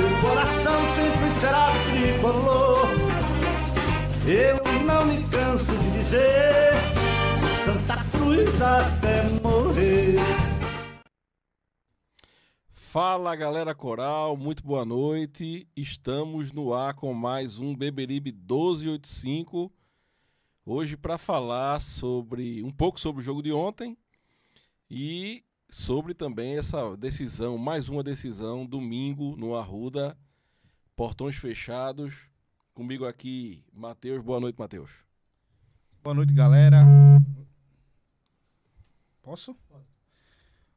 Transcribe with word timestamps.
Meu 0.00 0.20
coração 0.22 0.80
sempre 0.94 1.40
será 1.40 1.66
tricolor. 1.84 2.86
Eu 4.26 4.84
não 4.86 5.04
me 5.04 5.22
canso 5.28 5.70
de 5.76 5.90
dizer. 5.90 6.72
Santa 7.66 8.02
Cruz 8.10 8.62
até 8.62 9.28
morrer. 9.42 10.16
Fala 12.72 13.36
galera 13.36 13.74
coral, 13.74 14.38
muito 14.38 14.64
boa 14.64 14.86
noite. 14.86 15.68
Estamos 15.76 16.50
no 16.50 16.72
ar 16.72 16.94
com 16.94 17.12
mais 17.12 17.58
um 17.58 17.76
Beberibe 17.76 18.32
1285. 18.32 19.70
Hoje 20.64 20.96
para 20.96 21.18
falar 21.18 21.78
sobre 21.82 22.62
um 22.62 22.70
pouco 22.70 22.98
sobre 22.98 23.20
o 23.20 23.24
jogo 23.24 23.42
de 23.42 23.52
ontem 23.52 23.98
e 24.90 25.44
sobre 25.70 26.14
também 26.14 26.58
essa 26.58 26.96
decisão, 26.96 27.56
mais 27.56 27.88
uma 27.88 28.02
decisão 28.02 28.66
domingo 28.66 29.36
no 29.36 29.54
Arruda, 29.54 30.16
portões 30.96 31.36
fechados. 31.36 32.28
Comigo 32.74 33.06
aqui, 33.06 33.64
Matheus. 33.72 34.22
Boa 34.22 34.40
noite, 34.40 34.58
Matheus. 34.58 34.90
Boa 36.02 36.14
noite, 36.14 36.32
galera. 36.32 36.80
Posso? 39.22 39.56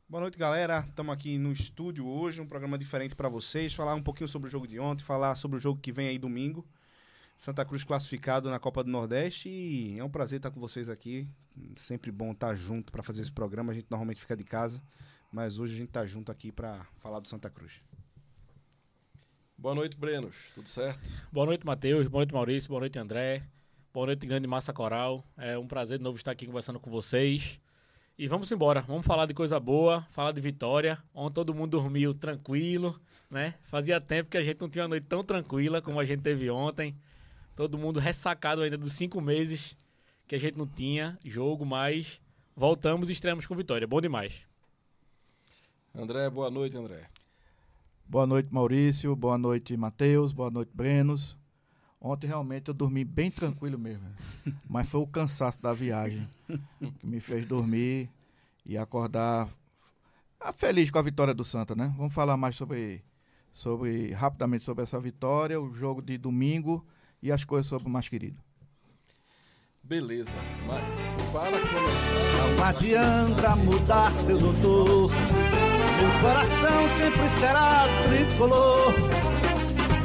Boa 0.08 0.21
noite, 0.21 0.38
galera. 0.38 0.80
Estamos 0.88 1.14
aqui 1.14 1.38
no 1.38 1.52
estúdio 1.52 2.05
hoje, 2.05 2.39
um 2.39 2.45
programa 2.45 2.77
diferente 2.77 3.16
para 3.16 3.30
vocês. 3.30 3.73
Falar 3.73 3.95
um 3.95 4.03
pouquinho 4.03 4.27
sobre 4.27 4.47
o 4.47 4.52
jogo 4.52 4.67
de 4.67 4.80
ontem, 4.80 5.03
falar 5.03 5.33
sobre 5.36 5.58
o 5.58 5.59
jogo 5.59 5.80
que 5.80 5.91
vem 5.91 6.08
aí 6.08 6.19
domingo. 6.19 6.67
Santa 7.44 7.66
Cruz 7.66 7.83
classificado 7.83 8.49
na 8.49 8.58
Copa 8.58 8.81
do 8.86 8.89
Nordeste 8.89 9.49
e 9.49 9.99
é 9.99 10.03
um 10.03 10.09
prazer 10.09 10.38
estar 10.38 10.49
com 10.49 10.61
vocês 10.61 10.88
aqui. 10.88 11.27
Sempre 11.75 12.09
bom 12.09 12.31
estar 12.31 12.55
junto 12.55 12.89
para 12.89 13.03
fazer 13.03 13.22
esse 13.22 13.33
programa. 13.33 13.73
A 13.73 13.75
gente 13.75 13.88
normalmente 13.91 14.22
fica 14.22 14.33
de 14.33 14.45
casa, 14.45 14.81
mas 15.30 15.59
hoje 15.59 15.73
a 15.73 15.77
gente 15.80 15.89
está 15.89 16.05
junto 16.05 16.31
aqui 16.31 16.53
para 16.53 16.88
falar 16.99 17.19
do 17.19 17.27
Santa 17.27 17.49
Cruz. 17.49 17.81
Boa 19.58 19.75
noite, 19.75 19.97
Brenos. 19.97 20.38
Tudo 20.55 20.69
certo? 20.69 21.02
Boa 21.33 21.45
noite, 21.45 21.66
Matheus. 21.66 22.08
Boa 22.08 22.21
noite, 22.21 22.33
Maurício. 22.33 22.69
Boa 22.69 22.80
noite, 22.80 22.97
André. 22.97 23.44
Boa 23.94 24.05
noite, 24.05 24.25
grande 24.25 24.47
massa 24.47 24.71
coral. 24.71 25.21
É 25.36 25.58
um 25.58 25.67
prazer 25.67 25.97
de 25.97 26.03
novo 26.05 26.16
estar 26.16 26.31
aqui 26.31 26.45
conversando 26.45 26.80
com 26.80 26.89
vocês. 26.89 27.59
E 28.17 28.25
vamos 28.25 28.49
embora. 28.53 28.80
Vamos 28.88 29.05
falar 29.05 29.25
de 29.25 29.33
coisa 29.33 29.59
boa, 29.59 30.08
falar 30.11 30.31
de 30.31 30.39
vitória. 30.39 30.97
Ontem 31.14 31.33
todo 31.33 31.53
mundo 31.53 31.71
dormiu 31.71 32.14
tranquilo, 32.14 32.97
né? 33.30 33.55
Fazia 33.64 33.99
tempo 33.99 34.30
que 34.30 34.38
a 34.38 34.44
gente 34.44 34.61
não 34.61 34.69
tinha 34.69 34.83
uma 34.83 34.89
noite 34.89 35.08
tão 35.08 35.25
tranquila 35.25 35.81
como 35.81 35.99
a 35.99 36.05
gente 36.05 36.21
teve 36.21 36.49
ontem. 36.49 36.95
Todo 37.55 37.77
mundo 37.77 37.99
ressacado 37.99 38.61
ainda 38.61 38.77
dos 38.77 38.93
cinco 38.93 39.21
meses 39.21 39.75
que 40.27 40.35
a 40.35 40.39
gente 40.39 40.57
não 40.57 40.65
tinha 40.65 41.19
jogo, 41.23 41.65
mas 41.65 42.19
voltamos 42.55 43.09
e 43.09 43.11
estreamos 43.11 43.45
com 43.45 43.55
vitória. 43.55 43.87
Bom 43.87 44.01
demais. 44.01 44.33
André, 45.93 46.27
boa 46.31 46.49
noite, 46.49 46.75
André. 46.75 47.07
Boa 48.07 48.25
noite, 48.25 48.51
Maurício. 48.51 49.15
Boa 49.15 49.37
noite, 49.37 49.77
Matheus. 49.77 50.33
Boa 50.33 50.49
noite, 50.49 50.71
Brenos. 50.73 51.37
Ontem 52.01 52.25
realmente 52.25 52.69
eu 52.69 52.73
dormi 52.73 53.05
bem 53.05 53.29
tranquilo 53.29 53.77
mesmo. 53.77 54.07
Mas 54.67 54.89
foi 54.89 55.02
o 55.02 55.08
cansaço 55.08 55.61
da 55.61 55.73
viagem 55.73 56.27
que 56.99 57.05
me 57.05 57.19
fez 57.19 57.45
dormir 57.45 58.09
e 58.65 58.77
acordar 58.77 59.47
ah, 60.39 60.52
feliz 60.52 60.89
com 60.89 60.97
a 60.97 61.03
vitória 61.03 61.33
do 61.33 61.43
Santa, 61.43 61.75
né? 61.75 61.93
Vamos 61.95 62.13
falar 62.13 62.36
mais 62.36 62.55
sobre, 62.55 63.03
sobre 63.52 64.11
rapidamente 64.11 64.63
sobre 64.63 64.83
essa 64.83 64.99
vitória, 64.99 65.61
o 65.61 65.73
jogo 65.73 66.02
de 66.02 66.17
domingo 66.17 66.86
e 67.23 67.32
as 67.32 67.44
coisas 67.45 67.67
sobre 67.67 67.88
o 67.88 67.92
mais 67.92 68.08
querido. 68.10 68.38
Beleza. 69.82 70.36
Mas 70.67 71.32
para 71.32 71.58
começar. 71.60 72.56
Não 72.58 72.64
adianta 72.66 73.56
mudar, 73.56 74.11
seu 74.11 74.38
doutor. 74.38 75.10
Meu 75.11 76.22
coração 76.22 76.89
sempre 76.98 77.39
será 77.39 77.84
tricolor. 78.08 78.94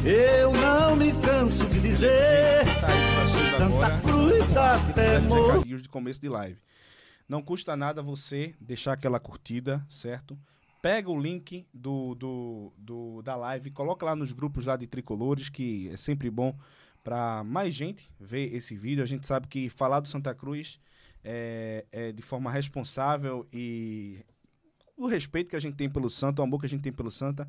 Eu 0.04 0.52
não 0.52 0.96
me 0.96 1.12
canso 1.20 1.66
de 1.68 1.80
dizer. 1.80 2.64
Tá 2.80 2.86
agora. 2.88 3.28
Santa 3.58 4.00
Cruz 4.00 4.56
até 4.56 5.20
morrer. 5.20 5.76
de 5.80 5.88
começo 5.88 6.20
de 6.20 6.28
live. 6.28 6.58
Não 7.28 7.42
custa 7.42 7.76
nada 7.76 8.00
você 8.02 8.54
deixar 8.60 8.94
aquela 8.94 9.20
curtida, 9.20 9.84
certo? 9.90 10.38
Pega 10.80 11.10
o 11.10 11.20
link 11.20 11.66
do, 11.74 12.14
do, 12.14 12.72
do- 12.78 13.22
da 13.22 13.34
live, 13.36 13.70
coloca 13.70 14.06
lá 14.06 14.14
nos 14.16 14.32
grupos 14.32 14.64
lá 14.64 14.76
de 14.76 14.86
tricolores, 14.86 15.48
que 15.48 15.90
é 15.92 15.96
sempre 15.96 16.30
bom 16.30 16.56
para 17.02 17.42
mais 17.44 17.74
gente 17.74 18.12
ver 18.18 18.54
esse 18.54 18.76
vídeo. 18.76 19.02
A 19.02 19.06
gente 19.06 19.26
sabe 19.26 19.48
que 19.48 19.68
falar 19.68 20.00
do 20.00 20.08
Santa 20.08 20.34
Cruz 20.34 20.78
é, 21.24 21.84
é 21.90 22.12
de 22.12 22.22
forma 22.22 22.50
responsável 22.50 23.46
e 23.52 24.24
o 24.96 25.06
respeito 25.06 25.50
que 25.50 25.56
a 25.56 25.60
gente 25.60 25.76
tem 25.76 25.88
pelo 25.88 26.10
Santa, 26.10 26.42
o 26.42 26.44
amor 26.44 26.60
que 26.60 26.66
a 26.66 26.68
gente 26.68 26.82
tem 26.82 26.92
pelo 26.92 27.10
Santa 27.10 27.48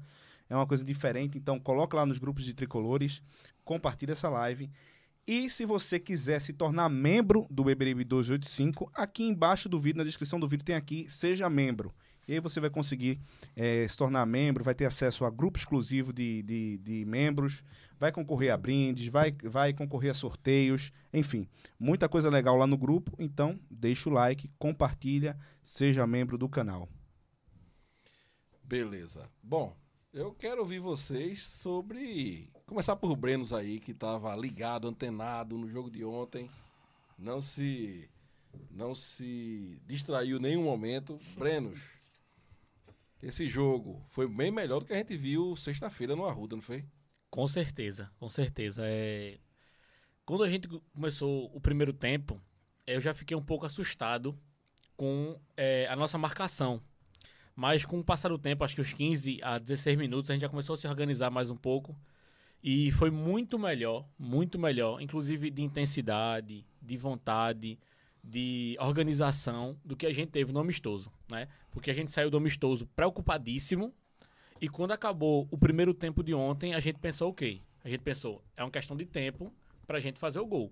é 0.49 0.55
uma 0.55 0.67
coisa 0.67 0.83
diferente. 0.83 1.38
Então 1.38 1.59
coloca 1.59 1.97
lá 1.97 2.05
nos 2.05 2.19
grupos 2.19 2.45
de 2.45 2.53
tricolores, 2.53 3.21
compartilha 3.63 4.13
essa 4.13 4.29
live. 4.29 4.69
E 5.25 5.49
se 5.49 5.65
você 5.65 5.99
quiser 5.99 6.41
se 6.41 6.53
tornar 6.53 6.89
membro 6.89 7.45
do 7.51 7.63
Beberibe 7.63 8.03
285, 8.03 8.91
aqui 8.95 9.23
embaixo 9.23 9.69
do 9.69 9.79
vídeo, 9.79 9.99
na 9.99 10.03
descrição 10.03 10.39
do 10.39 10.47
vídeo, 10.47 10.65
tem 10.65 10.75
aqui 10.75 11.05
Seja 11.07 11.49
Membro. 11.49 11.93
E 12.29 12.34
aí 12.34 12.40
você 12.40 12.59
vai 12.59 12.69
conseguir 12.69 13.19
eh, 13.56 13.88
se 13.88 13.97
tornar 13.97 14.23
membro, 14.23 14.63
vai 14.63 14.75
ter 14.75 14.85
acesso 14.85 15.25
a 15.25 15.31
grupo 15.31 15.57
exclusivo 15.57 16.13
de, 16.13 16.44
de, 16.44 16.78
de 16.78 17.03
membros, 17.03 17.63
vai 17.97 18.12
concorrer 18.12 18.53
a 18.53 18.57
brindes, 18.57 19.07
vai, 19.07 19.35
vai 19.45 19.73
concorrer 19.73 20.12
a 20.12 20.13
sorteios, 20.13 20.91
enfim, 21.12 21.50
muita 21.79 22.07
coisa 22.07 22.29
legal 22.29 22.56
lá 22.56 22.68
no 22.68 22.78
grupo. 22.78 23.16
Então, 23.18 23.59
deixa 23.68 24.12
o 24.12 24.13
like, 24.13 24.47
compartilha, 24.59 25.35
seja 25.63 26.06
membro 26.06 26.38
do 26.38 26.47
canal. 26.47 26.88
Beleza. 28.63 29.28
Bom, 29.41 29.75
eu 30.13 30.31
quero 30.31 30.62
ouvir 30.62 30.79
vocês 30.79 31.41
sobre. 31.41 32.47
Começar 32.68 32.95
por 32.95 33.16
Brenos 33.16 33.51
aí, 33.51 33.79
que 33.79 33.89
estava 33.89 34.35
ligado, 34.35 34.88
antenado 34.88 35.57
no 35.57 35.68
jogo 35.68 35.89
de 35.89 36.06
ontem. 36.06 36.47
Não 37.18 37.41
se. 37.41 38.07
Não 38.69 38.94
se 38.94 39.81
distraiu 39.88 40.39
nenhum 40.39 40.63
momento. 40.63 41.18
Brenos, 41.35 41.98
esse 43.22 43.47
jogo 43.47 44.03
foi 44.07 44.28
bem 44.28 44.52
melhor 44.52 44.80
do 44.80 44.85
que 44.85 44.94
a 44.94 44.97
gente 44.97 45.16
viu 45.18 45.56
sexta-feira 45.56 46.16
no 46.16 46.25
Arruda, 46.25 46.56
não 46.56 46.63
foi? 46.63 46.85
Com 47.30 47.47
certeza, 47.47 48.09
com 48.19 48.30
certeza. 48.30 48.81
É... 48.85 49.38
Quando 50.25 50.44
a 50.44 50.50
gente 50.50 50.68
começou 50.94 51.52
o 51.53 51.59
primeiro 51.59 51.94
tempo, 51.94 52.41
eu 52.85 53.02
já 53.02 53.13
fiquei 53.13 53.35
um 53.35 53.44
pouco 53.44 53.66
assustado 53.66 54.38
com 54.96 55.40
é, 55.56 55.88
a 55.88 55.96
nossa 55.96 56.18
marcação. 56.18 56.81
Mas 57.56 57.84
com 57.85 58.00
o 58.00 58.03
passar 58.03 58.30
do 58.30 58.38
tempo, 58.38 58.63
acho 58.63 58.75
que 58.75 58.81
os 58.81 58.94
15 58.94 59.40
a 59.44 59.57
16 59.57 59.97
minutos, 59.97 60.30
a 60.30 60.34
gente 60.34 60.41
já 60.41 60.50
começou 60.50 60.74
a 60.75 60.78
se 60.78 60.88
organizar 60.88 61.30
mais 61.30 61.50
um 61.50 61.57
pouco. 61.57 62.00
E 62.63 62.91
foi 62.91 63.09
muito 63.09 63.57
melhor, 63.57 64.07
muito 64.18 64.59
melhor, 64.59 65.01
inclusive 65.01 65.50
de 65.50 65.62
intensidade, 65.62 66.66
de 66.81 66.97
vontade, 66.97 67.80
de 68.24 68.75
organização 68.80 69.80
do 69.84 69.96
que 69.96 70.06
a 70.06 70.13
gente 70.13 70.30
teve 70.30 70.52
no 70.52 70.59
amistoso, 70.59 71.12
né? 71.30 71.47
Porque 71.72 71.90
a 71.90 71.94
gente 71.94 72.12
saiu 72.12 72.30
do 72.30 72.38
amistoso 72.38 72.85
preocupadíssimo, 72.96 73.94
e 74.62 74.68
quando 74.68 74.91
acabou 74.91 75.48
o 75.50 75.57
primeiro 75.57 75.94
tempo 75.94 76.21
de 76.21 76.33
ontem, 76.33 76.74
a 76.74 76.80
gente 76.80 77.00
pensou 77.00 77.30
o 77.30 77.33
quê? 77.33 77.62
A 77.83 77.88
gente 77.88 78.01
pensou, 78.01 78.44
é 78.57 78.63
uma 78.63 78.71
questão 78.71 78.95
de 78.95 79.06
tempo 79.06 79.54
pra 79.88 80.00
gente 80.00 80.19
fazer 80.19 80.39
o 80.39 80.45
gol. 80.45 80.71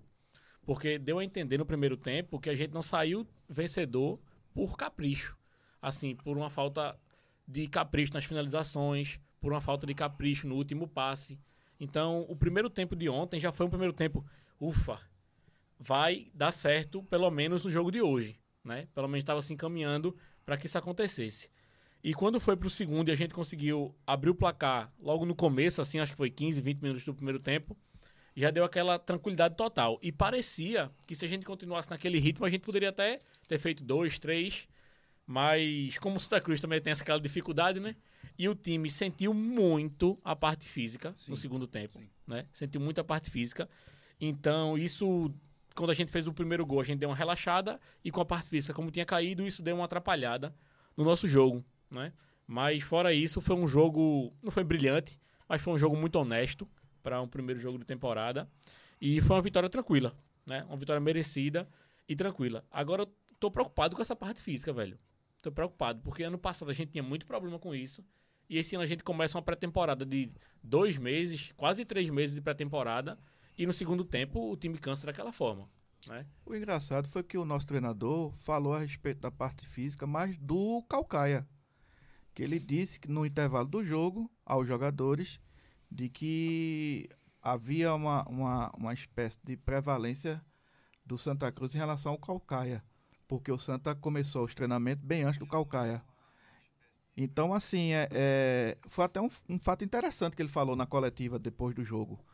Porque 0.66 0.98
deu 0.98 1.18
a 1.18 1.24
entender 1.24 1.56
no 1.56 1.64
primeiro 1.64 1.96
tempo 1.96 2.38
que 2.38 2.50
a 2.50 2.54
gente 2.54 2.74
não 2.74 2.82
saiu 2.82 3.26
vencedor 3.48 4.20
por 4.52 4.76
capricho. 4.76 5.36
Assim, 5.80 6.14
por 6.14 6.36
uma 6.36 6.50
falta 6.50 6.98
de 7.46 7.66
capricho 7.66 8.12
nas 8.12 8.24
finalizações, 8.24 9.18
por 9.40 9.52
uma 9.52 9.60
falta 9.60 9.86
de 9.86 9.94
capricho 9.94 10.46
no 10.46 10.56
último 10.56 10.86
passe. 10.86 11.40
Então, 11.80 12.26
o 12.28 12.36
primeiro 12.36 12.68
tempo 12.68 12.94
de 12.94 13.08
ontem 13.08 13.40
já 13.40 13.50
foi 13.50 13.64
um 13.64 13.70
primeiro 13.70 13.94
tempo, 13.94 14.22
ufa, 14.60 15.00
vai 15.78 16.30
dar 16.34 16.52
certo 16.52 17.02
pelo 17.04 17.30
menos 17.30 17.64
no 17.64 17.70
jogo 17.70 17.90
de 17.90 18.02
hoje, 18.02 18.38
né? 18.64 18.88
Pelo 18.94 19.08
menos 19.08 19.22
estava 19.22 19.42
se 19.42 19.52
encaminhando 19.52 20.16
para 20.44 20.56
que 20.56 20.66
isso 20.66 20.78
acontecesse. 20.78 21.50
E 22.02 22.14
quando 22.14 22.40
foi 22.40 22.56
pro 22.56 22.70
segundo 22.70 23.08
e 23.08 23.12
a 23.12 23.16
gente 23.16 23.34
conseguiu 23.34 23.94
abrir 24.06 24.30
o 24.30 24.34
placar 24.34 24.92
logo 24.98 25.24
no 25.24 25.34
começo, 25.34 25.80
assim, 25.80 25.98
acho 25.98 26.12
que 26.12 26.18
foi 26.18 26.30
15, 26.30 26.60
20 26.60 26.80
minutos 26.80 27.04
do 27.04 27.14
primeiro 27.14 27.40
tempo, 27.40 27.76
já 28.36 28.50
deu 28.50 28.64
aquela 28.64 28.98
tranquilidade 28.98 29.56
total. 29.56 29.98
E 30.00 30.12
parecia 30.12 30.90
que 31.06 31.16
se 31.16 31.24
a 31.24 31.28
gente 31.28 31.44
continuasse 31.44 31.90
naquele 31.90 32.18
ritmo, 32.20 32.46
a 32.46 32.50
gente 32.50 32.62
poderia 32.62 32.90
até 32.90 33.20
ter 33.48 33.58
feito 33.58 33.82
dois, 33.82 34.18
três, 34.18 34.68
mas 35.26 35.98
como 35.98 36.16
o 36.16 36.20
Santa 36.20 36.40
Cruz 36.40 36.60
também 36.60 36.80
tem 36.80 36.92
essa 36.92 37.02
aquela 37.02 37.20
dificuldade, 37.20 37.80
né? 37.80 37.96
E 38.38 38.48
o 38.48 38.54
time 38.54 38.90
sentiu 38.90 39.34
muito 39.34 40.18
a 40.22 40.36
parte 40.36 40.66
física 40.66 41.12
Sim, 41.16 41.32
no 41.32 41.36
segundo 41.36 41.66
tempo, 41.66 41.94
sim. 41.94 42.08
né? 42.26 42.46
Sentiu 42.52 42.80
muito 42.80 43.00
a 43.00 43.04
parte 43.04 43.28
física. 43.28 43.68
Então, 44.20 44.78
isso 44.78 45.32
quando 45.78 45.90
a 45.90 45.94
gente 45.94 46.10
fez 46.10 46.26
o 46.26 46.32
primeiro 46.32 46.66
gol, 46.66 46.80
a 46.80 46.84
gente 46.84 46.98
deu 46.98 47.08
uma 47.08 47.16
relaxada 47.16 47.80
e 48.04 48.10
com 48.10 48.20
a 48.20 48.24
parte 48.24 48.48
física 48.48 48.74
como 48.74 48.90
tinha 48.90 49.06
caído, 49.06 49.46
isso 49.46 49.62
deu 49.62 49.76
uma 49.76 49.84
atrapalhada 49.84 50.54
no 50.96 51.04
nosso 51.04 51.28
jogo, 51.28 51.64
né? 51.90 52.12
Mas 52.46 52.82
fora 52.82 53.12
isso, 53.12 53.40
foi 53.40 53.54
um 53.54 53.66
jogo, 53.66 54.32
não 54.42 54.50
foi 54.50 54.64
brilhante, 54.64 55.18
mas 55.48 55.62
foi 55.62 55.72
um 55.72 55.78
jogo 55.78 55.96
muito 55.96 56.16
honesto 56.16 56.68
para 57.02 57.20
um 57.22 57.28
primeiro 57.28 57.60
jogo 57.60 57.78
de 57.78 57.84
temporada 57.84 58.50
e 59.00 59.20
foi 59.20 59.36
uma 59.36 59.42
vitória 59.42 59.68
tranquila, 59.68 60.16
né? 60.44 60.64
Uma 60.64 60.76
vitória 60.76 61.00
merecida 61.00 61.68
e 62.08 62.16
tranquila. 62.16 62.64
Agora 62.70 63.02
eu 63.02 63.14
tô 63.38 63.50
preocupado 63.50 63.94
com 63.94 64.02
essa 64.02 64.16
parte 64.16 64.42
física, 64.42 64.72
velho. 64.72 64.98
Tô 65.42 65.52
preocupado, 65.52 66.00
porque 66.02 66.24
ano 66.24 66.38
passado 66.38 66.70
a 66.70 66.74
gente 66.74 66.90
tinha 66.90 67.02
muito 67.02 67.24
problema 67.24 67.58
com 67.58 67.74
isso. 67.74 68.04
E 68.50 68.58
esse 68.58 68.74
ano 68.74 68.82
a 68.82 68.86
gente 68.86 69.04
começa 69.04 69.36
uma 69.36 69.42
pré-temporada 69.42 70.04
de 70.04 70.32
dois 70.62 70.96
meses, 70.96 71.52
quase 71.56 71.84
três 71.84 72.10
meses 72.10 72.34
de 72.34 72.40
pré-temporada. 72.40 73.18
E 73.58 73.66
no 73.66 73.72
segundo 73.72 74.04
tempo 74.04 74.52
o 74.52 74.56
time 74.56 74.78
cansa 74.78 75.08
daquela 75.08 75.32
forma. 75.32 75.68
Né? 76.06 76.24
O 76.46 76.54
engraçado 76.54 77.08
foi 77.08 77.24
que 77.24 77.36
o 77.36 77.44
nosso 77.44 77.66
treinador 77.66 78.32
falou 78.36 78.72
a 78.72 78.78
respeito 78.78 79.20
da 79.20 79.32
parte 79.32 79.66
física, 79.66 80.06
mas 80.06 80.38
do 80.38 80.82
Calcaia. 80.88 81.46
Que 82.32 82.44
ele 82.44 82.60
disse 82.60 83.00
que 83.00 83.10
no 83.10 83.26
intervalo 83.26 83.66
do 83.66 83.84
jogo, 83.84 84.30
aos 84.46 84.68
jogadores, 84.68 85.40
de 85.90 86.08
que 86.08 87.08
havia 87.42 87.92
uma, 87.94 88.22
uma, 88.28 88.70
uma 88.76 88.94
espécie 88.94 89.38
de 89.42 89.56
prevalência 89.56 90.40
do 91.04 91.18
Santa 91.18 91.50
Cruz 91.50 91.74
em 91.74 91.78
relação 91.78 92.12
ao 92.12 92.18
Calcaia. 92.18 92.84
Porque 93.26 93.50
o 93.50 93.58
Santa 93.58 93.92
começou 93.94 94.44
os 94.44 94.54
treinamentos 94.54 95.04
bem 95.04 95.24
antes 95.24 95.38
do 95.38 95.46
Calcaia. 95.46 96.00
Então, 97.16 97.52
assim, 97.52 97.92
é, 97.92 98.08
é, 98.12 98.78
foi 98.86 99.04
até 99.04 99.20
um, 99.20 99.28
um 99.48 99.58
fato 99.58 99.84
interessante 99.84 100.36
que 100.36 100.42
ele 100.42 100.48
falou 100.48 100.76
na 100.76 100.86
coletiva 100.86 101.40
depois 101.40 101.74
do 101.74 101.84
jogo. 101.84 102.24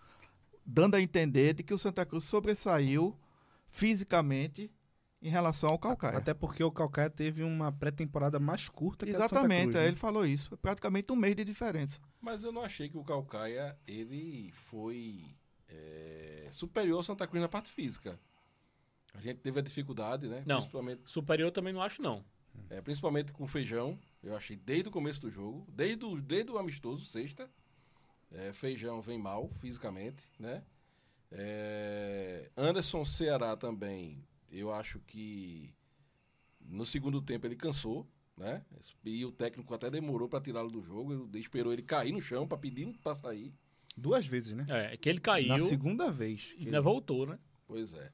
Dando 0.66 0.94
a 0.94 1.00
entender 1.00 1.54
de 1.54 1.62
que 1.62 1.74
o 1.74 1.78
Santa 1.78 2.04
Cruz 2.06 2.24
sobressaiu 2.24 3.18
fisicamente 3.68 4.70
em 5.20 5.28
relação 5.28 5.70
ao 5.70 5.78
Calcaia. 5.78 6.18
Até 6.18 6.34
porque 6.34 6.62
o 6.62 6.70
Calcaia 6.70 7.08
teve 7.10 7.42
uma 7.42 7.72
pré-temporada 7.72 8.38
mais 8.38 8.68
curta 8.68 9.06
que 9.06 9.12
a 9.12 9.14
do 9.14 9.22
Santa 9.22 9.34
Exatamente, 9.36 9.62
Cruz, 9.62 9.76
é, 9.76 9.80
né? 9.80 9.86
ele 9.88 9.96
falou 9.96 10.26
isso. 10.26 10.52
É 10.54 10.56
praticamente 10.56 11.12
um 11.12 11.16
mês 11.16 11.34
de 11.34 11.44
diferença. 11.44 11.98
Mas 12.20 12.44
eu 12.44 12.52
não 12.52 12.62
achei 12.62 12.88
que 12.88 12.96
o 12.98 13.04
Calcaia 13.04 13.76
ele 13.86 14.52
foi 14.52 15.34
é, 15.68 16.48
superior 16.52 16.98
ao 16.98 17.02
Santa 17.02 17.26
Cruz 17.26 17.40
na 17.40 17.48
parte 17.48 17.70
física. 17.70 18.18
A 19.14 19.20
gente 19.20 19.38
teve 19.40 19.58
a 19.60 19.62
dificuldade, 19.62 20.28
né? 20.28 20.42
Não. 20.44 20.56
Principalmente, 20.56 21.02
Superior 21.06 21.50
também 21.52 21.72
não 21.72 21.80
acho, 21.80 22.02
não. 22.02 22.24
é, 22.68 22.80
principalmente 22.80 23.32
com 23.32 23.44
o 23.44 23.48
feijão. 23.48 23.98
Eu 24.22 24.36
achei 24.36 24.56
desde 24.56 24.88
o 24.88 24.92
começo 24.92 25.20
do 25.20 25.30
jogo, 25.30 25.66
desde 25.70 26.04
o, 26.04 26.20
desde 26.20 26.50
o 26.50 26.58
amistoso, 26.58 27.04
sexta. 27.04 27.48
É, 28.34 28.52
feijão 28.52 29.00
vem 29.00 29.18
mal 29.18 29.48
fisicamente, 29.60 30.28
né? 30.38 30.62
É, 31.30 32.48
Anderson 32.56 33.04
Ceará 33.04 33.56
também, 33.56 34.24
eu 34.50 34.72
acho 34.72 35.00
que 35.00 35.74
no 36.60 36.86
segundo 36.86 37.20
tempo 37.20 37.46
ele 37.46 37.56
cansou, 37.56 38.06
né? 38.36 38.64
E 39.04 39.24
o 39.24 39.32
técnico 39.32 39.74
até 39.74 39.90
demorou 39.90 40.28
para 40.28 40.40
tirá-lo 40.40 40.70
do 40.70 40.80
jogo, 40.82 41.12
ele 41.32 41.38
esperou 41.38 41.72
ele 41.72 41.82
cair 41.82 42.12
no 42.12 42.20
chão 42.20 42.46
para 42.46 42.56
pedir 42.58 42.86
para 43.02 43.14
sair. 43.14 43.52
Duas 43.96 44.26
vezes, 44.26 44.52
né? 44.54 44.64
É, 44.68 44.96
que 44.96 45.08
ele 45.08 45.20
caiu 45.20 45.48
Na 45.48 45.58
segunda 45.60 46.10
vez. 46.10 46.50
e 46.52 46.54
ele- 46.62 46.64
ainda 46.66 46.80
voltou, 46.80 47.26
né? 47.26 47.38
Pois 47.66 47.94
é. 47.94 48.12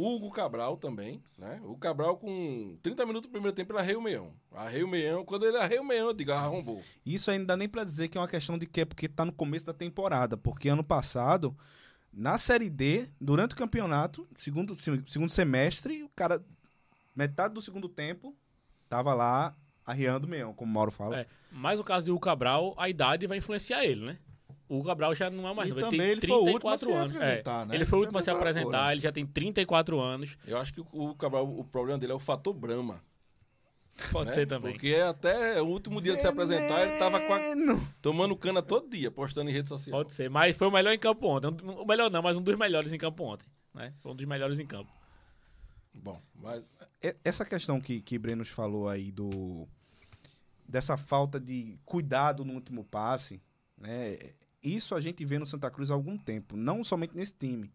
Hugo 0.00 0.30
Cabral 0.30 0.76
também, 0.76 1.20
né? 1.36 1.60
O 1.64 1.76
Cabral 1.76 2.16
com 2.16 2.78
30 2.82 3.04
minutos 3.04 3.28
do 3.28 3.32
primeiro 3.32 3.54
tempo 3.54 3.72
ele 3.72 3.80
arreia 3.80 3.98
o 3.98 4.02
meião. 4.02 4.32
Arreia 4.52 4.84
o 4.84 4.88
meião, 4.88 5.24
quando 5.24 5.44
ele 5.44 5.56
arreia 5.56 5.82
o 5.82 5.84
meião, 5.84 6.06
eu 6.06 6.14
digo, 6.14 6.30
ah, 6.30 6.36
arrombou. 6.38 6.80
Isso 7.04 7.30
ainda 7.30 7.46
dá 7.46 7.56
nem 7.56 7.68
pra 7.68 7.82
dizer 7.82 8.06
que 8.08 8.16
é 8.16 8.20
uma 8.20 8.28
questão 8.28 8.56
de 8.56 8.64
que 8.64 8.82
é 8.82 8.84
porque 8.84 9.08
tá 9.08 9.24
no 9.24 9.32
começo 9.32 9.66
da 9.66 9.72
temporada. 9.72 10.36
Porque 10.36 10.68
ano 10.68 10.84
passado, 10.84 11.56
na 12.12 12.38
Série 12.38 12.70
D, 12.70 13.08
durante 13.20 13.54
o 13.54 13.58
campeonato, 13.58 14.26
segundo, 14.38 14.76
se- 14.76 15.02
segundo 15.06 15.30
semestre, 15.30 16.04
o 16.04 16.08
cara, 16.10 16.40
metade 17.14 17.54
do 17.54 17.60
segundo 17.60 17.88
tempo, 17.88 18.36
tava 18.88 19.12
lá 19.14 19.56
arriando 19.84 20.26
o 20.26 20.30
meião, 20.30 20.54
como 20.54 20.70
o 20.70 20.74
Mauro 20.74 20.92
fala. 20.92 21.20
É, 21.20 21.26
mas 21.50 21.80
o 21.80 21.84
caso 21.84 22.06
de 22.06 22.12
Hugo 22.12 22.20
Cabral, 22.20 22.72
a 22.78 22.88
idade 22.88 23.26
vai 23.26 23.38
influenciar 23.38 23.84
ele, 23.84 24.04
né? 24.06 24.18
O 24.68 24.84
Cabral 24.84 25.14
já 25.14 25.30
não 25.30 25.48
é 25.48 25.54
mais 25.54 25.68
E 25.68 25.72
novo, 25.72 25.80
ele 25.80 25.90
também 25.90 26.00
tem 26.00 26.10
ele 26.10 26.26
foi 26.26 26.36
o 26.36 26.52
último 26.52 26.70
a 26.70 26.78
34 26.78 26.86
se 26.88 26.92
anos. 26.92 27.14
É, 27.14 27.18
apresentar, 27.18 27.66
né? 27.66 27.74
Ele 27.74 27.84
foi 27.86 27.98
o 27.98 28.02
último 28.02 28.18
a 28.18 28.20
é 28.20 28.22
se 28.24 28.30
aquela 28.30 28.40
apresentar, 28.42 28.70
coisa. 28.78 28.92
ele 28.92 29.00
já 29.00 29.12
tem 29.12 29.26
34 29.26 29.98
anos. 30.00 30.36
Eu 30.46 30.58
acho 30.58 30.74
que 30.74 30.80
o 30.92 31.14
Cabral, 31.14 31.48
o 31.48 31.64
problema 31.64 31.98
dele 31.98 32.12
é 32.12 32.14
o 32.14 32.18
fator 32.18 32.52
Brahma. 32.52 33.02
Pode 34.12 34.28
né? 34.28 34.34
ser 34.34 34.46
também. 34.46 34.72
Porque 34.72 34.94
até 34.94 35.60
o 35.60 35.66
último 35.66 36.00
dia 36.00 36.14
de 36.14 36.20
se 36.20 36.28
apresentar, 36.28 36.86
ele 36.86 36.98
tava 36.98 37.18
com 37.20 37.32
a- 37.32 37.38
Veneno! 37.38 37.88
tomando 38.00 38.36
cana 38.36 38.62
todo 38.62 38.88
dia, 38.88 39.10
postando 39.10 39.50
em 39.50 39.52
rede 39.52 39.68
social. 39.68 39.96
Pode 39.96 40.12
ser, 40.12 40.30
mas 40.30 40.56
foi 40.56 40.68
o 40.68 40.70
melhor 40.70 40.92
em 40.92 40.98
campo 40.98 41.26
ontem. 41.26 41.48
O 41.64 41.84
melhor 41.84 42.10
não, 42.10 42.22
mas 42.22 42.36
um 42.36 42.42
dos 42.42 42.56
melhores 42.56 42.92
em 42.92 42.98
campo 42.98 43.24
ontem. 43.24 43.46
Né? 43.74 43.92
Foi 44.00 44.12
um 44.12 44.14
dos 44.14 44.26
melhores 44.26 44.58
em 44.60 44.66
campo. 44.66 44.90
Bom, 45.94 46.20
mas 46.34 46.72
Essa 47.24 47.44
questão 47.44 47.80
que, 47.80 48.00
que 48.00 48.18
Brenos 48.18 48.48
falou 48.50 48.88
aí 48.88 49.10
do 49.10 49.66
dessa 50.66 50.96
falta 50.98 51.40
de 51.40 51.78
cuidado 51.84 52.44
no 52.44 52.52
último 52.52 52.84
passe, 52.84 53.40
né? 53.76 54.18
Isso 54.62 54.94
a 54.94 55.00
gente 55.00 55.24
vê 55.24 55.38
no 55.38 55.46
Santa 55.46 55.70
Cruz 55.70 55.90
há 55.90 55.94
algum 55.94 56.16
tempo, 56.16 56.56
não 56.56 56.82
somente 56.82 57.16
nesse 57.16 57.34
time. 57.34 57.72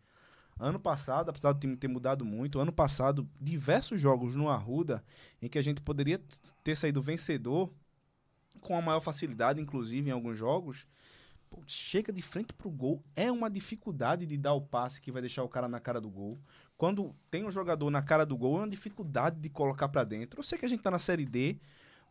Ano 0.60 0.80
passado, 0.80 1.30
apesar 1.30 1.52
do 1.54 1.60
time 1.60 1.76
ter 1.76 1.88
mudado 1.88 2.24
muito, 2.24 2.60
ano 2.60 2.72
passado, 2.72 3.28
diversos 3.42 4.00
jogos 4.00 4.36
no 4.36 4.50
Arruda 4.50 5.04
em 5.42 5.48
que 5.48 5.58
a 5.58 5.62
gente 5.62 5.82
poderia 5.82 6.22
ter 6.64 6.78
saído 6.78 7.02
vencedor 7.02 7.72
com 8.62 8.78
a 8.78 8.82
maior 8.82 9.00
facilidade, 9.00 9.60
inclusive 9.60 10.10
em 10.10 10.14
alguns 10.14 10.38
jogos. 10.38 10.86
Pô, 11.50 11.62
chega 11.68 12.12
de 12.12 12.22
frente 12.22 12.54
pro 12.54 12.70
gol, 12.70 13.04
é 13.16 13.32
uma 13.32 13.50
dificuldade 13.50 14.26
de 14.26 14.38
dar 14.38 14.54
o 14.54 14.62
passe 14.62 15.02
que 15.02 15.12
vai 15.12 15.22
deixar 15.22 15.44
o 15.44 15.50
cara 15.50 15.68
na 15.68 15.80
cara 15.80 16.00
do 16.00 16.10
gol. 16.10 16.40
Quando 16.78 17.16
tem 17.30 17.46
um 17.46 17.52
jogador 17.52 17.90
na 17.90 18.02
cara 18.02 18.26
do 18.26 18.38
gol, 18.38 18.58
é 18.58 18.60
uma 18.60 18.70
dificuldade 18.70 19.40
de 19.40 19.50
colocar 19.50 19.88
pra 19.88 20.04
dentro. 20.04 20.40
Eu 20.40 20.44
sei 20.44 20.58
que 20.58 20.66
a 20.66 20.70
gente 20.70 20.82
tá 20.82 20.92
na 20.92 21.00
Série 21.00 21.26
D, 21.26 21.58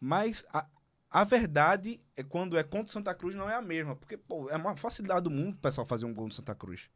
mas 0.01 0.45
a, 0.53 0.67
a 1.13 1.25
verdade 1.25 2.01
é 2.17 2.23
quando 2.23 2.57
é 2.57 2.63
contra 2.63 2.87
o 2.87 2.91
Santa 2.91 3.15
Cruz 3.15 3.35
não 3.35 3.49
é 3.49 3.55
a 3.55 3.61
mesma. 3.61 3.95
Porque, 3.95 4.17
pô, 4.17 4.49
é 4.49 4.57
uma 4.57 4.75
facilidade 4.75 5.25
do 5.25 5.31
mundo 5.31 5.55
o 5.55 5.59
pessoal 5.59 5.87
fazer 5.87 6.07
um 6.07 6.15
gol 6.15 6.27
no 6.27 6.33
Santa 6.33 6.55
Cruz. 6.55 6.89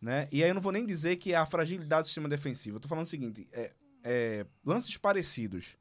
Né? 0.00 0.28
E 0.30 0.44
aí 0.44 0.50
eu 0.50 0.54
não 0.54 0.62
vou 0.62 0.70
nem 0.70 0.86
dizer 0.86 1.16
que 1.16 1.32
é 1.32 1.36
a 1.36 1.44
fragilidade 1.44 2.02
do 2.02 2.06
sistema 2.06 2.28
defensivo. 2.28 2.76
Eu 2.76 2.80
tô 2.80 2.86
falando 2.86 3.06
o 3.06 3.08
seguinte: 3.08 3.48
é, 3.52 3.72
é, 4.04 4.46
lances 4.64 4.96
parecidos. 4.96 5.76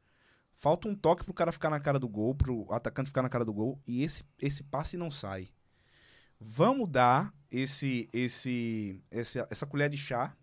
Falta 0.55 0.89
um 0.89 0.95
toque 0.95 1.23
pro 1.23 1.33
cara 1.33 1.51
ficar 1.51 1.69
na 1.69 1.79
cara 1.79 1.99
do 1.99 2.09
gol, 2.09 2.33
pro 2.33 2.67
atacante 2.73 3.09
ficar 3.09 3.21
na 3.21 3.29
cara 3.29 3.45
do 3.45 3.53
gol, 3.53 3.79
e 3.87 4.03
esse, 4.03 4.25
esse 4.41 4.63
passe 4.63 4.97
não 4.97 5.09
sai. 5.09 5.47
Vamos 6.37 6.89
dar 6.89 7.33
esse, 7.51 8.09
esse, 8.11 9.01
esse, 9.09 9.39
essa 9.49 9.65
colher 9.65 9.89
de 9.89 9.97
chá 9.97 10.35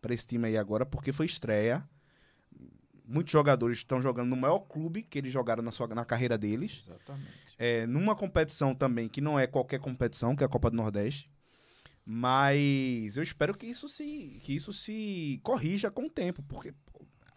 para 0.00 0.14
esse 0.14 0.26
time 0.26 0.46
aí 0.46 0.56
agora, 0.56 0.86
porque 0.86 1.12
foi 1.12 1.26
estreia. 1.26 1.82
Muitos 3.10 3.32
jogadores 3.32 3.78
estão 3.78 4.02
jogando 4.02 4.28
no 4.28 4.36
maior 4.36 4.58
clube 4.58 5.02
que 5.02 5.18
eles 5.18 5.32
jogaram 5.32 5.62
na, 5.62 5.72
sua, 5.72 5.86
na 5.88 6.04
carreira 6.04 6.36
deles. 6.36 6.82
Exatamente. 6.84 7.30
É, 7.58 7.86
numa 7.86 8.14
competição 8.14 8.74
também 8.74 9.08
que 9.08 9.20
não 9.22 9.40
é 9.40 9.46
qualquer 9.46 9.80
competição, 9.80 10.36
que 10.36 10.44
é 10.44 10.46
a 10.46 10.48
Copa 10.48 10.68
do 10.70 10.76
Nordeste. 10.76 11.30
Mas 12.10 13.16
eu 13.16 13.22
espero 13.22 13.56
que 13.56 13.66
isso 13.66 13.88
se, 13.88 14.38
que 14.42 14.54
isso 14.54 14.72
se 14.72 15.40
corrija 15.42 15.90
com 15.90 16.06
o 16.06 16.10
tempo, 16.10 16.42
porque 16.42 16.72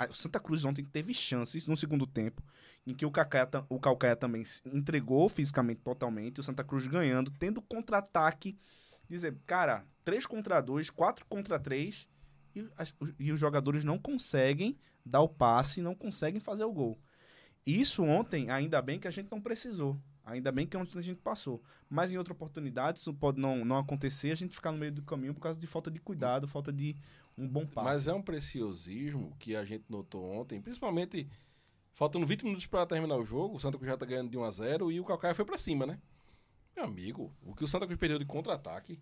o 0.10 0.13
Santa 0.13 0.40
Cruz 0.40 0.63
ontem 0.66 0.84
teve 0.84 1.13
chances 1.13 1.68
no 1.68 1.75
segundo 1.78 2.08
tempo, 2.08 2.42
em 2.88 2.94
que 2.94 3.06
o 3.06 3.12
Calcaia, 3.12 3.46
ta- 3.46 3.66
o 3.70 3.80
Calcaia 3.80 4.16
também 4.16 4.44
se 4.46 4.62
entregou 4.66 5.28
fisicamente 5.30 5.82
totalmente, 5.82 6.40
o 6.40 6.44
Santa 6.44 6.63
Cruz 6.63 6.88
ganhando, 6.88 7.30
tendo 7.32 7.62
contra-ataque, 7.62 8.58
dizer, 9.10 9.38
cara, 9.46 9.86
3 10.04 10.25
contra 10.25 10.60
2, 10.62 10.90
4 10.90 11.25
contra 11.28 11.60
3, 11.60 12.08
e, 12.55 12.67
as- 12.77 12.93
os- 13.00 13.13
e 13.20 13.31
os 13.31 13.39
jogadores 13.39 13.84
não 13.84 13.98
conseguem 13.98 14.77
dar 15.05 15.22
o 15.22 15.29
passe, 15.29 15.81
não 15.81 15.96
conseguem 15.96 16.39
fazer 16.39 16.63
o 16.63 16.72
gol. 16.72 16.98
Isso 17.65 18.03
ontem, 18.03 18.50
ainda 18.50 18.81
bem 18.81 19.00
que 19.00 19.08
a 19.08 19.12
gente 19.12 19.29
não 19.31 19.41
precisou. 19.41 19.98
Ainda 20.24 20.51
bem 20.51 20.67
que 20.67 20.77
ontem 20.77 20.98
a 21.00 21.01
gente 21.01 21.20
passou. 21.20 21.62
Mas 21.89 22.13
em 22.13 22.17
outra 22.17 22.34
oportunidade, 22.34 23.00
isso 23.00 23.13
pode 23.13 23.39
não, 23.39 23.65
não 23.65 23.77
acontecer, 23.77 24.31
a 24.31 24.36
gente 24.36 24.55
ficar 24.55 24.72
no 24.72 24.77
meio 24.77 24.91
do 24.91 25.01
caminho 25.01 25.34
por 25.34 25.41
causa 25.41 25.60
de 25.60 25.65
falta 25.67 25.89
de 25.89 26.00
cuidado, 26.00 26.48
falta 26.48 26.72
de 26.72 26.96
um 27.38 27.48
bom 27.48 27.65
passe. 27.65 27.86
Mas 27.88 28.08
é 28.08 28.13
um 28.13 28.22
preciosismo 28.22 29.36
que 29.39 29.55
a 29.55 29.65
gente 29.65 29.84
notou 29.89 30.24
ontem, 30.24 30.62
principalmente 30.62 31.27
faltando 31.93 32.25
20 32.25 32.43
minutos 32.43 32.65
para 32.67 32.86
terminar 32.86 33.17
o 33.17 33.25
jogo, 33.25 33.55
o 33.55 33.60
Santa 33.60 33.77
Cruz 33.77 33.91
já 33.91 33.98
tá 33.98 34.05
ganhando 34.05 34.29
de 34.29 34.38
1 34.38 34.43
a 34.43 34.51
0 34.51 34.91
e 34.91 35.00
o 35.00 35.03
Calcaia 35.05 35.36
foi 35.36 35.46
para 35.46 35.58
cima, 35.58 35.86
né? 35.86 36.00
Meu 36.75 36.86
amigo, 36.86 37.34
o 37.43 37.53
que 37.53 37.63
o 37.63 37.67
Santa 37.67 37.86
Cruz 37.86 38.00
perdeu 38.00 38.17
de 38.20 38.25
contra-ataque, 38.25 39.00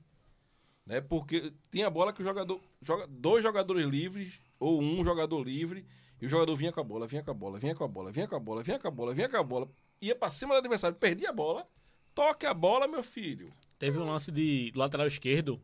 né? 0.90 1.00
Porque 1.00 1.54
tinha 1.72 1.86
a 1.86 1.90
bola 1.90 2.12
que 2.12 2.22
o 2.22 2.26
jogador, 2.26 2.60
joga, 2.82 3.06
dois 3.08 3.44
jogadores 3.44 3.86
livres 3.86 4.40
ou 4.60 4.82
um 4.82 5.06
jogador 5.06 5.44
livre 5.44 5.86
e 6.20 6.26
o 6.26 6.30
jogador 6.30 6.56
vinha 6.56 6.72
com 6.72 6.82
a 6.82 6.84
bola, 6.84 7.06
vinha 7.06 7.24
com 7.24 7.30
a 7.30 7.34
bola, 7.34 7.60
vinha 7.60 7.76
com 7.76 7.84
a 7.84 7.88
bola, 7.88 8.12
vinha 8.12 8.28
com 8.28 8.36
a 8.36 8.40
bola, 8.40 8.64
vinha 8.64 8.80
com 8.80 8.88
a 8.88 8.92
bola, 8.92 9.14
vinha 9.14 9.30
com 9.30 9.38
a 9.38 9.44
bola, 9.44 9.70
ia 10.02 10.16
para 10.16 10.32
cima 10.32 10.56
do 10.56 10.58
adversário, 10.58 10.98
perdia 10.98 11.30
a 11.30 11.34
bola, 11.34 11.68
toque 12.16 12.48
a 12.48 12.54
bola, 12.56 12.88
meu 12.88 13.04
filho. 13.04 13.54
Teve 13.78 14.00
um 14.00 14.06
lance 14.06 14.32
de 14.32 14.72
do 14.72 14.80
lateral 14.80 15.06
esquerdo 15.06 15.62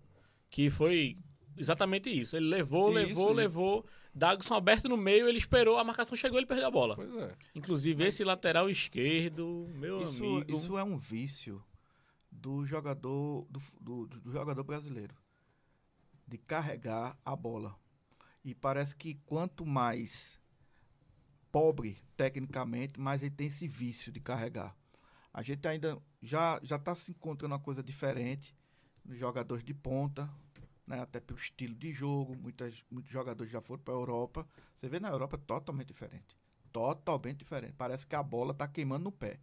que 0.47 0.69
foi 0.69 1.17
exatamente 1.57 2.07
isso. 2.09 2.37
Ele 2.37 2.45
levou, 2.47 2.89
Isso, 2.91 2.99
levou, 2.99 3.25
isso. 3.25 3.33
levou. 3.33 3.85
Dagson 4.13 4.53
aberto 4.53 4.87
no 4.87 4.95
meio, 4.95 5.27
ele 5.27 5.37
esperou, 5.39 5.77
a 5.77 5.83
marcação 5.83 6.15
chegou, 6.15 6.37
ele 6.39 6.45
perdeu 6.45 6.67
a 6.67 6.71
bola. 6.71 6.95
Pois 6.95 7.13
é. 7.17 7.33
Inclusive, 7.53 8.01
esse 8.05 8.23
lateral 8.23 8.69
esquerdo, 8.69 9.67
meu 9.73 10.03
Isso, 10.03 10.23
amigo. 10.23 10.53
isso 10.53 10.77
é 10.77 10.83
um 10.85 10.95
vício 10.97 11.61
do 12.45 12.65
jogador 12.65 13.47
do, 13.49 13.59
do- 13.81 14.07
do 14.07 14.31
jogador 14.31 14.63
brasileiro 14.63 15.15
de 16.27 16.37
carregar 16.37 17.17
a 17.25 17.35
bola. 17.35 17.75
E 18.43 18.53
parece 18.55 18.95
que 18.95 19.15
quanto 19.25 19.65
mais 19.65 20.41
pobre 21.51 21.97
tecnicamente, 22.17 22.99
mais 22.99 23.21
ele 23.21 23.31
tem 23.31 23.47
esse 23.47 23.67
vício 23.67 24.11
de 24.11 24.19
carregar. 24.19 24.75
A 25.33 25.41
gente 25.41 25.67
ainda 25.67 26.01
já 26.21 26.59
já 26.63 26.77
está 26.77 26.95
se 26.95 27.11
encontrando 27.11 27.53
uma 27.53 27.59
coisa 27.59 27.83
diferente 27.83 28.55
nos 29.03 29.17
jogadores 29.17 29.63
de 29.63 29.73
ponta, 29.73 30.29
né? 30.87 31.01
até 31.01 31.19
pelo 31.19 31.39
estilo 31.39 31.75
de 31.75 31.91
jogo. 31.93 32.35
Muitas, 32.35 32.83
muitos 32.91 33.11
jogadores 33.11 33.51
já 33.51 33.61
foram 33.61 33.83
para 33.83 33.93
a 33.93 33.97
Europa. 33.97 34.47
Você 34.75 34.87
vê 34.89 34.99
na 34.99 35.09
Europa 35.09 35.37
totalmente 35.37 35.87
diferente. 35.87 36.37
Totalmente 36.71 37.39
diferente. 37.39 37.73
Parece 37.77 38.05
que 38.07 38.15
a 38.15 38.23
bola 38.23 38.51
está 38.51 38.67
queimando 38.67 39.05
no 39.05 39.11
pé. 39.11 39.39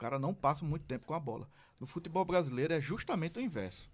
Cara 0.00 0.18
não 0.18 0.32
passa 0.32 0.64
muito 0.64 0.86
tempo 0.86 1.04
com 1.04 1.12
a 1.12 1.20
bola. 1.20 1.46
No 1.78 1.86
futebol 1.86 2.24
brasileiro 2.24 2.72
é 2.72 2.80
justamente 2.80 3.38
o 3.38 3.42
inverso. 3.42 3.90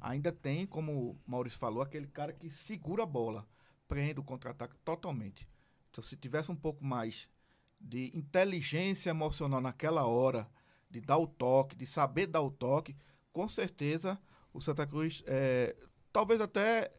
Ainda 0.00 0.32
tem, 0.32 0.66
como 0.66 0.92
o 1.10 1.18
Maurício 1.26 1.58
falou, 1.58 1.82
aquele 1.82 2.06
cara 2.06 2.32
que 2.32 2.48
segura 2.48 3.02
a 3.02 3.06
bola, 3.06 3.46
prende 3.86 4.18
o 4.18 4.24
contra-ataque 4.24 4.74
totalmente. 4.82 5.46
Então, 5.90 6.02
se 6.02 6.16
tivesse 6.16 6.50
um 6.50 6.56
pouco 6.56 6.82
mais 6.82 7.28
de 7.78 8.10
inteligência 8.16 9.10
emocional 9.10 9.60
naquela 9.60 10.06
hora, 10.06 10.48
de 10.88 10.98
dar 10.98 11.18
o 11.18 11.26
toque, 11.26 11.76
de 11.76 11.84
saber 11.84 12.26
dar 12.26 12.40
o 12.40 12.50
toque, 12.50 12.96
com 13.30 13.46
certeza 13.46 14.18
o 14.54 14.62
Santa 14.62 14.86
Cruz 14.86 15.22
é, 15.26 15.76
talvez 16.10 16.40
até 16.40 16.90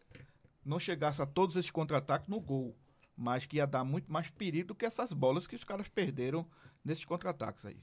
não 0.63 0.79
chegasse 0.79 1.19
a 1.19 1.25
todos 1.25 1.55
esses 1.55 1.71
contra-ataques 1.71 2.27
no 2.27 2.39
gol, 2.39 2.77
mas 3.17 3.47
que 3.47 3.57
ia 3.57 3.65
dar 3.65 3.83
muito 3.83 4.13
mais 4.13 4.29
perigo 4.29 4.67
do 4.67 4.75
que 4.75 4.85
essas 4.85 5.11
bolas 5.11 5.47
que 5.47 5.55
os 5.55 5.63
caras 5.63 5.87
perderam 5.89 6.47
nesses 6.85 7.03
contra-ataques 7.03 7.65
aí. 7.65 7.81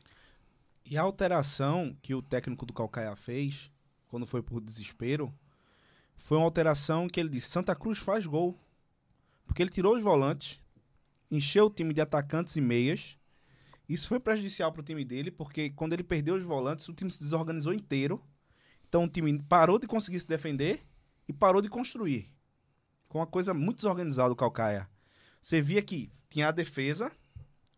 E 0.91 0.97
a 0.97 1.03
alteração 1.03 1.95
que 2.01 2.15
o 2.15 2.23
técnico 2.23 2.65
do 2.65 2.73
Calcaia 2.73 3.15
fez, 3.15 3.71
quando 4.09 4.25
foi 4.25 4.43
por 4.43 4.59
desespero, 4.59 5.35
foi 6.17 6.39
uma 6.39 6.45
alteração 6.47 7.07
que 7.09 7.21
ele 7.21 7.29
disse: 7.29 7.49
Santa 7.49 7.75
Cruz 7.77 7.99
faz 7.99 8.25
gol. 8.25 8.59
Porque 9.45 9.63
ele 9.63 9.71
tirou 9.71 9.95
os 9.95 10.03
volantes, 10.03 10.63
encheu 11.31 11.67
o 11.67 11.71
time 11.71 11.93
de 11.93 12.01
atacantes 12.01 12.57
e 12.57 12.61
meias. 12.63 13.19
Isso 13.87 14.09
foi 14.09 14.19
prejudicial 14.19 14.73
para 14.73 14.81
o 14.81 14.85
time 14.85 15.05
dele, 15.05 15.31
porque 15.31 15.71
quando 15.71 15.93
ele 15.93 16.03
perdeu 16.03 16.35
os 16.35 16.45
volantes, 16.45 16.89
o 16.89 16.95
time 16.95 17.11
se 17.11 17.21
desorganizou 17.21 17.75
inteiro. 17.75 18.23
Então 18.89 19.05
o 19.05 19.09
time 19.09 19.43
parou 19.43 19.79
de 19.79 19.87
conseguir 19.87 20.21
se 20.21 20.27
defender 20.27 20.83
e 21.29 21.35
parou 21.35 21.61
de 21.61 21.69
construir. 21.69 22.35
Com 23.09 23.19
uma 23.19 23.27
coisa 23.27 23.53
muito 23.53 23.77
desorganizada 23.77 24.33
o 24.33 24.37
Calcaia. 24.37 24.89
Você 25.41 25.61
via 25.61 25.83
que 25.83 26.11
tinha 26.31 26.49
a 26.49 26.53
defesa, 26.53 27.13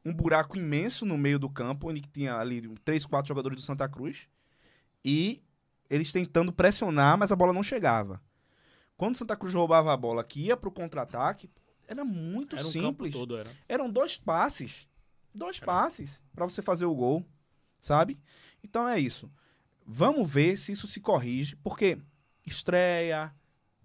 um 0.04 0.12
buraco 0.12 0.56
imenso 0.56 1.04
no 1.04 1.18
meio 1.18 1.38
do 1.38 1.48
campo, 1.48 1.88
onde 1.90 2.00
tinha 2.00 2.36
ali 2.36 2.62
três, 2.84 3.04
quatro 3.04 3.28
jogadores 3.28 3.56
do 3.56 3.64
Santa 3.64 3.88
Cruz, 3.88 4.28
e 5.04 5.42
eles 5.88 6.12
tentando 6.12 6.52
pressionar, 6.52 7.18
mas 7.18 7.32
a 7.32 7.36
bola 7.36 7.52
não 7.52 7.62
chegava. 7.62 8.22
Quando 8.96 9.14
o 9.14 9.18
Santa 9.18 9.36
Cruz 9.36 9.54
roubava 9.54 9.92
a 9.92 9.96
bola, 9.96 10.22
que 10.24 10.40
ia 10.40 10.56
pro 10.56 10.70
contra-ataque, 10.70 11.50
era 11.86 12.04
muito 12.04 12.56
Era 12.56 12.66
um 12.66 12.70
simples. 12.70 13.12
todo, 13.12 13.36
era. 13.36 13.50
Eram 13.68 13.90
dois 13.90 14.16
passes. 14.16 14.88
Dois 15.34 15.58
passes 15.60 16.20
para 16.34 16.44
você 16.44 16.60
fazer 16.60 16.86
o 16.86 16.94
gol, 16.94 17.24
sabe? 17.80 18.20
Então 18.62 18.88
é 18.88 18.98
isso. 18.98 19.30
Vamos 19.86 20.30
ver 20.30 20.56
se 20.56 20.72
isso 20.72 20.86
se 20.86 21.00
corrige, 21.00 21.56
porque 21.56 21.98
estreia, 22.46 23.34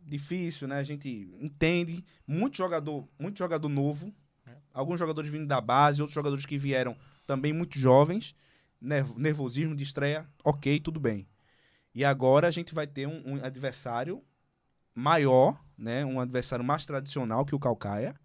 difícil, 0.03 0.67
né? 0.67 0.77
A 0.77 0.84
gente 0.84 1.29
entende. 1.39 2.03
Muito 2.27 2.57
jogador, 2.57 3.07
muito 3.19 3.38
jogador 3.38 3.69
novo. 3.69 4.13
Alguns 4.73 4.99
jogadores 4.99 5.29
vindo 5.31 5.47
da 5.47 5.59
base, 5.61 6.01
outros 6.01 6.13
jogadores 6.15 6.45
que 6.45 6.57
vieram 6.57 6.97
também 7.25 7.53
muito 7.53 7.79
jovens. 7.79 8.35
Nerv- 8.79 9.17
Nervosismo 9.17 9.75
de 9.75 9.83
estreia, 9.83 10.27
ok, 10.43 10.79
tudo 10.79 10.99
bem. 10.99 11.27
E 11.93 12.03
agora 12.03 12.47
a 12.47 12.51
gente 12.51 12.73
vai 12.75 12.85
ter 12.85 13.07
um, 13.07 13.33
um 13.33 13.43
adversário 13.43 14.21
maior, 14.93 15.59
né? 15.77 16.05
Um 16.05 16.19
adversário 16.19 16.63
mais 16.63 16.85
tradicional 16.85 17.45
que 17.45 17.55
o 17.55 17.59
Calcaia. 17.59 18.15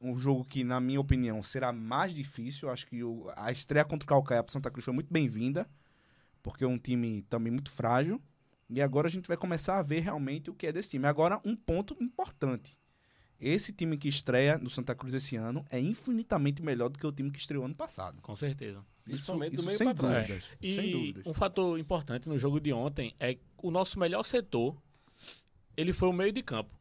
Um 0.00 0.16
jogo 0.16 0.44
que, 0.44 0.64
na 0.64 0.80
minha 0.80 1.00
opinião, 1.00 1.42
será 1.42 1.72
mais 1.72 2.14
difícil. 2.14 2.70
Acho 2.70 2.86
que 2.86 3.02
o- 3.04 3.30
a 3.36 3.52
estreia 3.52 3.84
contra 3.84 4.04
o 4.04 4.08
Calcaia 4.08 4.42
para 4.42 4.52
Santa 4.52 4.70
Cruz 4.70 4.84
foi 4.84 4.94
muito 4.94 5.12
bem-vinda, 5.12 5.68
porque 6.42 6.64
é 6.64 6.66
um 6.66 6.78
time 6.78 7.22
também 7.22 7.52
muito 7.52 7.70
frágil. 7.70 8.22
E 8.68 8.80
agora 8.80 9.08
a 9.08 9.10
gente 9.10 9.28
vai 9.28 9.36
começar 9.36 9.78
a 9.78 9.82
ver 9.82 10.00
realmente 10.00 10.48
o 10.48 10.54
que 10.54 10.66
é 10.66 10.72
desse 10.72 10.90
time. 10.90 11.06
Agora, 11.06 11.40
um 11.44 11.54
ponto 11.56 11.96
importante. 12.00 12.79
Esse 13.40 13.72
time 13.72 13.96
que 13.96 14.08
estreia 14.08 14.58
no 14.58 14.68
Santa 14.68 14.94
Cruz 14.94 15.14
esse 15.14 15.34
ano 15.34 15.64
é 15.70 15.80
infinitamente 15.80 16.62
melhor 16.62 16.90
do 16.90 16.98
que 16.98 17.06
o 17.06 17.12
time 17.12 17.30
que 17.30 17.38
estreou 17.38 17.64
ano 17.64 17.74
passado. 17.74 18.20
Com 18.20 18.36
certeza. 18.36 18.84
Principalmente 19.02 19.56
do 19.56 19.62
meio 19.62 19.78
sem 19.78 19.86
pra 19.86 19.94
trás. 19.94 20.26
dúvidas. 20.28 20.48
E 20.60 20.74
Sem 20.74 20.92
dúvidas. 20.92 21.26
um 21.26 21.32
fator 21.32 21.78
importante 21.78 22.28
no 22.28 22.38
jogo 22.38 22.60
de 22.60 22.72
ontem 22.72 23.14
é 23.18 23.34
que 23.34 23.40
o 23.62 23.70
nosso 23.70 23.98
melhor 23.98 24.22
setor, 24.24 24.76
ele 25.74 25.92
foi 25.92 26.08
o 26.10 26.12
meio 26.12 26.32
de 26.32 26.42
campo. 26.42 26.78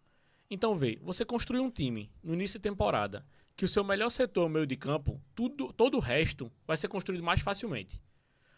Então, 0.51 0.75
vê, 0.77 0.99
você 1.01 1.23
construiu 1.23 1.63
um 1.63 1.71
time 1.71 2.11
no 2.21 2.33
início 2.33 2.59
de 2.59 2.63
temporada, 2.63 3.25
que 3.55 3.63
o 3.63 3.67
seu 3.67 3.83
melhor 3.83 4.09
setor 4.09 4.43
é 4.43 4.45
o 4.47 4.49
meio 4.49 4.67
de 4.67 4.75
campo, 4.75 5.21
tudo, 5.33 5.71
todo 5.71 5.95
o 5.95 5.99
resto 5.99 6.51
vai 6.67 6.75
ser 6.75 6.87
construído 6.89 7.23
mais 7.23 7.39
facilmente. 7.39 8.01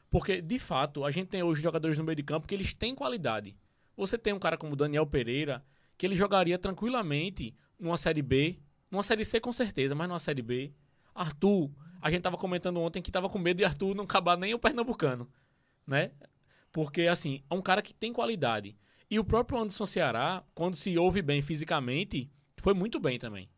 Porque, 0.09 0.41
de 0.41 0.57
fato, 0.57 1.05
a 1.05 1.11
gente 1.11 1.27
tem 1.27 1.43
hoje 1.43 1.61
jogadores 1.61 1.97
no 1.97 2.03
meio 2.03 2.15
de 2.15 2.23
campo 2.23 2.47
que 2.47 2.55
eles 2.55 2.73
têm 2.73 2.95
qualidade. 2.95 3.55
Você 3.95 4.17
tem 4.17 4.33
um 4.33 4.39
cara 4.39 4.57
como 4.57 4.73
o 4.73 4.75
Daniel 4.75 5.05
Pereira, 5.05 5.63
que 5.97 6.05
ele 6.05 6.15
jogaria 6.15 6.57
tranquilamente 6.57 7.53
numa 7.81 7.97
Série 7.97 8.21
B, 8.21 8.59
numa 8.89 9.03
Série 9.03 9.25
C 9.25 9.39
com 9.39 9.51
certeza, 9.51 9.95
mas 9.95 10.07
numa 10.07 10.19
Série 10.19 10.43
B. 10.43 10.71
Arthur, 11.13 11.71
a 11.99 12.11
gente 12.11 12.21
tava 12.21 12.37
comentando 12.37 12.79
ontem 12.79 13.01
que 13.01 13.11
tava 13.11 13.27
com 13.27 13.39
medo 13.39 13.57
de 13.57 13.65
Arthur 13.65 13.95
não 13.95 14.03
acabar 14.03 14.37
nem 14.37 14.53
o 14.53 14.59
Pernambucano, 14.59 15.27
né? 15.85 16.11
Porque, 16.71 17.01
assim, 17.07 17.43
é 17.49 17.53
um 17.53 17.61
cara 17.61 17.81
que 17.81 17.93
tem 17.93 18.13
qualidade. 18.13 18.77
E 19.09 19.19
o 19.19 19.25
próprio 19.25 19.59
Anderson 19.59 19.85
Ceará, 19.85 20.43
quando 20.55 20.77
se 20.77 20.97
ouve 20.97 21.21
bem 21.21 21.41
fisicamente, 21.41 22.31
foi 22.57 22.73
muito 22.73 22.99
bem 22.99 23.19
também. 23.19 23.49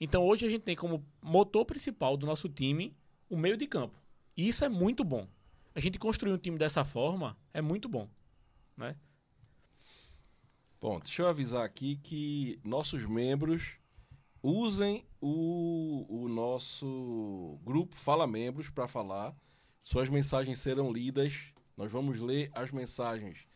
Então 0.00 0.24
hoje 0.24 0.46
a 0.46 0.50
gente 0.50 0.62
tem 0.62 0.76
como 0.76 1.04
motor 1.22 1.64
principal 1.64 2.16
do 2.16 2.26
nosso 2.26 2.48
time 2.48 2.94
o 3.28 3.36
meio 3.36 3.56
de 3.56 3.66
campo. 3.66 3.96
E 4.36 4.46
isso 4.46 4.64
é 4.64 4.68
muito 4.68 5.02
bom. 5.02 5.26
A 5.74 5.80
gente 5.80 5.98
construir 5.98 6.32
um 6.32 6.38
time 6.38 6.58
dessa 6.58 6.84
forma 6.84 7.36
é 7.54 7.62
muito 7.62 7.88
bom, 7.88 8.08
né? 8.76 8.96
Bom, 10.80 11.00
deixa 11.00 11.22
eu 11.22 11.26
avisar 11.26 11.64
aqui 11.64 11.96
que 11.96 12.60
nossos 12.62 13.04
membros 13.04 13.72
usem 14.40 15.04
o, 15.20 16.06
o 16.08 16.28
nosso 16.28 17.58
grupo 17.64 17.96
Fala 17.96 18.28
Membros 18.28 18.70
para 18.70 18.86
falar. 18.86 19.34
Suas 19.82 20.08
mensagens 20.08 20.60
serão 20.60 20.92
lidas. 20.92 21.52
Nós 21.76 21.90
vamos 21.90 22.20
ler 22.20 22.48
as 22.54 22.70
mensagens 22.70 23.48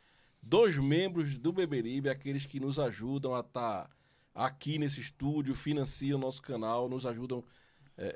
dos 0.43 0.77
membros 0.77 1.39
do 1.39 1.53
Beberibe, 1.53 2.09
aqueles 2.09 2.45
que 2.45 2.59
nos 2.59 2.81
ajudam 2.81 3.37
a 3.37 3.41
estar 3.41 3.89
aqui 4.35 4.77
nesse 4.77 5.01
estúdio, 5.01 5.55
financiam 5.55 6.19
nosso 6.19 6.43
canal, 6.43 6.89
nos 6.89 7.07
ajudam 7.07 7.45
é, 7.97 8.05
é, 8.05 8.13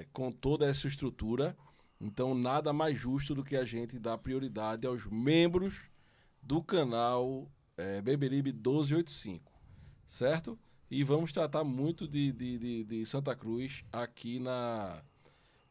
é, 0.00 0.06
com 0.12 0.32
toda 0.32 0.66
essa 0.66 0.88
estrutura. 0.88 1.56
Então, 2.00 2.34
nada 2.34 2.72
mais 2.72 2.98
justo 2.98 3.36
do 3.36 3.44
que 3.44 3.54
a 3.54 3.64
gente 3.64 4.00
dar 4.00 4.18
prioridade 4.18 4.84
aos 4.84 5.06
membros 5.06 5.88
do 6.42 6.60
canal 6.60 7.48
é, 7.80 8.02
Beberibe 8.02 8.52
1285, 8.52 9.50
certo? 10.06 10.58
E 10.90 11.02
vamos 11.02 11.32
tratar 11.32 11.64
muito 11.64 12.06
de, 12.06 12.30
de, 12.32 12.58
de, 12.58 12.84
de 12.84 13.06
Santa 13.06 13.34
Cruz 13.34 13.84
aqui 13.90 14.38
na, 14.38 15.02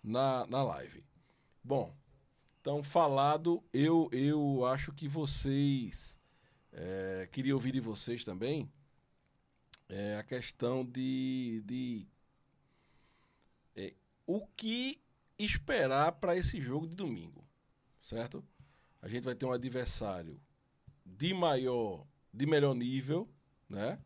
na, 0.04 0.48
na 0.48 0.64
live. 0.64 1.04
Bom, 1.64 1.96
então 2.60 2.82
falado, 2.84 3.64
eu, 3.72 4.10
eu 4.12 4.66
acho 4.66 4.92
que 4.92 5.08
vocês, 5.08 6.20
é, 6.72 7.28
queria 7.32 7.54
ouvir 7.54 7.74
de 7.74 7.80
vocês 7.80 8.24
também, 8.24 8.72
é, 9.88 10.18
a 10.18 10.24
questão 10.24 10.84
de, 10.86 11.62
de 11.66 12.08
é, 13.76 13.94
o 14.26 14.48
que 14.48 15.00
esperar 15.38 16.14
para 16.14 16.36
esse 16.36 16.60
jogo 16.60 16.88
de 16.88 16.96
domingo, 16.96 17.46
certo? 18.02 18.44
A 19.02 19.08
gente 19.08 19.24
vai 19.24 19.36
ter 19.36 19.46
um 19.46 19.52
adversário 19.52 20.40
de 21.20 21.34
maior, 21.34 22.08
de 22.34 22.46
melhor 22.46 22.74
nível, 22.74 23.30
né? 23.68 24.00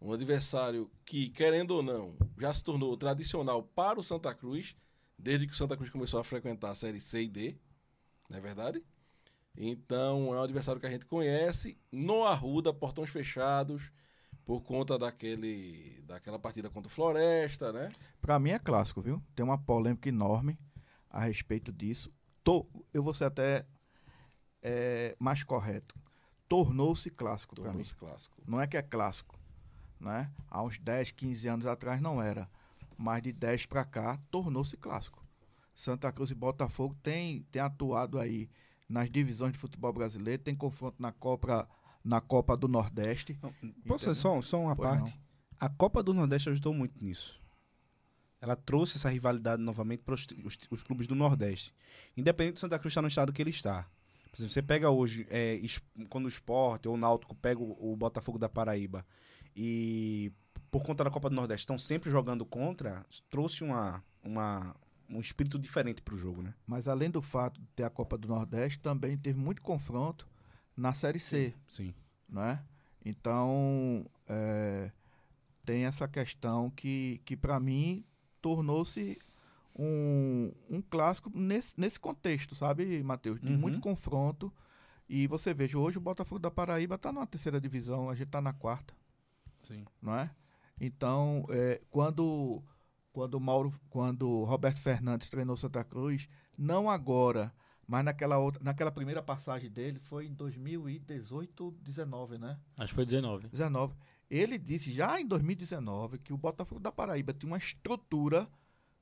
Um 0.00 0.10
adversário 0.10 0.90
que, 1.04 1.28
querendo 1.28 1.72
ou 1.72 1.82
não, 1.82 2.16
já 2.38 2.52
se 2.54 2.64
tornou 2.64 2.96
tradicional 2.96 3.62
para 3.62 4.00
o 4.00 4.02
Santa 4.02 4.34
Cruz, 4.34 4.74
desde 5.18 5.46
que 5.46 5.52
o 5.52 5.56
Santa 5.56 5.76
Cruz 5.76 5.90
começou 5.90 6.18
a 6.18 6.24
frequentar 6.24 6.70
a 6.70 6.74
Série 6.74 6.98
C 6.98 7.24
e 7.24 7.28
D, 7.28 7.58
não 8.30 8.38
é 8.38 8.40
verdade? 8.40 8.82
Então, 9.54 10.34
é 10.34 10.38
um 10.38 10.42
adversário 10.42 10.80
que 10.80 10.86
a 10.86 10.90
gente 10.90 11.04
conhece, 11.04 11.78
no 11.92 12.24
Arruda, 12.24 12.72
portões 12.72 13.10
fechados, 13.10 13.92
por 14.42 14.62
conta 14.62 14.98
daquele, 14.98 16.00
daquela 16.06 16.38
partida 16.38 16.70
contra 16.70 16.88
o 16.88 16.92
Floresta, 16.94 17.70
né? 17.70 17.92
Pra 18.22 18.38
mim 18.38 18.50
é 18.50 18.58
clássico, 18.58 19.02
viu? 19.02 19.22
Tem 19.34 19.44
uma 19.44 19.58
polêmica 19.58 20.08
enorme 20.08 20.58
a 21.10 21.20
respeito 21.20 21.70
disso. 21.70 22.10
Tô, 22.42 22.66
eu 22.94 23.02
vou 23.02 23.12
ser 23.12 23.24
até 23.24 23.66
é, 24.62 25.14
mais 25.18 25.42
correto. 25.42 25.94
Tornou-se 26.48 27.10
clássico 27.10 27.54
para 27.54 27.64
mim. 27.64 27.70
Tornou-se 27.70 27.94
clássico. 27.94 28.36
Não 28.46 28.60
é 28.60 28.66
que 28.66 28.76
é 28.76 28.82
clássico, 28.82 29.38
né? 30.00 30.30
Há 30.50 30.62
uns 30.62 30.78
10, 30.78 31.10
15 31.12 31.48
anos 31.48 31.66
atrás 31.66 32.00
não 32.00 32.20
era, 32.22 32.48
mas 32.96 33.22
de 33.22 33.32
10 33.32 33.66
para 33.66 33.84
cá 33.84 34.18
tornou-se 34.30 34.76
clássico. 34.76 35.24
Santa 35.74 36.10
Cruz 36.12 36.30
e 36.30 36.34
Botafogo 36.34 36.96
tem, 37.02 37.42
tem 37.52 37.60
atuado 37.60 38.18
aí 38.18 38.48
nas 38.88 39.10
divisões 39.10 39.52
de 39.52 39.58
futebol 39.58 39.92
brasileiro, 39.92 40.42
tem 40.42 40.54
confronto 40.54 40.96
na 41.02 41.12
Copa, 41.12 41.68
na 42.02 42.20
Copa 42.20 42.56
do 42.56 42.66
Nordeste. 42.68 43.38
Não, 43.42 43.52
Posso 43.86 44.14
só, 44.14 44.40
só 44.40 44.60
uma 44.60 44.74
Pois 44.76 44.88
parte? 44.88 45.20
A 45.60 45.68
Copa 45.68 46.02
do 46.02 46.14
Nordeste 46.14 46.48
ajudou 46.48 46.72
muito 46.72 47.02
nisso. 47.04 47.40
Ela 48.40 48.54
trouxe 48.54 48.96
essa 48.96 49.08
rivalidade 49.10 49.60
novamente 49.62 50.02
para 50.02 50.14
os, 50.14 50.26
os- 50.44 50.58
os 50.70 50.82
clubes 50.82 51.06
do 51.06 51.14
Nordeste. 51.14 51.74
Independente 52.16 52.54
do 52.54 52.58
Santa 52.60 52.78
Cruz 52.78 52.92
estar 52.92 53.02
no 53.02 53.08
estado 53.08 53.32
que 53.32 53.42
ele 53.42 53.50
está. 53.50 53.86
Por 54.36 54.42
exemplo, 54.42 54.52
você 54.52 54.62
pega 54.62 54.90
hoje, 54.90 55.26
é, 55.30 55.58
quando 56.10 56.26
o 56.26 56.28
Sport 56.28 56.84
ou 56.84 56.94
o 56.94 56.96
Náutico 56.98 57.34
pega 57.34 57.58
o, 57.58 57.92
o 57.92 57.96
Botafogo 57.96 58.38
da 58.38 58.50
Paraíba 58.50 59.06
e 59.56 60.30
por 60.70 60.84
conta 60.84 61.02
da 61.02 61.10
Copa 61.10 61.30
do 61.30 61.34
Nordeste 61.34 61.62
estão 61.62 61.78
sempre 61.78 62.10
jogando 62.10 62.44
contra, 62.44 63.06
trouxe 63.30 63.64
uma, 63.64 64.04
uma, 64.22 64.76
um 65.08 65.20
espírito 65.20 65.58
diferente 65.58 66.02
para 66.02 66.14
o 66.14 66.18
jogo, 66.18 66.42
né? 66.42 66.52
Mas 66.66 66.86
além 66.86 67.10
do 67.10 67.22
fato 67.22 67.58
de 67.58 67.66
ter 67.68 67.84
a 67.84 67.88
Copa 67.88 68.18
do 68.18 68.28
Nordeste, 68.28 68.78
também 68.78 69.16
teve 69.16 69.38
muito 69.38 69.62
confronto 69.62 70.28
na 70.76 70.92
Série 70.92 71.18
C. 71.18 71.54
Sim. 71.66 71.94
não 72.28 72.42
é? 72.42 72.62
Então, 73.02 74.04
é, 74.28 74.92
tem 75.64 75.86
essa 75.86 76.06
questão 76.06 76.68
que, 76.68 77.22
que 77.24 77.38
para 77.38 77.58
mim, 77.58 78.04
tornou-se 78.42 79.18
um, 79.78 80.52
um 80.68 80.80
clássico 80.82 81.30
nesse, 81.34 81.78
nesse 81.78 82.00
contexto, 82.00 82.54
sabe, 82.54 83.02
Matheus? 83.02 83.40
De 83.40 83.52
Uhum. 83.52 83.58
muito 83.58 83.80
confronto. 83.80 84.52
E 85.08 85.26
você 85.26 85.54
veja, 85.54 85.78
hoje 85.78 85.98
o 85.98 86.00
Botafogo 86.00 86.40
da 86.40 86.50
Paraíba 86.50 86.96
está 86.96 87.12
na 87.12 87.26
terceira 87.26 87.60
divisão, 87.60 88.10
a 88.10 88.14
gente 88.14 88.26
está 88.26 88.40
na 88.40 88.52
quarta, 88.52 88.94
Sim. 89.62 89.84
não 90.02 90.16
é? 90.16 90.30
Então, 90.80 91.46
é, 91.50 91.80
quando 91.90 92.62
quando 93.12 93.34
o 93.34 93.40
Mauro, 93.40 93.72
quando 93.88 94.44
Roberto 94.44 94.78
Fernandes 94.78 95.30
treinou 95.30 95.56
Santa 95.56 95.82
Cruz, 95.82 96.28
não 96.58 96.90
agora, 96.90 97.50
mas 97.86 98.04
naquela 98.04 98.36
outra, 98.36 98.62
naquela 98.62 98.92
primeira 98.92 99.22
passagem 99.22 99.70
dele 99.70 99.98
foi 99.98 100.26
em 100.26 100.34
2018, 100.34 101.70
19, 101.80 102.36
né? 102.36 102.58
Acho 102.76 102.88
que 102.90 102.94
foi 102.94 103.06
19. 103.06 103.48
19. 103.48 103.94
Ele 104.28 104.58
disse 104.58 104.92
já 104.92 105.18
em 105.18 105.26
2019 105.26 106.18
que 106.18 106.32
o 106.32 106.36
Botafogo 106.36 106.78
da 106.78 106.92
Paraíba 106.92 107.32
tinha 107.32 107.50
uma 107.50 107.56
estrutura 107.56 108.46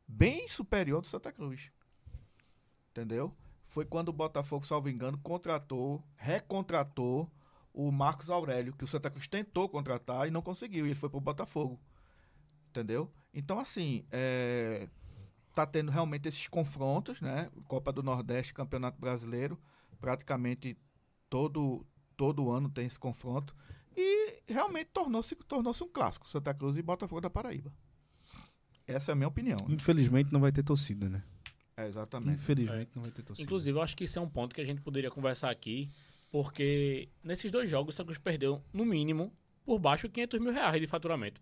bem 0.07 0.49
superior 0.49 1.01
do 1.01 1.07
Santa 1.07 1.33
Cruz. 1.33 1.71
Entendeu? 2.91 3.35
Foi 3.69 3.85
quando 3.85 4.09
o 4.09 4.13
Botafogo, 4.13 4.65
salvo 4.65 4.89
engano, 4.89 5.19
contratou, 5.19 6.03
recontratou 6.17 7.31
o 7.73 7.91
Marcos 7.91 8.31
Aurélio, 8.31 8.73
que 8.73 8.85
o 8.85 8.87
Santa 8.87 9.11
Cruz 9.11 9.27
tentou 9.27 9.69
contratar 9.69 10.29
e 10.29 10.31
não 10.31 10.41
conseguiu, 10.41 10.87
e 10.87 10.91
ele 10.91 10.95
foi 10.95 11.11
pro 11.11 11.21
Botafogo. 11.21 11.81
Entendeu? 12.69 13.11
Então, 13.33 13.59
assim, 13.59 14.07
é, 14.13 14.89
tá 15.55 15.67
tendo 15.67 15.91
realmente 15.91 16.29
esses 16.29 16.47
confrontos, 16.47 17.21
né? 17.21 17.51
Copa 17.67 17.93
do 17.93 18.03
Nordeste, 18.03 18.55
Campeonato 18.55 19.01
Brasileiro, 19.01 19.59
praticamente 20.01 20.79
todo, 21.29 21.85
todo 22.17 22.51
ano 22.51 22.71
tem 22.71 22.87
esse 22.87 22.99
confronto. 22.99 23.55
E 23.97 24.43
realmente 24.47 24.91
tornou-se 24.93 25.35
tornou 25.35 25.75
um 25.83 25.89
clássico, 25.89 26.29
Santa 26.29 26.55
Cruz 26.55 26.77
e 26.77 26.83
Botafogo 26.83 27.21
da 27.21 27.31
Paraíba. 27.31 27.73
Essa 28.87 29.11
é 29.11 29.13
a 29.13 29.17
minha 29.17 29.29
opinião. 29.29 29.57
né? 29.67 29.75
Infelizmente 29.75 30.33
não 30.33 30.41
vai 30.41 30.53
ter 30.53 30.63
torcida, 30.63 31.09
né? 31.09 31.23
É, 31.77 31.87
exatamente. 31.87 32.39
Infelizmente 32.39 32.91
não 32.95 33.03
vai 33.03 33.11
ter 33.11 33.23
torcida. 33.23 33.45
Inclusive, 33.45 33.77
eu 33.77 33.83
acho 33.83 33.97
que 33.97 34.05
isso 34.05 34.19
é 34.19 34.23
um 34.23 34.29
ponto 34.29 34.55
que 34.55 34.61
a 34.61 34.65
gente 34.65 34.81
poderia 34.81 35.11
conversar 35.11 35.51
aqui, 35.51 35.91
porque 36.31 37.09
nesses 37.23 37.51
dois 37.51 37.69
jogos 37.69 37.95
o 37.95 37.97
Santa 37.97 38.07
Cruz 38.07 38.19
perdeu, 38.19 38.63
no 38.73 38.85
mínimo, 38.85 39.33
por 39.65 39.79
baixo 39.79 40.07
de 40.07 40.15
500 40.15 40.41
mil 40.41 40.53
reais 40.53 40.81
de 40.81 40.87
faturamento. 40.87 41.41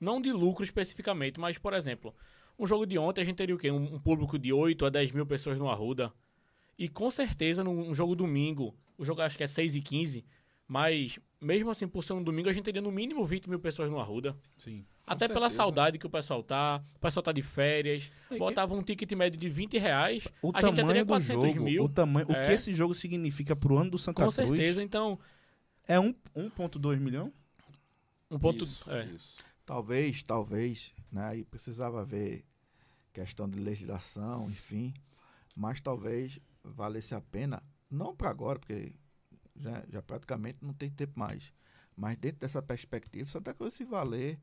Não 0.00 0.20
de 0.20 0.32
lucro 0.32 0.64
especificamente, 0.64 1.40
mas, 1.40 1.58
por 1.58 1.72
exemplo, 1.74 2.14
um 2.58 2.66
jogo 2.66 2.86
de 2.86 2.96
ontem 2.98 3.20
a 3.20 3.24
gente 3.24 3.36
teria 3.36 3.54
o 3.54 3.58
quê? 3.58 3.70
Um, 3.70 3.94
um 3.94 3.98
público 3.98 4.38
de 4.38 4.52
8 4.52 4.86
a 4.86 4.90
10 4.90 5.12
mil 5.12 5.26
pessoas 5.26 5.58
no 5.58 5.68
Arruda. 5.68 6.12
E 6.78 6.88
com 6.88 7.10
certeza, 7.10 7.64
num 7.64 7.92
jogo 7.92 8.14
domingo, 8.14 8.74
o 8.96 9.04
jogo 9.04 9.20
acho 9.20 9.36
que 9.36 9.42
é 9.42 9.46
6 9.46 9.74
e 9.74 9.80
15, 9.80 10.24
mas 10.66 11.18
mesmo 11.40 11.70
assim, 11.70 11.86
por 11.86 12.02
ser 12.02 12.12
um 12.14 12.22
domingo, 12.22 12.48
a 12.48 12.52
gente 12.52 12.64
teria 12.64 12.82
no 12.82 12.90
mínimo 12.90 13.24
20 13.24 13.48
mil 13.48 13.58
pessoas 13.60 13.90
no 13.90 13.98
Arruda. 14.00 14.36
Sim. 14.56 14.84
Até 15.06 15.26
pela 15.28 15.42
certeza. 15.48 15.56
saudade 15.56 15.98
que 15.98 16.06
o 16.06 16.10
pessoal 16.10 16.42
tá, 16.42 16.82
o 16.96 16.98
pessoal 16.98 17.22
tá 17.22 17.32
de 17.32 17.42
férias, 17.42 18.10
E- 18.30 18.38
botava 18.38 18.74
um 18.74 18.82
ticket 18.82 19.10
médio 19.12 19.38
de 19.38 19.48
20 19.48 19.78
reais, 19.78 20.26
O 20.42 20.50
a 20.54 20.60
gente 20.60 20.76
já 20.76 20.84
teria 20.84 20.84
tamanho 20.84 21.04
do 21.04 21.08
400 21.08 21.54
jogo, 21.54 21.64
mil. 21.64 21.84
o, 21.84 21.88
tamanho, 21.88 22.26
o 22.28 22.32
É. 22.32 22.46
que 22.46 22.52
esse 22.52 22.74
jogo 22.74 22.94
significa 22.94 23.54
pro 23.56 23.78
ano 23.78 23.90
do 23.90 23.98
Santa 23.98 24.22
Com 24.24 24.30
Cruz 24.32 24.48
certeza, 24.48 24.82
então, 24.82 25.18
é 25.86 25.98
um, 25.98 26.12
1.2 26.36 26.98
milhão? 27.00 27.32
um 28.30 28.38
ponto. 28.38 28.64
Isso, 28.64 28.90
é. 28.90 29.04
isso. 29.06 29.34
Talvez, 29.64 30.22
talvez, 30.22 30.92
né? 31.10 31.24
Aí 31.24 31.44
precisava 31.44 32.04
ver 32.04 32.44
questão 33.12 33.48
de 33.48 33.58
legislação, 33.58 34.48
enfim. 34.50 34.92
Mas 35.56 35.80
talvez 35.80 36.38
valesse 36.62 37.14
a 37.14 37.20
pena, 37.20 37.62
não 37.90 38.14
para 38.14 38.28
agora, 38.30 38.58
porque 38.58 38.92
já, 39.60 39.84
já 39.90 40.02
praticamente 40.02 40.58
não 40.62 40.72
tem 40.72 40.90
tempo 40.90 41.18
mais. 41.18 41.52
Mas 41.96 42.16
dentro 42.16 42.40
dessa 42.40 42.62
perspectiva, 42.62 43.28
Santa 43.28 43.52
Cruz 43.52 43.74
se 43.74 43.84
valer 43.84 44.38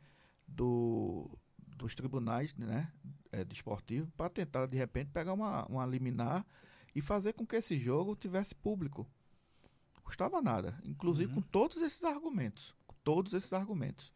do, 0.48 1.30
dos 1.58 1.96
tribunais 1.96 2.54
né, 2.56 2.92
é, 3.32 3.44
desportivos 3.46 4.10
para 4.18 4.30
tentar, 4.30 4.66
de 4.66 4.78
repente, 4.78 5.12
pegar 5.12 5.34
uma, 5.34 5.66
uma 5.66 5.86
liminar 5.86 6.46
e 6.94 7.02
fazer 7.02 7.34
com 7.34 7.46
que 7.46 7.56
esse 7.56 7.80
jogo 7.80 8.16
tivesse 8.16 8.54
público. 8.54 9.08
Custava 10.04 10.42
nada. 10.42 10.80
Inclusive 10.84 11.30
Uhum. 11.30 11.42
com 11.42 11.48
todos 11.50 11.78
esses 11.82 12.04
argumentos. 12.04 12.76
Com 12.86 12.96
todos 13.04 13.34
esses 13.34 13.52
argumentos 13.54 14.14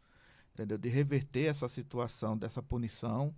entendeu? 0.60 0.78
De 0.78 0.88
reverter 0.88 1.46
essa 1.46 1.68
situação 1.68 2.36
dessa 2.36 2.62
punição, 2.62 3.34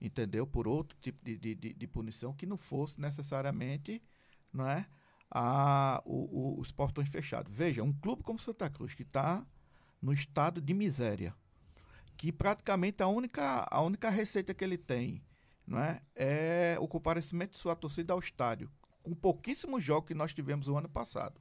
entendeu? 0.00 0.46
Por 0.46 0.66
outro 0.66 0.96
tipo 1.00 1.24
de, 1.24 1.38
de, 1.38 1.54
de, 1.54 1.72
de 1.72 1.86
punição 1.86 2.32
que 2.32 2.46
não 2.46 2.56
fosse 2.56 3.00
necessariamente, 3.00 4.02
não 4.52 4.68
é? 4.68 4.86
A, 5.36 6.00
o, 6.06 6.56
o- 6.56 6.60
os 6.60 6.70
portões 6.70 7.08
fechados. 7.08 7.52
Veja, 7.52 7.82
um 7.82 7.92
clube 7.92 8.22
como 8.22 8.38
Santa 8.38 8.70
Cruz, 8.70 8.94
que 8.94 9.02
está 9.02 9.44
no 10.00 10.12
estado 10.12 10.60
de 10.60 10.72
miséria, 10.72 11.34
que 12.16 12.30
praticamente 12.32 13.02
a 13.02 13.08
única, 13.08 13.66
a 13.68 13.80
única 13.80 14.08
receita 14.10 14.54
que 14.54 14.62
ele 14.62 14.78
tem 14.78 15.20
não 15.66 15.78
é, 15.80 16.00
é 16.14 16.76
o 16.78 16.86
comparecimento 16.86 17.52
de 17.52 17.58
sua 17.58 17.74
torcida 17.74 18.12
ao 18.12 18.20
estádio, 18.20 18.70
com 19.02 19.12
pouquíssimos 19.14 19.82
jogos 19.82 20.06
que 20.08 20.14
nós 20.14 20.32
tivemos 20.32 20.68
o 20.68 20.76
ano 20.76 20.88
passado. 20.88 21.40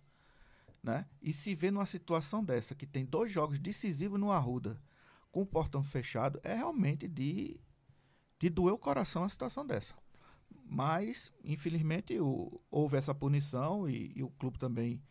Né? 0.82 1.06
E 1.22 1.32
se 1.32 1.54
vê 1.54 1.70
numa 1.70 1.86
situação 1.86 2.44
dessa, 2.44 2.74
que 2.74 2.88
tem 2.88 3.06
dois 3.06 3.32
jogos 3.32 3.60
decisivos 3.60 4.20
no 4.20 4.32
Arruda, 4.32 4.82
com 5.32 5.42
o 5.42 5.46
portão 5.46 5.84
fechado, 5.84 6.40
é 6.44 6.56
realmente 6.56 7.08
de, 7.08 7.60
de 8.40 8.50
doer 8.50 8.74
o 8.74 8.78
coração 8.78 9.24
a 9.24 9.30
situação 9.30 9.66
dessa. 9.66 9.94
Mas, 10.66 11.32
infelizmente, 11.44 12.20
o- 12.20 12.62
houve 12.72 12.98
essa 12.98 13.14
punição 13.16 13.90
e, 13.90 14.12
e 14.16 14.24
o 14.24 14.30
clube 14.32 14.58
também, 14.60 15.02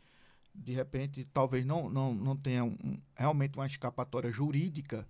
de 0.54 0.72
repente, 0.72 1.24
talvez 1.32 1.64
não, 1.64 1.88
não, 1.90 2.14
não 2.14 2.36
tenha 2.36 2.64
um- 2.64 3.00
realmente 3.16 3.58
uma 3.58 3.66
escapatória 3.66 4.30
jurídica 4.30 5.06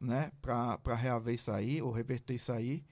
né, 0.00 0.32
para 0.42 0.94
reaver 0.96 1.34
isso 1.34 1.50
aí 1.52 1.82
ou 1.82 1.90
reverter 1.92 2.34
isso 2.34 2.52
aí. 2.52 2.84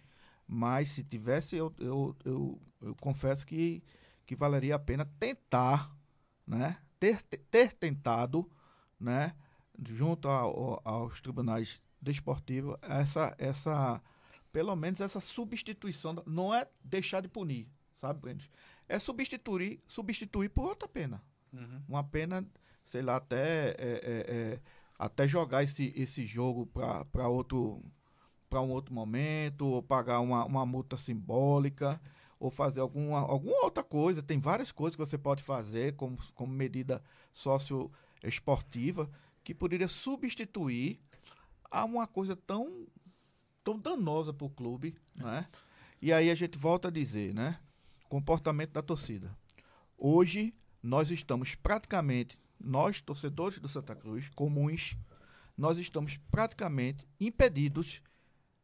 Mas 0.47 0.89
se 0.91 1.05
tivesse, 1.05 1.57
eu, 1.57 1.73
eu, 1.79 2.17
eu, 2.25 2.61
eu 2.83 2.95
confesso 2.97 3.47
que, 3.47 3.83
que 4.27 4.35
valeria 4.37 4.77
a 4.77 4.79
pena 4.79 5.05
tentar, 5.19 5.95
né, 6.47 6.79
ter, 6.99 7.23
ter 7.23 7.73
tentado, 7.75 8.51
né, 8.99 9.35
junto 9.89 10.29
ao- 10.29 10.81
aos 10.85 11.21
tribunais 11.21 11.81
desportivos, 12.01 12.77
essa, 12.83 13.35
essa, 13.39 14.03
pelo 14.53 14.75
menos 14.75 15.01
essa 15.01 15.21
substituição, 15.21 16.23
não 16.27 16.55
é 16.55 16.67
deixar 16.83 17.21
de 17.21 17.29
punir, 17.29 17.69
sabe, 17.97 18.21
Brendes? 18.21 18.51
É 18.89 18.99
substituir, 18.99 19.83
substituir 19.87 20.49
por 20.49 20.67
outra 20.67 20.89
pena. 20.89 21.23
Uma 21.89 22.05
pena, 22.05 22.47
sei 22.85 23.03
lá, 23.03 23.17
até, 23.17 23.71
é, 23.71 23.75
é, 23.79 24.27
é, 24.29 24.61
até 24.99 25.29
jogar 25.29 25.63
esse, 25.63 25.93
esse 25.97 26.27
jogo 26.27 26.67
para 26.67 27.29
outro 27.29 27.83
para 28.49 28.63
um 28.63 28.71
outro 28.71 28.95
momento, 28.95 29.67
ou 29.67 29.83
pagar 29.83 30.21
uma, 30.21 30.45
uma 30.45 30.65
multa 30.65 30.97
simbólica, 30.97 32.01
ou 32.41 32.51
fazer 32.51 32.81
alguma, 32.81 33.19
alguma 33.19 33.63
outra 33.65 33.83
coisa. 33.83 34.23
Tem 34.23 34.39
várias 34.39 34.73
coisas 34.73 34.97
que 34.97 35.05
você 35.05 35.19
pode 35.19 35.43
fazer 35.43 35.97
como, 35.97 36.17
como 36.35 36.53
medida 36.53 37.03
socioesportiva 37.33 39.11
que 39.45 39.55
poderia 39.55 39.89
substituir 39.89 41.01
a 41.71 41.85
uma 41.85 42.07
coisa 42.07 42.35
tão, 42.35 42.87
tão 43.69 43.79
danosa 43.79 44.33
para 44.33 44.47
o 44.47 44.51
clube. 44.51 44.97
Né? 45.15 45.47
E 46.01 46.11
aí 46.11 46.31
a 46.31 46.35
gente 46.35 46.57
volta 46.57 46.89
a 46.89 46.91
dizer, 46.91 47.35
né? 47.35 47.59
Comportamento 48.09 48.73
da 48.73 48.81
torcida. 48.81 49.37
Hoje 49.99 50.55
nós 50.83 51.11
estamos 51.11 51.55
praticamente, 51.55 52.39
nós 52.59 53.03
torcedores 53.03 53.59
do 53.59 53.69
Santa 53.69 53.95
Cruz, 53.95 54.31
comuns, 54.31 54.97
nós 55.57 55.77
estamos 55.77 56.17
praticamente 56.31 57.07
impedidos 57.21 58.01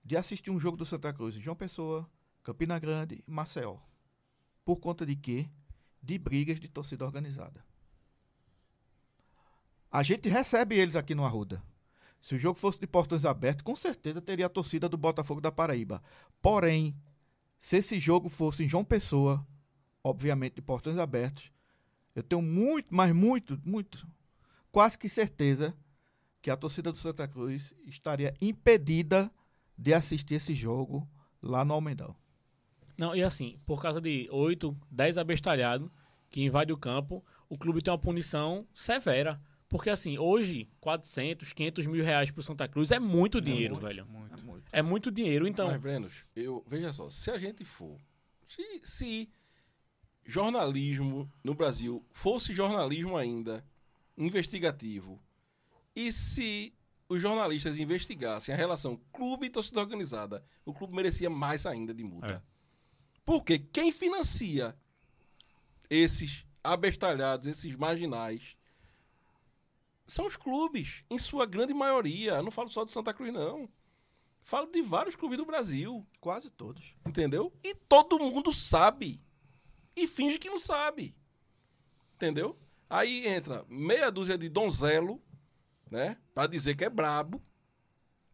de 0.03 0.17
assistir 0.17 0.51
um 0.51 0.61
jogo 0.61 0.77
do 0.77 0.87
Santa 0.87 1.13
Cruz 1.13 1.37
em 1.37 1.41
João 1.41 1.57
Pessoa, 1.57 2.09
Campina 2.43 2.79
Grande 2.79 3.23
Maceió. 3.27 3.77
Por 4.65 4.77
conta 4.77 5.05
de 5.05 5.17
quê? 5.17 5.51
De 6.03 6.17
brigas 6.17 6.59
de 6.59 6.69
torcida 6.69 7.05
organizada. 7.05 7.63
A 9.91 10.03
gente 10.03 10.29
recebe 10.29 10.77
eles 10.77 10.97
aqui 10.97 11.15
no 11.15 11.25
Arruda. 11.25 11.63
Se 12.25 12.35
o 12.35 12.39
jogo 12.39 12.59
fosse 12.59 12.81
de 12.81 12.87
portões 12.87 13.27
abertos, 13.27 13.63
com 13.63 13.77
certeza 13.77 14.19
teria 14.19 14.47
a 14.47 14.49
torcida 14.49 14.89
do 14.89 14.97
Botafogo 14.97 15.43
da 15.43 15.53
Paraíba. 15.53 16.03
Porém, 16.41 16.97
se 17.59 17.77
esse 17.77 18.01
jogo 18.01 18.31
fosse 18.31 18.65
em 18.65 18.69
João 18.69 18.83
Pessoa, 18.83 19.47
obviamente 20.03 20.55
de 20.55 20.63
portões 20.63 20.97
abertos, 20.97 21.53
eu 22.17 22.23
tenho 22.23 22.41
muito, 22.41 22.87
mas 22.89 23.15
muito, 23.15 23.61
muito, 23.63 24.09
quase 24.73 24.99
que 24.99 25.07
certeza 25.07 25.77
que 26.41 26.51
a 26.51 26.57
torcida 26.57 26.91
do 26.91 26.97
Santa 26.97 27.29
Cruz 27.29 27.75
estaria 27.85 28.35
impedida 28.41 29.31
de 29.77 29.93
assistir 29.93 30.37
esse 30.37 30.55
jogo 30.55 31.07
lá 31.43 31.63
no 31.63 31.75
Almendão. 31.75 32.17
Não, 32.97 33.15
e 33.15 33.23
assim, 33.23 33.59
por 33.67 33.83
causa 33.83 34.01
de 34.01 34.31
8, 34.31 34.75
10 34.91 35.19
abestalhados 35.19 35.91
que 36.31 36.43
invade 36.43 36.73
o 36.73 36.79
campo, 36.79 37.23
o 37.51 37.59
clube 37.59 37.83
tem 37.83 37.93
uma 37.93 37.99
punição 37.99 38.67
severa. 38.75 39.39
Porque 39.69 39.91
assim, 39.91 40.19
hoje, 40.19 40.69
400, 40.81 41.53
500 41.53 41.87
mil 41.87 42.05
reais 42.05 42.31
pro 42.31 42.43
Santa 42.43 42.69
Cruz 42.69 42.91
é 42.91 43.01
muito 43.01 43.41
dinheiro, 43.41 43.77
velho. 43.77 44.07
Muito. 44.07 44.69
É 44.71 44.83
muito 44.83 45.11
dinheiro, 45.11 45.47
então... 45.47 45.69
Mas, 45.69 45.81
Brenos, 45.81 46.13
eu, 46.37 46.65
veja 46.67 46.93
só, 46.93 47.11
se 47.11 47.31
a 47.31 47.39
gente 47.39 47.65
for. 47.65 47.99
Se, 48.47 48.81
se 48.85 49.31
jornalismo 50.25 51.31
no 51.43 51.55
Brasil 51.55 52.05
fosse 52.13 52.53
jornalismo 52.53 53.17
ainda, 53.17 53.65
investigativo, 54.17 55.21
e 55.95 56.13
se 56.13 56.75
os 57.09 57.21
jornalistas 57.21 57.79
investigassem 57.79 58.55
a 58.55 58.59
relação 58.59 59.01
clube 59.13 59.47
e 59.47 59.51
torcida 59.51 59.81
organizada, 59.81 60.45
o 60.65 60.73
clube 60.73 60.95
merecia 60.95 61.31
mais 61.31 61.67
ainda 61.67 61.93
de 61.93 62.03
multa. 62.03 62.33
É. 62.33 62.55
Porque 63.25 63.59
quem 63.59 63.93
financia 63.93 64.77
esses 65.89 66.47
abestalhados, 66.63 67.47
esses 67.47 67.75
marginais, 67.75 68.57
são 70.07 70.27
os 70.27 70.37
clubes, 70.37 71.05
em 71.11 71.19
sua 71.19 71.47
grande 71.47 71.73
maioria. 71.73 72.33
Eu 72.33 72.43
não 72.43 72.51
falo 72.51 72.69
só 72.69 72.85
do 72.85 72.91
Santa 72.91 73.15
Cruz, 73.15 73.33
não. 73.33 73.69
Falo 74.43 74.71
de 74.71 74.83
vários 74.83 75.17
clubes 75.17 75.39
do 75.39 75.47
Brasil. 75.47 76.07
Quase 76.21 76.51
todos. 76.51 76.95
Entendeu? 77.07 77.53
E 77.63 77.75
todo 77.75 78.19
mundo 78.19 78.53
sabe. 78.53 79.21
E 79.97 80.07
finge 80.07 80.39
que 80.39 80.51
não 80.51 80.59
sabe. 80.59 81.17
Entendeu? 82.15 82.59
Aí 82.89 83.27
entra 83.27 83.65
meia 83.69 84.11
dúzia 84.11 84.37
de 84.37 84.49
donzelo, 84.49 85.23
né? 85.91 86.19
Pra 86.35 86.47
dizer 86.47 86.77
que 86.77 86.85
é 86.85 86.91
brabo. 86.91 87.43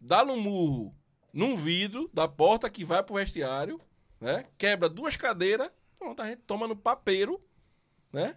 Dá 0.01 0.25
no 0.25 0.37
murro 0.37 0.95
num 1.33 1.57
vidro 1.57 2.11
da 2.13 2.27
porta 2.27 2.69
que 2.69 2.85
vai 2.85 3.03
pro 3.03 3.15
vestiário, 3.15 3.81
né? 4.21 4.47
Quebra 4.59 4.89
duas 4.89 5.17
cadeiras. 5.17 5.71
Pronto, 5.99 6.21
a 6.21 6.27
gente 6.27 6.43
toma 6.43 6.67
no 6.67 6.75
papeiro, 6.75 7.41
né? 8.13 8.37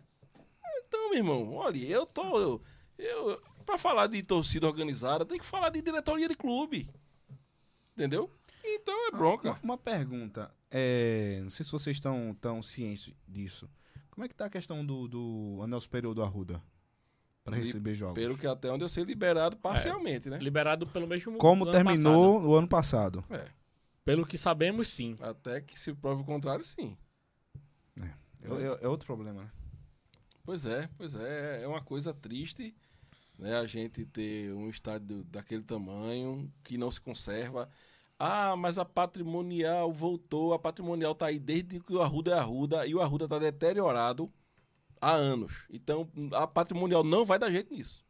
Então, 0.86 1.10
meu 1.10 1.17
irmão, 1.17 1.54
olha, 1.54 1.80
eu 1.80 2.06
tô. 2.06 2.39
Eu, 2.39 2.62
eu, 2.97 3.41
pra 3.65 3.77
falar 3.77 4.08
de 4.08 4.21
torcida 4.23 4.67
organizada, 4.67 5.25
tem 5.25 5.38
que 5.39 5.45
falar 5.45 5.69
de 5.69 5.82
diretoria 5.82 6.27
de 6.27 6.36
clube. 6.36 6.89
Entendeu? 7.93 8.29
Então 8.63 9.08
é 9.08 9.12
bronca. 9.12 9.49
Uma, 9.51 9.60
uma 9.63 9.77
pergunta. 9.77 10.51
É, 10.71 11.39
não 11.43 11.49
sei 11.49 11.63
se 11.65 11.71
vocês 11.71 11.97
estão 11.97 12.36
tão 12.39 12.62
cientes 12.62 13.13
disso. 13.27 13.69
Como 14.10 14.23
é 14.25 14.27
que 14.27 14.36
tá 14.36 14.45
a 14.45 14.49
questão 14.49 14.86
do, 14.86 15.08
do 15.08 15.60
anel 15.63 15.82
superior 15.82 16.13
do 16.13 16.23
Arruda? 16.23 16.62
Pra 17.43 17.56
Li- 17.58 17.65
receber 17.65 17.93
jogos. 17.93 18.15
Pelo 18.15 18.38
que 18.38 18.47
até 18.47 18.71
onde 18.71 18.84
eu 18.84 18.89
sei 18.89 19.03
liberado 19.03 19.58
parcialmente, 19.58 20.29
né? 20.29 20.38
Liberado 20.39 20.88
pelo 20.88 21.06
mesmo 21.06 21.38
Como 21.38 21.63
ano 21.63 21.71
terminou 21.71 22.41
o 22.41 22.56
ano 22.56 22.67
passado. 22.67 23.23
É. 23.29 23.38
passado. 23.38 23.51
Pelo 24.06 24.25
que 24.25 24.38
sabemos, 24.38 24.88
sim. 24.88 25.17
Até 25.19 25.62
que 25.62 25.79
se 25.79 25.93
prove 25.93 26.21
o 26.21 26.25
contrário, 26.25 26.63
sim. 26.63 26.97
É, 28.01 28.06
é- 28.45 28.86
é 28.86 28.88
outro 28.88 29.06
problema, 29.06 29.43
né? 29.43 29.51
Pois 30.43 30.65
é, 30.65 30.89
pois 30.97 31.15
é. 31.15 31.63
É 31.63 31.67
uma 31.67 31.82
coisa 31.82 32.13
triste, 32.13 32.75
né? 33.38 33.58
A 33.60 33.65
gente 33.67 34.06
ter 34.06 34.53
um 34.53 34.69
estádio 34.69 35.23
daquele 35.25 35.63
tamanho 35.63 36.51
que 36.63 36.77
não 36.77 36.91
se 36.91 36.99
conserva. 37.01 37.69
Ah, 38.19 38.56
mas 38.56 38.77
a 38.77 38.86
patrimonial 38.86 39.91
voltou. 39.93 40.53
A 40.53 40.60
patrimonial 40.60 41.15
tá 41.15 41.27
aí 41.27 41.39
desde 41.39 41.79
que 41.79 41.93
o 41.93 42.01
Arruda 42.01 42.32
é 42.34 42.39
Arruda 42.39 42.86
e 42.88 42.95
o 42.95 43.01
Arruda 43.01 43.27
tá 43.27 43.39
deteriorado 43.39 44.32
há 45.01 45.12
anos. 45.13 45.65
Então, 45.71 46.10
a 46.34 46.47
patrimonial 46.47 47.03
não 47.03 47.25
vai 47.25 47.39
dar 47.39 47.49
jeito 47.51 47.73
nisso. 47.73 48.06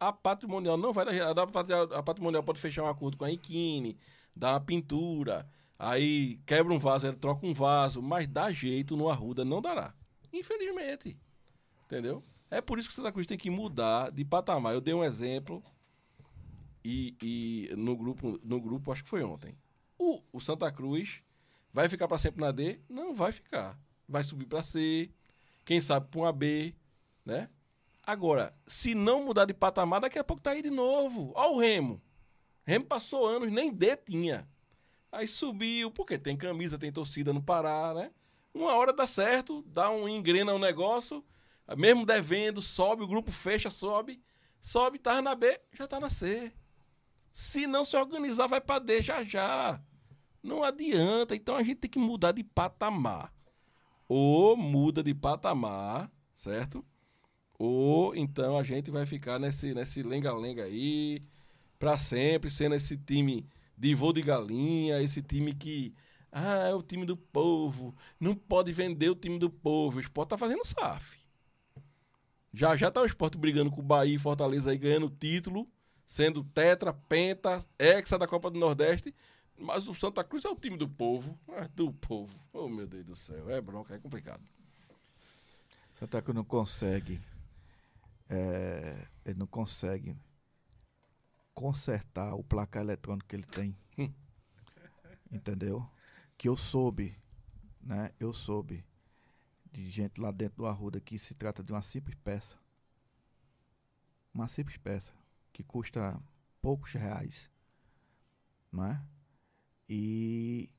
A 0.00 0.12
patrimonial 0.12 0.76
não 0.76 0.92
vai 0.92 1.04
dar 1.04 1.12
jeito. 1.12 1.26
A 1.40 1.46
patri- 1.46 1.74
A 1.74 2.02
patrimonial 2.02 2.42
pode 2.42 2.60
fechar 2.60 2.82
um 2.84 2.88
acordo 2.88 3.16
com 3.16 3.24
a 3.24 3.30
Inquine, 3.32 3.98
dar 4.34 4.52
uma 4.54 4.60
pintura, 4.60 5.48
aí 5.78 6.38
quebra 6.46 6.72
um 6.72 6.78
vaso, 6.78 7.06
ele 7.06 7.16
troca 7.16 7.46
um 7.46 7.54
vaso, 7.54 8.00
mas 8.02 8.26
dá 8.28 8.50
jeito 8.52 8.96
no 8.96 9.08
Arruda 9.08 9.44
não 9.44 9.60
dará. 9.62 9.94
Infelizmente. 10.32 11.16
Entendeu? 11.88 12.22
É 12.50 12.60
por 12.60 12.78
isso 12.78 12.86
que 12.86 12.94
Santa 12.94 13.10
Cruz 13.10 13.26
tem 13.26 13.38
que 13.38 13.48
mudar 13.48 14.12
de 14.12 14.22
patamar. 14.22 14.74
Eu 14.74 14.80
dei 14.80 14.92
um 14.92 15.02
exemplo 15.02 15.64
e, 16.84 17.16
e 17.22 17.74
no, 17.76 17.96
grupo, 17.96 18.38
no 18.44 18.60
grupo, 18.60 18.92
acho 18.92 19.02
que 19.02 19.08
foi 19.08 19.24
ontem. 19.24 19.56
O, 19.98 20.20
o 20.30 20.38
Santa 20.38 20.70
Cruz 20.70 21.22
vai 21.72 21.88
ficar 21.88 22.06
para 22.06 22.18
sempre 22.18 22.42
na 22.42 22.52
D? 22.52 22.78
Não 22.88 23.14
vai 23.14 23.32
ficar. 23.32 23.78
Vai 24.06 24.22
subir 24.22 24.44
para 24.44 24.62
C, 24.62 25.10
quem 25.64 25.80
sabe 25.80 26.08
para 26.10 26.20
uma 26.20 26.32
B, 26.32 26.74
né? 27.24 27.48
Agora, 28.02 28.54
se 28.66 28.94
não 28.94 29.24
mudar 29.24 29.46
de 29.46 29.54
patamar, 29.54 30.00
daqui 30.00 30.18
a 30.18 30.24
pouco 30.24 30.42
tá 30.42 30.50
aí 30.50 30.62
de 30.62 30.70
novo. 30.70 31.32
Ó 31.34 31.54
o 31.54 31.58
Remo. 31.58 32.02
Remo 32.64 32.84
passou 32.84 33.26
anos, 33.26 33.50
nem 33.50 33.72
D 33.72 33.96
tinha. 33.96 34.46
Aí 35.10 35.26
subiu, 35.26 35.90
porque 35.90 36.18
tem 36.18 36.36
camisa, 36.36 36.78
tem 36.78 36.92
torcida 36.92 37.32
no 37.32 37.42
Pará, 37.42 37.94
né? 37.94 38.10
Uma 38.52 38.74
hora 38.74 38.92
dá 38.92 39.06
certo, 39.06 39.62
dá 39.66 39.90
um 39.90 40.08
engrena 40.08 40.52
um 40.52 40.58
negócio, 40.58 41.24
mesmo 41.76 42.06
devendo, 42.06 42.62
sobe, 42.62 43.02
o 43.02 43.08
grupo 43.08 43.30
fecha, 43.30 43.70
sobe, 43.70 44.22
sobe, 44.60 44.98
tá 44.98 45.20
na 45.20 45.34
B, 45.34 45.60
já 45.72 45.86
tá 45.86 46.00
na 46.00 46.10
C. 46.10 46.52
Se 47.30 47.66
não 47.66 47.84
se 47.84 47.96
organizar, 47.96 48.46
vai 48.46 48.60
pra 48.60 48.78
D 48.78 49.02
já 49.02 49.22
já. 49.22 49.80
Não 50.42 50.62
adianta, 50.62 51.34
então 51.34 51.56
a 51.56 51.62
gente 51.62 51.76
tem 51.76 51.90
que 51.90 51.98
mudar 51.98 52.32
de 52.32 52.42
patamar. 52.42 53.32
Ou 54.08 54.56
muda 54.56 55.02
de 55.02 55.14
patamar, 55.14 56.10
certo? 56.32 56.84
Ou 57.58 58.14
então 58.16 58.56
a 58.56 58.62
gente 58.62 58.90
vai 58.90 59.04
ficar 59.04 59.38
nesse 59.38 59.74
nesse 59.74 60.02
lenga-lenga 60.02 60.64
aí 60.64 61.22
pra 61.78 61.98
sempre, 61.98 62.50
sendo 62.50 62.74
esse 62.74 62.96
time 62.96 63.46
de 63.76 63.94
voo 63.94 64.12
de 64.12 64.22
galinha, 64.22 65.02
esse 65.02 65.22
time 65.22 65.54
que 65.54 65.94
ah, 66.32 66.68
é 66.68 66.74
o 66.74 66.82
time 66.82 67.06
do 67.06 67.16
povo, 67.16 67.94
não 68.20 68.34
pode 68.34 68.72
vender 68.72 69.10
o 69.10 69.14
time 69.14 69.38
do 69.38 69.50
povo. 69.50 69.98
O 69.98 70.00
Sport 70.00 70.28
tá 70.30 70.38
fazendo 70.38 70.64
SAF. 70.64 71.17
Já 72.52 72.76
já 72.76 72.90
tá 72.90 73.00
o 73.02 73.06
Sport 73.06 73.36
brigando 73.36 73.70
com 73.70 73.80
o 73.80 73.84
Bahia 73.84 74.14
e 74.14 74.18
Fortaleza 74.18 74.70
aí 74.70 74.78
ganhando 74.78 75.10
título, 75.10 75.68
sendo 76.06 76.42
tetra, 76.42 76.92
penta, 76.92 77.64
hexa 77.78 78.18
da 78.18 78.26
Copa 78.26 78.50
do 78.50 78.58
Nordeste. 78.58 79.14
Mas 79.56 79.88
o 79.88 79.94
Santa 79.94 80.22
Cruz 80.22 80.44
é 80.44 80.48
o 80.48 80.54
time 80.54 80.76
do 80.76 80.88
povo. 80.88 81.38
É 81.48 81.66
do 81.68 81.92
povo. 81.92 82.38
Oh, 82.52 82.68
meu 82.68 82.86
Deus 82.86 83.04
do 83.04 83.16
céu. 83.16 83.50
É 83.50 83.60
bronca, 83.60 83.94
é 83.94 83.98
complicado. 83.98 84.42
Santa 85.92 86.22
Cruz 86.22 86.36
não 86.36 86.44
consegue. 86.44 87.20
é, 88.28 89.06
ele 89.24 89.38
não 89.38 89.46
consegue 89.46 90.16
consertar 91.54 92.34
o 92.34 92.44
placar 92.44 92.82
eletrônico 92.82 93.26
que 93.28 93.34
ele 93.36 93.44
tem. 93.44 93.76
Hum. 93.98 94.12
Entendeu? 95.30 95.84
Que 96.36 96.48
eu 96.48 96.56
soube, 96.56 97.16
né? 97.80 98.12
Eu 98.20 98.32
soube 98.32 98.84
de 99.72 99.88
gente 99.88 100.20
lá 100.20 100.30
dentro 100.30 100.58
do 100.58 100.66
Arruda 100.66 101.00
que 101.00 101.18
se 101.18 101.34
trata 101.34 101.62
de 101.62 101.72
uma 101.72 101.82
simples 101.82 102.16
peça. 102.22 102.56
Uma 104.32 104.48
simples 104.48 104.76
peça 104.76 105.12
que 105.52 105.62
custa 105.62 106.20
poucos 106.60 106.92
reais. 106.92 107.50
Não 108.70 108.84
é? 108.84 109.02
E, 109.88 110.70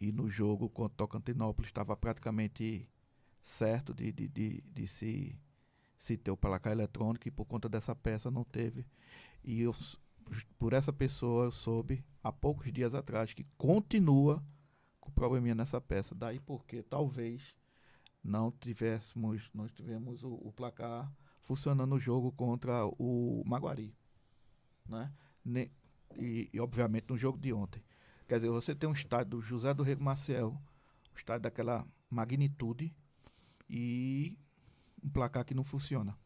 e 0.00 0.12
no 0.12 0.28
jogo 0.28 0.68
contra 0.68 0.94
o 0.94 0.96
Tocantinópolis 0.96 1.68
estava 1.68 1.96
praticamente 1.96 2.88
certo 3.42 3.94
de, 3.94 4.12
de, 4.12 4.28
de, 4.28 4.60
de 4.60 4.86
se, 4.86 5.38
se 5.98 6.16
ter 6.16 6.30
o 6.30 6.36
placar 6.36 6.72
eletrônico 6.72 7.28
e 7.28 7.30
por 7.30 7.44
conta 7.44 7.68
dessa 7.68 7.94
peça 7.94 8.30
não 8.30 8.44
teve. 8.44 8.86
E 9.42 9.60
eu, 9.60 9.74
por 10.58 10.72
essa 10.72 10.92
pessoa 10.92 11.46
eu 11.46 11.52
soube 11.52 12.04
há 12.22 12.32
poucos 12.32 12.72
dias 12.72 12.94
atrás 12.94 13.32
que 13.32 13.44
continua 13.56 14.42
com 15.00 15.10
probleminha 15.10 15.54
nessa 15.54 15.80
peça. 15.80 16.14
Daí 16.14 16.40
porque 16.40 16.82
talvez 16.82 17.54
não 18.26 18.50
tivéssemos, 18.50 19.48
nós 19.54 19.72
tivemos 19.72 20.24
o, 20.24 20.34
o 20.34 20.52
placar 20.52 21.10
funcionando 21.42 21.90
no 21.90 21.98
jogo 21.98 22.32
contra 22.32 22.84
o 22.98 23.42
Maguari. 23.46 23.94
Né? 24.88 25.12
Ne- 25.44 25.70
e, 26.16 26.50
e, 26.52 26.60
obviamente 26.60 27.06
no 27.08 27.16
jogo 27.16 27.38
de 27.38 27.52
ontem. 27.52 27.82
Quer 28.28 28.36
dizer, 28.36 28.50
você 28.50 28.74
tem 28.74 28.88
um 28.88 28.92
estádio 28.92 29.30
do 29.30 29.40
José 29.40 29.72
do 29.72 29.82
Rego 29.82 30.02
Maciel, 30.02 30.50
um 31.12 31.16
estádio 31.16 31.42
daquela 31.42 31.86
magnitude 32.10 32.92
e 33.68 34.36
um 35.02 35.08
placar 35.08 35.44
que 35.44 35.54
não 35.54 35.62
funciona. 35.64 36.18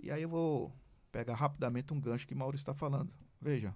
E 0.00 0.10
aí 0.10 0.22
eu 0.22 0.28
vou 0.28 0.72
pegar 1.12 1.34
rapidamente 1.34 1.92
um 1.92 2.00
gancho 2.00 2.26
que 2.26 2.34
Maurício 2.34 2.62
está 2.62 2.74
falando. 2.74 3.12
Veja, 3.40 3.74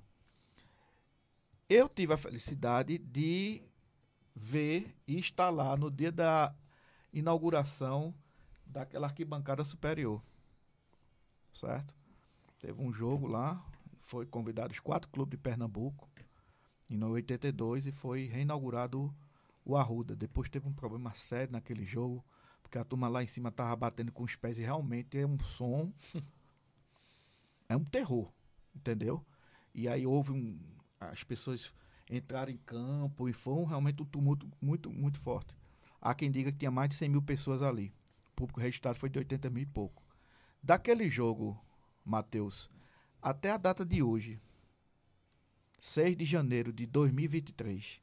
eu 1.69 1.89
tive 1.89 2.15
a 2.15 2.17
felicidade 2.17 2.99
de 2.99 3.63
ver 4.35 4.95
e 5.07 5.19
estar 5.19 5.51
lá 5.51 5.77
no 5.77 5.91
dia 5.91 6.11
da 6.11 6.55
inauguração 7.13 8.15
daquela 8.67 9.07
arquibancada 9.07 9.65
superior. 9.65 10.23
certo? 11.53 11.95
Teve 12.59 12.81
um 12.81 12.93
jogo 12.93 13.27
lá, 13.27 13.65
foi 14.01 14.27
convidado 14.27 14.73
os 14.73 14.81
quatro 14.81 15.09
clubes 15.09 15.39
de 15.39 15.43
Pernambuco, 15.43 16.09
em 16.89 17.03
82, 17.03 17.87
e 17.87 17.93
foi 17.93 18.27
reinaugurado 18.27 19.15
o 19.65 19.77
Arruda. 19.77 20.17
Depois 20.17 20.49
teve 20.49 20.69
um 20.69 20.73
problema 20.73 21.15
sério 21.15 21.53
naquele 21.53 21.85
jogo, 21.85 22.25
porque 22.63 22.79
a 22.79 22.85
turma 22.85 23.09
lá 23.09 23.23
em 23.23 23.27
cima 23.27 23.51
tava 23.53 23.75
batendo 23.77 24.13
com 24.13 24.25
os 24.25 24.37
pés 24.37 24.59
e 24.59 24.63
realmente 24.63 25.19
é 25.19 25.27
um 25.27 25.39
som. 25.39 25.93
é 27.69 27.77
um 27.77 27.85
terror, 27.85 28.33
entendeu? 28.75 29.25
E 29.73 29.89
aí 29.89 30.07
houve 30.07 30.33
um. 30.33 30.59
As 30.99 31.23
pessoas 31.23 31.73
entraram 32.11 32.53
em 32.53 32.59
campo 32.59 33.29
e 33.29 33.33
foi 33.33 33.55
um, 33.55 33.65
realmente 33.65 34.03
um 34.03 34.07
tumulto 34.07 34.51
muito, 34.61 34.91
muito 34.91 35.19
forte. 35.19 35.57
Há 36.01 36.15
quem 36.15 36.31
diga 36.31 36.51
que 36.51 36.59
tinha 36.59 36.71
mais 36.71 36.89
de 36.89 36.95
100 36.95 37.09
mil 37.09 37.23
pessoas 37.23 37.63
ali. 37.63 37.93
O 38.29 38.33
público 38.37 38.61
registrado 38.61 38.99
foi 38.99 39.11
de 39.11 39.19
80 39.19 39.51
mil 39.51 39.63
e 39.63 39.67
pouco. 39.67 40.03
Daquele 40.63 41.11
jogo, 41.11 41.63
Matheus, 42.05 42.71
até 43.21 43.51
a 43.51 43.57
data 43.57 43.85
de 43.85 44.03
hoje, 44.03 44.41
6 45.79 46.17
de 46.17 46.25
janeiro 46.25 46.73
de 46.73 46.87
2023, 46.87 48.01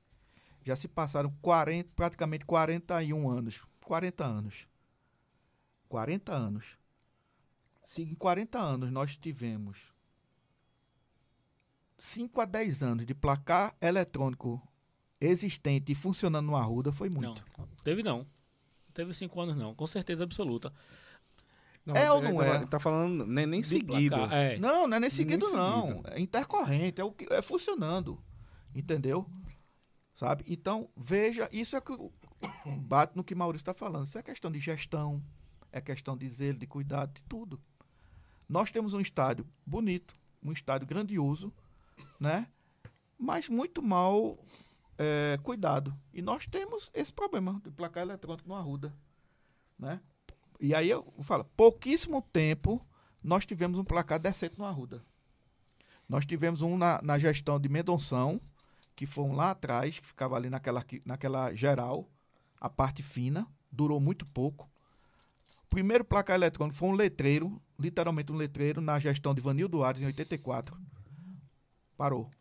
já 0.64 0.76
se 0.76 0.88
passaram 0.88 1.32
40, 1.42 1.90
praticamente 1.96 2.46
41 2.46 3.30
anos. 3.30 3.64
40 3.82 4.26
anos. 4.26 4.68
40 5.88 6.34
anos. 6.34 6.78
Se 7.86 8.02
em 8.02 8.14
40 8.14 8.60
anos 8.60 8.92
nós 8.92 9.16
tivemos 9.16 9.78
5 11.98 12.42
a 12.42 12.46
10 12.46 12.84
anos 12.84 13.06
de 13.06 13.16
placar 13.16 13.76
eletrônico 13.82 14.62
existente 15.20 15.92
e 15.92 15.96
funcionando 15.96 16.46
no 16.48 16.56
Arruda, 16.56 16.92
foi 16.92 17.10
muito. 17.10 17.44
Não, 17.58 17.68
teve 17.84 18.04
não. 18.04 18.26
Teve 18.94 19.14
cinco 19.14 19.40
anos 19.40 19.56
não, 19.56 19.76
com 19.76 19.86
certeza 19.86 20.24
absoluta. 20.24 20.74
É 21.94 22.12
ou 22.12 22.22
não 22.22 22.42
ele 22.42 22.50
é? 22.52 22.60
Tá, 22.62 22.68
tá 22.68 22.80
falando 22.80 23.26
nem, 23.26 23.46
nem 23.46 23.62
De 23.62 23.68
seguido. 23.68 24.16
placar, 24.16 24.38
é. 24.38 24.58
Não, 24.58 24.88
não 24.88 24.98
é 24.98 25.00
nem 25.00 25.10
seguido, 25.10 25.46
Nem 25.48 25.56
não. 25.56 25.88
seguido. 25.88 26.10
É 26.10 26.20
intercorrente, 26.20 27.00
é, 27.00 27.04
o 27.04 27.12
que, 27.12 27.32
é 27.32 27.42
funcionando. 27.42 28.22
Entendeu? 28.76 29.26
Sabe? 30.14 30.44
Então, 30.48 30.90
veja, 30.98 31.48
isso 31.52 31.78
é 31.78 31.82
que 31.82 31.94
o- 31.94 32.12
bate 32.82 33.16
no 33.16 33.24
que 33.24 33.34
Maurício 33.36 33.62
está 33.64 33.74
falando. 33.74 34.06
Isso 34.06 34.18
é 34.18 34.24
questão 34.24 34.52
de 34.52 34.60
gestão, 34.60 35.24
é 35.72 35.80
questão 35.80 36.18
de 36.18 36.28
zelo, 36.28 36.60
de 36.60 36.68
cuidado, 36.68 37.14
de 37.14 37.24
tudo. 37.24 37.62
Nós 38.50 38.70
temos 38.72 38.94
um 38.94 39.00
estádio 39.00 39.48
bonito, 39.66 40.14
um 40.44 40.52
estádio 40.52 40.88
grandioso, 40.88 41.54
né? 42.20 42.48
Mas 43.18 43.48
muito 43.48 43.82
mal 43.82 44.38
é, 44.98 45.38
cuidado. 45.44 45.96
E 46.14 46.22
nós 46.22 46.46
temos 46.46 46.90
esse 46.94 47.14
problema 47.14 47.62
de 47.64 47.72
placar 47.72 48.04
eletrônico 48.04 48.48
no 48.48 48.56
Arruda, 48.56 48.94
né? 49.78 50.02
E 50.60 50.74
aí 50.74 50.90
eu 50.90 51.06
falo, 51.22 51.44
pouquíssimo 51.56 52.22
tempo 52.22 52.86
nós 53.24 53.46
tivemos 53.46 53.78
um 53.78 53.84
placar 53.84 54.20
decente 54.20 54.58
no 54.58 54.66
Arruda. 54.66 55.04
Nós 56.08 56.26
tivemos 56.26 56.62
um 56.62 56.78
na, 56.78 57.02
na 57.02 57.20
gestão 57.20 57.60
de 57.60 57.68
Mendonção, 57.68 58.40
que 58.96 59.06
foi 59.06 59.26
um 59.26 59.36
lá 59.36 59.52
atrás, 59.52 60.00
que 60.00 60.08
ficava 60.08 60.36
ali 60.36 60.50
naquela, 60.50 60.84
naquela 61.06 61.54
geral, 61.54 62.10
a 62.60 62.70
parte 62.70 63.04
fina, 63.04 63.46
durou 63.72 64.00
muito 64.00 64.26
pouco. 64.26 64.70
O 65.66 65.68
primeiro 65.70 66.06
placar 66.06 66.36
eletrônico 66.36 66.78
foi 66.78 66.88
um 66.88 66.94
letreiro, 66.94 67.62
literalmente 67.78 68.32
um 68.32 68.36
letreiro, 68.36 68.80
na 68.80 68.98
gestão 69.00 69.36
de 69.36 69.42
Vanildo 69.42 69.84
Ares, 69.84 70.02
em 70.02 70.06
84. 70.06 70.78
Parou. 71.98 72.32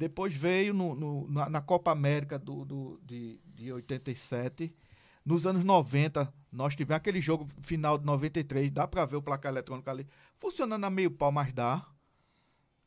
Depois 0.00 0.34
veio 0.34 0.72
no- 0.72 0.94
no- 0.94 1.28
na, 1.30 1.50
na 1.50 1.60
Copa 1.60 1.90
América 1.92 2.38
do, 2.38 2.64
do- 2.64 3.00
de, 3.04 3.38
de 3.44 3.70
87. 3.70 4.74
Nos 5.22 5.46
anos 5.46 5.62
90, 5.62 6.32
nós 6.50 6.74
tivemos 6.74 6.96
aquele 6.96 7.20
jogo 7.20 7.46
final 7.60 7.98
de 7.98 8.06
93, 8.06 8.70
dá 8.70 8.88
pra 8.88 9.04
ver 9.04 9.16
o 9.16 9.22
placar 9.22 9.52
eletrônico 9.52 9.90
ali. 9.90 10.06
Funcionando 10.38 10.84
a 10.84 10.88
meio 10.90 11.10
pau, 11.10 11.30
mas 11.30 11.52
dá. 11.52 11.86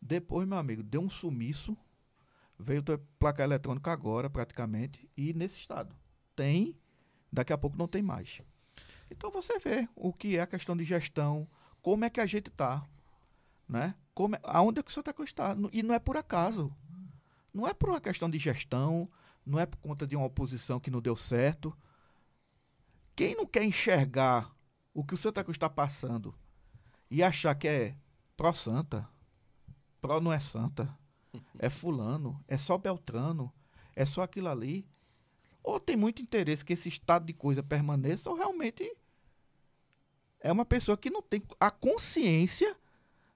Depois, 0.02 0.48
meu 0.48 0.58
amigo, 0.58 0.82
deu 0.82 1.02
um 1.02 1.10
sumiço. 1.10 1.78
Veio 2.58 2.82
o 2.82 2.98
placar 3.20 3.46
eletrônico 3.46 3.92
agora, 3.92 4.28
praticamente, 4.28 5.08
e 5.16 5.34
nesse 5.34 5.60
estado. 5.60 5.96
Tem, 6.36 6.76
daqui 7.32 7.54
a 7.54 7.58
pouco 7.60 7.78
não 7.78 7.88
tem 7.88 8.02
mais. 8.02 8.42
Então 9.12 9.30
você 9.30 9.60
vê 9.60 9.88
o 9.96 10.12
que 10.12 10.36
é 10.36 10.42
a 10.42 10.48
questão 10.48 10.76
de 10.76 10.84
gestão, 10.84 11.48
como 11.80 12.06
é 12.06 12.10
que 12.10 12.20
a 12.20 12.26
gente 12.26 12.50
tá, 12.50 12.84
né? 13.70 13.94
Como 14.16 14.36
é, 14.36 14.40
aonde 14.42 14.80
é 14.80 14.84
que 14.84 14.90
o 14.90 14.94
Santa 14.94 15.14
Cruz 15.14 15.30
está. 15.30 15.56
E 15.72 15.84
não 15.84 15.94
é 15.94 16.00
por 16.00 16.18
acaso. 16.18 16.76
Não 17.54 17.68
é 17.68 17.74
por 17.74 17.90
uma 17.90 18.02
questão 18.02 18.30
de 18.30 18.38
gestão, 18.38 19.10
não 19.46 19.60
é 19.60 19.66
por 19.66 19.78
conta 19.78 20.08
de 20.08 20.16
uma 20.16 20.26
oposição 20.26 20.80
que 20.80 20.90
não 20.90 21.02
deu 21.02 21.16
certo. 21.16 21.76
Quem 23.16 23.36
não 23.36 23.46
quer 23.46 23.64
enxergar 23.64 24.52
o 24.94 25.04
que 25.04 25.14
o 25.14 25.18
Santa 25.18 25.44
Cruz 25.44 25.56
está 25.56 25.70
passando 25.70 26.34
e 27.10 27.22
achar 27.22 27.54
que 27.56 27.68
é 27.68 27.96
pró-santa, 28.36 29.08
pró 30.02 30.20
não 30.20 30.34
é 30.34 30.40
santa, 30.40 30.98
é 31.60 31.70
fulano, 31.70 32.44
é 32.48 32.58
só 32.58 32.78
Beltrano, 32.78 33.54
é 33.96 34.06
só 34.06 34.24
aquilo 34.24 34.50
ali, 34.50 34.88
ou 35.64 35.80
tem 35.80 35.96
muito 35.96 36.22
interesse 36.22 36.66
que 36.66 36.74
esse 36.74 36.90
estado 36.90 37.26
de 37.26 37.34
coisa 37.34 37.62
permaneça, 37.62 38.30
ou 38.30 38.36
realmente 38.36 38.96
é 40.40 40.52
uma 40.52 40.66
pessoa 40.66 40.98
que 40.98 41.10
não 41.10 41.22
tem 41.22 41.42
a 41.60 41.72
consciência 41.72 42.76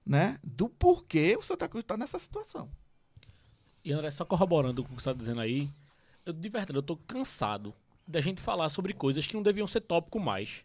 né, 0.04 0.38
do 0.42 0.68
porquê 0.68 1.36
o 1.38 1.42
Santa 1.42 1.68
Cruz 1.68 1.84
está 1.84 1.96
nessa 1.96 2.18
situação. 2.18 2.70
E 3.88 3.92
André, 3.92 4.10
só 4.10 4.22
corroborando 4.22 4.84
com 4.84 4.92
o 4.92 4.96
que 4.96 5.02
você 5.02 5.08
está 5.08 5.18
dizendo 5.18 5.40
aí, 5.40 5.66
eu, 6.26 6.30
de 6.34 6.46
verdade, 6.50 6.76
eu 6.76 6.82
tô 6.82 6.94
cansado 6.94 7.72
da 8.06 8.20
gente 8.20 8.38
falar 8.38 8.68
sobre 8.68 8.92
coisas 8.92 9.26
que 9.26 9.32
não 9.32 9.42
deviam 9.42 9.66
ser 9.66 9.80
tópico 9.80 10.20
mais. 10.20 10.62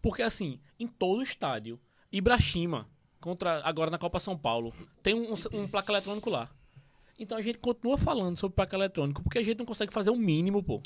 Porque, 0.00 0.22
assim, 0.22 0.58
em 0.80 0.86
todo 0.86 1.18
o 1.18 1.22
estádio, 1.22 1.78
Ibrahima, 2.10 2.88
contra, 3.20 3.60
agora 3.68 3.90
na 3.90 3.98
Copa 3.98 4.18
São 4.18 4.34
Paulo, 4.34 4.72
tem 5.02 5.12
um, 5.12 5.34
um 5.52 5.68
placa 5.68 5.92
eletrônico 5.92 6.30
lá. 6.30 6.48
Então 7.18 7.36
a 7.36 7.42
gente 7.42 7.58
continua 7.58 7.98
falando 7.98 8.38
sobre 8.38 8.54
placa 8.54 8.74
eletrônico, 8.74 9.22
porque 9.22 9.40
a 9.40 9.42
gente 9.42 9.58
não 9.58 9.66
consegue 9.66 9.92
fazer 9.92 10.08
o 10.08 10.16
mínimo, 10.16 10.62
pô. 10.62 10.80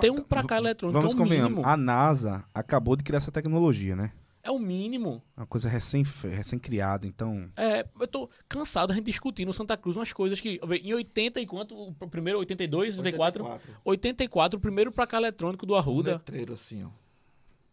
Tem 0.00 0.10
um 0.10 0.24
placar 0.24 0.58
eletrônico, 0.58 0.98
Vamos 0.98 1.14
é 1.14 1.18
convenhamos. 1.18 1.52
mínimo. 1.52 1.68
A 1.68 1.76
NASA 1.76 2.44
acabou 2.52 2.96
de 2.96 3.04
criar 3.04 3.18
essa 3.18 3.30
tecnologia, 3.30 3.94
né? 3.94 4.10
É 4.44 4.50
o 4.50 4.58
mínimo. 4.58 5.22
Uma 5.36 5.46
coisa 5.46 5.68
recém, 5.68 6.02
recém 6.30 6.58
criada, 6.58 7.06
então. 7.06 7.48
É, 7.56 7.86
eu 8.00 8.08
tô 8.08 8.28
cansado 8.48 8.88
da 8.88 8.94
gente 8.94 9.04
discutir 9.06 9.44
no 9.46 9.52
Santa 9.52 9.76
Cruz 9.76 9.96
umas 9.96 10.12
coisas 10.12 10.40
que. 10.40 10.60
Em 10.82 10.92
80 10.94 11.40
e 11.40 11.46
quanto? 11.46 11.74
O 11.76 11.92
primeiro, 12.08 12.40
82, 12.40 12.98
84? 12.98 13.44
84, 13.84 14.58
o 14.58 14.60
primeiro 14.60 14.90
placar 14.90 15.20
eletrônico 15.20 15.64
do 15.64 15.74
Um 15.74 15.76
Arruda. 15.76 16.12
letreiro 16.14 16.54
assim, 16.54 16.82
ó. 16.84 16.88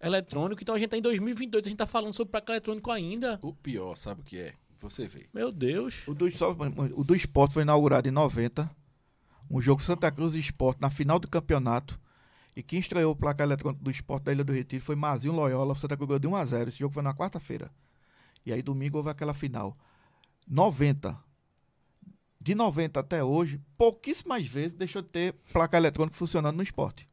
eletrônico. 0.06 0.62
Então 0.62 0.76
a 0.76 0.78
gente 0.78 0.90
tá 0.90 0.98
em 0.98 1.02
2022, 1.02 1.66
a 1.66 1.70
gente 1.70 1.78
tá 1.78 1.88
falando 1.88 2.14
sobre 2.14 2.32
placar 2.32 2.54
eletrônico 2.56 2.92
ainda. 2.92 3.40
O 3.42 3.52
pior, 3.54 3.96
sabe 3.96 4.22
o 4.22 4.24
que 4.24 4.38
é? 4.38 4.54
Você 4.80 5.08
vê. 5.08 5.26
Meu 5.34 5.52
Deus. 5.52 6.04
O 6.08 6.14
do, 6.14 6.32
só- 6.32 6.52
o 6.96 7.04
do 7.04 7.16
esporte 7.16 7.54
foi 7.54 7.64
inaugurado 7.64 8.08
em 8.08 8.12
90. 8.12 8.70
Um 9.52 9.60
jogo 9.60 9.82
Santa 9.82 10.10
Cruz 10.12 10.36
e 10.36 10.40
Esporte 10.40 10.80
na 10.80 10.90
final 10.92 11.18
do 11.20 11.28
campeonato. 11.28 12.00
E 12.56 12.64
quem 12.64 12.80
estreou 12.80 13.12
o 13.12 13.16
placar 13.16 13.46
eletrônico 13.46 13.84
do 13.84 13.92
esporte 13.92 14.24
da 14.26 14.32
Ilha 14.34 14.44
do 14.44 14.52
Retiro 14.52 14.84
foi 14.84 14.96
Mazinho 14.96 15.34
Loyola. 15.34 15.74
O 15.74 15.76
Santa 15.76 15.96
Cruz 15.96 16.08
ganhou 16.08 16.20
de 16.20 16.28
1 16.28 16.36
a 16.36 16.46
0 16.46 16.70
Esse 16.70 16.80
jogo 16.80 16.94
foi 16.94 17.04
na 17.04 17.14
quarta-feira. 17.14 17.72
E 18.46 18.52
aí 18.52 18.62
domingo 18.62 18.98
houve 18.98 19.10
aquela 19.10 19.34
final. 19.34 19.78
90. 20.48 21.18
De 22.42 22.56
90 22.56 23.00
até 23.00 23.24
hoje, 23.24 23.60
pouquíssimas 23.78 24.48
vezes 24.48 24.74
deixou 24.74 25.02
de 25.02 25.10
ter 25.10 25.34
placar 25.52 25.80
eletrônico 25.80 26.16
funcionando 26.16 26.56
no 26.56 26.64
esporte. 26.64 27.08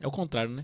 É 0.00 0.06
o 0.06 0.10
contrário, 0.10 0.52
né? 0.52 0.62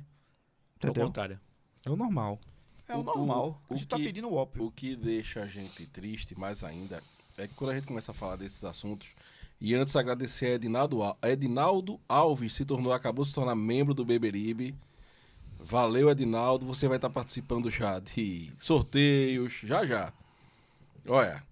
É 0.81 0.87
o 0.87 0.91
Entendeu? 0.91 1.07
contrário. 1.07 1.41
É 1.87 1.91
o 1.91 1.97
normal. 1.97 2.41
É 2.89 2.97
o, 2.97 3.01
O- 3.01 3.03
normal. 3.05 3.63
o- 3.69 3.75
a 3.75 3.77
gente 3.77 3.87
o 3.87 3.89
tá 3.89 3.97
que- 3.97 4.05
pedindo 4.05 4.29
o 4.29 4.35
óbvio. 4.35 4.65
O 4.67 4.71
que 4.71 4.95
deixa 4.97 5.43
a 5.43 5.47
gente 5.47 5.87
triste 5.87 6.39
mais 6.39 6.63
ainda 6.65 7.03
é 7.39 7.47
que 7.49 7.55
quando 7.55 7.71
a 7.71 7.75
gente 7.75 7.87
começa 7.87 8.11
a 8.11 8.15
falar 8.15 8.37
desses 8.37 8.63
assuntos, 8.65 9.15
e 9.61 9.75
antes 9.75 9.95
agradecer 9.97 10.47
a 10.47 10.51
Edinaldo, 10.55 11.03
Al- 11.03 11.19
Edinaldo 11.23 12.01
Alves, 12.09 12.53
se 12.55 12.65
tornou, 12.65 12.93
acabou 12.93 13.25
de 13.25 13.31
se 13.31 13.35
tornar 13.35 13.55
membro 13.55 13.95
do 13.95 14.05
Beberibe. 14.05 14.75
Valeu, 15.59 16.11
Edinaldo. 16.11 16.67
Você 16.67 16.87
vai 16.87 16.97
estar 16.99 17.09
participando 17.09 17.71
já 17.71 17.99
de 17.99 18.53
sorteios, 18.59 19.55
já 19.63 19.87
já. 19.87 20.13
Olha, 21.09 21.43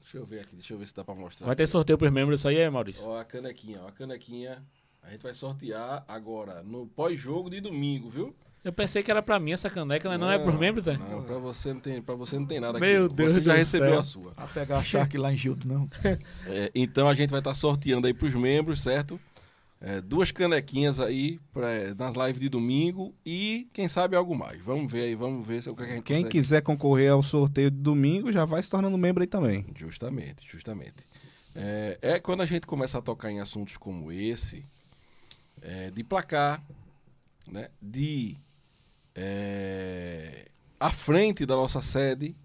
deixa 0.00 0.16
eu 0.18 0.24
ver 0.26 0.40
aqui, 0.40 0.56
deixa 0.56 0.74
eu 0.74 0.78
ver 0.78 0.88
se 0.88 0.94
dá 0.94 1.04
pra 1.04 1.14
mostrar. 1.14 1.46
Vai 1.46 1.54
ter 1.56 1.66
sorteio 1.66 1.96
pros 1.98 2.10
membros 2.10 2.40
isso 2.40 2.48
aí, 2.48 2.56
é, 2.56 2.68
Maurício? 2.70 3.04
Ó, 3.04 3.18
a 3.18 3.24
canequinha, 3.24 3.82
ó, 3.82 3.88
a 3.88 3.92
canequinha. 3.92 4.62
A 5.02 5.10
gente 5.12 5.22
vai 5.22 5.34
sortear 5.34 6.04
agora, 6.08 6.64
no 6.64 6.88
pós-jogo 6.88 7.48
de 7.48 7.60
domingo, 7.60 8.10
viu? 8.10 8.34
Eu 8.66 8.72
pensei 8.72 9.00
que 9.00 9.12
era 9.12 9.22
pra 9.22 9.38
mim 9.38 9.52
essa 9.52 9.70
caneca, 9.70 10.08
né? 10.10 10.18
Não, 10.18 10.28
é 10.28 10.36
pros 10.40 10.58
membros, 10.58 10.88
é? 10.88 10.98
Não, 10.98 11.22
pra 11.22 11.38
você 11.38 11.72
não 11.72 11.78
tem, 11.78 12.02
pra 12.02 12.16
você 12.16 12.36
não 12.36 12.44
tem 12.44 12.58
nada 12.58 12.80
Meu 12.80 13.06
aqui. 13.06 13.14
Deus 13.14 13.32
Você 13.34 13.40
já 13.40 13.52
do 13.52 13.56
recebeu 13.58 13.90
céu. 13.90 14.00
a 14.00 14.02
sua. 14.02 14.32
A 14.36 14.46
pegar 14.48 14.78
a 14.78 14.82
Shark 14.82 15.16
lá 15.16 15.32
em 15.32 15.36
Gildo, 15.36 15.68
não. 15.68 15.88
É, 16.48 16.72
então 16.74 17.08
a 17.08 17.14
gente 17.14 17.30
vai 17.30 17.38
estar 17.38 17.54
sorteando 17.54 18.08
aí 18.08 18.12
pros 18.12 18.34
membros, 18.34 18.82
certo? 18.82 19.20
É, 19.80 20.00
duas 20.00 20.32
canequinhas 20.32 20.98
aí 20.98 21.38
pra, 21.52 21.68
nas 21.96 22.16
lives 22.16 22.40
de 22.40 22.48
domingo 22.48 23.14
e 23.24 23.68
quem 23.72 23.86
sabe 23.88 24.16
algo 24.16 24.34
mais. 24.34 24.60
Vamos 24.60 24.90
ver 24.90 25.02
aí, 25.02 25.14
vamos 25.14 25.46
ver 25.46 25.62
se, 25.62 25.70
o 25.70 25.76
que, 25.76 25.84
é 25.84 25.86
que 25.86 25.92
a 25.92 25.94
gente 25.94 26.04
Quem 26.04 26.16
consegue. 26.24 26.32
quiser 26.32 26.62
concorrer 26.62 27.12
ao 27.12 27.22
sorteio 27.22 27.70
de 27.70 27.76
domingo 27.76 28.32
já 28.32 28.44
vai 28.44 28.60
se 28.64 28.68
tornando 28.68 28.98
membro 28.98 29.22
aí 29.22 29.28
também. 29.28 29.64
Justamente, 29.76 30.44
justamente. 30.50 30.96
É, 31.54 31.98
é 32.02 32.18
quando 32.18 32.40
a 32.40 32.46
gente 32.46 32.66
começa 32.66 32.98
a 32.98 33.00
tocar 33.00 33.30
em 33.30 33.38
assuntos 33.38 33.76
como 33.76 34.10
esse, 34.10 34.64
é, 35.62 35.88
de 35.92 36.02
placar, 36.02 36.60
né, 37.46 37.68
de 37.80 38.36
é, 39.16 40.46
à 40.78 40.90
frente 40.92 41.44
da 41.46 41.56
nossa 41.56 41.80
sede, 41.82 42.36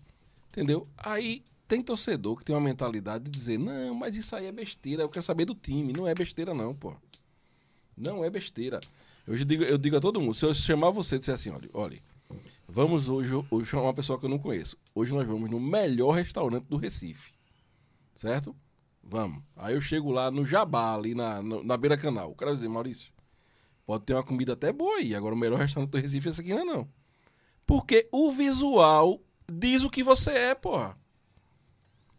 Entendeu? 0.50 0.86
Aí 0.98 1.46
tem 1.66 1.82
torcedor 1.82 2.36
que 2.36 2.44
tem 2.44 2.54
uma 2.54 2.62
mentalidade 2.62 3.24
de 3.24 3.30
dizer, 3.32 3.58
não, 3.58 3.96
mas 3.96 4.18
isso 4.18 4.36
aí 4.36 4.48
é 4.48 4.52
besteira, 4.52 5.02
eu 5.04 5.08
quero 5.08 5.24
saber 5.26 5.46
do 5.46 5.56
time. 5.56 5.94
Não 5.94 6.06
é 6.06 6.14
besteira, 6.14 6.54
não, 6.54 6.76
pô. 6.76 6.94
Não 7.96 8.26
é 8.26 8.30
besteira. 8.30 8.82
Eu 9.26 9.38
digo, 9.46 9.64
eu 9.64 9.78
digo 9.78 9.96
a 9.96 10.02
todo 10.02 10.20
mundo, 10.20 10.34
se 10.34 10.44
eu 10.46 10.54
chamar 10.54 10.90
você 10.90 11.16
e 11.16 11.20
disser 11.20 11.36
assim, 11.36 11.50
olha, 11.52 11.70
olha, 11.74 12.02
vamos 12.68 13.08
hoje, 13.08 13.32
hoje 13.50 13.70
chamar 13.70 13.84
uma 13.84 13.94
pessoa 13.94 14.20
que 14.20 14.26
eu 14.26 14.30
não 14.30 14.38
conheço. 14.38 14.76
Hoje 14.94 15.14
nós 15.14 15.26
vamos 15.26 15.50
no 15.50 15.58
melhor 15.58 16.12
restaurante 16.12 16.66
do 16.66 16.76
Recife. 16.76 17.32
Certo? 18.18 18.54
Vamos. 19.02 19.42
Aí 19.56 19.74
eu 19.74 19.80
chego 19.80 20.12
lá 20.12 20.30
no 20.30 20.46
Jabá, 20.46 20.94
ali 20.96 21.16
na, 21.16 21.42
no- 21.42 21.64
na 21.64 21.78
beira 21.78 21.98
canal. 21.98 22.32
O 22.32 22.36
cara 22.36 22.52
vai 22.52 22.56
dizer, 22.56 22.68
Maurício, 22.68 23.10
pode 23.92 24.06
ter 24.06 24.14
uma 24.14 24.24
comida 24.24 24.54
até 24.54 24.72
boa 24.72 25.00
aí. 25.00 25.14
Agora 25.14 25.36
o 25.36 25.38
melhor 25.38 25.60
restaurante 25.60 25.92
do 25.92 25.98
Recife 25.98 26.30
esse 26.30 26.40
aqui 26.40 26.54
não 26.54 26.62
é 26.62 26.64
não. 26.64 26.90
Porque 27.66 28.08
o 28.10 28.32
visual 28.32 29.22
diz 29.52 29.84
o 29.84 29.90
que 29.90 30.02
você 30.02 30.32
é, 30.32 30.56
porra. 30.56 30.98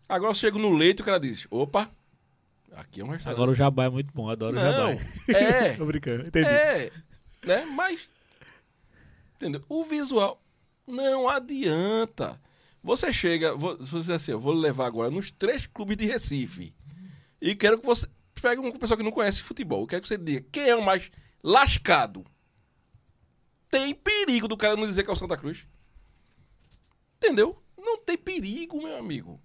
Agora 0.07 0.33
eu 0.33 0.35
chego 0.35 0.59
no 0.59 0.71
leite 0.77 0.99
e 0.99 1.03
o 1.03 1.05
cara 1.07 1.19
diz, 1.19 1.47
opa, 1.51 1.91
aqui 2.73 3.01
é 3.01 3.05
um 3.05 3.09
restaurante. 3.09 3.39
Agora 3.39 3.51
o 3.51 3.55
jabá 3.55 3.85
é 3.85 3.89
muito 3.89 4.13
bom, 4.13 4.29
adoro 4.29 4.55
o 4.55 4.61
não, 4.61 4.71
jabá. 4.71 5.03
é, 5.35 5.73
Tô 5.73 5.87
brincando, 5.87 6.27
entendi. 6.27 6.47
é, 6.47 6.93
né? 7.43 7.65
Mas, 7.65 8.11
entendeu? 9.37 9.63
O 9.67 9.83
visual 9.85 10.43
não 10.87 11.27
adianta. 11.27 12.39
Você 12.85 13.11
chega, 13.15 13.57
você 13.57 13.99
dizer 13.99 14.15
assim, 14.15 14.33
eu 14.33 14.41
vou 14.41 14.53
levar 14.53 14.87
agora 14.89 15.11
nos 15.11 15.31
três 15.31 15.67
clubes 15.67 15.97
de 15.97 16.05
Recife 16.05 16.75
e 17.41 17.55
quero 17.55 17.79
que 17.79 17.87
você 17.87 18.07
pegue 18.43 18.61
uma 18.61 18.79
pessoa 18.79 18.99
que 18.99 19.05
não 19.05 19.11
conhece 19.11 19.41
futebol, 19.41 19.81
eu 19.81 19.87
quero 19.87 20.03
que 20.03 20.09
você 20.09 20.19
diga 20.19 20.45
quem 20.53 20.69
é 20.69 20.77
o 20.77 20.85
mais 20.85 21.11
lascado. 21.43 22.25
Tem 23.71 23.95
perigo 23.95 24.47
do 24.47 24.57
cara 24.57 24.77
não 24.77 24.87
dizer 24.87 25.03
que 25.03 25.11
é 25.11 25.13
o 25.13 25.17
Santa 25.17 25.37
Cruz. 25.37 25.67
Entendeu? 27.17 27.63
Não 27.79 27.99
tem 27.99 28.17
perigo, 28.19 28.83
meu 28.83 28.97
amigo. 28.97 29.41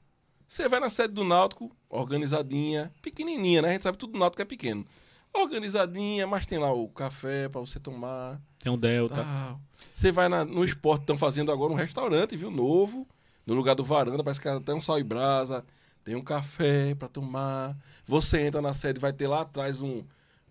Você 0.48 0.68
vai 0.68 0.80
na 0.80 0.90
sede 0.90 1.14
do 1.14 1.24
Náutico, 1.24 1.76
organizadinha, 1.90 2.92
pequenininha, 3.02 3.62
né? 3.62 3.70
A 3.70 3.72
gente 3.74 3.84
sabe 3.84 3.98
que 3.98 4.02
tudo 4.02 4.14
do 4.14 4.20
Náutico 4.20 4.42
é 4.42 4.46
pequeno. 4.46 4.86
Organizadinha, 5.34 6.26
mas 6.26 6.46
tem 6.46 6.58
lá 6.58 6.72
o 6.72 6.88
café 6.90 7.48
pra 7.50 7.60
você 7.62 7.80
tomar. 7.80 8.42
Tem 8.60 8.72
um 8.72 8.78
Delta. 8.78 9.16
tal. 9.16 9.62
Você 9.94 10.12
vai 10.12 10.28
na- 10.30 10.46
no 10.46 10.64
esporte, 10.64 11.02
estão 11.02 11.18
fazendo 11.18 11.52
agora 11.52 11.72
um 11.72 11.76
restaurante, 11.76 12.36
viu? 12.36 12.50
Novo. 12.50 13.08
No 13.46 13.54
lugar 13.54 13.76
do 13.76 13.84
varanda, 13.84 14.24
parece 14.24 14.42
que 14.42 14.60
tem 14.62 14.76
um 14.76 14.82
sal 14.82 15.00
e 15.00 15.04
brasa. 15.04 15.66
Tem 16.04 16.16
um 16.16 16.24
café 16.24 16.96
pra 16.96 17.08
tomar. 17.08 17.78
Você 18.06 18.42
entra 18.42 18.62
na 18.62 18.74
sede, 18.74 19.00
vai 19.00 19.12
ter 19.14 19.28
lá 19.28 19.42
atrás 19.42 19.82
um. 19.82 20.04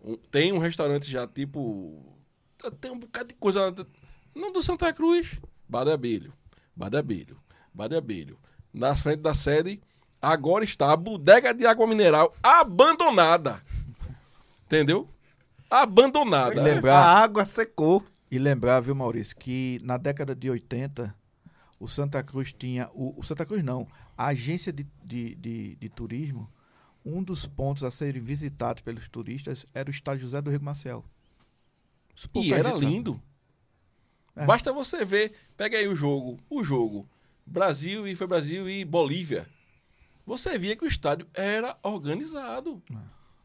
Um- 0.07 0.16
tem 0.31 0.53
um 0.53 0.59
restaurante 0.59 1.11
já, 1.11 1.27
tipo. 1.27 2.03
Tem 2.81 2.90
um 2.90 2.99
bocado 2.99 3.29
de 3.29 3.35
coisa 3.35 3.61
lá. 3.61 3.71
dentro. 3.71 3.92
Não 4.35 4.53
do 4.53 4.62
Santa 4.62 4.92
Cruz. 4.92 5.40
Badabilho. 5.69 6.33
Badabilho. 6.75 7.38
Badabilho. 7.75 8.38
Na 8.73 8.95
frente 8.97 9.21
da 9.21 9.35
sede, 9.35 9.81
agora 10.21 10.64
está 10.64 10.92
a 10.92 10.97
bodega 10.97 11.53
de 11.53 11.66
água 11.66 11.87
mineral 11.87 12.35
abandonada. 12.42 13.62
Entendeu? 14.66 15.09
Abandonada. 15.71 16.55
E 16.57 16.61
A 16.61 16.62
lembrar, 16.62 16.99
água 17.05 17.45
secou. 17.45 18.05
e 18.31 18.38
lembrar, 18.38 18.81
viu, 18.81 18.95
Maurício, 18.95 19.37
que 19.37 19.79
na 19.83 19.97
década 19.97 20.35
de 20.35 20.51
80, 20.51 21.14
o 21.79 21.87
Santa 21.88 22.23
Cruz 22.23 22.53
tinha. 22.53 22.88
O, 22.92 23.14
o 23.19 23.23
Santa 23.23 23.45
Cruz 23.47 23.62
não, 23.64 23.87
a 24.16 24.27
agência 24.29 24.73
de, 24.73 24.87
de, 25.05 25.35
de, 25.37 25.77
de 25.77 25.88
turismo, 25.88 26.49
um 27.07 27.23
dos 27.23 27.47
pontos 27.47 27.85
a 27.85 27.90
serem 27.90 28.21
visitados 28.21 28.83
pelos 28.83 29.09
turistas 29.09 29.64
era 29.73 29.88
o 29.88 29.92
estádio 29.92 30.23
José 30.23 30.42
do 30.42 30.51
Rio. 30.51 30.61
Isso 32.14 32.29
E 32.35 32.53
era 32.53 32.73
lindo. 32.73 33.23
É. 34.35 34.45
Basta 34.45 34.73
você 34.73 35.05
ver, 35.05 35.33
pega 35.57 35.79
aí 35.79 35.87
o 35.87 35.95
jogo, 35.95 36.38
o 36.51 36.64
jogo, 36.64 37.09
Brasil 37.47 38.09
e 38.09 38.16
foi 38.16 38.27
Brasil 38.27 38.69
e 38.69 38.85
Bolívia. 38.85 39.49
Você 40.27 40.59
via 40.59 40.75
que 40.75 40.85
o 40.85 40.88
estádio 40.88 41.29
era 41.33 41.79
organizado. 41.83 42.83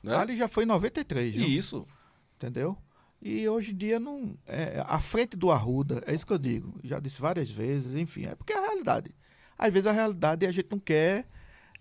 Né? 0.01 0.15
Ali 0.15 0.35
já 0.35 0.47
foi 0.47 0.63
em 0.63 0.67
93, 0.67 1.35
viu? 1.35 1.47
Isso. 1.47 1.87
entendeu? 2.35 2.75
E 3.21 3.47
hoje 3.47 3.71
em 3.71 3.75
dia 3.75 3.99
não 3.99 4.35
é 4.47 4.83
à 4.87 4.99
frente 4.99 5.37
do 5.37 5.51
Arruda, 5.51 6.03
é 6.07 6.15
isso 6.15 6.25
que 6.25 6.33
eu 6.33 6.39
digo. 6.39 6.79
Já 6.83 6.99
disse 6.99 7.21
várias 7.21 7.51
vezes, 7.51 7.93
enfim, 7.93 8.25
é 8.25 8.33
porque 8.33 8.51
é 8.51 8.57
a 8.57 8.61
realidade. 8.61 9.13
Às 9.55 9.71
vezes 9.71 9.85
a 9.85 9.91
realidade 9.91 10.47
a 10.47 10.51
gente 10.51 10.67
não 10.71 10.79
quer 10.79 11.27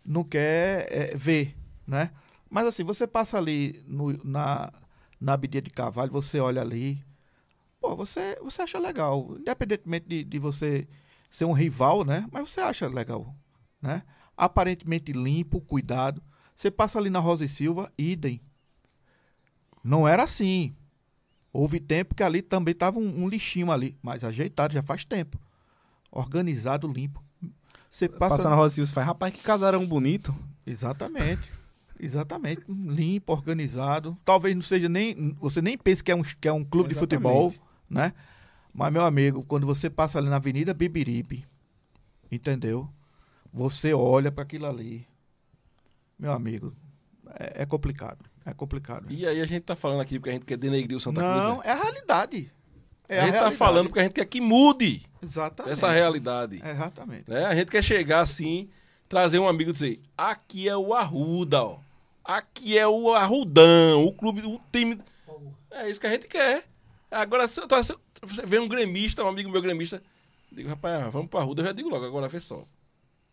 não 0.04 0.24
quer 0.24 0.86
é, 0.90 1.16
ver, 1.16 1.56
né? 1.86 2.10
Mas 2.48 2.66
assim, 2.66 2.82
você 2.84 3.06
passa 3.06 3.38
ali 3.38 3.82
no- 3.86 4.18
na 4.24 4.72
na 5.20 5.34
Abidia 5.34 5.60
de 5.60 5.68
Carvalho, 5.70 6.10
você 6.10 6.40
olha 6.40 6.62
ali, 6.62 7.04
pô, 7.80 7.94
você 7.94 8.36
você 8.42 8.62
acha 8.62 8.78
legal, 8.78 9.36
independentemente 9.38 10.06
de, 10.08 10.24
de 10.24 10.38
você 10.38 10.88
ser 11.30 11.44
um 11.44 11.52
rival, 11.52 12.04
né? 12.04 12.26
Mas 12.32 12.48
você 12.50 12.60
acha 12.60 12.88
legal, 12.88 13.34
né? 13.82 14.02
Aparentemente 14.36 15.12
limpo, 15.12 15.60
cuidado. 15.60 16.22
Você 16.56 16.70
passa 16.70 16.98
ali 16.98 17.10
na 17.10 17.18
Rosa 17.18 17.44
e 17.44 17.48
Silva, 17.48 17.92
idem. 17.98 18.40
Não 19.84 20.06
era 20.08 20.24
assim. 20.24 20.74
Houve 21.52 21.80
tempo 21.80 22.14
que 22.14 22.22
ali 22.22 22.42
também 22.42 22.74
tava 22.74 22.98
um, 22.98 23.24
um 23.24 23.28
lixinho 23.28 23.70
ali, 23.72 23.98
mas 24.02 24.22
ajeitado 24.24 24.72
já 24.72 24.82
faz 24.82 25.04
tempo. 25.04 25.38
Organizado, 26.10 26.86
limpo. 26.88 27.22
Você 27.90 28.08
passa, 28.08 28.36
Passa 28.36 28.48
na 28.48 28.54
Rosa 28.54 28.76
Silva 28.76 28.90
e 28.90 28.94
faz, 28.94 29.06
rapaz, 29.06 29.34
que 29.34 29.42
casarão 29.42 29.84
bonito. 29.86 30.34
Exatamente. 30.66 31.52
Exatamente. 32.00 32.62
Limpo, 32.68 33.32
organizado. 33.32 34.16
Talvez 34.24 34.54
não 34.54 34.62
seja 34.62 34.88
nem. 34.88 35.36
Você 35.40 35.60
nem 35.60 35.76
pense 35.76 36.02
que 36.02 36.10
é 36.10 36.14
um, 36.14 36.22
que 36.22 36.48
é 36.48 36.52
um 36.52 36.64
clube 36.64 36.88
de 36.88 36.94
Exatamente. 36.94 37.28
futebol, 37.28 37.54
né? 37.88 38.12
Mas, 38.72 38.92
meu 38.92 39.04
amigo, 39.04 39.44
quando 39.44 39.66
você 39.66 39.90
passa 39.90 40.18
ali 40.18 40.28
na 40.28 40.36
Avenida 40.36 40.72
Bibiribe, 40.72 41.44
entendeu? 42.30 42.88
Você 43.52 43.92
olha 43.92 44.32
para 44.32 44.44
aquilo 44.44 44.66
ali. 44.66 45.06
Meu 46.18 46.32
amigo, 46.32 46.74
é, 47.38 47.62
é 47.62 47.66
complicado. 47.66 48.24
É 48.46 48.54
complicado. 48.54 49.06
E 49.10 49.26
aí 49.26 49.40
a 49.40 49.46
gente 49.46 49.62
tá 49.62 49.76
falando 49.76 50.00
aqui 50.00 50.18
porque 50.18 50.30
a 50.30 50.32
gente 50.32 50.46
quer 50.46 50.56
denegrir 50.56 50.96
o 50.96 51.00
Santa 51.00 51.20
Cruz. 51.20 51.36
não, 51.36 51.56
né? 51.58 51.62
é 51.64 51.70
a 51.72 51.82
realidade. 51.82 52.52
É 53.08 53.18
a 53.18 53.22
gente 53.22 53.32
tá 53.32 53.38
realidade. 53.38 53.56
falando 53.56 53.86
porque 53.88 54.00
a 54.00 54.02
gente 54.04 54.12
quer 54.14 54.24
que 54.24 54.40
mude 54.40 55.02
Exatamente. 55.22 55.72
essa 55.72 55.90
realidade. 55.90 56.62
Exatamente. 56.64 57.28
né? 57.28 57.44
A 57.44 57.54
gente 57.54 57.70
quer 57.70 57.82
chegar 57.82 58.20
assim, 58.20 58.70
trazer 59.08 59.38
um 59.38 59.48
amigo 59.48 59.70
e 59.70 59.72
dizer: 59.72 60.00
aqui 60.16 60.68
é 60.68 60.76
o 60.76 60.94
Arruda, 60.94 61.62
ó. 61.62 61.78
Aqui 62.36 62.78
é 62.78 62.86
o 62.86 63.12
Arrudão, 63.12 64.04
o 64.04 64.12
clube, 64.12 64.40
o 64.46 64.60
time. 64.72 65.00
É 65.68 65.90
isso 65.90 66.00
que 66.00 66.06
a 66.06 66.12
gente 66.12 66.28
quer. 66.28 66.64
Agora, 67.10 67.48
se 67.48 67.60
eu 67.60 67.66
tô- 67.66 67.82
se 67.82 67.92
você 68.22 68.46
vê 68.46 68.60
um 68.60 68.68
gremista, 68.68 69.24
um 69.24 69.28
amigo 69.28 69.50
meu 69.50 69.60
gremista, 69.60 70.00
digo, 70.52 70.68
rapaz, 70.68 71.12
vamos 71.12 71.28
pra 71.28 71.40
Arruda, 71.40 71.62
eu 71.62 71.66
já 71.66 71.72
digo 71.72 71.88
logo, 71.88 72.04
agora 72.04 72.28
vê 72.28 72.38
só. 72.38 72.64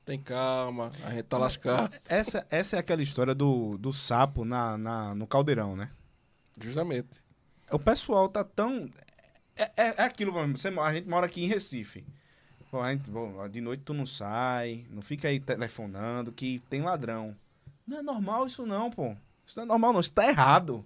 Tem 0.03 0.19
calma, 0.19 0.89
a 1.03 1.11
gente 1.11 1.25
tá 1.25 1.37
lascado. 1.37 1.93
Essa, 2.09 2.47
essa 2.49 2.75
é 2.77 2.79
aquela 2.79 3.03
história 3.03 3.35
do, 3.35 3.77
do 3.77 3.93
sapo 3.93 4.43
na, 4.43 4.75
na, 4.79 5.13
no 5.13 5.27
caldeirão, 5.27 5.75
né? 5.75 5.91
Justamente. 6.59 7.21
O 7.71 7.77
pessoal 7.77 8.27
tá 8.27 8.43
tão. 8.43 8.89
É, 9.55 9.63
é, 9.77 9.93
é 9.97 10.03
aquilo. 10.03 10.31
Você, 10.53 10.69
a 10.69 10.93
gente 10.93 11.07
mora 11.07 11.27
aqui 11.27 11.43
em 11.43 11.47
Recife. 11.47 12.03
Pô, 12.71 12.83
gente- 12.83 13.09
bom, 13.11 13.47
de 13.47 13.61
noite 13.61 13.83
tu 13.83 13.93
não 13.93 14.07
sai, 14.07 14.85
não 14.89 15.03
fica 15.03 15.27
aí 15.27 15.39
telefonando, 15.39 16.31
que 16.31 16.59
tem 16.67 16.81
ladrão. 16.81 17.35
Não 17.87 17.97
é 17.99 18.01
normal 18.01 18.45
isso 18.45 18.65
não, 18.65 18.89
pô. 18.91 19.15
Isso 19.45 19.57
não 19.57 19.63
é 19.63 19.67
normal 19.67 19.93
não, 19.93 19.99
isso 19.99 20.11
tá 20.11 20.27
errado. 20.27 20.85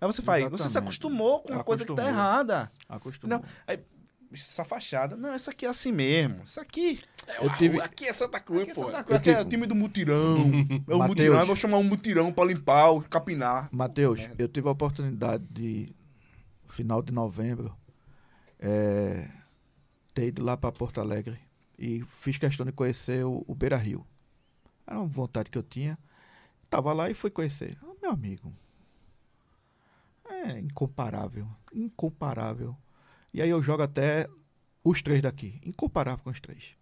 Aí 0.00 0.06
você 0.06 0.20
faz, 0.20 0.44
você 0.50 0.68
se 0.68 0.76
acostumou 0.76 1.40
com 1.40 1.52
uma 1.54 1.64
coisa 1.64 1.84
que 1.84 1.94
tá 1.94 2.06
errada. 2.06 2.70
Acostumou. 2.88 3.38
Não, 3.38 3.44
aí, 3.66 3.80
essa 4.30 4.64
fachada, 4.64 5.16
não, 5.16 5.34
isso 5.34 5.48
aqui 5.48 5.64
é 5.64 5.68
assim 5.68 5.92
mesmo. 5.92 6.42
Isso 6.44 6.60
aqui. 6.60 7.00
É, 7.26 7.38
Eu 7.38 7.46
o 7.50 7.56
tive- 7.56 7.80
Aqui 7.80 8.04
é 8.06 8.12
Santa 8.12 8.38
Cruz, 8.40 8.62
Aqui 8.62 8.72
é, 8.72 8.74
pô. 8.74 8.84
Santa 8.86 9.04
Cruz, 9.04 9.20
aqui 9.20 9.30
é 9.30 9.40
o 9.40 9.44
time 9.44 9.66
do 9.66 9.74
mutirão. 9.74 10.36
É 10.88 10.94
o 10.94 10.98
Mateus. 10.98 11.08
mutirão, 11.08 11.38
eu 11.40 11.46
vou 11.46 11.56
chamar 11.56 11.78
um 11.78 11.84
mutirão 11.84 12.32
pra 12.32 12.44
limpar, 12.44 12.90
o 12.90 13.00
capinar. 13.00 13.68
Matheus, 13.72 14.20
eu 14.38 14.48
tive 14.48 14.68
a 14.68 14.72
oportunidade 14.72 15.44
de, 15.50 15.94
final 16.66 17.00
de 17.00 17.12
novembro, 17.12 17.74
é, 18.58 19.28
ter 20.12 20.26
ido 20.28 20.42
lá 20.44 20.56
para 20.56 20.72
Porto 20.72 21.00
Alegre 21.00 21.38
e 21.78 22.02
fiz 22.20 22.36
questão 22.36 22.66
de 22.66 22.72
conhecer 22.72 23.24
o, 23.24 23.44
o 23.46 23.54
Beira 23.54 23.76
Rio. 23.76 24.04
Era 24.86 24.98
uma 24.98 25.06
vontade 25.06 25.48
que 25.50 25.56
eu 25.56 25.62
tinha. 25.62 25.98
Tava 26.74 26.92
lá 26.92 27.08
e 27.08 27.14
fui 27.14 27.30
conhecer. 27.30 27.78
Ah, 27.80 27.92
meu 28.02 28.10
amigo. 28.10 28.52
É 30.28 30.58
incomparável. 30.58 31.46
Incomparável. 31.72 32.76
E 33.32 33.40
aí 33.40 33.48
eu 33.48 33.62
jogo 33.62 33.84
até 33.84 34.28
os 34.82 35.00
três 35.00 35.22
daqui. 35.22 35.60
Incomparável 35.64 36.24
com 36.24 36.30
os 36.30 36.40
três. 36.40 36.74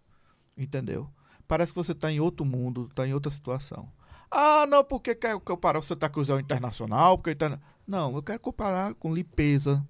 Entendeu? 0.57 1.07
Parece 1.47 1.71
que 1.71 1.77
você 1.77 1.93
tá 1.93 2.11
em 2.11 2.19
outro 2.19 2.43
mundo, 2.43 2.89
tá 2.95 3.05
em 3.07 3.13
outra 3.13 3.29
situação. 3.29 3.87
Ah, 4.31 4.65
não, 4.65 4.83
porque 4.83 5.13
quer 5.13 5.39
comparar 5.41 5.77
o 5.77 5.83
Santa 5.83 6.09
Cruz 6.09 6.27
ao 6.31 6.39
Internacional? 6.39 7.15
Porque 7.15 7.29
o 7.29 7.33
interna... 7.33 7.61
Não, 7.85 8.15
eu 8.15 8.23
quero 8.23 8.39
comparar 8.39 8.95
com 8.95 9.13
limpeza, 9.13 9.85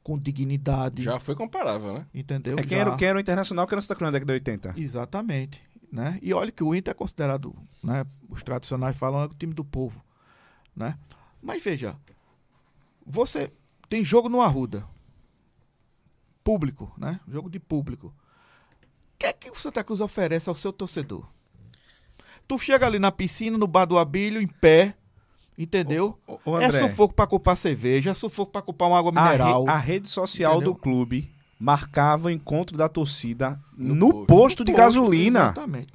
com 0.00 0.16
dignidade. 0.16 1.02
Já 1.02 1.18
foi 1.18 1.34
comparável, 1.34 1.94
né? 1.94 2.06
Entendeu? 2.14 2.56
É 2.56 2.62
quem 2.62 2.78
Já- 2.78 2.84
era, 2.84 2.96
quem 2.96 3.08
era 3.08 3.18
o 3.18 3.20
Internacional 3.20 3.66
que 3.66 3.74
era 3.74 3.80
o 3.80 3.82
Santa 3.82 3.96
Cruz 3.96 4.06
na 4.06 4.12
década 4.12 4.32
de 4.32 4.50
80. 4.50 4.74
Exatamente. 4.76 5.60
Né? 5.92 6.18
E 6.22 6.32
olha 6.32 6.52
que 6.52 6.62
o 6.62 6.74
Inter 6.74 6.92
é 6.92 6.94
considerado, 6.94 7.54
né? 7.82 8.04
Os 8.28 8.42
tradicionais 8.42 8.96
falam 8.96 9.22
é 9.22 9.24
o 9.26 9.34
time 9.34 9.52
do 9.52 9.64
povo. 9.64 10.00
Né? 10.76 10.96
Mas 11.42 11.62
veja, 11.62 11.96
você 13.04 13.52
tem 13.88 14.04
jogo 14.04 14.28
no 14.28 14.40
Arruda. 14.40 14.86
Público, 16.42 16.92
né? 16.96 17.20
Jogo 17.28 17.50
de 17.50 17.58
público. 17.60 18.14
que 19.18 19.26
é 19.26 19.32
que 19.32 19.50
o 19.50 19.54
Santa 19.54 19.84
Cruz 19.84 20.00
oferece 20.00 20.48
ao 20.48 20.54
seu 20.54 20.72
torcedor? 20.72 21.26
Tu 22.48 22.58
chega 22.58 22.86
ali 22.86 22.98
na 22.98 23.12
piscina, 23.12 23.58
no 23.58 23.66
bar 23.66 23.84
do 23.84 23.98
Abílio, 23.98 24.40
em 24.40 24.46
pé, 24.46 24.96
entendeu? 25.58 26.18
Ô, 26.26 26.38
ô, 26.44 26.58
é 26.58 26.64
André, 26.66 26.80
sufoco 26.88 27.14
pra 27.14 27.26
comprar 27.26 27.54
cerveja, 27.56 28.10
é 28.10 28.14
sufoco 28.14 28.50
pra 28.50 28.62
comprar 28.62 28.86
uma 28.88 28.98
água 28.98 29.12
a, 29.14 29.22
re- 29.24 29.30
mineral. 29.32 29.68
a 29.68 29.76
rede 29.76 30.08
social 30.08 30.56
Entendeu? 30.56 30.72
do 30.72 30.78
clube 30.78 31.30
marcava 31.60 32.28
o 32.28 32.30
encontro 32.30 32.76
da 32.76 32.88
torcida 32.88 33.60
No 33.76 33.94
no, 33.94 34.08
posto. 34.10 34.26
posto 34.26 34.64
de 34.64 34.72
Posto, 34.72 34.82
gasolina. 34.82 35.40
Exatamente. 35.40 35.92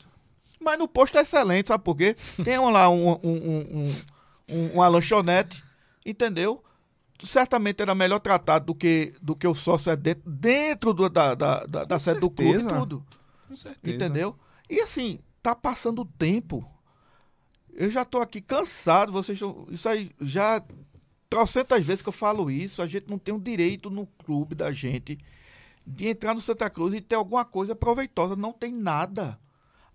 Mas 0.62 0.78
no 0.80 0.88
posto 0.88 1.18
é 1.18 1.22
excelente, 1.22 1.68
sabe 1.68 1.84
por 1.84 1.96
quê? 1.98 2.16
Tem 2.44 2.58
um 2.60 2.70
lá 2.70 2.88
um, 2.90 3.10
um- 3.14 3.20
um- 3.24 3.80
um- 3.84 3.96
um- 4.52 4.68
uma 4.76 4.88
lanchonete, 4.88 5.64
entendeu? 6.06 6.64
Certamente 7.24 7.82
era 7.82 7.96
melhor 7.96 8.20
tratado 8.20 8.66
do 8.68 8.76
que, 8.76 9.14
do 9.22 9.36
que 9.36 9.48
o 9.48 9.56
sócio 9.56 9.90
é 9.92 9.96
dentro, 9.96 10.30
dentro 10.30 10.94
do- 10.94 11.10
da, 11.10 11.34
da, 11.34 11.66
da, 11.66 11.84
da 11.84 12.00
sede 12.00 12.20
do 12.20 12.30
clube 12.30 12.60
e 12.60 12.68
tudo. 12.68 13.04
Com 13.48 13.56
certeza. 13.56 13.96
Entendeu? 13.96 14.36
E 14.70 14.82
assim, 14.82 15.20
tá 15.42 15.56
passando 15.56 16.02
o 16.02 16.06
tempo. 16.06 16.64
Eu 17.74 17.90
já 17.90 18.06
tô 18.06 18.20
aqui 18.22 18.40
cansado, 18.42 19.12
vocês 19.12 19.40
Isso 19.72 19.90
aí 19.90 20.12
já. 20.22 20.62
Trocentas 21.30 21.84
vezes 21.86 22.02
que 22.04 22.10
eu 22.10 22.14
falo 22.14 22.50
isso, 22.52 22.82
a 22.82 22.88
gente 22.88 23.10
não 23.10 23.18
tem 23.18 23.34
o 23.34 23.40
direito 23.40 23.90
no 23.90 24.06
clube 24.24 24.54
da 24.56 24.72
gente 24.72 25.18
de 25.86 26.08
entrar 26.08 26.34
no 26.34 26.42
Santa 26.42 26.70
Cruz 26.70 26.94
e 26.94 27.02
ter 27.02 27.16
alguma 27.16 27.46
coisa 27.46 27.76
proveitosa. 27.76 28.36
Não 28.36 28.52
tem 28.52 28.72
nada. 28.72 29.40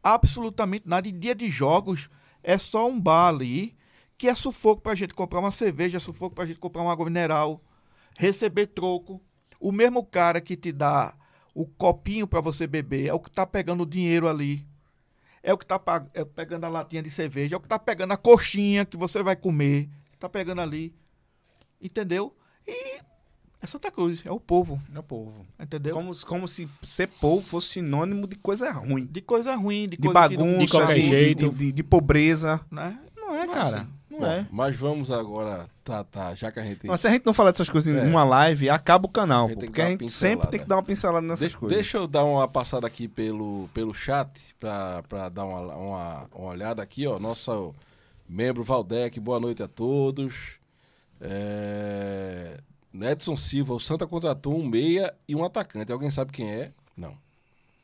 Absolutamente 0.03 0.89
nada. 0.89 1.09
Em 1.09 1.19
dia 1.19 1.35
de 1.35 1.49
jogos, 1.51 2.09
é 2.43 2.57
só 2.59 2.89
um 2.89 2.99
bar 3.01 3.29
ali 3.29 3.77
que 4.17 4.29
é 4.29 4.35
sufoco 4.35 4.83
pra 4.83 4.95
gente 4.95 5.15
comprar 5.15 5.41
uma 5.41 5.51
cerveja, 5.51 5.97
é 5.97 6.01
sufoco 6.01 6.35
pra 6.35 6.45
gente 6.47 6.59
comprar 6.61 6.83
uma 6.83 6.93
água 6.93 7.07
mineral, 7.07 7.63
receber 8.19 8.67
troco. 8.67 9.21
O 9.59 9.73
mesmo 9.73 10.05
cara 10.05 10.41
que 10.41 10.57
te 10.57 10.73
dá 10.73 11.15
o 11.55 11.67
copinho 11.67 12.27
pra 12.27 12.41
você 12.41 12.67
beber 12.67 13.07
é 13.07 13.15
o 13.15 13.21
que 13.21 13.31
tá 13.31 13.47
pegando 13.47 13.83
o 13.83 13.87
dinheiro 13.87 14.29
ali. 14.29 14.67
É 15.43 15.55
o 15.55 15.59
que 15.59 15.65
tá 15.65 15.79
pa- 15.79 16.07
é 16.13 16.23
pegando 16.23 16.65
a 16.65 16.69
latinha 16.69 17.03
de 17.03 17.09
cerveja, 17.11 17.55
é 17.55 17.59
o 17.59 17.61
que 17.61 17.69
tá 17.69 17.79
pegando 17.79 18.13
a 18.13 18.17
coxinha 18.17 18.85
que 18.85 18.97
você 18.97 19.23
vai 19.23 19.35
comer. 19.35 19.89
Tá 20.19 20.29
pegando 20.29 20.61
ali. 20.61 20.95
Entendeu? 21.81 22.37
E 22.67 23.01
é 23.63 23.67
Santa 23.67 23.91
Cruz, 23.91 24.25
é 24.25 24.31
o 24.31 24.41
povo, 24.41 24.81
É 24.95 24.99
o 24.99 25.03
povo. 25.03 25.33
entendeu? 25.59 25.95
Como, 25.95 26.11
como 26.27 26.49
se 26.49 26.69
ser 26.83 27.07
povo 27.09 27.45
fosse 27.47 27.69
sinônimo 27.69 28.27
de 28.27 28.37
coisa 28.37 28.71
ruim. 28.73 29.07
De 29.07 29.21
coisa 29.21 29.55
ruim, 29.55 29.83
de, 29.89 29.97
De 29.97 30.09
coisa 30.09 30.15
bagunça, 30.15 30.59
De 30.65 30.71
qualquer 30.71 30.95
de, 30.95 31.03
jeito. 31.09 31.49
de, 31.51 31.55
de- 31.67 31.73
de 31.73 31.83
pobreza. 31.83 32.61
né? 32.71 32.99
Não 33.17 33.35
é, 33.35 33.45
Não 33.47 33.53
é 33.53 33.55
cara. 33.55 33.77
assim. 33.79 33.87
Não 34.11 34.19
Bom, 34.19 34.27
é. 34.27 34.45
Mas 34.51 34.75
vamos 34.77 35.11
agora 35.13 35.69
tratar, 35.85 36.35
já 36.35 36.51
que 36.51 36.59
a 36.59 36.65
gente. 36.65 36.85
Mas 36.87 37.01
se 37.01 37.07
a 37.07 37.11
gente 37.11 37.25
não 37.25 37.33
falar 37.33 37.53
dessas 37.53 37.71
coisas 37.71 37.95
É. 37.95 38.05
em 38.05 38.09
uma 38.11 38.25
live, 38.25 38.69
acaba 38.69 39.07
o 39.07 39.09
canal. 39.09 39.47
A 39.47 39.49
gente 39.51 39.61
pô, 39.61 39.67
porque 39.67 39.81
a 39.81 39.89
gente 39.89 39.99
pincelada. 40.01 40.35
sempre 40.41 40.51
tem 40.51 40.61
que 40.61 40.67
dar 40.67 40.77
uma 40.77 40.83
pincelada 40.83 41.23
nessas 41.23 41.41
Deixa, 41.41 41.57
coisas. 41.59 41.77
deixa 41.79 41.97
eu 41.99 42.07
dar 42.09 42.25
uma 42.25 42.49
passada 42.49 42.87
aqui 42.89 43.07
pelo, 43.07 43.69
pelo 43.73 43.95
chat 43.95 44.29
pra, 44.59 45.03
pra 45.09 45.29
dar 45.29 45.45
uma, 45.47 45.61
uma, 45.77 46.27
uma 46.35 46.49
olhada 46.51 46.83
aqui, 46.83 47.07
ó. 47.07 47.21
Nosso 47.21 47.73
membro 48.29 48.65
Valdec, 48.65 49.19
boa 49.21 49.39
noite 49.39 49.63
a 49.63 49.69
todos. 49.69 50.59
É... 51.21 52.59
Edson 52.93 53.37
Silva, 53.37 53.75
o 53.75 53.81
Santa 53.81 54.07
contratou 54.07 54.57
um 54.57 54.67
meia 54.67 55.15
e 55.29 55.35
um 55.35 55.45
atacante. 55.45 55.93
Alguém 55.93 56.11
sabe 56.11 56.33
quem 56.33 56.51
é? 56.51 56.73
Não. 56.97 57.17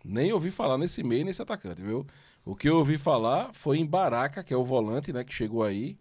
Nem 0.05 0.33
ouvi 0.33 0.51
falar 0.51 0.79
nesse 0.79 1.03
meia 1.03 1.21
e 1.21 1.25
nesse 1.25 1.43
atacante, 1.43 1.83
viu? 1.83 2.07
O 2.45 2.55
que 2.55 2.69
eu 2.69 2.77
ouvi 2.77 2.97
falar 2.97 3.53
foi 3.53 3.79
em 3.79 3.87
Baraca, 3.87 4.43
que 4.43 4.55
é 4.55 4.57
o 4.57 4.65
volante, 4.65 5.13
né, 5.13 5.25
que 5.25 5.35
chegou 5.35 5.65
aí, 5.65 5.99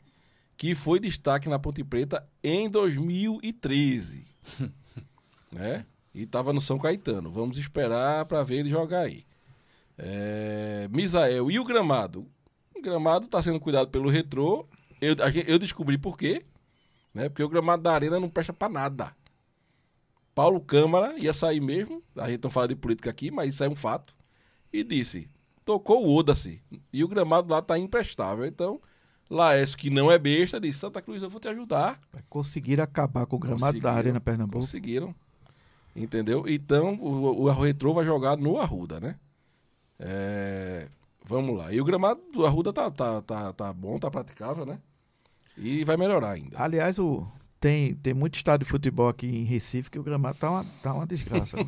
que 0.55 0.75
foi 0.75 0.99
destaque 0.99 1.49
na 1.49 1.57
Ponte 1.57 1.83
Preta 1.83 2.27
em 2.43 2.69
2013. 2.69 4.25
né? 5.51 5.85
E 6.13 6.25
tava 6.25 6.53
no 6.53 6.61
São 6.61 6.77
Caetano. 6.77 7.31
Vamos 7.31 7.57
esperar 7.57 8.25
para 8.25 8.43
ver 8.43 8.59
ele 8.59 8.69
jogar 8.69 9.01
aí. 9.01 9.25
É... 9.97 10.87
Misael, 10.91 11.49
e 11.49 11.59
o 11.59 11.63
gramado? 11.63 12.27
O 12.75 12.81
gramado 12.81 13.27
tá 13.27 13.41
sendo 13.41 13.59
cuidado 13.59 13.89
pelo 13.89 14.09
retrô. 14.09 14.67
Eu, 15.01 15.15
eu 15.47 15.59
descobri 15.59 15.97
por 15.97 16.17
quê. 16.17 16.45
Né? 17.15 17.29
Porque 17.29 17.41
o 17.41 17.47
gramado 17.47 17.81
da 17.81 17.93
arena 17.93 18.19
não 18.19 18.29
presta 18.29 18.51
para 18.51 18.67
nada. 18.67 19.15
Paulo 20.35 20.59
Câmara 20.59 21.17
ia 21.17 21.31
sair 21.31 21.61
mesmo. 21.61 22.03
A 22.17 22.29
gente 22.29 22.43
não 22.43 22.49
fala 22.49 22.67
de 22.67 22.75
política 22.75 23.09
aqui, 23.09 23.31
mas 23.31 23.53
isso 23.53 23.63
é 23.63 23.69
um 23.69 23.75
fato. 23.75 24.13
E 24.71 24.83
disse: 24.83 25.29
tocou 25.63 26.05
o 26.05 26.13
Oda-se. 26.13 26.61
E 26.91 27.05
o 27.05 27.07
gramado 27.07 27.49
lá 27.49 27.61
tá 27.61 27.79
imprestável. 27.79 28.45
Então, 28.45 28.81
Laércio, 29.29 29.77
que 29.77 29.89
não 29.89 30.11
é 30.11 30.19
besta, 30.19 30.59
disse: 30.59 30.79
Santa 30.79 31.01
Cruz, 31.01 31.23
eu 31.23 31.29
vou 31.29 31.39
te 31.39 31.47
ajudar. 31.47 31.97
Conseguiram 32.29 32.83
acabar 32.83 33.25
com 33.25 33.37
o 33.37 33.39
gramado 33.39 33.79
da. 33.79 33.93
Arena 33.93 34.19
Pernambuco. 34.19 34.59
Conseguiram. 34.59 35.15
Entendeu? 35.95 36.43
Então, 36.45 36.95
o, 36.95 37.43
o 37.43 37.49
Retrô 37.49 37.93
vai 37.93 38.03
jogar 38.03 38.35
no 38.35 38.59
Arruda, 38.59 38.99
né? 38.99 39.15
É, 39.97 40.89
vamos 41.23 41.57
lá. 41.57 41.71
E 41.71 41.79
o 41.79 41.85
gramado 41.85 42.19
do 42.33 42.45
Arruda 42.45 42.73
tá, 42.73 42.91
tá, 42.91 43.21
tá, 43.21 43.53
tá 43.53 43.71
bom, 43.71 43.97
tá 43.97 44.11
praticável, 44.11 44.65
né? 44.65 44.81
E 45.57 45.83
vai 45.83 45.97
melhorar 45.97 46.31
ainda. 46.31 46.55
Aliás, 46.61 46.99
o, 46.99 47.25
tem, 47.59 47.95
tem 47.95 48.13
muito 48.13 48.35
estádio 48.35 48.65
de 48.65 48.71
futebol 48.71 49.09
aqui 49.09 49.27
em 49.27 49.43
Recife 49.43 49.89
que 49.89 49.97
o 49.97 50.03
gramado 50.03 50.37
tá 50.37 50.51
uma, 50.51 50.65
tá 50.83 50.93
uma 50.93 51.05
desgraça. 51.05 51.57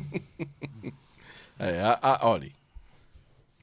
É, 1.60 1.80
a, 1.80 1.98
a, 2.00 2.28
olha. 2.28 2.52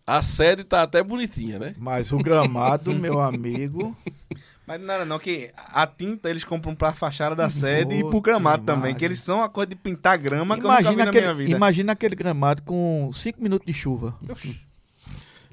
A 0.05 0.21
sede 0.21 0.65
tá 0.65 0.83
até 0.83 1.01
bonitinha, 1.01 1.57
né? 1.57 1.73
Mas 1.77 2.11
o 2.11 2.17
gramado, 2.17 2.93
meu 2.93 3.21
amigo. 3.21 3.95
Mas 4.67 4.81
não 4.81 4.93
era 4.93 5.05
não, 5.05 5.17
que 5.19 5.51
a 5.55 5.85
tinta 5.85 6.29
eles 6.29 6.43
compram 6.43 6.75
pra 6.75 6.91
fachada 6.91 7.35
da 7.35 7.49
sede 7.49 7.95
e 7.95 7.99
pro 8.01 8.09
Puta 8.09 8.31
gramado 8.31 8.63
que 8.63 8.65
também, 8.65 8.95
que 8.95 9.05
eles 9.05 9.19
são 9.19 9.37
uma 9.37 9.47
coisa 9.49 9.69
de 9.69 9.75
pintar 9.75 10.17
grama 10.17 10.57
que 10.57 10.65
eu 10.65 10.69
nunca 10.69 10.81
vi 10.81 10.83
Imagina 10.87 11.05
na 11.05 11.11
minha 11.11 11.23
aquele, 11.23 11.45
vida. 11.45 11.55
imagina 11.55 11.91
aquele 11.91 12.15
gramado 12.15 12.63
com 12.63 13.11
5 13.13 13.41
minutos 13.41 13.65
de 13.65 13.73
chuva. 13.73 14.17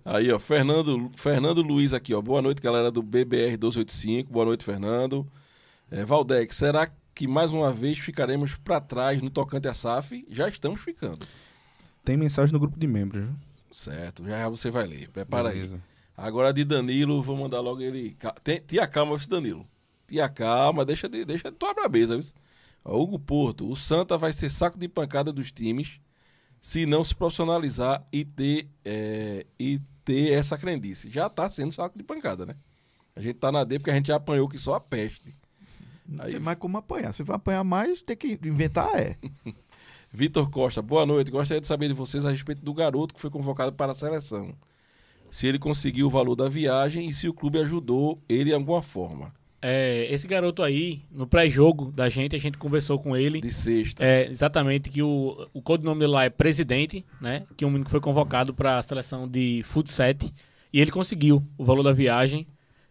Aí, 0.05 0.33
ó, 0.33 0.39
Fernando, 0.39 1.11
Fernando 1.15 1.63
Luiz 1.63 1.93
aqui, 1.93 2.13
ó. 2.13 2.21
Boa 2.21 2.43
noite, 2.43 2.61
galera 2.61 2.91
do 2.91 3.03
BBR 3.03 3.53
1285. 3.53 4.33
Boa 4.33 4.45
noite, 4.45 4.65
Fernando. 4.65 5.27
É, 5.91 6.05
Valdec, 6.05 6.53
será 6.53 6.91
que 7.15 7.29
mais 7.29 7.53
uma 7.53 7.73
vez 7.73 7.99
ficaremos 7.99 8.57
pra 8.57 8.81
trás 8.81 9.23
no 9.23 9.31
tocante 9.31 9.69
a 9.69 9.75
SAF? 9.75 10.27
Já 10.29 10.49
estamos 10.49 10.81
ficando. 10.81 11.25
Tem 12.05 12.17
mensagem 12.17 12.53
no 12.53 12.59
grupo 12.59 12.79
de 12.79 12.87
membros, 12.87 13.23
viu? 13.27 13.35
Certo, 13.71 14.25
já 14.27 14.49
você 14.49 14.73
vai 14.73 14.87
ler. 14.89 15.09
Prepara 15.09 15.51
aí. 15.51 15.55
Beleza. 15.55 15.81
Agora 16.17 16.53
de 16.53 16.65
Danilo, 16.65 17.23
vou 17.23 17.37
mandar 17.37 17.61
logo 17.61 17.81
ele. 17.81 18.17
Tem, 18.43 18.61
tia 18.61 18.89
calma, 18.89 19.15
esse 19.15 19.29
Danilo. 19.29 19.65
Tia 20.09 20.29
calma, 20.29 20.85
deixa 20.85 21.09
de, 21.09 21.25
deixa 21.25 21.49
de 21.49 21.57
tua 21.57 21.73
brabeza. 21.73 22.19
viu? 22.19 22.29
Ó, 22.85 23.01
Hugo 23.01 23.21
Porto, 23.21 23.71
o 23.71 23.77
Santa 23.77 24.19
vai 24.19 24.33
ser 24.33 24.51
saco 24.51 24.77
de 24.77 24.89
pancada 24.89 25.33
dos 25.33 25.53
times 25.53 26.01
se 26.61 26.87
não 26.87 27.03
se 27.03 27.15
profissionalizar 27.15 28.07
e 28.13 28.25
ter, 28.25 28.69
é, 28.85 29.45
e 29.59 29.81
ter 30.05 30.33
essa 30.33 30.57
crendice. 30.59 31.11
Já 31.11 31.29
tá 31.29 31.51
sendo 31.51 31.73
saco 31.73 31.97
de 31.97 32.05
pancada, 32.05 32.47
né? 32.47 32.57
A 33.15 33.21
gente 33.21 33.35
tá 33.35 33.53
na 33.53 33.63
D 33.65 33.79
porque 33.79 33.91
a 33.91 33.95
gente 33.95 34.07
já 34.09 34.17
apanhou 34.17 34.49
que 34.49 34.59
só 34.59 34.75
a 34.75 34.81
peste. 34.81 35.35
Não 36.07 36.25
Aí- 36.25 36.33
tem 36.33 36.41
mais 36.41 36.59
como 36.59 36.77
apanhar. 36.79 37.13
Se 37.13 37.23
vai 37.23 37.37
apanhar 37.37 37.63
mais, 37.65 38.03
tem 38.03 38.17
que 38.17 38.39
inventar 38.45 38.89
é. 38.99 39.17
Vitor 40.13 40.51
Costa, 40.51 40.83
boa 40.83 41.07
noite. 41.07 41.31
Gostaria 41.31 41.61
de 41.61 41.67
saber 41.67 41.89
de 41.89 41.95
vocês 41.95 42.25
a 42.27 42.31
respeito 42.31 42.63
do 42.63 42.75
garoto 42.75 43.15
que 43.15 43.21
foi 43.21 43.31
convocado 43.31 43.73
para 43.73 43.93
a 43.93 43.95
seleção. 43.95 44.55
Se 45.31 45.47
ele 45.47 45.59
conseguiu 45.59 46.07
o 46.07 46.11
valor 46.11 46.37
da 46.37 46.49
viagem 46.49 47.09
e 47.09 47.13
se 47.15 47.29
o 47.29 47.33
clube 47.33 47.59
ajudou 47.59 48.23
ele 48.29 48.45
de 48.47 48.55
alguma 48.55 48.83
forma. 48.83 49.33
É, 49.65 50.13
esse 50.13 50.27
garoto 50.27 50.61
aí, 50.61 51.03
no 51.09 51.25
pré-jogo 51.25 51.93
da 51.93 52.09
gente, 52.09 52.35
a 52.35 52.39
gente 52.39 52.59
conversou 52.59 52.99
com 52.99 53.17
ele. 53.17 53.41
De 53.41 53.53
sexta. 53.53 54.05
É, 54.05 54.29
exatamente, 54.29 54.91
que 54.91 55.01
o, 55.03 55.49
o 55.55 55.63
codinome 55.63 56.01
dele 56.01 56.13
lá 56.13 56.25
é 56.25 56.31
Presidente, 56.31 57.05
né? 57.21 57.45
Que 57.57 57.65
é 57.65 57.67
um 57.67 57.71
menino 57.71 57.85
que 57.85 57.91
foi 57.91 58.01
convocado 58.01 58.53
para 58.53 58.79
a 58.79 58.83
seleção 58.83 59.29
de 59.29 59.63
futsal 59.65 60.03
e 60.73 60.81
ele 60.81 60.91
conseguiu 60.91 61.43
o 61.57 61.65
valor 61.65 61.85
da 61.85 61.93
viagem 61.93 62.45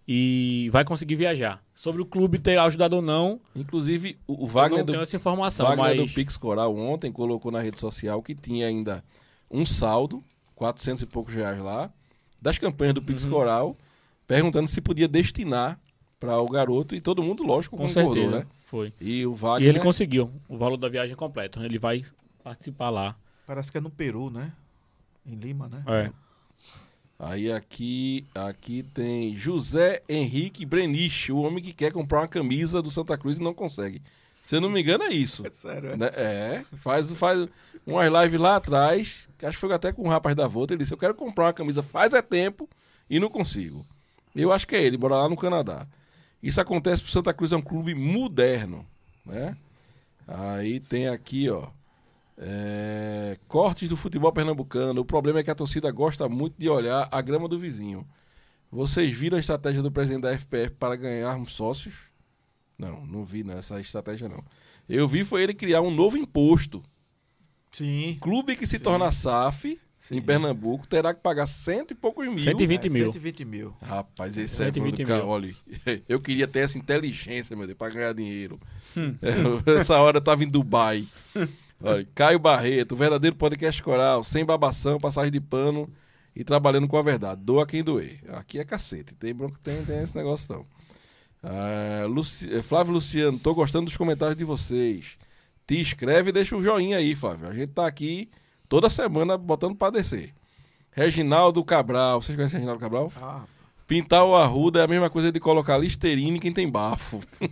e 0.08 0.70
vai 0.72 0.86
conseguir 0.86 1.16
viajar. 1.16 1.62
Sobre 1.76 2.02
o 2.02 2.06
clube 2.06 2.40
ter 2.40 2.58
ajudado 2.58 2.96
ou 2.96 3.02
não, 3.02 3.42
Inclusive, 3.56 4.18
o, 4.28 4.46
o 4.46 4.48
Wagner, 4.48 4.80
não 4.80 4.86
do, 4.86 4.92
tenho 4.94 5.02
essa 5.02 5.16
informação, 5.16 5.66
Wagner 5.66 5.86
mas 5.86 5.98
do 5.98 6.08
Pix 6.14 6.38
Coral 6.38 6.76
ontem 6.76 7.12
colocou 7.12 7.52
na 7.52 7.60
rede 7.60 7.80
social 7.80 8.22
que 8.22 8.36
tinha 8.36 8.68
ainda 8.68 9.04
um 9.50 9.66
saldo, 9.66 10.24
400 10.56 11.04
e 11.04 11.06
poucos 11.06 11.34
reais 11.34 11.60
lá, 11.60 11.92
das 12.42 12.58
campanhas 12.58 12.94
do 12.94 13.00
Uhum. 13.02 13.08
Pix 13.08 13.26
Coral, 13.26 13.76
perguntando 14.28 14.68
se 14.68 14.80
podia 14.80 15.08
destinar 15.08 15.80
para 16.22 16.40
o 16.40 16.48
garoto 16.48 16.94
e 16.94 17.02
todo 17.02 17.24
mundo, 17.24 17.44
lógico, 17.44 17.76
com 17.76 17.88
concordou, 17.88 18.14
certeza 18.14 18.38
né? 18.38 18.46
foi. 18.68 18.94
E 19.02 19.26
o 19.26 19.34
E 19.34 19.36
Wagner... 19.36 19.70
ele 19.70 19.80
conseguiu 19.80 20.32
o 20.48 20.56
valor 20.56 20.78
da 20.78 20.88
viagem 20.88 21.16
completo. 21.16 21.62
Ele 21.64 21.80
vai 21.80 22.04
participar 22.44 22.92
lá. 22.92 23.16
Parece 23.48 23.72
que 23.72 23.80
é 23.80 23.82
no 23.82 23.90
Peru, 23.90 24.30
né? 24.30 24.54
Em 25.26 25.34
Lima, 25.34 25.68
né? 25.68 25.84
É. 25.88 26.12
Aí 27.18 27.52
aqui, 27.52 28.24
aqui 28.36 28.84
tem 28.94 29.36
José 29.36 30.04
Henrique 30.08 30.64
Breniche, 30.64 31.32
o 31.32 31.42
homem 31.42 31.64
que 31.64 31.74
quer 31.74 31.92
comprar 31.92 32.20
uma 32.20 32.28
camisa 32.28 32.84
do 32.84 32.92
Santa 32.92 33.18
Cruz 33.18 33.38
e 33.38 33.42
não 33.42 33.54
consegue. 33.54 34.00
Se 34.44 34.56
eu 34.56 34.62
não 34.62 34.70
me 34.70 34.82
engano, 34.82 35.04
é 35.04 35.10
isso. 35.12 35.44
É 35.46 35.50
sério, 35.50 35.90
é? 35.90 35.98
Né? 35.98 36.12
É, 36.14 36.64
faz, 36.78 37.12
faz 37.14 37.48
umas 37.86 38.12
lives 38.12 38.40
lá 38.40 38.58
atrás, 38.58 39.28
que 39.40 39.46
acho 39.46 39.58
que 39.58 39.62
foi 39.62 39.74
até 39.74 39.92
com 39.92 40.04
um 40.04 40.10
rapaz 40.10 40.36
da 40.36 40.48
Volta, 40.48 40.74
ele 40.74 40.84
disse, 40.84 40.94
eu 40.94 40.98
quero 41.00 41.16
comprar 41.16 41.46
uma 41.46 41.54
camisa 41.54 41.82
faz 41.82 42.14
é 42.14 42.22
tempo 42.22 42.70
e 43.10 43.20
não 43.20 43.30
consigo. 43.30 43.84
Eu 44.36 44.52
acho 44.52 44.68
que 44.68 44.76
é 44.76 44.84
ele, 44.84 44.98
bora 44.98 45.16
lá 45.16 45.28
no 45.28 45.36
Canadá. 45.36 45.88
Isso 46.42 46.60
acontece 46.62 47.02
porque 47.02 47.14
Santa 47.14 47.34
Cruz 47.34 47.52
é 47.52 47.58
um 47.58 47.62
clube 47.62 47.94
moderno, 47.94 48.86
né? 49.26 49.56
Aí 50.28 50.80
tem 50.80 51.08
aqui, 51.08 51.50
ó, 51.50 51.68
É, 52.44 53.38
cortes 53.48 53.88
do 53.88 53.96
futebol 53.96 54.32
pernambucano. 54.34 55.02
O 55.02 55.06
problema 55.06 55.40
é 55.40 55.44
que 55.44 55.52
a 55.52 55.56
torcida 55.56 55.92
gosta 55.92 56.28
muito 56.28 56.56
de 56.58 56.68
olhar 56.70 57.08
a 57.12 57.22
grama 57.22 57.48
do 57.48 57.60
vizinho. 57.60 58.08
Vocês 58.72 59.16
viram 59.16 59.38
a 59.38 59.40
estratégia 59.40 59.84
do 59.84 59.92
presidente 59.92 60.24
da 60.24 60.34
FPF 60.34 60.76
para 60.76 60.96
ganharmos 60.96 61.54
sócios? 61.54 62.10
Não, 62.80 63.06
não 63.06 63.24
vi 63.24 63.44
nessa 63.44 63.80
estratégia 63.80 64.28
não. 64.28 64.44
Eu 64.90 65.08
vi 65.08 65.24
foi 65.24 65.44
ele 65.44 65.54
criar 65.54 65.82
um 65.82 65.92
novo 65.92 66.18
imposto. 66.18 66.82
Sim. 67.70 68.18
Clube 68.20 68.56
que 68.56 68.66
se 68.66 68.80
torna 68.80 69.12
SAF 69.12 69.80
em 70.10 70.22
Pernambuco 70.22 70.88
terá 70.88 71.14
que 71.14 71.22
pagar 71.22 71.46
cento 71.46 71.92
e 71.92 71.96
poucos 71.96 72.26
mil. 72.28 72.38
120 72.38 72.90
mil. 72.90 73.06
120 73.06 73.46
mil. 73.46 73.74
Rapaz, 73.82 74.38
esse 74.38 74.62
é 74.64 74.66
120 74.66 74.98
do 75.04 75.06
cara. 75.08 75.20
mil. 75.20 75.28
Olha, 75.30 75.56
eu 76.10 76.20
queria 76.20 76.48
ter 76.48 76.60
essa 76.60 76.78
inteligência, 76.78 77.56
meu 77.56 77.66
Deus, 77.68 77.78
pra 77.78 77.90
ganhar 77.90 78.14
dinheiro. 78.14 78.60
É, 79.22 79.72
Essa 79.80 79.98
hora 80.00 80.18
eu 80.18 80.22
tava 80.22 80.44
em 80.44 80.48
Dubai. 80.50 81.06
Olha, 81.84 82.08
Caio 82.16 82.40
Barreto, 82.40 82.96
verdadeiro 82.96 83.36
podcast 83.36 83.82
coral, 83.84 84.24
sem 84.24 84.44
babação, 84.46 85.00
passagem 85.00 85.32
de 85.32 85.40
pano 85.42 85.90
e 86.36 86.44
trabalhando 86.44 86.88
com 86.88 86.98
a 86.98 87.02
verdade. 87.02 87.42
Doa 87.44 87.66
quem 87.68 87.84
doer. 87.84 88.20
Aqui 88.30 88.60
é 88.60 88.64
cacete, 88.66 89.14
tem, 89.16 89.34
bronco, 89.34 89.60
tem, 89.60 89.84
tem 89.84 90.02
esse 90.02 90.16
negócio 90.16 90.54
não. 90.56 90.66
Ah, 91.44 92.06
Luci- 92.08 92.54
eh, 92.54 92.62
Flávio 92.62 92.94
Luciano, 92.94 93.40
tô 93.40 93.54
gostando 93.56 93.86
dos 93.86 93.98
comentários 93.98 94.38
de 94.38 94.44
vocês. 94.44 95.18
Te 95.66 95.80
inscreve 95.80 96.30
e 96.30 96.34
deixa 96.34 96.56
o 96.56 96.62
joinha 96.62 96.98
aí, 96.98 97.16
Flávio. 97.16 97.48
A 97.48 97.54
gente 97.54 97.72
tá 97.72 97.88
aqui 97.88 98.30
toda 98.72 98.90
semana 98.90 99.38
botando 99.38 99.76
pra 99.76 99.90
descer. 99.90 100.34
Reginaldo 100.94 101.62
Cabral, 101.64 102.22
vocês 102.22 102.38
conhecem 102.38 102.58
Reginaldo 102.60 102.80
Cabral? 102.80 103.12
Ah, 103.22 103.44
Pintar 103.86 104.24
o 104.24 104.34
arruda 104.34 104.80
é 104.80 104.84
a 104.84 104.88
mesma 104.88 105.10
coisa 105.10 105.30
de 105.30 105.40
colocar 105.42 105.78
listerine 105.78 106.38
em 106.38 106.40
quem 106.40 106.54
tem 106.54 106.70
bafo. 106.72 107.20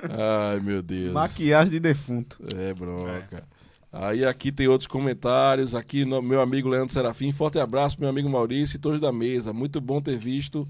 Ai, 0.00 0.60
meu 0.60 0.82
Deus. 0.82 1.12
Maquiagem 1.12 1.70
de 1.72 1.80
defunto. 1.80 2.38
É, 2.56 2.72
broca. 2.72 3.44
Aí 3.92 4.24
aqui 4.24 4.50
tem 4.52 4.68
outros 4.68 4.86
comentários. 4.86 5.74
Aqui, 5.74 6.04
no- 6.04 6.22
meu 6.22 6.40
amigo 6.40 6.68
Leandro 6.68 6.92
Serafim. 6.92 7.32
Forte 7.32 7.58
abraço, 7.58 7.98
meu 8.00 8.08
amigo 8.08 8.28
Maurício 8.30 8.76
e 8.76 8.80
todos 8.80 9.00
da 9.00 9.12
mesa. 9.12 9.52
Muito 9.52 9.80
bom 9.80 10.00
ter 10.00 10.16
visto 10.16 10.66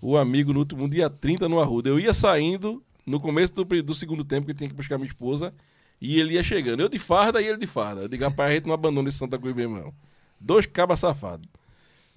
o 0.00 0.16
amigo 0.16 0.52
no 0.52 0.60
último 0.60 0.88
dia 0.88 1.10
30 1.10 1.48
no 1.48 1.60
Arruda. 1.60 1.88
Eu 1.90 1.98
ia 2.00 2.14
saindo 2.14 2.82
no 3.04 3.18
começo 3.20 3.52
do, 3.52 3.82
do 3.82 3.94
segundo 3.94 4.24
tempo, 4.24 4.46
que 4.46 4.54
tinha 4.54 4.68
que 4.70 4.76
buscar 4.76 4.96
minha 4.96 5.08
esposa, 5.08 5.52
e 6.00 6.20
ele 6.20 6.34
ia 6.34 6.42
chegando. 6.42 6.80
Eu 6.80 6.88
de 6.88 6.98
farda 6.98 7.40
e 7.40 7.46
ele 7.46 7.58
de 7.58 7.66
farda. 7.66 8.02
Eu 8.02 8.08
digo, 8.08 8.24
rapaz, 8.24 8.50
a 8.50 8.54
gente 8.54 8.66
não 8.66 8.74
abandona 8.74 9.08
esse 9.08 9.18
Santa 9.18 9.38
Cruz 9.38 9.54
mesmo, 9.54 9.76
não. 9.76 9.92
Dois 10.40 10.66
cabas 10.66 11.00
safados. 11.00 11.48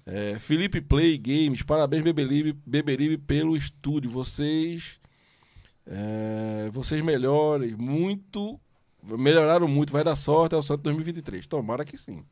É, 0.06 0.38
Felipe 0.38 0.80
Play 0.80 1.16
Games, 1.18 1.62
parabéns, 1.62 2.02
Beberibe, 2.02 2.56
Beberibe, 2.66 3.18
pelo 3.18 3.56
estúdio. 3.56 4.10
Vocês. 4.10 5.00
é, 5.86 6.70
vocês 6.72 7.02
melhorem 7.02 7.74
muito. 7.74 8.58
Melhoraram 9.02 9.66
muito, 9.66 9.92
vai 9.92 10.04
dar 10.04 10.14
sorte 10.14 10.54
ao 10.54 10.62
Santos 10.62 10.84
2023. 10.84 11.46
Tomara 11.46 11.84
que 11.84 11.96
sim. 11.96 12.24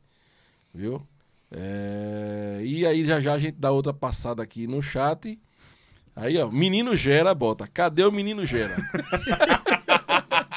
Viu? 0.73 1.05
É, 1.51 2.61
e 2.63 2.85
aí 2.85 3.05
já 3.05 3.19
já 3.19 3.33
a 3.33 3.37
gente 3.37 3.57
dá 3.59 3.71
outra 3.71 3.93
passada 3.93 4.41
aqui 4.41 4.67
no 4.67 4.81
chat. 4.81 5.37
Aí, 6.15 6.37
ó, 6.37 6.49
menino 6.49 6.95
Gera 6.95 7.33
bota. 7.33 7.67
Cadê 7.67 8.03
o 8.03 8.11
menino 8.11 8.45
Gera? 8.45 8.77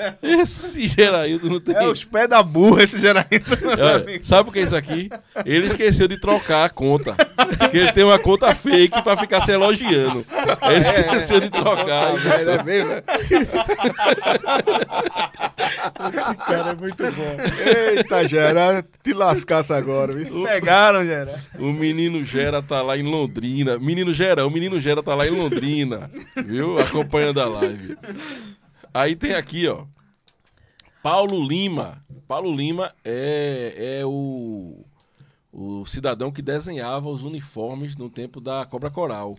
Esse 0.22 0.88
Geraildo 0.88 1.48
não 1.48 1.60
tem. 1.60 1.74
É 1.74 1.86
os 1.86 2.04
pés 2.04 2.28
da 2.28 2.42
burra 2.42 2.82
esse. 2.84 2.96
Olha, 3.06 3.26
sabe 4.22 4.48
o 4.48 4.52
que 4.52 4.58
é 4.58 4.62
isso 4.62 4.76
aqui? 4.76 5.10
Ele 5.44 5.66
esqueceu 5.66 6.08
de 6.08 6.18
trocar 6.18 6.64
a 6.64 6.68
conta. 6.68 7.14
Porque 7.58 7.78
ele 7.78 7.92
tem 7.92 8.04
uma 8.04 8.18
conta 8.18 8.54
fake 8.54 9.02
pra 9.02 9.16
ficar 9.16 9.40
se 9.40 9.52
elogiando. 9.52 10.24
Ele 10.68 10.80
esqueceu 10.80 11.40
de 11.40 11.50
trocar. 11.50 12.14
é 12.16 12.62
mesmo, 12.62 12.90
né? 12.90 13.02
Esse 16.12 16.34
cara 16.36 16.70
é 16.70 16.74
muito 16.74 17.02
bom. 17.12 17.36
Eita, 17.96 18.28
Gera, 18.28 18.84
te 19.02 19.12
lascasse 19.12 19.72
agora, 19.72 20.12
viu? 20.12 20.44
Pegaram, 20.44 21.04
Gera. 21.04 21.40
O 21.58 21.72
menino 21.72 22.24
Gera 22.24 22.62
tá 22.62 22.82
lá 22.82 22.96
em 22.96 23.02
Londrina. 23.02 23.78
Menino 23.78 24.12
Gera, 24.12 24.46
o 24.46 24.50
menino 24.50 24.80
Gera 24.80 25.02
tá 25.02 25.14
lá 25.14 25.26
em 25.26 25.30
Londrina. 25.30 26.10
Viu? 26.44 26.78
Acompanhando 26.78 27.40
a 27.40 27.46
live. 27.46 27.96
Aí 28.92 29.14
tem 29.14 29.34
aqui, 29.34 29.66
ó. 29.68 29.86
Paulo 31.02 31.46
Lima. 31.46 32.04
Paulo 32.26 32.54
Lima 32.54 32.94
é, 33.04 33.98
é 34.00 34.06
o, 34.06 34.84
o 35.52 35.86
cidadão 35.86 36.30
que 36.30 36.42
desenhava 36.42 37.08
os 37.08 37.22
uniformes 37.22 37.96
no 37.96 38.10
tempo 38.10 38.40
da 38.40 38.64
Cobra 38.66 38.90
Coral. 38.90 39.38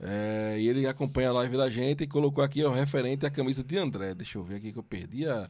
É, 0.00 0.56
e 0.58 0.68
ele 0.68 0.86
acompanha 0.86 1.30
a 1.30 1.32
live 1.32 1.56
da 1.56 1.70
gente 1.70 2.04
e 2.04 2.06
colocou 2.06 2.42
aqui, 2.42 2.64
ó, 2.64 2.72
referente 2.72 3.24
à 3.24 3.30
camisa 3.30 3.62
de 3.62 3.78
André. 3.78 4.14
Deixa 4.14 4.38
eu 4.38 4.42
ver 4.42 4.56
aqui 4.56 4.72
que 4.72 4.78
eu 4.78 4.82
perdi 4.82 5.26
a. 5.26 5.46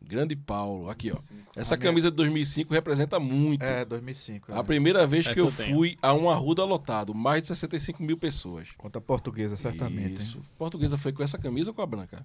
Grande 0.00 0.36
Paulo. 0.36 0.88
Aqui, 0.88 1.10
ó. 1.10 1.16
Essa 1.56 1.76
camisa 1.76 2.08
de 2.08 2.16
2005 2.16 2.72
representa 2.72 3.18
muito. 3.18 3.64
É, 3.64 3.84
2005. 3.84 4.52
A 4.52 4.58
é. 4.58 4.62
primeira 4.62 5.04
vez 5.08 5.26
Essa 5.26 5.34
que 5.34 5.40
eu, 5.40 5.46
eu 5.46 5.50
fui 5.50 5.98
a 6.00 6.14
um 6.14 6.30
arruda 6.30 6.64
lotado, 6.64 7.12
mais 7.12 7.42
de 7.42 7.48
65 7.48 8.00
mil 8.04 8.16
pessoas. 8.16 8.70
Conta 8.78 9.00
portuguesa, 9.00 9.56
certamente. 9.56 10.20
Isso. 10.20 10.38
hein? 10.38 10.44
Portuguesa 10.56 10.96
foi 10.96 11.12
com 11.12 11.24
essa 11.24 11.36
camisa 11.36 11.70
ou 11.70 11.74
com 11.74 11.82
a 11.82 11.86
branca? 11.86 12.24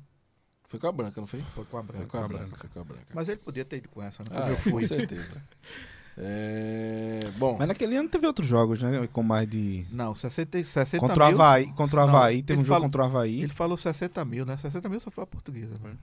Foi 0.73 0.79
com 0.79 0.87
a 0.87 0.91
branca, 0.91 1.21
não 1.21 1.27
foi? 1.27 1.39
Foi 1.53 1.65
com 1.65 1.77
a 1.77 1.83
branca. 1.83 1.99
Foi 1.99 2.19
com 2.19 2.25
a 2.25 2.27
branca, 2.27 2.57
foi 2.57 2.69
com 2.71 2.79
a 2.79 2.83
branca. 2.83 3.05
Mas 3.13 3.29
ele 3.29 3.37
podia 3.37 3.63
ter 3.63 3.77
ido 3.77 3.89
com 3.89 4.01
essa, 4.01 4.23
né? 4.23 4.29
Ah, 4.31 4.49
eu 4.49 4.55
com 4.55 4.61
fui. 4.71 4.87
certeza. 4.87 5.39
É, 6.15 7.19
Bom, 7.37 7.57
Mas 7.57 7.67
naquele 7.67 7.95
ano 7.95 8.07
teve 8.07 8.27
outros 8.27 8.47
jogos, 8.47 8.79
né? 8.83 9.07
Com 9.11 9.23
mais 9.23 9.49
de. 9.49 9.83
Não, 9.91 10.13
60, 10.13 10.63
60 10.63 10.99
Contra 10.99 11.25
o 11.25 11.27
mil. 11.27 11.41
Havaí. 11.41 11.73
Contra 11.73 12.03
o 12.03 12.05
Não, 12.07 12.15
Havaí. 12.15 12.43
Teve 12.43 12.61
um 12.61 12.63
jogo 12.63 12.75
fala- 12.75 12.85
contra 12.85 13.01
o 13.01 13.05
Havaí. 13.05 13.41
Ele 13.41 13.51
falou 13.53 13.75
60 13.75 14.23
mil, 14.23 14.45
né? 14.45 14.55
60 14.55 14.87
mil 14.89 14.99
só 14.99 15.09
foi 15.09 15.23
a 15.23 15.27
portuguesa. 15.27 15.73
Né? 15.83 15.95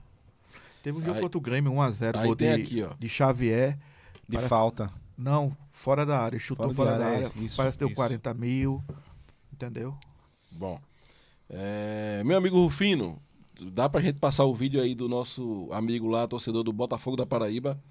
Teve 0.83 0.97
um 0.97 1.01
jogo 1.01 1.15
Aí- 1.15 1.21
contra 1.21 1.37
o 1.37 1.41
Grêmio, 1.41 1.71
1x0, 1.71 2.17
aí 2.19 2.25
gol 2.27 2.35
tem 2.35 2.53
de, 2.57 2.61
aqui, 2.61 2.83
ó. 2.83 2.89
de 2.99 3.07
Xavier. 3.07 3.77
De 4.27 4.35
Parece- 4.35 4.49
falta. 4.49 4.91
Não, 5.17 5.55
fora 5.71 6.05
da 6.05 6.19
área, 6.19 6.37
chutou 6.39 6.73
Fora 6.73 6.75
fora, 6.75 6.99
da 6.99 7.05
área, 7.05 7.27
área. 7.29 7.31
isso, 7.45 7.55
Parece 7.55 7.77
que 7.77 7.79
deu 7.79 7.87
isso. 7.87 7.95
40 7.95 8.33
mil. 8.33 8.83
Entendeu? 9.53 9.95
Bom. 10.51 10.77
É, 11.49 12.21
meu 12.25 12.37
amigo 12.37 12.57
Rufino, 12.61 13.17
dá 13.69 13.87
pra 13.87 14.01
gente 14.01 14.19
passar 14.19 14.45
o 14.45 14.55
vídeo 14.55 14.81
aí 14.81 14.95
do 14.95 15.07
nosso 15.07 15.67
amigo 15.71 16.07
lá, 16.07 16.27
torcedor 16.27 16.63
do 16.63 16.73
Botafogo 16.73 17.15
da 17.15 17.25
Paraíba, 17.25 17.81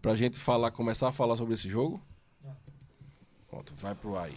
pra 0.00 0.14
gente 0.14 0.38
falar, 0.38 0.70
começar 0.70 1.08
a 1.08 1.12
falar 1.12 1.36
sobre 1.36 1.54
esse 1.54 1.68
jogo? 1.68 2.00
Pronto, 3.48 3.72
vai 3.80 3.94
pro 3.94 4.16
aí. 4.16 4.36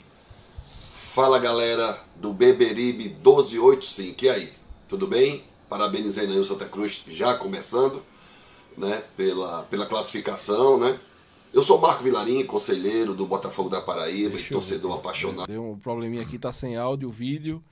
Fala 1.13 1.37
galera 1.37 1.99
do 2.15 2.33
Beberibe 2.33 3.09
1285, 3.09 4.25
e 4.25 4.29
aí? 4.29 4.53
Tudo 4.89 5.05
bem? 5.05 5.43
Parabenizando 5.69 6.31
aí 6.31 6.39
o 6.39 6.43
Santa 6.43 6.65
Cruz 6.65 7.03
já 7.07 7.35
começando, 7.35 8.01
né? 8.75 9.03
Pela, 9.15 9.63
pela 9.63 9.85
classificação, 9.85 10.79
né? 10.79 10.99
Eu 11.53 11.61
sou 11.61 11.79
Marco 11.79 12.03
Vilarim, 12.03 12.43
conselheiro 12.43 13.13
do 13.13 13.27
Botafogo 13.27 13.69
da 13.69 13.79
Paraíba 13.79 14.31
Deixa 14.31 14.47
e 14.47 14.49
torcedor 14.53 14.95
apaixonado. 14.95 15.45
Deu 15.45 15.63
um 15.63 15.77
probleminha 15.77 16.23
aqui, 16.23 16.39
tá 16.39 16.51
sem 16.51 16.75
áudio, 16.75 17.11
vídeo, 17.11 17.63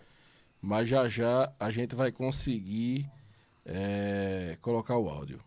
mas 0.62 0.88
já 0.88 1.10
já 1.10 1.52
a 1.60 1.72
gente 1.72 1.96
vai 1.96 2.12
conseguir 2.12 3.10
é, 3.66 4.58
colocar 4.62 4.98
o 4.98 5.10
áudio. 5.10 5.40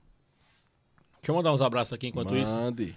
Deixa 1.21 1.31
eu 1.31 1.37
mandar 1.37 1.53
uns 1.53 1.63
abraços 1.63 1.93
aqui 1.93 2.09
enquanto 2.09 2.37
isso. 2.37 2.53
Mande. 2.55 2.95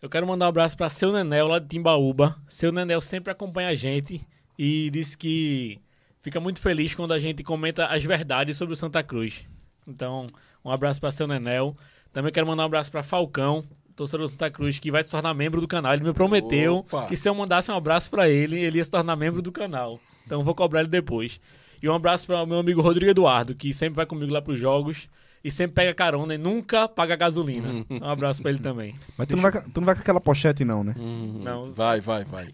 Eu 0.00 0.10
quero 0.10 0.26
mandar 0.26 0.46
um 0.46 0.48
abraço 0.50 0.76
pra 0.76 0.88
seu 0.88 1.12
Nenel 1.12 1.48
lá 1.48 1.58
de 1.58 1.66
Timbaúba. 1.66 2.36
Seu 2.48 2.70
Nenel 2.70 3.00
sempre 3.00 3.32
acompanha 3.32 3.70
a 3.70 3.74
gente 3.74 4.20
e 4.58 4.90
disse 4.90 5.16
que 5.16 5.80
fica 6.20 6.38
muito 6.38 6.60
feliz 6.60 6.94
quando 6.94 7.12
a 7.12 7.18
gente 7.18 7.42
comenta 7.42 7.86
as 7.86 8.04
verdades 8.04 8.56
sobre 8.56 8.74
o 8.74 8.76
Santa 8.76 9.02
Cruz. 9.02 9.44
Então, 9.86 10.28
um 10.64 10.70
abraço 10.70 11.00
pra 11.00 11.10
seu 11.10 11.26
Nenel. 11.26 11.74
Também 12.12 12.32
quero 12.32 12.46
mandar 12.46 12.62
um 12.62 12.66
abraço 12.66 12.90
pra 12.90 13.02
Falcão, 13.02 13.64
torcedor 13.96 14.26
do 14.26 14.30
Santa 14.30 14.50
Cruz, 14.50 14.78
que 14.78 14.90
vai 14.90 15.02
se 15.02 15.10
tornar 15.10 15.34
membro 15.34 15.60
do 15.60 15.66
canal. 15.66 15.94
Ele 15.94 16.04
me 16.04 16.12
prometeu 16.12 16.78
Opa. 16.78 17.06
que 17.06 17.16
se 17.16 17.28
eu 17.28 17.34
mandasse 17.34 17.70
um 17.70 17.76
abraço 17.76 18.10
pra 18.10 18.28
ele, 18.28 18.60
ele 18.60 18.78
ia 18.78 18.84
se 18.84 18.90
tornar 18.90 19.16
membro 19.16 19.42
do 19.42 19.50
canal. 19.50 19.98
Então, 20.26 20.42
vou 20.42 20.54
cobrar 20.54 20.80
ele 20.80 20.88
depois. 20.88 21.40
E 21.82 21.88
um 21.88 21.94
abraço 21.94 22.26
para 22.26 22.42
o 22.42 22.46
meu 22.46 22.58
amigo 22.58 22.80
Rodrigo 22.80 23.10
Eduardo, 23.10 23.54
que 23.54 23.72
sempre 23.72 23.96
vai 23.96 24.06
comigo 24.06 24.32
lá 24.32 24.42
pros 24.42 24.58
jogos 24.58 25.08
e 25.44 25.50
sempre 25.50 25.74
pega 25.74 25.94
carona 25.94 26.34
e 26.34 26.38
nunca 26.38 26.88
paga 26.88 27.14
gasolina. 27.14 27.86
Um 27.88 28.08
abraço 28.08 28.42
pra 28.42 28.50
ele 28.50 28.60
também. 28.60 28.94
Mas 29.16 29.28
tu 29.28 29.36
não, 29.36 29.42
vai, 29.42 29.52
tu 29.52 29.80
não 29.80 29.84
vai 29.86 29.94
com 29.94 30.00
aquela 30.00 30.20
pochete, 30.20 30.64
não, 30.64 30.82
né? 30.82 30.94
Uhum. 30.98 31.40
Não. 31.44 31.68
Vai, 31.68 32.00
vai, 32.00 32.24
vai. 32.24 32.50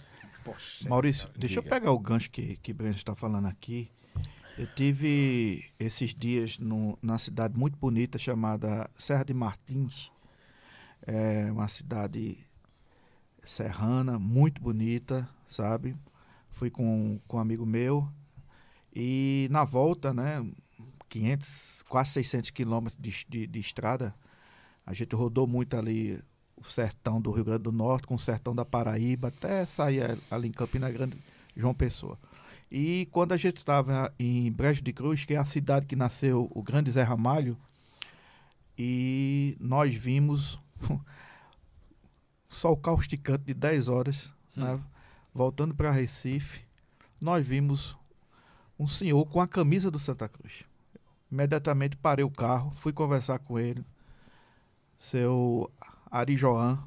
Maurício, 0.88 1.28
deixa 1.36 1.60
eu 1.60 1.62
Diga. 1.62 1.74
pegar 1.76 1.92
o 1.92 1.98
gancho 1.98 2.30
que, 2.30 2.56
que 2.56 2.72
Breno 2.72 2.94
está 2.94 3.14
falando 3.14 3.46
aqui. 3.46 3.88
Eu 4.58 4.66
tive 4.66 5.64
esses 5.78 6.14
dias 6.14 6.58
no, 6.58 6.98
na 7.00 7.16
cidade 7.18 7.58
muito 7.58 7.78
bonita 7.78 8.18
chamada 8.18 8.90
Serra 8.96 9.24
de 9.24 9.32
Martins. 9.32 10.10
É 11.06 11.48
uma 11.50 11.68
cidade 11.68 12.36
serrana, 13.44 14.18
muito 14.18 14.60
bonita, 14.60 15.26
sabe? 15.46 15.96
Fui 16.53 16.70
com, 16.70 17.18
com 17.26 17.36
um 17.36 17.40
amigo 17.40 17.66
meu 17.66 18.09
e 18.94 19.48
na 19.50 19.64
volta, 19.64 20.12
né, 20.12 20.46
500, 21.09 21.82
quase 21.88 22.12
600 22.12 22.50
quilômetros 22.50 23.00
de, 23.00 23.26
de, 23.28 23.46
de 23.46 23.61
estrada, 23.61 24.14
a 24.86 24.92
gente 24.92 25.14
rodou 25.14 25.46
muito 25.46 25.76
ali 25.76 26.22
o 26.57 26.64
sertão 26.64 27.20
do 27.20 27.30
Rio 27.30 27.44
Grande 27.44 27.62
do 27.62 27.72
Norte 27.72 28.07
com 28.07 28.14
o 28.14 28.18
sertão 28.18 28.55
da 28.55 28.64
Paraíba, 28.64 29.28
até 29.28 29.64
sair 29.64 30.18
ali 30.30 30.48
em 30.48 30.53
Campina 30.53 30.90
Grande, 30.90 31.16
João 31.57 31.74
Pessoa. 31.74 32.18
E 32.70 33.09
quando 33.11 33.32
a 33.32 33.36
gente 33.36 33.59
estava 33.59 34.12
em 34.18 34.50
Brejo 34.50 34.82
de 34.82 34.92
Cruz, 34.92 35.24
que 35.24 35.34
é 35.34 35.38
a 35.38 35.44
cidade 35.44 35.86
que 35.86 35.96
nasceu 35.96 36.50
o 36.55 36.62
grande 36.62 36.90
Zé 36.90 37.03
Ramalho, 37.03 37.57
e 38.78 39.57
nós 39.61 39.94
vimos 39.94 40.59
sol 42.48 42.76
causticante 42.76 43.44
de 43.44 43.55
10 43.55 43.88
horas, 43.88 44.32
né? 44.57 44.80
Voltando 45.34 45.74
para 45.74 45.90
Recife, 45.90 46.60
nós 47.20 47.46
vimos 47.46 47.96
um 48.78 48.86
senhor 48.86 49.24
com 49.26 49.40
a 49.40 49.46
camisa 49.46 49.90
do 49.90 49.98
Santa 49.98 50.28
Cruz. 50.28 50.64
Imediatamente 51.30 51.96
parei 51.96 52.24
o 52.24 52.30
carro, 52.30 52.70
fui 52.72 52.92
conversar 52.92 53.38
com 53.38 53.58
ele, 53.58 53.84
seu 54.98 55.70
Ari 56.10 56.36
Joan, 56.36 56.78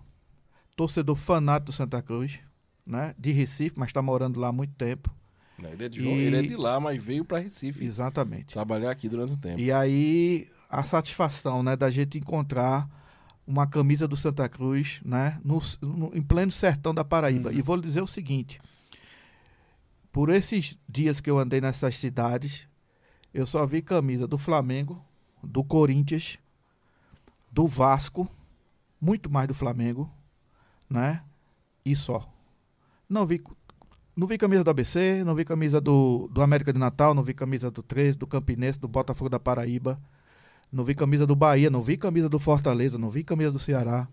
torcedor 0.76 1.16
fanático 1.16 1.68
do 1.68 1.72
Santa 1.72 2.02
Cruz, 2.02 2.40
né? 2.86 3.16
de 3.18 3.32
Recife, 3.32 3.78
mas 3.78 3.90
está 3.90 4.02
morando 4.02 4.40
lá 4.40 4.50
há 4.50 4.52
muito 4.52 4.74
tempo. 4.76 5.10
Não, 5.58 5.70
Ele 5.70 5.86
é, 5.86 5.90
de, 5.90 6.02
E- 6.02 6.08
ele 6.08 6.38
é 6.38 6.42
de 6.42 6.56
lá, 6.56 6.80
mas 6.80 7.02
veio 7.02 7.24
para 7.24 7.40
Recife 7.40 7.84
Exatamente. 7.84 8.54
trabalhar 8.54 8.92
aqui 8.92 9.08
durante 9.08 9.34
um 9.34 9.38
tempo. 9.38 9.60
E 9.60 9.72
aí, 9.72 10.50
a 10.70 10.84
satisfação, 10.84 11.64
né, 11.64 11.76
da 11.76 11.90
gente 11.90 12.18
encontrar 12.18 12.88
uma 13.48 13.68
camisa 13.68 14.08
do 14.08 14.18
Santa 14.18 14.48
Cruz, 14.50 15.00
né, 15.06 15.40
no, 15.44 15.62
no- 15.82 16.16
em 16.16 16.22
pleno 16.22 16.52
sertão 16.52 16.94
da 16.94 17.04
Paraíba. 17.06 17.54
E 17.54 17.62
vou 17.62 17.76
lhe 17.76 17.82
dizer 17.84 18.02
o 18.02 18.08
seguinte: 18.08 18.60
por 20.12 20.30
esses 20.30 20.78
dias 20.88 21.20
que 21.20 21.30
eu 21.30 21.38
andei 21.38 21.60
nessas 21.62 21.98
cidades, 21.98 22.68
eu 23.34 23.46
só 23.46 23.66
vi 23.66 23.82
camisa 23.82 24.28
do 24.28 24.38
Flamengo, 24.38 25.04
do 25.44 25.64
Corinthians, 25.64 26.38
do 27.52 27.68
Vasco, 27.68 28.28
muito 29.00 29.30
mais 29.30 29.48
do 29.48 29.54
Flamengo, 29.54 30.10
né, 30.90 31.22
e 31.84 31.96
só. 31.96 32.28
Não 33.10 33.26
vi 33.26 33.42
não 34.18 34.26
vi 34.28 34.38
camisa 34.38 34.64
do 34.64 34.70
ABC, 34.70 35.24
não 35.26 35.36
vi 35.36 35.44
camisa 35.44 35.82
do, 35.82 36.30
do 36.32 36.42
América 36.42 36.72
de 36.72 36.80
Natal, 36.80 37.14
não 37.14 37.22
vi 37.22 37.34
camisa 37.34 37.70
do 37.70 37.84
13, 37.84 38.18
do 38.18 38.26
Campinense, 38.26 38.80
do 38.80 38.88
Botafogo 38.88 39.30
da 39.30 39.38
Paraíba, 39.38 40.00
não 40.76 40.84
vi 40.84 40.94
camisa 40.94 41.26
do 41.26 41.38
Bahia, 41.38 41.70
não 41.70 41.82
vi 41.82 41.96
camisa 41.96 42.28
do 42.28 42.38
Fortaleza, 42.38 42.98
não 42.98 43.10
vi 43.10 43.24
camisa 43.24 43.50
do 43.50 43.58
Ceará, 43.58 44.10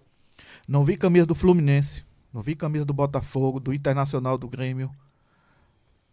não 0.68 0.84
vi 0.84 0.96
camisa 0.96 1.26
do 1.26 1.34
Fluminense, 1.34 2.04
não 2.32 2.40
vi 2.40 2.54
camisa 2.54 2.84
do 2.84 2.94
Botafogo, 2.94 3.58
do 3.58 3.74
Internacional, 3.74 4.38
do 4.38 4.48
Grêmio, 4.48 4.88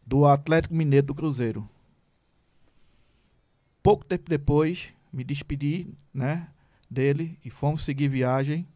do 0.03 0.25
Atlético 0.25 0.73
Mineiro, 0.73 1.05
do 1.05 1.13
Cruzeiro. 1.13 1.69
Pouco 3.83 4.03
tempo 4.03 4.27
depois, 4.27 4.87
me 5.13 5.23
despedi, 5.23 5.87
né, 6.11 6.47
dele 6.89 7.37
e 7.45 7.51
fomos 7.51 7.85
seguir 7.85 8.07
viagem 8.07 8.67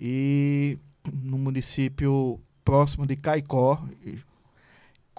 e 0.00 0.78
no 1.12 1.36
município 1.36 2.40
próximo 2.64 3.06
de 3.06 3.14
Caicó, 3.14 3.86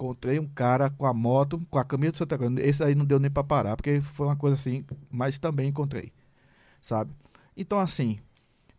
encontrei 0.00 0.38
um 0.38 0.48
cara 0.48 0.88
com 0.88 1.04
a 1.04 1.12
moto, 1.12 1.60
com 1.70 1.78
a 1.78 1.84
camisa 1.84 2.12
do 2.12 2.18
Santa 2.18 2.38
Cruz. 2.38 2.56
Esse 2.56 2.82
aí 2.82 2.94
não 2.94 3.04
deu 3.04 3.20
nem 3.20 3.30
para 3.30 3.44
parar, 3.44 3.76
porque 3.76 4.00
foi 4.00 4.26
uma 4.26 4.36
coisa 4.36 4.56
assim, 4.56 4.82
mas 5.10 5.38
também 5.38 5.68
encontrei, 5.68 6.10
sabe? 6.80 7.12
Então, 7.54 7.78
assim, 7.78 8.18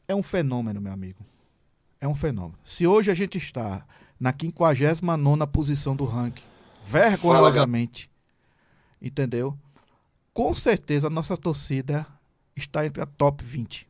é 0.08 0.16
um 0.16 0.24
fenômeno, 0.24 0.82
meu 0.82 0.92
amigo. 0.92 1.24
É 2.00 2.08
um 2.08 2.16
fenômeno. 2.16 2.58
Se 2.66 2.88
hoje 2.88 3.12
a 3.12 3.14
gente 3.14 3.38
está 3.38 3.86
na 4.20 4.34
59 4.34 5.46
posição 5.48 5.96
do 5.96 6.06
ranking, 6.06 6.44
vergonhosamente, 6.84 8.10
entendeu? 9.00 9.56
Com 10.34 10.56
certeza 10.56 11.06
a 11.06 11.12
nossa 11.12 11.38
torcida 11.38 12.08
está 12.56 12.86
entre 12.86 13.04
a 13.04 13.06
top 13.06 13.44
20. 13.44 13.88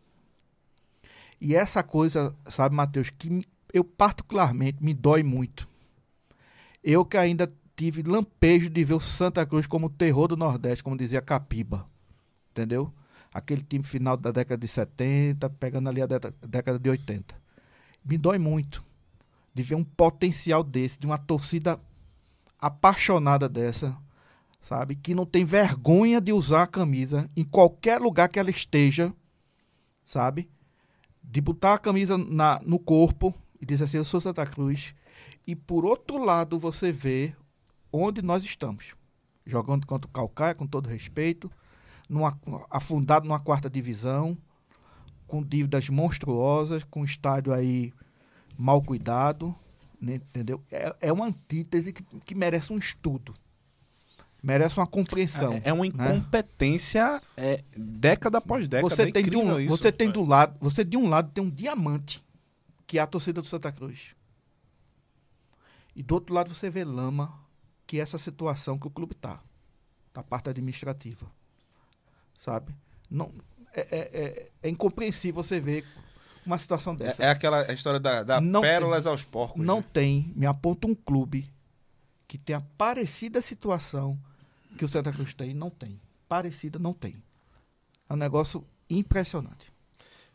E 1.39 1.55
essa 1.55 1.81
coisa, 1.81 2.35
sabe, 2.49 2.75
Matheus, 2.75 3.09
que 3.09 3.47
eu 3.73 3.85
particularmente 3.85 4.83
me 4.83 4.93
dói 4.93 5.23
muito. 5.23 5.70
Eu 6.83 7.05
que 7.05 7.17
ainda 7.17 7.51
tive 7.75 8.03
lampejo 8.03 8.69
de 8.69 8.83
ver 8.83 8.93
o 8.93 8.99
Santa 8.99 9.45
Cruz 9.45 9.67
como 9.67 9.87
o 9.87 9.89
terror 9.89 10.27
do 10.27 10.37
Nordeste, 10.37 10.83
como 10.83 10.97
dizia 10.97 11.21
Capiba. 11.21 11.87
Entendeu? 12.51 12.93
Aquele 13.33 13.61
time 13.61 13.83
final 13.83 14.17
da 14.17 14.31
década 14.31 14.59
de 14.59 14.67
70, 14.67 15.49
pegando 15.51 15.89
ali 15.89 16.01
a 16.01 16.07
década 16.07 16.77
de 16.77 16.89
80. 16.89 17.35
Me 18.03 18.17
dói 18.17 18.37
muito 18.37 18.83
de 19.53 19.63
ver 19.63 19.75
um 19.75 19.83
potencial 19.83 20.63
desse, 20.63 20.99
de 20.99 21.05
uma 21.05 21.17
torcida 21.17 21.79
apaixonada 22.59 23.49
dessa, 23.49 23.97
sabe? 24.61 24.95
Que 24.95 25.15
não 25.15 25.25
tem 25.25 25.43
vergonha 25.43 26.21
de 26.21 26.31
usar 26.31 26.63
a 26.63 26.67
camisa 26.67 27.29
em 27.35 27.43
qualquer 27.43 27.99
lugar 27.99 28.29
que 28.29 28.39
ela 28.39 28.49
esteja, 28.49 29.13
sabe? 30.05 30.49
De 31.23 31.41
botar 31.41 31.73
a 31.73 31.79
camisa 31.79 32.17
na, 32.17 32.61
no 32.63 32.79
corpo 32.79 33.33
e 33.59 33.65
dizer 33.65 33.85
assim: 33.85 33.97
Eu 33.97 34.05
sou 34.05 34.19
Santa 34.19 34.45
Cruz. 34.45 34.93
E 35.45 35.55
por 35.55 35.85
outro 35.85 36.23
lado, 36.23 36.59
você 36.59 36.91
vê 36.91 37.35
onde 37.91 38.21
nós 38.21 38.43
estamos. 38.43 38.95
Jogando 39.45 39.85
contra 39.85 40.07
o 40.07 40.11
Calcaia, 40.11 40.55
com 40.55 40.67
todo 40.67 40.87
respeito, 40.87 41.51
numa, 42.07 42.39
afundado 42.69 43.27
numa 43.27 43.39
quarta 43.39 43.69
divisão, 43.69 44.37
com 45.27 45.41
dívidas 45.41 45.89
monstruosas, 45.89 46.83
com 46.83 47.01
um 47.01 47.05
estádio 47.05 47.53
aí 47.53 47.93
mal 48.57 48.81
cuidado, 48.81 49.55
né, 49.99 50.15
entendeu? 50.15 50.61
É, 50.69 50.95
é 51.01 51.13
uma 51.13 51.25
antítese 51.27 51.93
que, 51.93 52.03
que 52.25 52.35
merece 52.35 52.73
um 52.73 52.77
estudo. 52.77 53.33
Merece 54.43 54.77
uma 54.77 54.87
compreensão. 54.87 55.53
É, 55.53 55.61
é 55.65 55.73
uma 55.73 55.83
né? 55.83 55.89
incompetência 55.89 57.21
é, 57.37 57.63
década 57.77 58.39
após 58.39 58.67
década. 58.67 58.89
Você 58.89 59.03
é 59.03 59.11
tem, 59.11 59.23
de 59.23 59.37
um, 59.37 59.59
isso. 59.59 59.69
você 59.69 59.91
tem 59.91 60.09
do 60.09 60.23
lado, 60.23 60.57
você 60.59 60.83
de 60.83 60.97
um 60.97 61.07
lado 61.07 61.31
tem 61.31 61.43
um 61.43 61.49
diamante, 61.49 62.23
que 62.87 62.97
é 62.97 63.01
a 63.01 63.07
torcida 63.07 63.39
do 63.39 63.47
Santa 63.47 63.71
Cruz. 63.71 64.15
E 65.95 66.01
do 66.03 66.15
outro 66.15 66.33
lado 66.33 66.53
você 66.53 66.69
vê 66.69 66.83
lama, 66.83 67.33
que 67.85 67.99
é 67.99 68.01
essa 68.01 68.17
situação 68.17 68.79
que 68.79 68.87
o 68.87 68.91
clube 68.91 69.15
tá, 69.15 69.41
da 70.13 70.23
parte 70.23 70.49
administrativa, 70.49 71.29
sabe? 72.37 72.73
Não 73.09 73.31
é, 73.73 73.81
é, 73.81 73.99
é, 74.13 74.51
é 74.63 74.69
incompreensível 74.69 75.41
você 75.41 75.59
ver 75.59 75.85
uma 76.45 76.57
situação 76.57 76.95
dessa. 76.95 77.23
É, 77.23 77.27
é 77.27 77.29
aquela 77.29 77.71
história 77.73 77.99
da, 77.99 78.23
da 78.23 78.41
Não 78.41 78.61
pérolas 78.61 79.05
aos 79.05 79.23
porcos. 79.23 79.63
Não 79.63 79.77
né? 79.77 79.85
tem, 79.93 80.31
me 80.35 80.45
aponta 80.45 80.87
um 80.87 80.95
clube 80.95 81.49
que 82.27 82.37
tenha 82.37 82.61
parecida 82.77 83.41
situação 83.41 84.17
que 84.77 84.85
o 84.85 84.87
Santa 84.87 85.11
Cruz 85.11 85.33
tem, 85.33 85.53
não 85.53 85.69
tem. 85.69 85.99
Parecida 86.27 86.79
não 86.79 86.93
tem. 86.93 87.21
É 88.09 88.13
um 88.13 88.17
negócio 88.17 88.65
impressionante. 88.89 89.70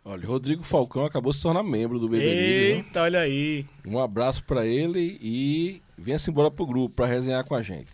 Olha, 0.09 0.25
Rodrigo 0.25 0.63
Falcão 0.63 1.05
acabou 1.05 1.33
de 1.33 1.39
se 1.39 1.43
tornar 1.43 1.65
membro 1.65 1.99
do 1.99 2.09
Beberibe. 2.09 2.37
né? 2.37 2.77
Eita, 2.77 3.03
olha 3.03 3.19
aí. 3.19 3.67
Um 3.85 3.99
abraço 3.99 4.45
pra 4.45 4.65
ele 4.65 5.19
e 5.21 5.83
venha-se 5.99 6.31
embora 6.31 6.49
pro 6.49 6.65
grupo 6.65 6.95
pra 6.95 7.07
resenhar 7.07 7.45
com 7.45 7.57
a 7.57 7.63
gente. 7.63 7.91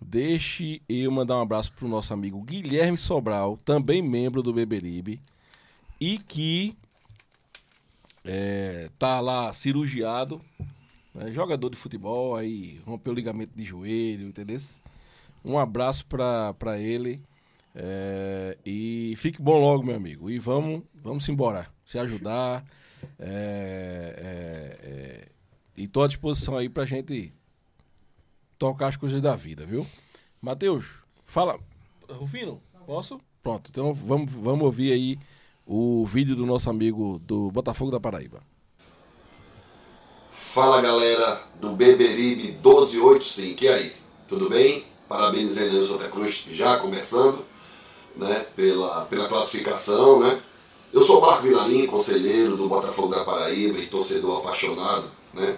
Deixe 0.00 0.82
eu 0.88 1.08
mandar 1.12 1.36
um 1.36 1.42
abraço 1.42 1.72
pro 1.72 1.86
nosso 1.86 2.12
amigo 2.12 2.42
Guilherme 2.42 2.98
Sobral, 2.98 3.56
também 3.64 4.02
membro 4.02 4.42
do 4.42 4.52
Beberibe, 4.52 5.20
e 6.00 6.18
que 6.18 6.76
é, 8.24 8.90
tá 8.98 9.20
lá 9.20 9.52
cirurgiado, 9.52 10.40
né, 11.14 11.30
jogador 11.30 11.70
de 11.70 11.76
futebol, 11.76 12.34
aí 12.34 12.80
rompeu 12.84 13.12
o 13.12 13.16
ligamento 13.16 13.52
de 13.54 13.64
joelho, 13.64 14.26
entendeu? 14.26 14.58
Um 15.44 15.56
abraço 15.60 16.04
pra 16.06 16.76
ele 16.76 17.20
é, 17.74 18.58
e 18.64 19.14
fique 19.16 19.40
bom 19.40 19.58
logo, 19.58 19.84
meu 19.84 19.96
amigo. 19.96 20.30
E 20.30 20.38
vamos, 20.38 20.82
vamos 20.94 21.28
embora, 21.28 21.68
se 21.84 21.98
ajudar. 21.98 22.64
É, 23.18 24.14
é, 24.18 24.88
é, 24.88 25.28
e 25.76 25.88
tô 25.88 26.02
à 26.02 26.08
disposição 26.08 26.56
aí 26.56 26.68
pra 26.68 26.84
gente 26.84 27.32
tocar 28.58 28.88
as 28.88 28.96
coisas 28.96 29.22
da 29.22 29.34
vida, 29.34 29.64
viu? 29.64 29.86
Matheus, 30.40 30.86
fala. 31.24 31.58
Rufino, 32.08 32.60
posso? 32.86 33.20
Pronto, 33.42 33.70
então 33.70 33.94
vamos, 33.94 34.32
vamos 34.32 34.64
ouvir 34.64 34.92
aí 34.92 35.18
o 35.66 36.04
vídeo 36.04 36.36
do 36.36 36.44
nosso 36.44 36.68
amigo 36.68 37.18
do 37.20 37.50
Botafogo 37.50 37.90
da 37.90 38.00
Paraíba. 38.00 38.42
Fala 40.30 40.80
galera 40.80 41.42
do 41.60 41.70
Beberibe 41.70 42.52
1285, 42.52 43.64
e 43.64 43.68
aí? 43.68 43.92
Tudo 44.28 44.48
bem? 44.50 44.84
Parabenizando 45.08 45.70
aí 45.70 45.78
o 45.78 45.84
Santa 45.84 46.08
Cruz 46.08 46.44
já 46.50 46.76
começando, 46.78 47.44
né? 48.16 48.46
Pela, 48.54 49.06
pela 49.06 49.28
classificação, 49.28 50.20
né? 50.20 50.40
Eu 50.92 51.02
sou 51.02 51.20
Marco 51.20 51.42
Vilarim, 51.42 51.86
conselheiro 51.86 52.56
do 52.56 52.68
Botafogo 52.68 53.14
da 53.14 53.24
Paraíba 53.24 53.78
e 53.78 53.86
torcedor 53.86 54.38
apaixonado, 54.38 55.10
né? 55.32 55.56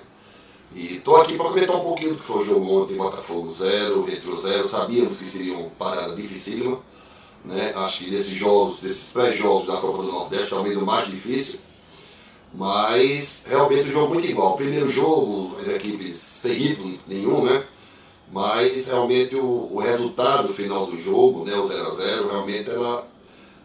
E 0.75 1.01
tô 1.01 1.17
aqui 1.17 1.37
para 1.37 1.49
comentar 1.49 1.77
um 1.77 1.81
pouquinho 1.81 2.15
do 2.15 2.19
que 2.19 2.25
foi 2.25 2.43
o 2.43 2.45
jogo 2.45 2.83
ontem, 2.83 2.97
Botafogo 2.97 3.51
0, 3.51 4.05
Retro 4.05 4.37
0. 4.39 4.67
Sabíamos 4.67 5.19
que 5.19 5.25
seria 5.25 5.57
uma 5.57 5.69
parada 5.71 6.15
dificílima, 6.15 6.81
né? 7.45 7.73
Acho 7.77 8.05
que 8.05 8.11
desses 8.11 8.35
jogos, 8.35 8.81
desses 8.81 9.13
pré-jogos 9.13 9.67
da 9.67 9.77
Copa 9.77 10.03
do 10.03 10.13
Nordeste, 10.13 10.51
talvez 10.51 10.77
o 10.77 10.87
mais 10.87 11.09
difícil. 11.09 11.61
Mas 12.55 13.45
realmente 13.47 13.89
o 13.89 13.93
jogo 13.93 14.15
muito 14.15 14.29
igual. 14.29 14.57
Primeiro 14.57 14.89
jogo, 14.89 15.57
as 15.59 15.69
equipes 15.69 16.17
sem 16.17 16.53
ritmo 16.53 16.99
nenhum, 17.07 17.45
né? 17.45 17.65
Mas 18.33 18.87
realmente 18.89 19.37
o, 19.37 19.69
o 19.73 19.79
resultado 19.79 20.53
final 20.55 20.87
do 20.87 20.99
jogo, 20.99 21.45
né, 21.45 21.55
o 21.55 21.67
0 21.69 21.87
a 21.87 21.91
0 21.91 22.29
realmente 22.31 22.71
ela 22.71 23.07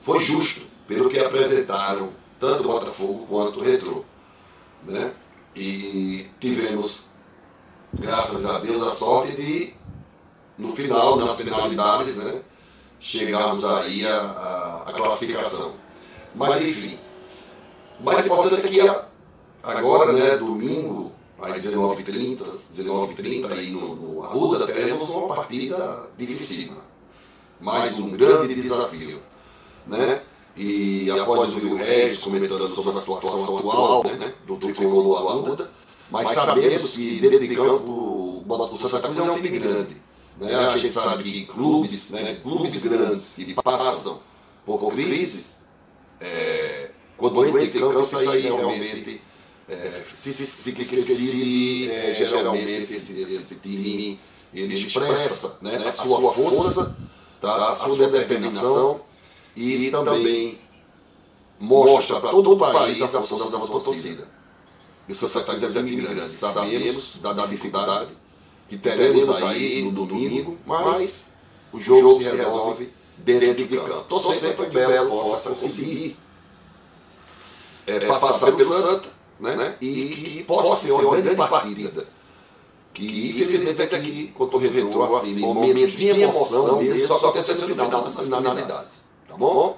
foi 0.02 0.20
justo 0.20 0.66
pelo 0.86 1.10
que 1.10 1.18
apresentaram 1.20 2.12
tanto 2.40 2.60
o 2.64 2.68
Botafogo 2.74 3.26
quanto 3.30 3.60
o 3.60 3.64
Retrô. 3.64 4.04
Né? 4.84 5.14
E 5.56 6.28
tivemos 6.40 7.00
graças 7.94 8.46
a 8.46 8.60
Deus, 8.60 8.86
a 8.86 8.92
sorte 8.92 9.36
de, 9.38 9.74
no 10.58 10.76
final, 10.76 11.16
nas 11.16 11.38
penalidades, 11.38 12.18
né, 12.18 12.42
chegarmos 13.00 13.64
aí 13.64 14.06
à, 14.06 14.18
à, 14.20 14.84
à 14.90 14.94
classificação. 14.94 15.74
Mas, 16.36 16.62
enfim, 16.62 17.00
o 18.00 18.04
mais 18.04 18.26
importante 18.26 18.68
é 18.68 18.70
que 18.70 18.82
a- 18.82 19.06
agora, 19.64 20.12
né, 20.14 20.38
domingo, 20.38 21.07
às 21.42 21.64
19h30, 21.64 22.44
19h30 22.76 23.52
aí 23.52 23.70
no, 23.72 23.96
no 23.96 24.24
Arruda, 24.24 24.66
teremos 24.66 25.10
uma 25.10 25.28
partida 25.28 26.10
dificílima. 26.18 26.84
Mais 27.60 28.00
um 28.00 28.10
grande 28.10 28.56
desafio. 28.56 29.22
Né? 29.86 30.22
E 30.56 31.10
após 31.12 31.54
ouvir 31.54 31.68
o 31.68 31.76
Regis 31.76 32.20
comentando 32.20 32.68
sobre 32.74 32.98
a 32.98 33.02
situação 33.02 33.58
atual 33.58 34.04
né, 34.04 34.34
do 34.46 34.58
tricolor 34.58 35.18
Arruda, 35.18 35.72
mas 36.10 36.30
sabemos 36.30 36.92
que 36.92 37.20
dentro 37.20 37.40
de 37.40 37.56
campo 37.56 38.44
o 38.48 38.78
Santa 38.78 39.00
Cruz 39.00 39.18
é 39.18 39.22
um 39.22 39.42
time 39.42 39.60
grande. 39.60 40.02
Né? 40.40 40.56
A 40.56 40.78
gente 40.78 40.90
sabe 40.90 41.24
que 41.24 41.46
clubes, 41.46 42.12
né, 42.12 42.40
clubes 42.42 42.86
grandes 42.86 43.36
que 43.36 43.54
passam 43.54 44.20
por 44.66 44.92
crises, 44.92 45.60
é, 46.20 46.92
quando 47.18 47.46
entra 47.46 47.64
em 47.64 47.70
campo, 47.70 48.02
isso 48.02 48.30
aí 48.30 48.42
realmente 48.42 49.22
é, 49.70 50.04
se, 50.14 50.32
se 50.32 50.64
fica 50.64 50.82
esquecido 50.82 51.36
e 51.36 51.92
é, 51.92 52.14
geralmente 52.14 52.72
esse, 52.72 53.22
esse 53.22 53.56
time 53.56 54.20
ele 54.54 54.74
expressa 54.74 55.58
né, 55.62 55.76
a 55.76 55.92
sua 55.92 56.34
força, 56.34 56.96
tá, 57.42 57.74
a 57.74 57.76
sua 57.76 58.08
determinação 58.08 59.02
e 59.56 59.92
também 59.92 60.60
mostra 61.60 62.20
para 62.22 62.30
todo 62.30 62.54
o 62.54 62.58
país 62.58 63.02
a 63.02 63.08
força 63.08 63.52
da 63.52 63.60
sua 63.60 63.82
torcida. 63.82 64.38
E 65.08 65.12
o 65.12 65.16
Santa 65.16 65.44
Cruz 65.44 65.64
é 65.64 65.80
um 65.80 65.86
time 65.86 66.02
grande, 66.02 66.32
sabemos 66.32 67.18
da 67.22 67.34
dificuldade 67.46 68.12
que 68.70 68.78
teremos 68.78 69.30
aí 69.42 69.82
no 69.84 70.06
domingo, 70.06 70.58
mas 70.66 71.28
o 71.74 71.80
jogo 71.80 72.18
se 72.18 72.24
resolve 72.24 72.94
dentro 73.18 73.68
de 73.68 73.78
campo. 73.78 74.04
Torcer 74.04 74.56
para 74.56 74.66
que 74.66 74.78
o 74.78 74.88
Belo 74.88 75.10
possa 75.10 75.50
conseguir. 75.50 76.18
é, 77.86 78.00
passar 78.02 78.52
pelo 78.52 78.74
Santa 78.74 79.17
né, 79.40 79.76
e 79.82 80.06
que 80.10 80.44
possa 80.44 80.88
ser 80.88 80.94
uma 80.94 81.18
grande 81.18 81.36
partida. 81.36 82.08
Que 82.94 83.30
infelizmente 83.30 83.96
aqui, 83.96 84.34
quanto 84.36 84.58
o 84.58 84.60
retrô, 84.60 85.16
assim, 85.18 85.40
momentos 85.40 85.92
de 85.92 86.08
emoção 86.08 86.82
mesmo, 86.82 87.08
só 87.08 87.30
acontece 87.30 87.66
no 87.66 87.76
final 87.76 88.02
das 88.02 88.16
finalidades. 88.16 89.04
Tá 89.28 89.38
bom? 89.38 89.78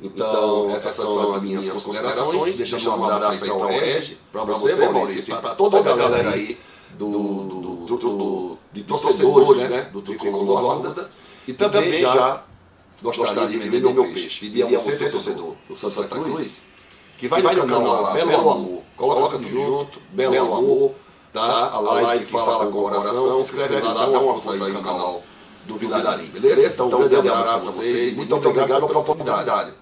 Então, 0.00 0.70
essas 0.70 0.96
são 0.96 1.34
as 1.34 1.42
minhas 1.42 1.68
considerações. 1.68 2.56
Deixando 2.56 2.90
um 2.90 3.04
abraço 3.04 3.44
aí 3.44 3.50
para 3.50 3.58
o 3.58 3.66
Regi, 3.66 4.18
para 4.32 4.44
você, 4.44 4.88
Maurício, 4.88 5.34
e 5.34 5.40
para 5.40 5.54
toda 5.54 5.78
a 5.78 5.96
galera 5.96 6.30
aí 6.30 6.58
do, 6.98 7.86
do, 7.86 7.96
do, 7.96 8.58
de 8.72 8.82
torcedores, 8.84 9.70
né? 9.70 9.82
Do 9.92 10.02
Tricolor 10.02 10.72
Arruda. 10.72 11.10
E 11.46 11.52
também 11.52 12.00
já 12.00 12.42
gostaria 13.02 13.46
de 13.46 13.58
vender 13.58 13.92
meu 13.92 14.04
peixe. 14.04 14.40
Pedir 14.40 14.62
a 14.64 14.78
você, 14.78 15.10
torcedor 15.10 15.54
do 15.68 15.76
Santa 15.76 16.08
Cruz, 16.08 16.62
que 17.28 17.42
vai 17.42 17.54
no 17.54 17.66
canal 17.66 18.02
lá, 18.02 18.12
Belo 18.12 18.50
Amor. 18.50 18.82
Coloca 18.96 19.38
tudo 19.38 19.48
junto, 19.48 20.00
Belo 20.12 20.54
Amor, 20.54 20.94
tá? 21.32 21.70
A 21.70 21.80
live 21.80 22.26
que 22.26 22.32
fala 22.32 22.66
com 22.66 22.78
o 22.78 22.82
coração, 22.82 23.42
se 23.42 23.56
inscreve 23.56 23.86
lá, 23.86 23.94
dá 23.94 24.20
uma 24.20 24.38
força 24.38 24.64
aí 24.64 24.72
no 24.72 24.82
canal 24.82 25.22
do 25.66 25.76
Vilarinho, 25.76 26.32
beleza? 26.32 26.74
Então, 26.74 26.86
um 26.86 27.08
grande 27.08 27.28
abraço 27.28 27.68
a 27.68 27.72
vocês 27.72 28.16
muito 28.16 28.34
obrigado 28.34 28.86
pela 28.86 28.98
oportunidade. 28.98 29.72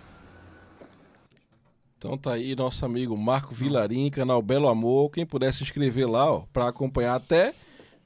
Então 1.98 2.18
tá 2.18 2.32
aí 2.32 2.56
nosso 2.56 2.84
amigo 2.84 3.16
Marco 3.16 3.54
Vilarim, 3.54 4.10
canal 4.10 4.42
Belo 4.42 4.68
Amor. 4.68 5.10
Quem 5.10 5.24
puder 5.24 5.52
se 5.54 5.62
inscrever 5.62 6.08
lá, 6.08 6.32
ó, 6.32 6.42
pra 6.52 6.68
acompanhar 6.68 7.14
até. 7.14 7.54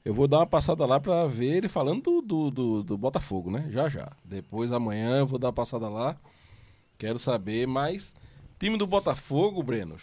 Eu 0.05 0.13
vou 0.13 0.27
dar 0.27 0.37
uma 0.37 0.47
passada 0.47 0.85
lá 0.85 0.99
pra 0.99 1.25
ver 1.25 1.57
ele 1.57 1.67
falando 1.67 2.01
do, 2.03 2.21
do, 2.21 2.51
do, 2.51 2.83
do 2.83 2.97
Botafogo, 2.97 3.49
né? 3.49 3.67
Já 3.71 3.89
já. 3.89 4.11
Depois 4.23 4.71
amanhã 4.71 5.17
eu 5.17 5.25
vou 5.25 5.39
dar 5.39 5.47
uma 5.47 5.53
passada 5.53 5.89
lá. 5.89 6.15
Quero 6.97 7.17
saber 7.19 7.67
mais. 7.67 8.13
Time 8.59 8.77
do 8.77 8.87
Botafogo, 8.87 9.61
Brenos, 9.61 10.01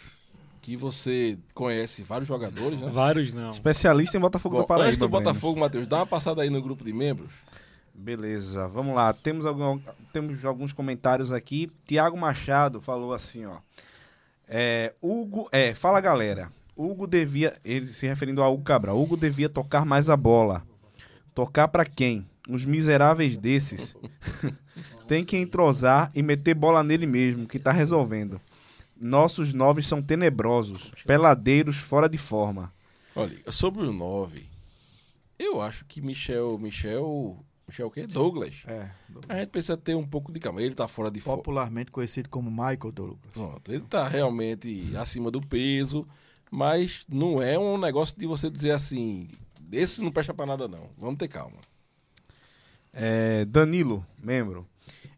que 0.61 0.77
você 0.77 1.37
conhece 1.53 2.03
vários 2.03 2.27
jogadores, 2.27 2.79
né? 2.79 2.87
Vários 2.89 3.33
não. 3.33 3.49
Especialista 3.49 4.17
em 4.17 4.19
Botafogo 4.21 4.55
Bom, 4.55 4.61
da 4.61 4.67
Paraíba. 4.67 4.87
antes 4.87 4.99
do. 4.99 5.09
Botafogo, 5.09 5.59
Matheus, 5.59 5.87
dá 5.87 5.97
uma 5.97 6.07
passada 6.07 6.41
aí 6.41 6.49
no 6.49 6.61
grupo 6.61 6.83
de 6.83 6.93
membros. 6.93 7.31
Beleza, 7.93 8.67
vamos 8.67 8.95
lá. 8.95 9.13
Temos, 9.13 9.45
algum, 9.45 9.79
temos 10.11 10.43
alguns 10.43 10.73
comentários 10.73 11.31
aqui. 11.31 11.69
Tiago 11.85 12.17
Machado 12.17 12.81
falou 12.81 13.13
assim, 13.13 13.45
ó. 13.45 13.57
É, 14.47 14.93
Hugo, 15.01 15.49
é, 15.51 15.73
fala 15.73 15.99
galera. 15.99 16.51
Hugo 16.75 17.07
devia, 17.07 17.55
ele 17.63 17.87
se 17.87 18.05
referindo 18.05 18.41
a 18.41 18.49
Hugo 18.49 18.63
Cabral. 18.63 18.99
Hugo 18.99 19.15
devia 19.15 19.49
tocar 19.49 19.85
mais 19.85 20.09
a 20.09 20.17
bola. 20.17 20.63
Tocar 21.33 21.67
pra 21.67 21.85
quem? 21.85 22.25
Uns 22.47 22.65
miseráveis 22.65 23.37
desses. 23.37 23.95
Tem 25.07 25.23
que 25.23 25.37
entrosar 25.37 26.11
e 26.15 26.23
meter 26.23 26.53
bola 26.55 26.83
nele 26.83 27.05
mesmo, 27.05 27.47
que 27.47 27.59
tá 27.59 27.71
resolvendo. 27.71 28.39
Nossos 28.99 29.53
novos 29.53 29.85
são 29.87 30.01
tenebrosos, 30.01 30.91
peladeiros 31.05 31.75
fora 31.77 32.07
de 32.07 32.17
forma. 32.17 32.73
Olha, 33.15 33.37
sobre 33.51 33.83
o 33.85 33.93
9, 33.93 34.45
eu 35.37 35.61
acho 35.61 35.85
que 35.85 36.01
Michel. 36.01 36.57
Michel. 36.57 37.37
Michel 37.67 37.87
o 37.87 37.91
quê? 37.91 38.05
Douglas. 38.05 38.63
É, 38.67 38.89
A 39.27 39.39
gente 39.39 39.49
precisa 39.49 39.75
ter 39.75 39.95
um 39.95 40.05
pouco 40.05 40.31
de 40.31 40.39
calma. 40.39 40.61
Ele 40.61 40.75
tá 40.75 40.87
fora 40.87 41.09
de 41.11 41.19
forma. 41.19 41.37
popularmente 41.37 41.91
conhecido 41.91 42.29
como 42.29 42.49
Michael 42.49 42.91
Douglas. 42.91 43.19
Pronto, 43.33 43.71
ele 43.71 43.83
tá 43.83 44.07
realmente 44.07 44.95
acima 44.97 45.29
do 45.31 45.41
peso, 45.41 46.07
mas 46.51 47.05
não 47.09 47.41
é 47.41 47.57
um 47.57 47.77
negócio 47.77 48.17
de 48.17 48.25
você 48.25 48.49
dizer 48.49 48.71
assim, 48.71 49.27
esse 49.71 50.01
não 50.01 50.11
presta 50.11 50.33
pra 50.33 50.45
nada 50.45 50.67
não. 50.67 50.89
Vamos 50.97 51.17
ter 51.17 51.27
calma. 51.27 51.57
É, 52.93 53.43
Danilo, 53.45 54.05
membro. 54.17 54.65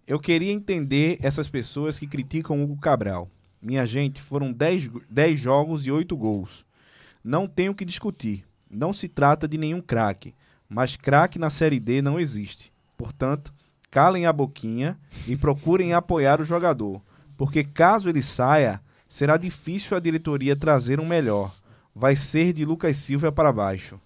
Eu 0.08 0.20
queria 0.20 0.51
entender 0.53 1.18
essas 1.22 1.49
pessoas 1.49 1.99
que 1.99 2.08
criticam 2.08 2.64
Hugo 2.64 2.78
Cabral. 2.78 3.30
Minha 3.62 3.86
gente, 3.86 4.22
foram 4.22 4.53
10 4.53 4.88
go- 4.88 5.01
10 5.10 5.39
jogos 5.39 5.86
e 5.86 5.91
8 5.91 6.16
gols. 6.16 6.66
Não 7.24 7.47
tenho 7.47 7.74
o 7.74 7.76
que 7.76 7.84
discutir. 7.84 8.45
Não 8.70 8.93
se 8.93 9.08
trata 9.10 9.47
de 9.47 9.58
nenhum 9.58 9.82
craque, 9.82 10.34
mas 10.70 10.95
craque 10.95 11.38
na 11.38 11.49
Série 11.49 11.80
D 11.80 12.01
não 12.01 12.20
existe. 12.20 12.72
Portanto, 12.97 13.53
calem 13.91 14.26
a 14.26 14.32
boquinha 14.34 14.97
e 15.28 15.36
procurem 15.36 15.93
apoiar 15.93 16.39
o 16.41 16.45
jogador, 16.45 17.01
porque 17.36 17.64
caso 17.64 18.08
ele 18.10 18.22
saia, 18.22 18.82
será 19.08 19.36
difícil 19.38 19.95
a 19.97 19.99
diretoria 19.99 20.55
trazer 20.55 20.99
um 20.99 21.05
melhor. 21.05 21.53
Vai 21.93 22.16
ser 22.16 22.53
de 22.53 22.64
Lucas 22.64 22.95
Silva 22.97 23.32
para 23.32 23.51
baixo. 23.51 23.99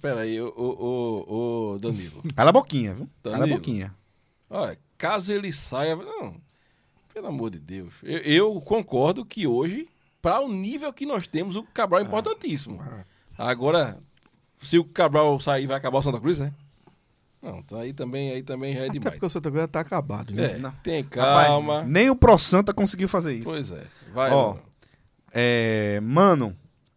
Pera 0.00 0.20
aí, 0.20 0.40
ô, 0.40 0.48
ô, 0.56 1.24
ô, 1.28 1.72
ô, 1.74 1.78
Danilo. 1.78 2.22
Cala 2.36 2.50
a 2.50 2.52
boquinha, 2.52 2.94
viu? 2.94 3.08
Cala 3.22 3.36
a 3.36 3.38
Danilo. 3.40 3.58
boquinha. 3.58 3.94
Olha, 4.54 4.78
caso 4.98 5.32
ele 5.32 5.52
saia, 5.52 5.96
não, 5.96 6.36
pelo 7.14 7.26
amor 7.28 7.50
de 7.50 7.58
Deus. 7.58 7.92
Eu, 8.02 8.18
eu 8.18 8.60
concordo 8.60 9.24
que 9.24 9.46
hoje, 9.46 9.88
para 10.20 10.40
o 10.40 10.48
nível 10.52 10.92
que 10.92 11.06
nós 11.06 11.26
temos, 11.26 11.56
o 11.56 11.62
Cabral 11.62 12.00
é 12.02 12.04
importantíssimo. 12.04 12.78
Agora, 13.36 13.98
se 14.60 14.78
o 14.78 14.84
Cabral 14.84 15.40
sair, 15.40 15.66
vai 15.66 15.76
acabar 15.78 15.98
o 15.98 16.02
Santa 16.02 16.20
Cruz, 16.20 16.38
né? 16.38 16.52
Não, 17.40 17.58
então 17.58 17.78
aí 17.78 17.92
também, 17.92 18.30
aí 18.30 18.42
também 18.42 18.74
já 18.74 18.80
é 18.80 18.84
Até 18.84 18.92
demais. 18.92 19.14
porque 19.14 19.26
o 19.26 19.30
Santa 19.30 19.50
Cruz 19.50 19.62
já 19.62 19.68
tá 19.68 19.80
acabado, 19.80 20.32
né? 20.32 20.52
É, 20.52 20.58
Não. 20.58 20.70
tem 20.82 21.02
Rapaz, 21.02 21.48
calma. 21.48 21.82
nem 21.82 22.08
o 22.10 22.14
Pro 22.14 22.38
Santa 22.38 22.72
conseguiu 22.72 23.08
fazer 23.08 23.34
isso. 23.34 23.50
Pois 23.50 23.70
é. 23.72 23.84
Vai, 24.12 24.30
Ó, 24.30 24.50
mano. 24.50 24.62
É, 25.32 25.98
mano, 26.00 26.56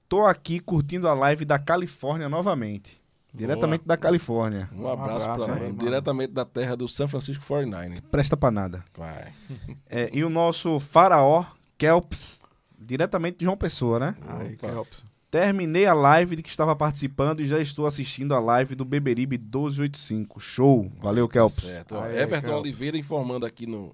tô 0.09 0.23
aqui 0.25 0.59
curtindo 0.59 1.07
a 1.07 1.13
live 1.13 1.45
da 1.45 1.57
Califórnia 1.57 2.27
novamente. 2.29 3.01
Diretamente 3.35 3.83
da 3.85 3.97
Califórnia. 3.97 4.69
Um 4.73 4.87
abraço, 4.87 5.25
abraço 5.25 5.45
pra 5.45 5.53
aí, 5.55 5.59
mano. 5.61 5.73
mano. 5.73 5.77
Diretamente 5.83 6.31
da 6.33 6.45
terra 6.45 6.75
do 6.75 6.87
San 6.87 7.07
Francisco 7.07 7.45
49. 7.45 8.01
Presta 8.09 8.35
pra 8.37 8.49
nada. 8.51 8.83
Vai. 8.97 9.31
É, 9.89 10.09
e 10.13 10.23
o 10.23 10.29
nosso 10.29 10.79
faraó, 10.79 11.45
Kelps, 11.77 12.39
diretamente 12.77 13.37
de 13.39 13.45
João 13.45 13.55
Pessoa, 13.57 13.99
né? 13.99 14.15
Aí, 14.27 14.53
Opa. 14.53 14.67
Kelps. 14.69 15.05
Terminei 15.31 15.85
a 15.85 15.93
live 15.93 16.35
de 16.37 16.43
que 16.43 16.49
estava 16.49 16.75
participando 16.75 17.41
e 17.41 17.45
já 17.45 17.59
estou 17.59 17.85
assistindo 17.85 18.33
a 18.33 18.39
live 18.39 18.73
do 18.75 18.85
Beberibe 18.85 19.37
1285. 19.37 20.39
Show. 20.39 20.91
Valeu, 21.01 21.27
Kelps. 21.27 21.63
Certo. 21.65 21.97
Aí, 21.97 22.17
Everton 22.17 22.47
Kelps. 22.47 22.61
Oliveira 22.61 22.97
informando 22.97 23.45
aqui 23.45 23.65
no, 23.67 23.93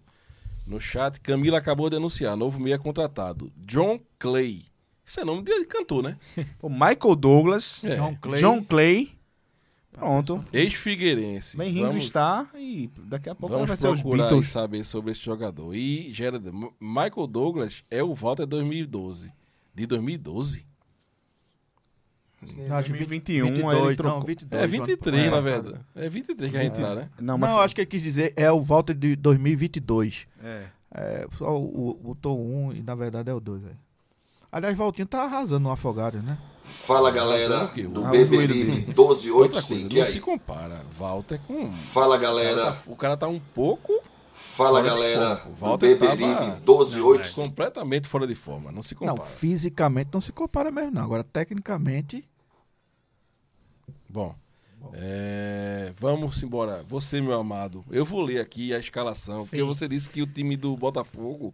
no 0.67 0.79
chat. 0.79 1.19
Camila 1.19 1.57
acabou 1.57 1.89
de 1.89 1.95
anunciar. 1.95 2.35
Novo 2.37 2.59
meia 2.59 2.77
contratado. 2.77 3.51
John 3.57 3.99
Clay. 4.19 4.65
Isso 5.03 5.19
é 5.19 5.25
nome 5.25 5.41
de 5.41 5.65
cantor, 5.65 6.03
né? 6.03 6.17
O 6.61 6.69
Michael 6.69 7.15
Douglas, 7.15 7.83
É. 7.83 7.95
John 7.95 8.15
Clay. 8.21 8.39
John 8.39 8.63
Clay. 8.63 9.11
Pronto. 9.93 10.43
Ex-Figueirense. 10.53 11.57
Bem 11.57 11.69
Ringo 11.71 11.87
Vamos- 11.87 12.03
está 12.05 12.47
e 12.55 12.89
daqui 13.03 13.29
a 13.29 13.35
pouco 13.35 13.53
Vamos 13.53 13.67
vai 13.67 13.77
ser 13.77 13.89
os 13.89 14.01
Beatles. 14.01 14.47
saber 14.49 14.83
sobre 14.85 15.11
esse 15.11 15.19
jogador. 15.21 15.75
E 15.75 16.11
Gerard, 16.13 16.49
Michael 16.79 17.27
Douglas 17.27 17.83
é 17.91 18.01
o 18.01 18.13
Walter 18.13 18.45
2012. 18.45 19.31
De 19.75 19.85
2012? 19.85 20.65
Não, 22.41 22.75
acho 22.75 22.91
que 22.91 23.03
21, 23.05 23.45
aí 23.45 23.51
ele 23.51 23.61
22, 23.61 23.97
trocou. 23.97 24.19
não, 24.19 24.25
22. 24.25 24.61
É 24.61 24.63
ano 24.65 24.71
23, 24.85 25.25
na 25.25 25.31
passado. 25.31 25.43
verdade. 25.43 25.85
É 25.95 26.09
23 26.09 26.51
que 26.51 26.57
a 26.57 26.63
gente 26.63 26.81
tá, 26.81 26.95
né? 26.95 27.09
Não, 27.19 27.25
Não, 27.33 27.37
mas 27.37 27.51
acho 27.51 27.75
que 27.75 27.81
ele 27.81 27.85
quis 27.89 28.01
dizer 28.01 28.33
é 28.35 28.51
o 28.51 28.59
Walter 28.61 28.95
de 28.95 29.15
2022. 29.15 30.25
É. 30.43 30.65
É, 30.93 31.27
só 31.37 31.55
o, 31.57 31.89
o, 31.91 31.93
botou 31.93 32.39
um 32.43 32.73
e 32.73 32.81
na 32.81 32.95
verdade 32.95 33.29
é 33.29 33.33
o 33.33 33.39
dois. 33.39 33.63
aí. 33.63 33.75
Aliás, 34.51 34.75
Valtinho 34.75 35.07
tá 35.07 35.23
arrasando 35.23 35.63
no 35.63 35.71
Afogados, 35.71 36.21
né? 36.23 36.37
Fala 36.64 37.12
galera 37.12 37.66
do 37.68 38.03
Beberibe 38.05 38.93
Outra 39.32 39.62
coisa, 39.62 39.76
1285. 39.76 39.93
E 39.95 39.99
não 39.99 40.05
se 40.05 40.20
compara. 40.20 40.86
Walter 40.97 41.39
com. 41.47 41.72
Fala 41.72 42.18
galera, 42.18 42.72
tá, 42.72 42.78
o 42.88 42.95
cara 42.95 43.18
tá 43.18 43.28
um 43.28 43.39
pouco 43.39 44.01
fala 44.34 44.82
galera 44.82 45.36
do 45.59 45.78
Beberibe 45.78 46.26
1285. 46.66 47.36
completamente 47.36 48.07
fora 48.07 48.28
de 48.28 48.36
forma. 48.36 48.72
Não 48.72 48.84
se 48.84 48.95
Não, 48.99 49.16
compara. 49.16 49.30
fisicamente 49.30 50.09
não 50.14 50.22
se 50.22 50.32
compara 50.32 50.72
mesmo, 50.72 50.91
não. 50.91 51.03
Agora, 51.03 51.24
tecnicamente, 51.24 52.24
Bom, 54.09 54.36
é, 54.93 55.93
vamos 55.97 56.43
embora. 56.43 56.84
Você, 56.88 57.22
meu 57.22 57.39
amado, 57.39 57.84
eu 57.89 58.03
vou 58.03 58.22
ler 58.22 58.41
aqui 58.41 58.74
a 58.74 58.80
escalação, 58.80 59.39
porque 59.39 59.57
Sim. 59.57 59.64
você 59.64 59.88
disse 59.88 60.09
que 60.09 60.22
o 60.22 60.28
time 60.28 60.57
do 60.57 60.76
Botafogo 60.76 61.53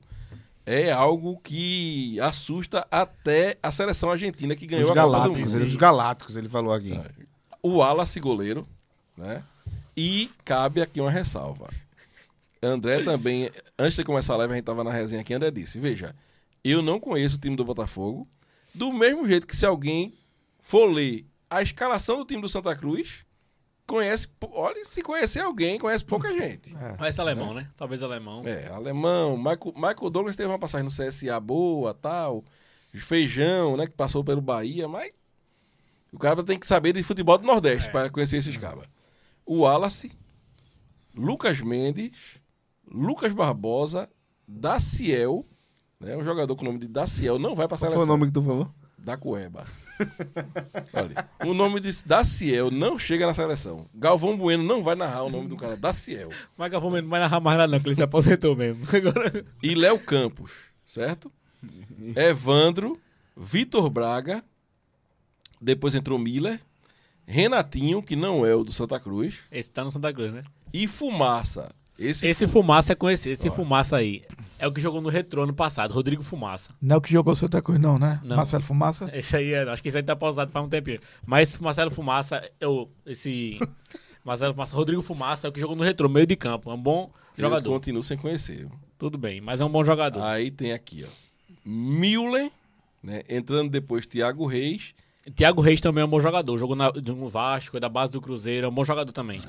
é 0.69 0.91
algo 0.91 1.39
que 1.39 2.19
assusta 2.19 2.85
até 2.91 3.57
a 3.63 3.71
seleção 3.71 4.11
argentina 4.11 4.53
que 4.53 4.67
ganhou 4.67 4.83
Os 4.83 4.91
a 4.91 4.95
Copa 4.95 5.07
do 5.07 5.11
galácticos, 5.13 5.49
Mundo. 5.53 5.61
ele, 5.61 5.67
os 5.69 5.75
galácticos, 5.77 6.35
ele 6.35 6.49
falou 6.49 6.73
aqui. 6.73 6.99
O 7.63 7.77
Wallace 7.77 8.19
goleiro, 8.19 8.67
né? 9.15 9.41
E 9.95 10.29
cabe 10.43 10.81
aqui 10.81 10.99
uma 10.99 11.09
ressalva. 11.09 11.69
André 12.61 13.01
também, 13.01 13.49
antes 13.79 13.95
de 13.95 14.03
começar 14.03 14.33
a 14.33 14.37
live, 14.37 14.51
a 14.51 14.55
gente 14.57 14.65
tava 14.65 14.83
na 14.83 14.91
resenha 14.91 15.21
aqui, 15.21 15.33
André 15.33 15.49
disse, 15.51 15.79
veja, 15.79 16.13
eu 16.61 16.81
não 16.81 16.99
conheço 16.99 17.37
o 17.37 17.39
time 17.39 17.55
do 17.55 17.63
Botafogo, 17.63 18.27
do 18.75 18.91
mesmo 18.91 19.25
jeito 19.25 19.47
que 19.47 19.55
se 19.55 19.65
alguém 19.65 20.13
for 20.59 20.91
ler 20.91 21.25
a 21.49 21.61
escalação 21.61 22.17
do 22.17 22.25
time 22.25 22.41
do 22.41 22.49
Santa 22.49 22.75
Cruz, 22.75 23.23
conhece, 23.87 24.27
olha, 24.51 24.83
se 24.85 25.01
conhecer 25.01 25.39
alguém, 25.39 25.79
conhece 25.79 26.03
pouca 26.03 26.29
gente. 26.31 26.75
Mas 26.99 27.17
alemão, 27.17 27.53
né? 27.53 27.69
Talvez 27.77 28.03
alemão. 28.03 28.45
É, 28.45 28.67
alemão, 28.67 29.37
Michael, 29.37 29.73
Michael 29.75 30.09
Douglas 30.09 30.35
teve 30.35 30.49
uma 30.49 30.59
passagem 30.59 30.85
no 30.85 30.91
CSA 30.91 31.39
boa, 31.39 31.93
tal, 31.93 32.43
Feijão, 32.93 33.77
né, 33.77 33.87
que 33.87 33.93
passou 33.93 34.23
pelo 34.23 34.41
Bahia, 34.41 34.87
mas 34.87 35.13
o 36.11 36.17
cara 36.17 36.43
tem 36.43 36.59
que 36.59 36.67
saber 36.67 36.93
de 36.93 37.03
futebol 37.03 37.37
do 37.37 37.45
Nordeste 37.45 37.89
É. 37.89 37.91
para 37.91 38.09
conhecer 38.09 38.37
esses 38.37 38.57
cabas. 38.57 38.87
O 39.45 39.59
Wallace, 39.59 40.11
Lucas 41.15 41.61
Mendes, 41.61 42.11
Lucas 42.89 43.33
Barbosa, 43.33 44.09
Daciel, 44.47 45.45
né, 45.99 46.17
um 46.17 46.23
jogador 46.23 46.55
com 46.55 46.63
o 46.63 46.65
nome 46.65 46.79
de 46.79 46.87
Daciel, 46.87 47.37
não 47.39 47.55
vai 47.55 47.67
para 47.67 47.75
a 47.75 47.79
Qual 47.79 47.91
foi 47.91 48.03
o 48.03 48.05
nome 48.07 48.27
que 48.27 48.33
tu 48.33 48.41
falou? 48.41 48.69
Da 48.97 49.15
Cueba. 49.15 49.65
Olha, 50.93 51.29
o 51.45 51.53
nome 51.53 51.79
de 51.79 51.91
Daciel 52.03 52.69
não 52.71 52.99
chega 52.99 53.25
na 53.25 53.33
seleção. 53.33 53.87
Galvão 53.93 54.35
Bueno 54.37 54.63
não 54.63 54.83
vai 54.83 54.95
narrar 54.95 55.23
o 55.23 55.29
nome 55.29 55.47
do 55.47 55.55
cara, 55.55 55.77
Daciel. 55.77 56.29
Mas 56.57 56.71
Galvão 56.71 56.89
não 56.89 57.07
vai 57.07 57.19
narrar 57.19 57.39
mais 57.39 57.57
nada, 57.57 57.71
não, 57.71 57.79
que 57.79 57.87
ele 57.87 57.95
se 57.95 58.03
aposentou 58.03 58.55
mesmo. 58.55 58.85
Agora... 58.93 59.45
e 59.61 59.75
Léo 59.75 59.99
Campos, 59.99 60.51
certo? 60.85 61.31
Evandro, 62.15 62.99
Vitor 63.35 63.89
Braga, 63.89 64.43
depois 65.61 65.95
entrou 65.95 66.17
Miller, 66.19 66.59
Renatinho, 67.25 68.01
que 68.01 68.15
não 68.15 68.45
é 68.45 68.55
o 68.55 68.63
do 68.63 68.71
Santa 68.71 68.99
Cruz, 68.99 69.35
Esse 69.51 69.69
tá 69.69 69.83
no 69.83 69.91
Santa 69.91 70.13
Cruz, 70.13 70.31
né? 70.31 70.41
e 70.73 70.87
Fumaça. 70.87 71.71
Esse, 71.97 72.27
Esse 72.27 72.47
Fumaça 72.47 72.93
é 72.93 72.95
conhecido. 72.95 73.33
Esse 73.33 73.49
Fumaça 73.49 73.97
aí 73.97 74.23
é 74.59 74.67
o 74.67 74.71
que 74.71 74.81
jogou 74.81 75.01
no 75.01 75.09
Retrô 75.09 75.43
ano 75.43 75.53
passado, 75.53 75.93
Rodrigo 75.93 76.23
Fumaça. 76.23 76.69
não 76.81 76.95
é 76.95 76.97
o 76.97 77.01
que 77.01 77.11
jogou 77.11 77.35
Santa 77.35 77.61
Cruz, 77.61 77.79
não, 77.79 77.97
né? 77.99 78.19
Não. 78.23 78.35
Marcelo 78.35 78.63
Fumaça. 78.63 79.09
Esse 79.15 79.35
aí, 79.37 79.53
é- 79.53 79.69
acho 79.69 79.81
que 79.81 79.87
esse 79.89 79.97
aí 79.97 80.03
tá 80.03 80.15
pausado 80.15 80.51
faz 80.51 80.65
um 80.65 80.69
tempinho. 80.69 80.99
Mas 81.25 81.49
esse 81.49 81.61
Marcelo 81.63 81.91
Fumaça, 81.91 82.49
eu, 82.59 82.89
esse 83.05 83.59
Marcelo 84.25 84.53
Fumaça, 84.53 84.75
Rodrigo 84.75 85.01
Fumaça 85.01 85.47
é 85.47 85.49
o 85.49 85.53
que 85.53 85.59
jogou 85.59 85.75
no 85.75 85.83
Retrô, 85.83 86.09
meio 86.09 86.25
de 86.27 86.35
campo. 86.35 86.69
É 86.71 86.73
um 86.73 86.81
bom 86.81 87.11
eu 87.37 87.41
jogador. 87.41 87.69
continuo 87.69 88.03
sem 88.03 88.17
conhecer. 88.17 88.67
Tudo 88.97 89.17
bem, 89.17 89.39
mas 89.41 89.61
é 89.61 89.65
um 89.65 89.69
bom 89.69 89.83
jogador. 89.83 90.21
Aí 90.23 90.49
tem 90.49 90.73
aqui, 90.73 91.05
ó. 91.05 91.09
Müller, 91.63 92.51
né? 93.03 93.23
Entrando 93.29 93.69
depois 93.69 94.05
Thiago 94.05 94.45
Reis, 94.45 94.93
Thiago 95.35 95.61
Reis 95.61 95.81
também 95.81 96.01
é 96.01 96.05
um 96.05 96.09
bom 96.09 96.19
jogador. 96.19 96.57
Jogou 96.57 96.75
na, 96.75 96.91
no 96.91 97.29
Vasco, 97.29 97.77
é 97.77 97.79
da 97.79 97.89
base 97.89 98.11
do 98.11 98.21
Cruzeiro, 98.21 98.65
é 98.65 98.69
um 98.69 98.73
bom 98.73 98.85
jogador 98.85 99.11
também. 99.11 99.41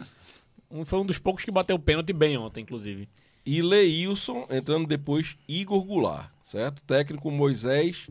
Um- 0.71 0.85
foi 0.85 0.99
um 0.99 1.07
dos 1.07 1.19
poucos 1.19 1.45
que 1.45 1.51
bateu 1.51 1.77
o 1.77 1.79
pênalti 1.79 2.13
bem 2.13 2.37
ontem, 2.37 2.61
inclusive. 2.63 3.09
E 3.51 3.63
Leilson, 3.63 4.47
entrando 4.51 4.87
depois 4.87 5.37
Igor 5.49 5.83
Goulart, 5.83 6.29
certo? 6.43 6.83
Técnico 6.83 7.31
Moisés 7.31 8.11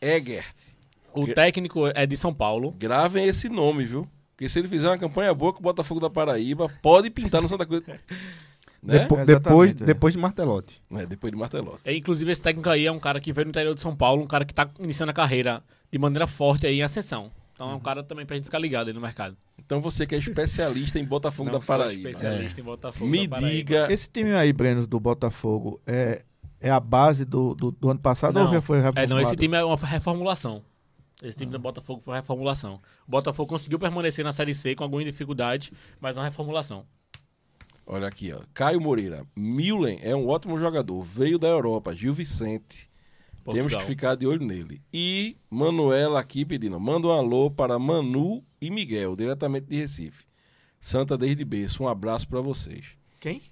Egert. 0.00 0.54
O 1.12 1.26
Gra- 1.26 1.34
técnico 1.34 1.86
é 1.88 2.06
de 2.06 2.16
São 2.16 2.32
Paulo. 2.32 2.72
Gravem 2.78 3.26
esse 3.26 3.48
nome, 3.50 3.84
viu? 3.84 4.08
Porque 4.32 4.48
se 4.48 4.58
ele 4.58 4.66
fizer 4.68 4.88
uma 4.88 4.96
campanha 4.98 5.34
boa 5.34 5.52
com 5.52 5.60
o 5.60 5.62
Botafogo 5.62 6.00
da 6.00 6.08
Paraíba, 6.08 6.68
pode 6.82 7.10
pintar 7.10 7.42
no 7.42 7.48
Santa 7.48 7.66
Cruz. 7.66 7.82
né? 8.82 9.00
Depo- 9.00 9.16
É, 9.18 9.24
depois, 9.26 9.70
é. 9.70 9.74
depois 9.74 10.14
de 10.14 10.20
Martelotti. 10.20 10.82
É, 10.92 11.04
depois 11.06 11.30
de 11.30 11.38
Martelotti. 11.38 11.80
É, 11.84 11.94
inclusive, 11.94 12.32
esse 12.32 12.42
técnico 12.42 12.68
aí 12.70 12.86
é 12.86 12.90
um 12.92 12.98
cara 12.98 13.20
que 13.20 13.32
veio 13.34 13.44
no 13.44 13.50
interior 13.50 13.74
de 13.74 13.80
São 13.82 13.94
Paulo, 13.94 14.22
um 14.22 14.26
cara 14.26 14.44
que 14.46 14.54
tá 14.54 14.68
iniciando 14.80 15.10
a 15.10 15.14
carreira 15.14 15.62
de 15.92 15.98
maneira 15.98 16.26
forte 16.26 16.66
aí 16.66 16.78
em 16.78 16.82
ascensão. 16.82 17.30
Então 17.54 17.70
é 17.70 17.74
um 17.74 17.80
cara 17.80 18.02
também 18.02 18.26
pra 18.26 18.34
gente 18.36 18.44
ficar 18.46 18.58
ligado 18.58 18.88
aí 18.88 18.92
no 18.92 19.00
mercado. 19.00 19.36
Então 19.58 19.80
você 19.80 20.06
que 20.06 20.14
é 20.14 20.18
especialista 20.18 20.98
em 20.98 21.04
Botafogo 21.04 21.50
Não 21.50 21.58
da 21.58 21.64
sou 21.64 21.76
Paraíba, 21.78 22.10
especialista 22.10 22.60
em 22.60 22.64
Botafogo 22.64 23.08
me 23.10 23.26
da 23.28 23.36
Paraíba. 23.36 23.56
diga. 23.56 23.92
Esse 23.92 24.08
time 24.08 24.32
aí, 24.34 24.52
Breno, 24.52 24.86
do 24.86 24.98
Botafogo, 24.98 25.80
é, 25.86 26.24
é 26.60 26.70
a 26.70 26.80
base 26.80 27.24
do, 27.24 27.54
do, 27.54 27.70
do 27.70 27.90
ano 27.90 28.00
passado 28.00 28.34
Não, 28.34 28.46
ou 28.46 28.52
já 28.52 28.60
foi 28.60 28.78
É, 28.78 28.82
reformulado? 28.82 29.14
não, 29.14 29.20
esse 29.20 29.36
time 29.36 29.56
é 29.56 29.64
uma 29.64 29.76
reformulação. 29.76 30.62
Esse 31.22 31.38
time 31.38 31.52
do 31.52 31.58
Botafogo 31.60 32.02
foi 32.04 32.12
uma 32.12 32.20
reformulação. 32.20 32.80
O 33.06 33.10
Botafogo 33.12 33.48
conseguiu 33.48 33.78
permanecer 33.78 34.24
na 34.24 34.32
Série 34.32 34.52
C 34.52 34.74
com 34.74 34.82
alguma 34.82 35.04
dificuldade, 35.04 35.72
mas 36.00 36.16
é 36.16 36.20
uma 36.20 36.26
reformulação. 36.26 36.84
Olha 37.86 38.08
aqui, 38.08 38.32
ó. 38.32 38.40
Caio 38.52 38.80
Moreira. 38.80 39.24
Milen 39.36 40.00
é 40.02 40.14
um 40.16 40.26
ótimo 40.26 40.58
jogador. 40.58 41.00
Veio 41.02 41.38
da 41.38 41.46
Europa. 41.48 41.94
Gil 41.94 42.12
Vicente. 42.14 42.90
Temos 43.44 43.72
Portugal. 43.72 43.80
que 43.80 43.86
ficar 43.86 44.14
de 44.14 44.26
olho 44.26 44.44
nele. 44.44 44.80
E 44.92 45.36
Manuela 45.50 46.20
aqui 46.20 46.44
pedindo. 46.44 46.78
Manda 46.80 47.08
um 47.08 47.12
alô 47.12 47.50
para 47.50 47.78
Manu 47.78 48.42
e 48.60 48.70
Miguel, 48.70 49.14
diretamente 49.14 49.66
de 49.66 49.76
Recife. 49.76 50.24
Santa 50.80 51.16
desde 51.16 51.44
berço. 51.44 51.82
Um 51.82 51.88
abraço 51.88 52.28
para 52.28 52.40
vocês. 52.40 52.98
Quem? 53.20 53.42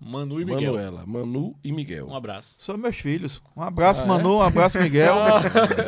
Manu 0.00 0.40
e 0.40 0.44
Miguel. 0.44 0.72
Manuela, 0.74 1.04
Manu 1.04 1.56
e 1.64 1.72
Miguel. 1.72 2.06
Um 2.06 2.14
abraço. 2.14 2.54
São 2.60 2.76
meus 2.78 2.94
filhos. 2.96 3.42
Um 3.56 3.62
abraço, 3.62 4.02
Ah, 4.02 4.04
é? 4.04 4.06
Manu. 4.06 4.36
Um 4.36 4.42
abraço, 4.42 4.78
Miguel. 4.80 5.16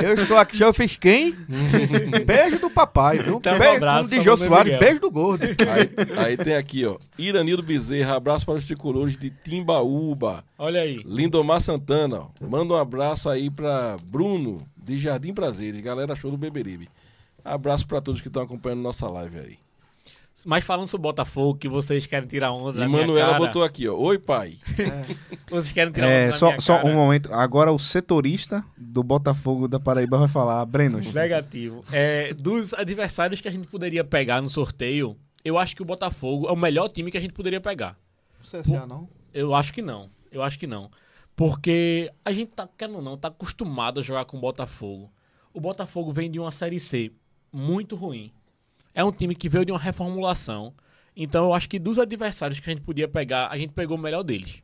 eu 0.03 0.15
estou 0.15 0.37
aqui. 0.37 0.57
Já 0.57 0.67
eu 0.67 0.75
fiz 0.75 0.97
quem? 0.97 1.33
beijo 2.27 2.59
do 2.59 2.69
papai, 2.69 3.19
viu? 3.19 3.37
Então, 3.37 3.55
um 3.55 3.59
beijo 3.59 3.77
abraço 3.77 4.09
de 4.09 4.17
pra 4.17 4.25
Jô 4.25 4.31
Manu 4.33 4.45
e 4.45 4.49
Soares, 4.49 4.73
Miguel. 4.73 4.79
beijo 4.81 5.01
do 5.01 5.11
gordo. 5.11 5.45
Aí, 5.45 6.19
aí 6.27 6.37
tem 6.37 6.57
aqui, 6.57 6.85
ó. 6.85 6.97
Iranildo 7.17 7.63
Bezerra, 7.63 8.17
abraço 8.17 8.45
para 8.45 8.57
os 8.57 8.65
tricolores 8.65 9.17
de 9.17 9.31
Timbaúba. 9.31 10.45
Olha 10.59 10.81
aí. 10.81 11.01
Lindomar 11.05 11.61
Santana, 11.61 12.23
ó. 12.23 12.29
Manda 12.45 12.75
um 12.75 12.79
abraço 12.79 13.29
aí 13.31 13.49
para 13.49 13.99
Bruno, 14.11 14.67
de 14.77 14.97
Jardim 14.99 15.33
Prazeres, 15.33 15.81
galera 15.81 16.17
show 16.17 16.31
do 16.33 16.37
Beberibe. 16.37 16.89
Abraço 17.45 17.87
para 17.87 18.01
todos 18.01 18.21
que 18.21 18.27
estão 18.27 18.43
acompanhando 18.43 18.81
nossa 18.83 19.09
live 19.09 19.39
aí. 19.39 19.59
Mas 20.45 20.65
falando 20.65 20.87
sobre 20.87 21.07
o 21.07 21.11
Botafogo, 21.11 21.59
que 21.59 21.69
vocês 21.69 22.07
querem 22.07 22.29
tirar 22.29 22.53
onda 22.53 22.79
E 22.79 22.81
da 22.83 22.89
minha 22.89 23.01
Manuela 23.01 23.33
cara, 23.33 23.39
botou 23.39 23.65
aqui, 23.65 23.89
ó. 23.89 23.95
Oi, 23.97 24.19
pai. 24.19 24.59
Vocês 25.49 25.73
querem 25.73 25.93
tirar 25.93 26.07
onda 26.09 26.15
É, 26.15 26.27
da 26.31 26.33
só, 26.35 26.49
minha 26.49 26.61
só 26.61 26.77
cara. 26.77 26.89
um 26.89 26.95
momento. 26.95 27.33
Agora 27.33 27.73
o 27.73 27.79
setorista 27.79 28.63
do 28.77 29.03
Botafogo 29.03 29.67
da 29.67 29.81
Paraíba 29.81 30.19
vai 30.19 30.29
falar. 30.29 30.65
Brenos. 30.67 31.11
Negativo. 31.13 31.83
É, 31.91 32.35
dos 32.35 32.75
adversários 32.75 33.41
que 33.41 33.49
a 33.49 33.51
gente 33.51 33.67
poderia 33.67 34.05
pegar 34.05 34.43
no 34.43 34.51
sorteio, 34.51 35.17
eu 35.45 35.57
acho 35.57 35.75
que 35.75 35.81
o 35.83 35.87
Botafogo 35.87 36.49
é 36.49 36.53
o 36.53 36.57
melhor 36.57 36.89
time 36.91 37.11
que 37.11 37.17
a 37.17 37.21
gente 37.21 37.33
poderia 37.33 37.61
pegar. 37.61 37.97
CSA 38.43 38.87
não. 38.87 39.09
Eu 39.33 39.55
acho 39.55 39.73
que 39.73 39.81
não. 39.81 40.11
Eu 40.31 40.43
acho 40.43 40.59
que 40.59 40.67
não. 40.67 40.91
Porque 41.35 42.11
a 42.25 42.33
gente 42.33 42.53
tá, 42.53 42.69
querendo 42.77 42.97
ou 42.97 43.03
não, 43.03 43.17
tá 43.17 43.29
acostumado 43.29 44.01
a 44.01 44.03
jogar 44.03 44.25
com 44.27 44.37
o 44.37 44.41
Botafogo. 44.41 45.11
O 45.53 45.61
Botafogo 45.61 46.13
vem 46.13 46.31
de 46.31 46.39
uma 46.39 46.51
Série 46.51 46.79
C 46.81 47.11
muito 47.53 47.97
ruim. 47.97 48.33
É 48.97 49.05
um 49.05 49.13
time 49.13 49.35
que 49.35 49.47
veio 49.47 49.67
de 49.67 49.71
uma 49.71 49.79
reformulação. 49.79 50.73
Então 51.15 51.45
eu 51.45 51.55
acho 51.55 51.69
que 51.69 51.79
dos 51.79 51.99
adversários 51.99 52.59
que 52.59 52.71
a 52.71 52.73
gente 52.73 52.83
podia 52.83 53.07
pegar, 53.07 53.49
a 53.49 53.59
gente 53.59 53.75
pegou 53.75 53.99
o 53.99 54.01
melhor 54.01 54.23
deles. 54.23 54.63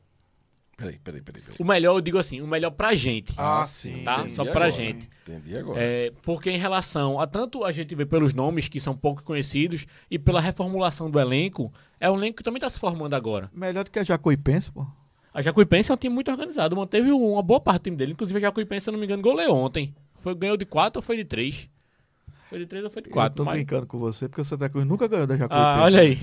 Peraí, 0.74 0.98
peraí, 0.98 1.20
peraí. 1.20 1.42
peraí. 1.42 1.56
O 1.58 1.64
melhor, 1.64 1.96
eu 1.96 2.00
digo 2.00 2.16
assim, 2.16 2.40
o 2.40 2.46
melhor 2.46 2.70
pra 2.70 2.94
gente. 2.94 3.34
Ah, 3.36 3.66
sim. 3.66 4.02
tá? 4.02 4.20
Entendi 4.20 4.34
Só 4.34 4.42
pra 4.44 4.52
agora. 4.52 4.70
gente. 4.70 5.06
Entendi 5.28 5.54
agora. 5.54 5.78
É, 5.78 6.12
porque 6.22 6.50
em 6.50 6.56
relação 6.56 7.20
a 7.20 7.26
tanto 7.26 7.62
a 7.62 7.70
gente 7.70 7.94
vê 7.94 8.06
pelos 8.06 8.32
nomes 8.32 8.68
que 8.68 8.80
são 8.80 8.96
pouco 8.96 9.22
conhecidos 9.22 9.86
e 10.10 10.18
pela 10.18 10.40
reformulação 10.40 11.10
do 11.10 11.20
elenco, 11.20 11.70
é 12.00 12.10
um 12.10 12.16
elenco 12.16 12.38
que 12.38 12.42
também 12.42 12.56
está 12.56 12.70
se 12.70 12.80
formando 12.80 13.14
agora. 13.14 13.50
Melhor 13.54 13.84
do 13.84 13.90
que 13.90 13.98
a 13.98 14.04
Jacuipense, 14.04 14.72
pô. 14.72 14.86
A 15.34 15.42
Jacuipense 15.42 15.90
é 15.90 15.94
um 15.94 15.98
time 15.98 16.14
muito 16.14 16.30
organizado, 16.30 16.74
manteve 16.74 17.12
um, 17.12 17.32
uma 17.32 17.42
boa 17.42 17.60
parte 17.60 17.82
do 17.82 17.84
time 17.84 17.96
dele. 17.98 18.12
Inclusive 18.12 18.38
a 18.38 18.42
Jacuipense, 18.42 18.84
se 18.84 18.90
eu 18.90 18.92
não 18.92 18.98
me 18.98 19.04
engano, 19.04 19.22
goleou 19.22 19.56
ontem. 19.56 19.94
Foi, 20.22 20.34
ganhou 20.34 20.56
de 20.56 20.64
4 20.64 20.98
ou 20.98 21.02
foi 21.02 21.16
de 21.16 21.24
3? 21.24 21.68
Foi 22.52 22.58
de 22.58 22.66
3 22.66 22.84
ou 22.84 22.90
foi 22.90 23.00
de 23.00 23.08
Eu 23.08 23.14
4? 23.14 23.34
tô 23.34 23.50
brincando 23.50 23.86
com 23.86 23.98
você, 23.98 24.28
porque 24.28 24.42
o 24.42 24.44
Santa 24.44 24.68
Cruz 24.68 24.86
nunca 24.86 25.08
ganhou 25.08 25.26
da 25.26 25.38
Jacuipense. 25.38 25.78
Ah, 25.78 25.84
olha 25.84 26.00
aí. 26.00 26.18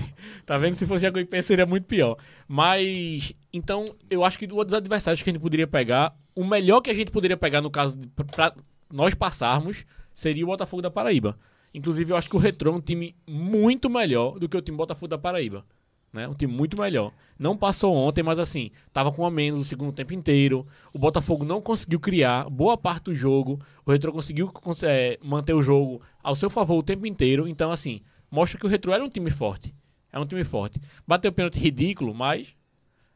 Tá 0.46 0.56
vendo? 0.56 0.76
Se 0.76 0.86
fosse 0.86 1.02
Jacuipense 1.02 1.48
seria 1.48 1.66
muito 1.66 1.88
pior. 1.88 2.16
Mas, 2.46 3.32
então, 3.52 3.84
eu 4.08 4.24
acho 4.24 4.38
que 4.38 4.46
dos 4.46 4.72
adversários 4.72 5.20
que 5.20 5.28
a 5.28 5.32
gente 5.32 5.42
poderia 5.42 5.66
pegar, 5.66 6.14
o 6.32 6.44
melhor 6.44 6.82
que 6.82 6.90
a 6.90 6.94
gente 6.94 7.10
poderia 7.10 7.36
pegar, 7.36 7.60
no 7.60 7.68
caso, 7.68 7.96
de, 7.96 8.06
pra 8.06 8.54
nós 8.92 9.12
passarmos, 9.12 9.84
seria 10.14 10.44
o 10.44 10.46
Botafogo 10.46 10.80
da 10.80 10.88
Paraíba. 10.88 11.36
Inclusive, 11.74 12.12
eu 12.12 12.16
acho 12.16 12.30
que 12.30 12.36
o 12.36 12.38
Retrô 12.38 12.70
é 12.70 12.76
um 12.76 12.80
time 12.80 13.16
muito 13.28 13.90
melhor 13.90 14.38
do 14.38 14.48
que 14.48 14.56
o 14.56 14.62
time 14.62 14.76
Botafogo 14.76 15.08
da 15.08 15.18
Paraíba. 15.18 15.64
Né? 16.12 16.26
Um 16.26 16.34
time 16.34 16.52
muito 16.52 16.80
melhor. 16.80 17.12
Não 17.38 17.56
passou 17.56 17.94
ontem, 17.94 18.22
mas 18.22 18.38
assim, 18.38 18.70
tava 18.92 19.12
com 19.12 19.24
a 19.24 19.30
menos 19.30 19.60
o 19.60 19.64
segundo 19.64 19.92
tempo 19.92 20.12
inteiro. 20.12 20.66
O 20.92 20.98
Botafogo 20.98 21.44
não 21.44 21.60
conseguiu 21.60 22.00
criar 22.00 22.50
boa 22.50 22.76
parte 22.76 23.04
do 23.04 23.14
jogo. 23.14 23.60
O 23.86 23.92
Retro 23.92 24.12
conseguiu 24.12 24.48
cons- 24.48 24.82
é, 24.82 25.18
manter 25.22 25.52
o 25.54 25.62
jogo 25.62 26.02
ao 26.22 26.34
seu 26.34 26.50
favor 26.50 26.78
o 26.78 26.82
tempo 26.82 27.06
inteiro. 27.06 27.46
Então, 27.46 27.70
assim, 27.70 28.00
mostra 28.30 28.58
que 28.58 28.66
o 28.66 28.68
Retro 28.68 28.92
era 28.92 29.04
um 29.04 29.08
time 29.08 29.30
forte. 29.30 29.72
É 30.12 30.18
um 30.18 30.26
time 30.26 30.42
forte. 30.42 30.80
Bateu 31.06 31.32
pênalti 31.32 31.58
ridículo, 31.60 32.12
mas 32.12 32.48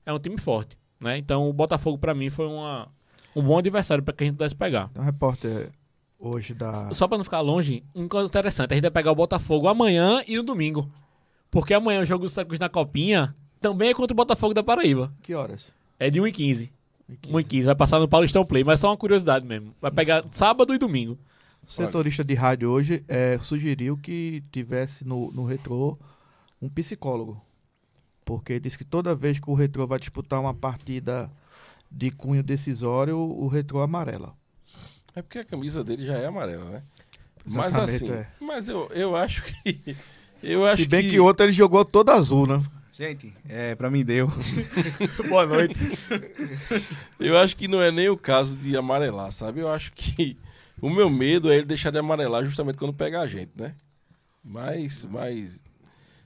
é 0.07 0.13
um 0.13 0.19
time 0.21 0.39
forte. 0.39 0.79
Né? 1.01 1.19
Então, 1.19 1.49
o 1.51 1.53
Botafogo, 1.53 1.99
pra 1.99 2.15
mim, 2.15 2.31
foi 2.31 2.47
uma, 2.47 2.89
um 3.35 3.43
bom 3.43 3.59
adversário 3.59 4.05
para 4.05 4.15
que 4.15 4.23
a 4.23 4.27
gente 4.29 4.37
pudesse 4.37 4.55
pegar. 4.55 4.89
Um 4.97 5.03
repórter 5.03 5.71
hoje 6.19 6.55
da. 6.55 6.95
Só 6.95 7.09
pra 7.09 7.19
não 7.19 7.25
ficar 7.25 7.41
longe, 7.41 7.83
uma 7.93 8.09
coisa 8.09 8.29
interessante, 8.29 8.71
a 8.73 8.75
gente 8.77 8.83
vai 8.83 8.91
pegar 8.93 9.11
o 9.11 9.17
Botafogo 9.17 9.67
amanhã 9.67 10.23
e 10.29 10.37
no 10.37 10.45
domingo. 10.45 10.89
Porque 11.55 11.73
amanhã 11.73 12.01
o 12.01 12.05
jogo 12.05 12.25
do 12.25 12.29
Santa 12.29 12.47
Cruz 12.47 12.59
na 12.59 12.69
Copinha 12.69 13.33
também 13.61 13.91
é 13.91 13.95
contra 13.95 14.13
o 14.13 14.17
Botafogo 14.17 14.53
da 14.53 14.61
Paraíba. 14.61 15.15
Que 15.23 15.35
horas? 15.35 15.73
É 16.01 16.11
de 16.11 16.21
1h15. 16.21 16.69
1h15, 17.29 17.65
vai 17.67 17.75
passar 17.77 18.01
no 18.01 18.09
Paulistão 18.09 18.45
Play, 18.45 18.65
mas 18.65 18.81
só 18.81 18.89
uma 18.89 18.97
curiosidade 18.97 19.47
mesmo. 19.47 19.73
Vai 19.81 19.93
pegar 19.93 20.25
sábado 20.33 20.75
e 20.75 20.79
domingo. 20.79 21.17
O 21.63 21.71
setorista 21.71 22.25
de 22.25 22.35
rádio 22.35 22.69
hoje 22.69 23.05
é, 23.07 23.39
sugeriu 23.41 23.97
que 23.97 24.43
tivesse 24.51 25.07
no, 25.07 25.31
no 25.31 25.45
retrô 25.45 25.97
um 26.61 26.69
psicólogo. 26.69 27.41
Porque 28.25 28.59
diz 28.59 28.75
que 28.75 28.85
toda 28.85 29.15
vez 29.15 29.39
que 29.39 29.49
o 29.49 29.55
retrô 29.55 29.87
vai 29.87 30.01
disputar 30.01 30.41
uma 30.41 30.55
partida 30.55 31.31
de 31.89 32.11
cunho 32.11 32.43
decisório, 32.43 33.17
o 33.17 33.47
retrô 33.47 33.81
amarela. 33.81 34.35
É 35.15 35.23
porque 35.23 35.39
a 35.39 35.45
camisa 35.45 35.85
dele 35.85 36.05
já 36.05 36.19
é 36.19 36.27
amarela, 36.27 36.65
né? 36.69 36.83
Mas 37.47 37.77
Exatamente, 37.77 38.05
assim, 38.05 38.13
é. 38.13 38.29
mas 38.41 38.69
eu, 38.69 38.89
eu 38.89 39.15
acho 39.15 39.45
que. 39.45 39.97
Eu 40.45 40.67
acho 40.67 40.83
Se 40.83 40.89
bem 40.89 41.09
que... 41.09 41.19
ontem 41.21 41.45
ele 41.45 41.53
jogou 41.53 41.85
todo 41.85 42.11
azul, 42.11 42.47
né? 42.47 42.63
Gente, 42.93 43.35
é, 43.49 43.75
pra 43.75 43.91
mim 43.91 44.05
deu. 44.05 44.31
Boa 45.29 45.45
noite. 45.47 45.75
Eu 47.19 47.37
acho 47.39 47.57
que 47.57 47.67
não 47.67 47.81
é 47.83 47.91
nem 47.91 48.09
o 48.09 48.17
caso 48.17 48.55
de 48.57 48.77
amarelar, 48.77 49.33
sabe? 49.33 49.61
Eu 49.61 49.69
acho 49.69 49.93
que 49.93 50.37
o 50.81 50.89
meu 50.89 51.09
medo 51.11 51.51
é 51.51 51.57
ele 51.57 51.67
deixar 51.67 51.91
de 51.91 51.99
amarelar 51.99 52.45
justamente 52.45 52.77
quando 52.77 52.93
pegar 52.95 53.23
a 53.23 53.27
gente, 53.27 53.51
né? 53.57 53.75
Mas, 54.45 55.05
mas, 55.11 55.63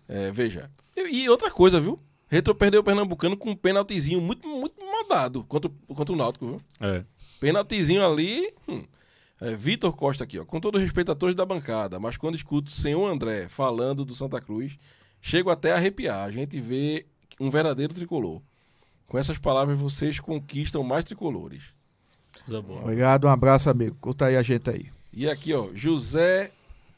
é, 0.09 0.31
veja. 0.31 0.71
E, 0.97 1.23
e 1.23 1.29
outra 1.31 1.51
coisa, 1.51 1.81
viu? 1.81 1.99
Retro 2.31 2.55
perdeu 2.55 2.81
o 2.81 2.85
Pernambucano 2.85 3.37
com 3.37 3.51
um 3.51 3.57
pênaltizinho 3.57 4.21
muito, 4.21 4.47
muito 4.47 4.75
mandado 4.85 5.45
contra, 5.45 5.71
o- 5.89 5.95
contra 5.95 6.13
o 6.15 6.19
Náutico, 6.19 6.47
viu? 6.47 6.61
É. 6.81 7.03
Pênaltizinho 7.41 8.05
ali. 8.05 8.53
hum. 8.69 8.85
É, 9.41 9.55
Vitor 9.55 9.93
Costa 9.93 10.25
aqui, 10.25 10.39
ó. 10.39 10.45
Com 10.45 10.61
todo 10.61 10.79
respeito 10.79 11.13
a 11.13 11.15
todos 11.15 11.35
da 11.35 11.47
bancada, 11.47 12.01
mas 12.01 12.17
quando 12.17 12.35
escuto 12.35 12.71
o 12.71 12.75
senhor 12.75 13.09
André 13.09 13.49
falando 13.49 14.05
do 14.05 14.15
Santa 14.15 14.41
Cruz, 14.41 14.77
chego 15.21 15.51
até 15.51 15.73
a 15.73 15.77
arrepiar. 15.77 16.25
A 16.25 16.31
gente 16.31 16.61
vê 16.61 17.07
um 17.39 17.51
verdadeiro 17.51 17.95
tricolor. 17.95 18.41
Com 19.07 19.17
essas 19.17 19.39
palavras, 19.39 19.79
vocês 19.79 20.21
conquistam 20.21 20.83
mais 20.83 21.05
tricolores. 21.05 21.73
Coisa 22.45 22.61
boa. 22.61 22.81
Obrigado, 22.81 23.27
um 23.27 23.31
abraço, 23.31 23.71
amigo. 23.71 23.97
Curta 24.01 24.27
aí 24.27 24.37
a 24.37 24.43
gente 24.43 24.69
aí. 24.69 24.91
E 25.13 25.29
aqui, 25.29 25.55
ó, 25.55 25.69
José 25.73 26.51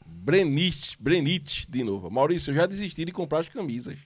Brenit, 0.05 0.97
Brenit, 0.99 1.69
de 1.69 1.83
novo. 1.83 2.09
Maurício, 2.09 2.51
eu 2.51 2.55
já 2.55 2.65
desisti 2.65 3.05
de 3.05 3.11
comprar 3.11 3.39
as 3.39 3.49
camisas. 3.49 3.97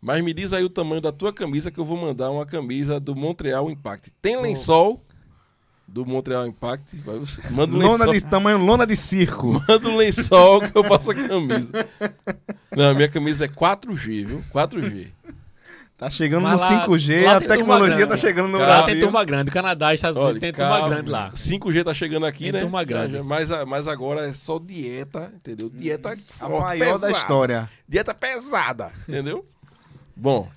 Mas 0.00 0.22
me 0.22 0.34
diz 0.34 0.52
aí 0.52 0.62
o 0.62 0.70
tamanho 0.70 1.00
da 1.00 1.10
tua 1.10 1.32
camisa 1.32 1.70
que 1.70 1.80
eu 1.80 1.84
vou 1.84 1.96
mandar 1.96 2.30
uma 2.30 2.44
camisa 2.44 3.00
do 3.00 3.16
Montreal 3.16 3.70
Impact. 3.70 4.12
Tem 4.20 4.40
lençol 4.40 5.02
do 5.86 6.04
Montreal 6.06 6.46
Impact? 6.46 6.96
Manda 7.50 7.74
um 7.76 7.78
Lona 7.78 8.04
lençol. 8.06 8.12
de 8.14 8.24
tamanho 8.26 8.58
lona 8.58 8.86
de 8.86 8.96
circo. 8.96 9.62
Manda 9.68 9.88
um 9.88 9.96
lençol 9.96 10.60
que 10.60 10.76
eu 10.76 10.84
faço 10.84 11.10
a 11.10 11.14
camisa. 11.14 11.70
Não, 12.76 12.90
a 12.90 12.94
minha 12.94 13.08
camisa 13.08 13.44
é 13.44 13.48
4G, 13.48 14.26
viu? 14.26 14.44
4G. 14.52 15.08
Tá 15.96 16.10
chegando 16.10 16.42
Mas 16.42 16.60
no 16.60 16.68
lá- 16.68 16.86
5G, 16.86 17.24
lá 17.24 17.36
a 17.36 17.40
turma 17.40 17.56
tecnologia 17.56 18.06
tá 18.06 18.16
chegando 18.16 18.48
no 18.48 18.58
Cara, 18.58 18.68
Lá 18.70 18.76
Brasil. 18.78 18.94
tem 18.94 19.00
turma 19.04 19.24
grande. 19.24 19.50
Canadá 19.52 19.92
e 19.92 19.94
Estados 19.94 20.16
Unidos 20.16 20.32
Olha, 20.32 20.40
tem 20.40 20.52
turma 20.52 20.70
calma, 20.80 20.88
grande 20.88 21.10
lá. 21.10 21.30
5G 21.32 21.84
tá 21.84 21.94
chegando 21.94 22.26
aqui, 22.26 22.44
Tem 22.44 22.52
né? 22.52 22.60
turma 22.62 22.82
grande. 22.82 23.22
Mas, 23.22 23.48
a- 23.52 23.64
mas 23.64 23.86
agora 23.86 24.26
é 24.28 24.32
só 24.32 24.58
dieta, 24.58 25.32
entendeu? 25.36 25.70
Dieta 25.70 26.14
A 26.40 26.48
forte, 26.48 26.78
maior 26.78 26.86
da 26.98 27.06
pesada. 27.06 27.12
história. 27.12 27.70
Dieta 27.88 28.12
pesada, 28.12 28.90
entendeu? 29.08 29.46
Bom, 30.16 30.48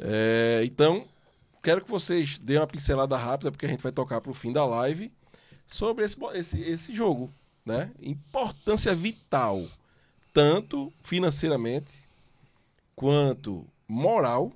é, 0.00 0.62
então, 0.64 1.04
quero 1.62 1.82
que 1.82 1.90
vocês 1.90 2.38
deem 2.38 2.58
uma 2.58 2.66
pincelada 2.66 3.16
rápida, 3.16 3.50
porque 3.50 3.66
a 3.66 3.68
gente 3.68 3.82
vai 3.82 3.92
tocar 3.92 4.20
pro 4.20 4.34
fim 4.34 4.52
da 4.52 4.64
live, 4.64 5.12
sobre 5.66 6.04
esse, 6.04 6.16
esse, 6.34 6.60
esse 6.60 6.94
jogo, 6.94 7.30
né? 7.64 7.92
Importância 8.00 8.94
vital, 8.94 9.64
tanto 10.32 10.92
financeiramente, 11.02 11.92
quanto 12.94 13.66
moral, 13.86 14.52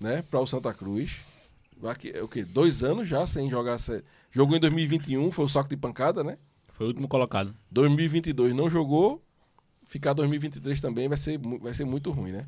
né? 0.00 0.22
Para 0.22 0.40
o 0.40 0.46
Santa 0.46 0.72
Cruz. 0.72 1.20
Aqui, 1.84 2.12
é 2.14 2.22
o 2.22 2.28
quê? 2.28 2.44
Dois 2.44 2.82
anos 2.82 3.06
já 3.06 3.26
sem 3.26 3.50
jogar... 3.50 3.78
Jogou 4.30 4.56
em 4.56 4.60
2021, 4.60 5.30
foi 5.30 5.44
o 5.44 5.48
saco 5.48 5.68
de 5.68 5.76
pancada, 5.76 6.24
né? 6.24 6.38
Foi 6.72 6.86
o 6.86 6.88
último 6.88 7.06
colocado. 7.06 7.54
2022 7.70 8.54
não 8.54 8.70
jogou, 8.70 9.22
ficar 9.86 10.12
2023 10.12 10.80
também 10.80 11.08
vai 11.08 11.16
ser, 11.16 11.38
vai 11.38 11.74
ser 11.74 11.84
muito 11.84 12.10
ruim, 12.10 12.32
né? 12.32 12.46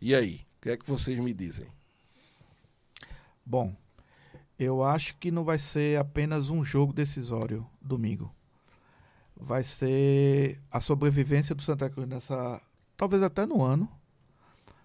E 0.00 0.14
aí, 0.14 0.46
o 0.58 0.62
que 0.62 0.70
é 0.70 0.76
que 0.76 0.88
vocês 0.88 1.18
me 1.18 1.32
dizem? 1.32 1.66
Bom, 3.50 3.74
eu 4.58 4.84
acho 4.84 5.16
que 5.16 5.30
não 5.30 5.42
vai 5.42 5.58
ser 5.58 5.98
apenas 5.98 6.50
um 6.50 6.62
jogo 6.62 6.92
decisório 6.92 7.66
domingo. 7.80 8.30
Vai 9.34 9.62
ser 9.62 10.60
a 10.70 10.82
sobrevivência 10.82 11.54
do 11.54 11.62
Santa 11.62 11.88
Cruz 11.88 12.06
nessa. 12.06 12.60
Talvez 12.94 13.22
até 13.22 13.46
no 13.46 13.64
ano, 13.64 13.88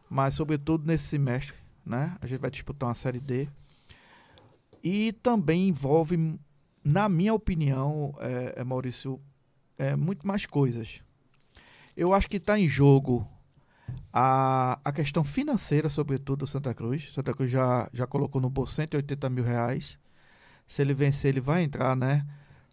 mas 0.09 0.35
sobretudo 0.35 0.87
nesse 0.87 1.03
semestre, 1.07 1.57
né? 1.85 2.17
A 2.21 2.25
gente 2.25 2.39
vai 2.39 2.49
disputar 2.49 2.87
uma 2.87 2.95
Série 2.95 3.19
D. 3.19 3.49
E 4.81 5.11
também 5.11 5.67
envolve, 5.67 6.39
na 6.81 7.09
minha 7.09 7.33
opinião, 7.33 8.15
é, 8.19 8.61
é, 8.61 8.63
Maurício, 8.63 9.19
é, 9.77 9.93
muito 9.93 10.25
mais 10.25 10.45
coisas. 10.45 11.01
Eu 11.97 12.13
acho 12.13 12.29
que 12.29 12.37
está 12.37 12.57
em 12.57 12.69
jogo 12.69 13.27
a, 14.13 14.79
a 14.85 14.91
questão 14.91 15.23
financeira, 15.23 15.89
sobretudo, 15.89 16.39
do 16.39 16.47
Santa 16.47 16.71
Cruz. 16.73 17.11
Santa 17.11 17.33
Cruz 17.33 17.49
já, 17.51 17.89
já 17.91 18.05
colocou 18.05 18.39
no 18.39 18.49
bolso 18.49 18.75
180 18.75 19.27
mil 19.29 19.43
reais. 19.43 19.97
Se 20.67 20.81
ele 20.83 20.93
vencer, 20.93 21.29
ele 21.29 21.41
vai 21.41 21.63
entrar 21.63 21.95
né, 21.95 22.25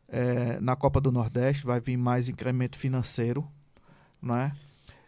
é, 0.06 0.60
na 0.60 0.76
Copa 0.76 1.00
do 1.00 1.10
Nordeste, 1.10 1.64
vai 1.64 1.80
vir 1.80 1.96
mais 1.96 2.28
incremento 2.28 2.78
financeiro. 2.78 3.48
Não 4.20 4.36
é? 4.36 4.52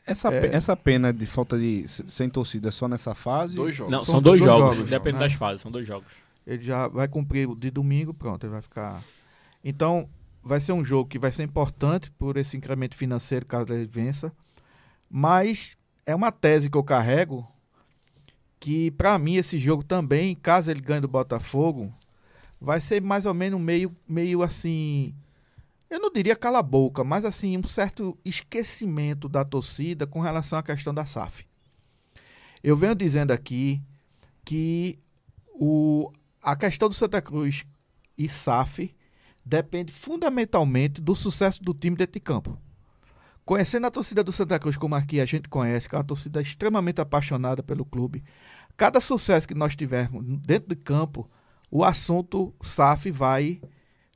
Essa, 0.06 0.32
É. 0.32 0.54
essa 0.54 0.74
pena 0.74 1.12
de 1.12 1.26
falta 1.26 1.58
de 1.58 1.86
sem 1.86 2.28
torcida 2.30 2.68
é 2.68 2.72
só 2.72 2.88
nessa 2.88 3.14
fase? 3.14 3.56
Dois 3.56 3.74
jogos. 3.76 3.92
Não, 3.92 4.04
São 4.04 4.14
são, 4.14 4.22
dois, 4.22 4.40
dois 4.40 4.50
jogos. 4.50 4.76
jogos, 4.76 4.90
Depende 4.90 5.18
né? 5.18 5.24
das 5.24 5.34
fases, 5.34 5.60
são 5.60 5.70
dois 5.70 5.86
jogos. 5.86 6.10
Ele 6.46 6.64
já 6.64 6.88
vai 6.88 7.06
cumprir 7.06 7.46
de 7.56 7.70
domingo, 7.70 8.12
pronto, 8.14 8.44
ele 8.44 8.52
vai 8.52 8.62
ficar. 8.62 9.00
Então, 9.62 10.08
vai 10.42 10.58
ser 10.58 10.72
um 10.72 10.84
jogo 10.84 11.08
que 11.08 11.18
vai 11.18 11.30
ser 11.30 11.44
importante 11.44 12.10
por 12.10 12.36
esse 12.36 12.56
incremento 12.56 12.96
financeiro 12.96 13.46
caso 13.46 13.72
ele 13.72 13.86
vença. 13.86 14.32
Mas 15.08 15.76
é 16.04 16.14
uma 16.14 16.32
tese 16.32 16.68
que 16.68 16.76
eu 16.76 16.84
carrego 16.84 17.46
que, 18.62 18.92
para 18.92 19.18
mim, 19.18 19.34
esse 19.34 19.58
jogo 19.58 19.82
também, 19.82 20.36
caso 20.36 20.70
ele 20.70 20.80
ganhe 20.80 21.00
do 21.00 21.08
Botafogo, 21.08 21.92
vai 22.60 22.80
ser 22.80 23.02
mais 23.02 23.26
ou 23.26 23.34
menos 23.34 23.60
meio, 23.60 23.94
meio 24.08 24.40
assim. 24.40 25.12
Eu 25.90 25.98
não 25.98 26.12
diria 26.12 26.36
cala 26.36 26.62
boca, 26.62 27.02
mas 27.02 27.24
assim, 27.24 27.58
um 27.58 27.66
certo 27.66 28.16
esquecimento 28.24 29.28
da 29.28 29.44
torcida 29.44 30.06
com 30.06 30.20
relação 30.20 30.60
à 30.60 30.62
questão 30.62 30.94
da 30.94 31.04
SAF. 31.04 31.44
Eu 32.62 32.76
venho 32.76 32.94
dizendo 32.94 33.32
aqui 33.32 33.82
que 34.44 34.96
o, 35.54 36.12
a 36.40 36.54
questão 36.54 36.88
do 36.88 36.94
Santa 36.94 37.20
Cruz 37.20 37.64
e 38.16 38.28
SAF 38.28 38.94
depende 39.44 39.92
fundamentalmente 39.92 41.02
do 41.02 41.16
sucesso 41.16 41.60
do 41.60 41.74
time 41.74 41.96
dentro 41.96 42.12
de 42.12 42.20
campo. 42.20 42.56
Conhecendo 43.44 43.86
a 43.86 43.90
torcida 43.90 44.22
do 44.22 44.32
Santa 44.32 44.58
Cruz 44.58 44.76
como 44.76 44.94
aqui 44.94 45.20
a 45.20 45.24
gente 45.26 45.48
conhece, 45.48 45.88
que 45.88 45.94
é 45.94 45.98
uma 45.98 46.04
torcida 46.04 46.40
extremamente 46.40 47.00
apaixonada 47.00 47.62
pelo 47.62 47.84
clube, 47.84 48.22
cada 48.76 49.00
sucesso 49.00 49.48
que 49.48 49.54
nós 49.54 49.74
tivermos 49.74 50.24
dentro 50.38 50.68
de 50.68 50.76
campo, 50.76 51.28
o 51.70 51.84
assunto 51.84 52.54
SAF 52.62 53.10
vai 53.10 53.60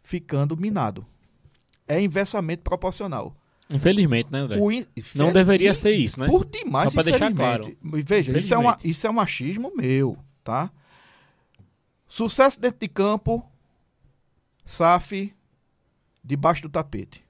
ficando 0.03 0.57
minado. 0.57 1.05
É 1.89 2.01
inversamente 2.01 2.63
proporcional. 2.63 3.37
Infelizmente, 3.69 4.31
né, 4.31 4.39
André? 4.41 4.59
In- 4.73 4.87
Não 5.17 5.33
deveria 5.33 5.73
in- 5.73 5.75
ser 5.75 5.91
isso, 5.91 6.21
né? 6.21 6.27
Por 6.29 6.45
demais, 6.45 6.93
Só 6.93 7.01
infelizmente. 7.01 7.77
Veja, 8.05 8.39
isso 8.39 8.55
é, 8.55 8.59
uma, 8.59 8.79
isso 8.85 9.07
é 9.07 9.11
um 9.11 9.15
machismo 9.15 9.73
meu, 9.77 10.17
tá? 10.45 10.71
Sucesso 12.07 12.61
dentro 12.61 12.79
de 12.79 12.87
campo, 12.89 13.45
SAF 14.65 15.35
debaixo 16.23 16.63
do 16.63 16.69
tapete. 16.69 17.25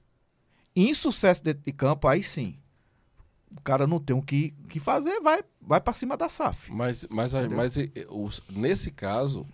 Insucesso 0.76 1.42
dentro 1.42 1.62
de 1.64 1.72
campo, 1.72 2.06
aí 2.06 2.22
sim. 2.22 2.56
O 3.50 3.60
cara 3.62 3.86
não 3.86 3.98
tem 3.98 4.14
o 4.14 4.20
que, 4.22 4.50
que 4.68 4.78
fazer, 4.78 5.18
vai, 5.20 5.42
vai 5.60 5.80
para 5.80 5.94
cima 5.94 6.16
da 6.16 6.28
SAF. 6.28 6.70
Mas, 6.70 7.06
mas, 7.08 7.32
Entendeu? 7.32 7.56
mas 7.56 7.74
os- 8.10 8.42
nesse 8.50 8.90
caso, 8.90 9.46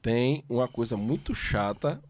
tem 0.00 0.44
uma 0.48 0.68
coisa 0.68 0.96
muito 0.96 1.34
chata 1.34 2.00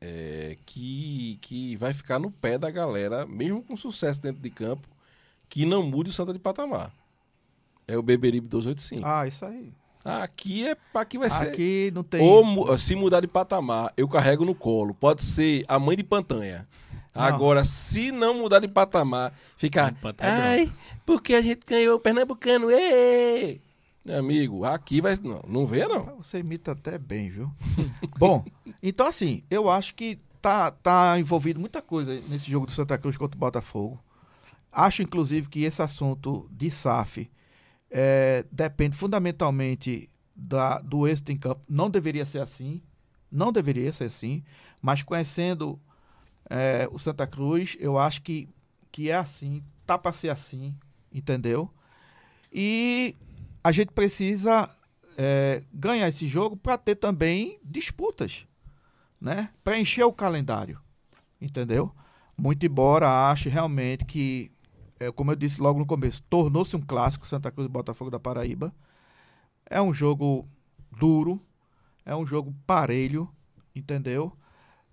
é, 0.00 0.56
que, 0.66 1.38
que 1.40 1.76
vai 1.76 1.92
ficar 1.92 2.18
no 2.18 2.30
pé 2.30 2.58
da 2.58 2.70
galera, 2.70 3.24
mesmo 3.26 3.62
com 3.62 3.76
sucesso 3.76 4.20
dentro 4.20 4.42
de 4.42 4.50
campo, 4.50 4.88
que 5.48 5.64
não 5.64 5.82
mude 5.82 6.10
o 6.10 6.12
Santa 6.12 6.32
de 6.32 6.38
patamar. 6.38 6.92
É 7.86 7.96
o 7.96 8.02
Beberibe 8.02 8.48
285. 8.48 9.06
Ah, 9.06 9.26
isso 9.28 9.44
aí. 9.44 9.72
Aqui 10.04 10.66
é 10.68 10.76
aqui 10.94 11.18
vai 11.18 11.28
ser. 11.30 11.48
Aqui 11.48 11.90
não 11.94 12.04
tem. 12.04 12.20
Ou 12.20 12.78
se 12.78 12.94
mudar 12.94 13.20
de 13.20 13.26
patamar, 13.26 13.92
eu 13.96 14.08
carrego 14.08 14.44
no 14.44 14.54
colo. 14.54 14.94
Pode 14.94 15.24
ser 15.24 15.64
a 15.66 15.78
mãe 15.78 15.96
de 15.96 16.04
Pantanha. 16.04 16.66
Agora, 17.16 17.64
se 17.64 18.12
não 18.12 18.34
mudar 18.34 18.60
de 18.60 18.68
patamar, 18.68 19.32
ficar. 19.56 19.94
É 20.18 20.26
Ai, 20.26 20.72
porque 21.04 21.34
a 21.34 21.42
gente 21.42 21.60
ganhou 21.66 21.96
o 21.96 22.00
Pernambucano. 22.00 22.70
Ê! 22.70 23.60
Meu 24.04 24.18
amigo, 24.18 24.64
aqui 24.64 25.00
vai. 25.00 25.18
Não, 25.22 25.42
não 25.48 25.66
vê, 25.66 25.86
não. 25.86 26.18
Você 26.18 26.38
imita 26.38 26.72
até 26.72 26.96
bem, 26.96 27.28
viu? 27.28 27.50
Bom, 28.16 28.44
então 28.82 29.06
assim, 29.06 29.42
eu 29.50 29.68
acho 29.68 29.94
que 29.94 30.18
tá, 30.40 30.70
tá 30.70 31.18
envolvido 31.18 31.58
muita 31.58 31.82
coisa 31.82 32.20
nesse 32.28 32.48
jogo 32.50 32.66
do 32.66 32.72
Santa 32.72 32.96
Cruz 32.96 33.16
contra 33.16 33.36
o 33.36 33.40
Botafogo. 33.40 34.00
Acho, 34.70 35.02
inclusive, 35.02 35.48
que 35.48 35.64
esse 35.64 35.82
assunto 35.82 36.48
de 36.52 36.70
SAF 36.70 37.30
eh, 37.90 38.44
depende 38.52 38.96
fundamentalmente 38.96 40.08
da, 40.36 40.78
do 40.80 41.08
êxito 41.08 41.32
em 41.32 41.36
campo. 41.36 41.62
Não 41.68 41.88
deveria 41.88 42.26
ser 42.26 42.40
assim. 42.40 42.82
Não 43.32 43.50
deveria 43.50 43.92
ser 43.92 44.04
assim. 44.04 44.44
Mas 44.80 45.02
conhecendo 45.02 45.80
eh, 46.50 46.88
o 46.90 46.98
Santa 46.98 47.26
Cruz, 47.26 47.76
eu 47.78 47.98
acho 47.98 48.22
que, 48.22 48.48
que 48.90 49.10
é 49.10 49.14
assim. 49.14 49.62
Tá 49.86 49.98
para 49.98 50.12
ser 50.12 50.30
assim. 50.30 50.74
Entendeu? 51.12 51.70
E 52.52 53.16
a 53.62 53.72
gente 53.72 53.92
precisa 53.92 54.70
é, 55.16 55.62
ganhar 55.72 56.08
esse 56.08 56.26
jogo 56.28 56.56
para 56.56 56.76
ter 56.76 56.96
também 56.96 57.58
disputas, 57.64 58.46
né? 59.20 59.50
Para 59.64 59.78
encher 59.78 60.04
o 60.04 60.12
calendário, 60.12 60.80
entendeu? 61.40 61.92
Muito 62.36 62.64
embora 62.66 63.30
ache 63.30 63.48
realmente 63.48 64.04
que, 64.04 64.52
é, 65.00 65.10
como 65.10 65.32
eu 65.32 65.36
disse 65.36 65.60
logo 65.60 65.78
no 65.78 65.86
começo, 65.86 66.22
tornou-se 66.28 66.76
um 66.76 66.80
clássico 66.80 67.26
Santa 67.26 67.50
Cruz 67.50 67.66
e 67.66 67.70
Botafogo 67.70 68.10
da 68.10 68.20
Paraíba. 68.20 68.74
É 69.68 69.80
um 69.80 69.92
jogo 69.92 70.46
duro, 70.92 71.40
é 72.04 72.14
um 72.14 72.26
jogo 72.26 72.54
parelho, 72.66 73.28
entendeu? 73.74 74.32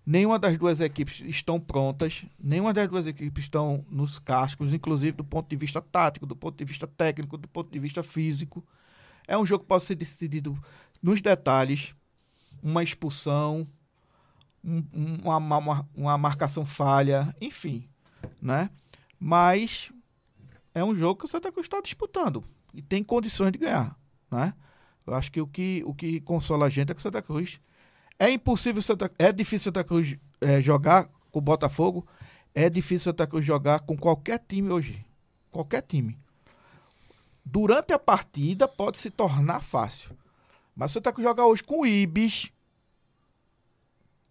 Nenhuma 0.06 0.38
das 0.38 0.58
duas 0.58 0.82
equipes 0.82 1.22
estão 1.26 1.60
prontas, 1.60 2.26
nenhuma 2.38 2.74
das 2.74 2.89
duas 2.89 3.08
equipes 3.08 3.45
estão 3.45 3.86
nos 3.89 4.20
cascos, 4.20 4.74
inclusive 4.74 5.16
do 5.16 5.24
ponto 5.24 5.49
de 5.49 5.56
vista 5.56 5.82
tático, 5.82 6.26
do 6.26 6.36
ponto 6.36 6.58
de 6.58 6.66
vista 6.66 6.86
técnico, 6.86 7.38
do 7.38 7.47
ponto 7.47 7.72
de 7.72 7.80
vista 7.80 8.04
físico. 8.04 8.66
É 9.26 9.38
um 9.38 9.45
jogo 9.45 9.64
que 9.64 9.70
pode 9.70 9.84
ser 9.86 9.95
decidido 9.95 10.62
nos 11.01 11.22
detalhes, 11.22 11.95
uma 12.62 12.84
expulsão, 12.84 13.66
um- 14.64 14.84
um- 14.93 15.16
uma, 15.24 15.38
uma, 15.58 15.89
uma 15.95 16.18
marcação 16.18 16.66
falha, 16.66 17.34
enfim, 17.39 17.88
né? 18.41 18.70
Mas 19.18 19.89
é 20.76 20.84
um 20.84 20.93
jogo 20.93 21.20
que 21.20 21.26
o 21.26 21.30
Santa 21.30 21.49
Cruz 21.51 21.66
está 21.66 21.80
disputando 21.80 22.43
e 22.74 22.82
tem 22.82 23.01
condições 23.06 23.54
de 23.54 23.58
ganhar, 23.58 23.97
né? 24.30 24.54
Eu 25.08 25.14
acho 25.16 25.32
que 25.32 25.39
o 25.39 25.47
que, 25.47 25.82
o 25.86 25.93
que 25.93 26.20
consola 26.22 26.66
a 26.66 26.70
gente 26.70 26.91
é 26.91 26.93
que 26.93 26.99
o 26.99 27.04
Santa 27.04 27.22
Cruz 27.22 27.60
é 28.20 28.30
impossível, 28.32 28.82
Santa, 28.82 29.11
é 29.18 29.32
difícil 29.32 29.66
Santa 29.66 29.84
Cruz 29.84 30.18
eh, 30.41 30.61
jogar 30.61 31.09
com 31.32 31.39
o 31.39 31.41
Botafogo, 31.41 32.05
é 32.53 32.70
difícil 32.70 33.11
Santa 33.11 33.26
Cruz 33.28 33.45
jogar 33.45 33.80
com 33.82 33.97
qualquer 33.97 34.39
time 34.47 34.70
hoje, 34.72 35.05
qualquer 35.51 35.82
time 35.82 36.18
durante 37.45 37.91
a 37.91 37.99
partida 37.99 38.68
pode 38.68 38.97
se 38.97 39.09
tornar 39.11 39.59
fácil. 39.59 40.11
Mas 40.76 40.91
você 40.91 41.01
tá 41.01 41.11
que 41.11 41.22
jogar 41.22 41.45
hoje 41.45 41.61
com 41.64 41.82
o 41.82 41.86
Ibis, 41.86 42.49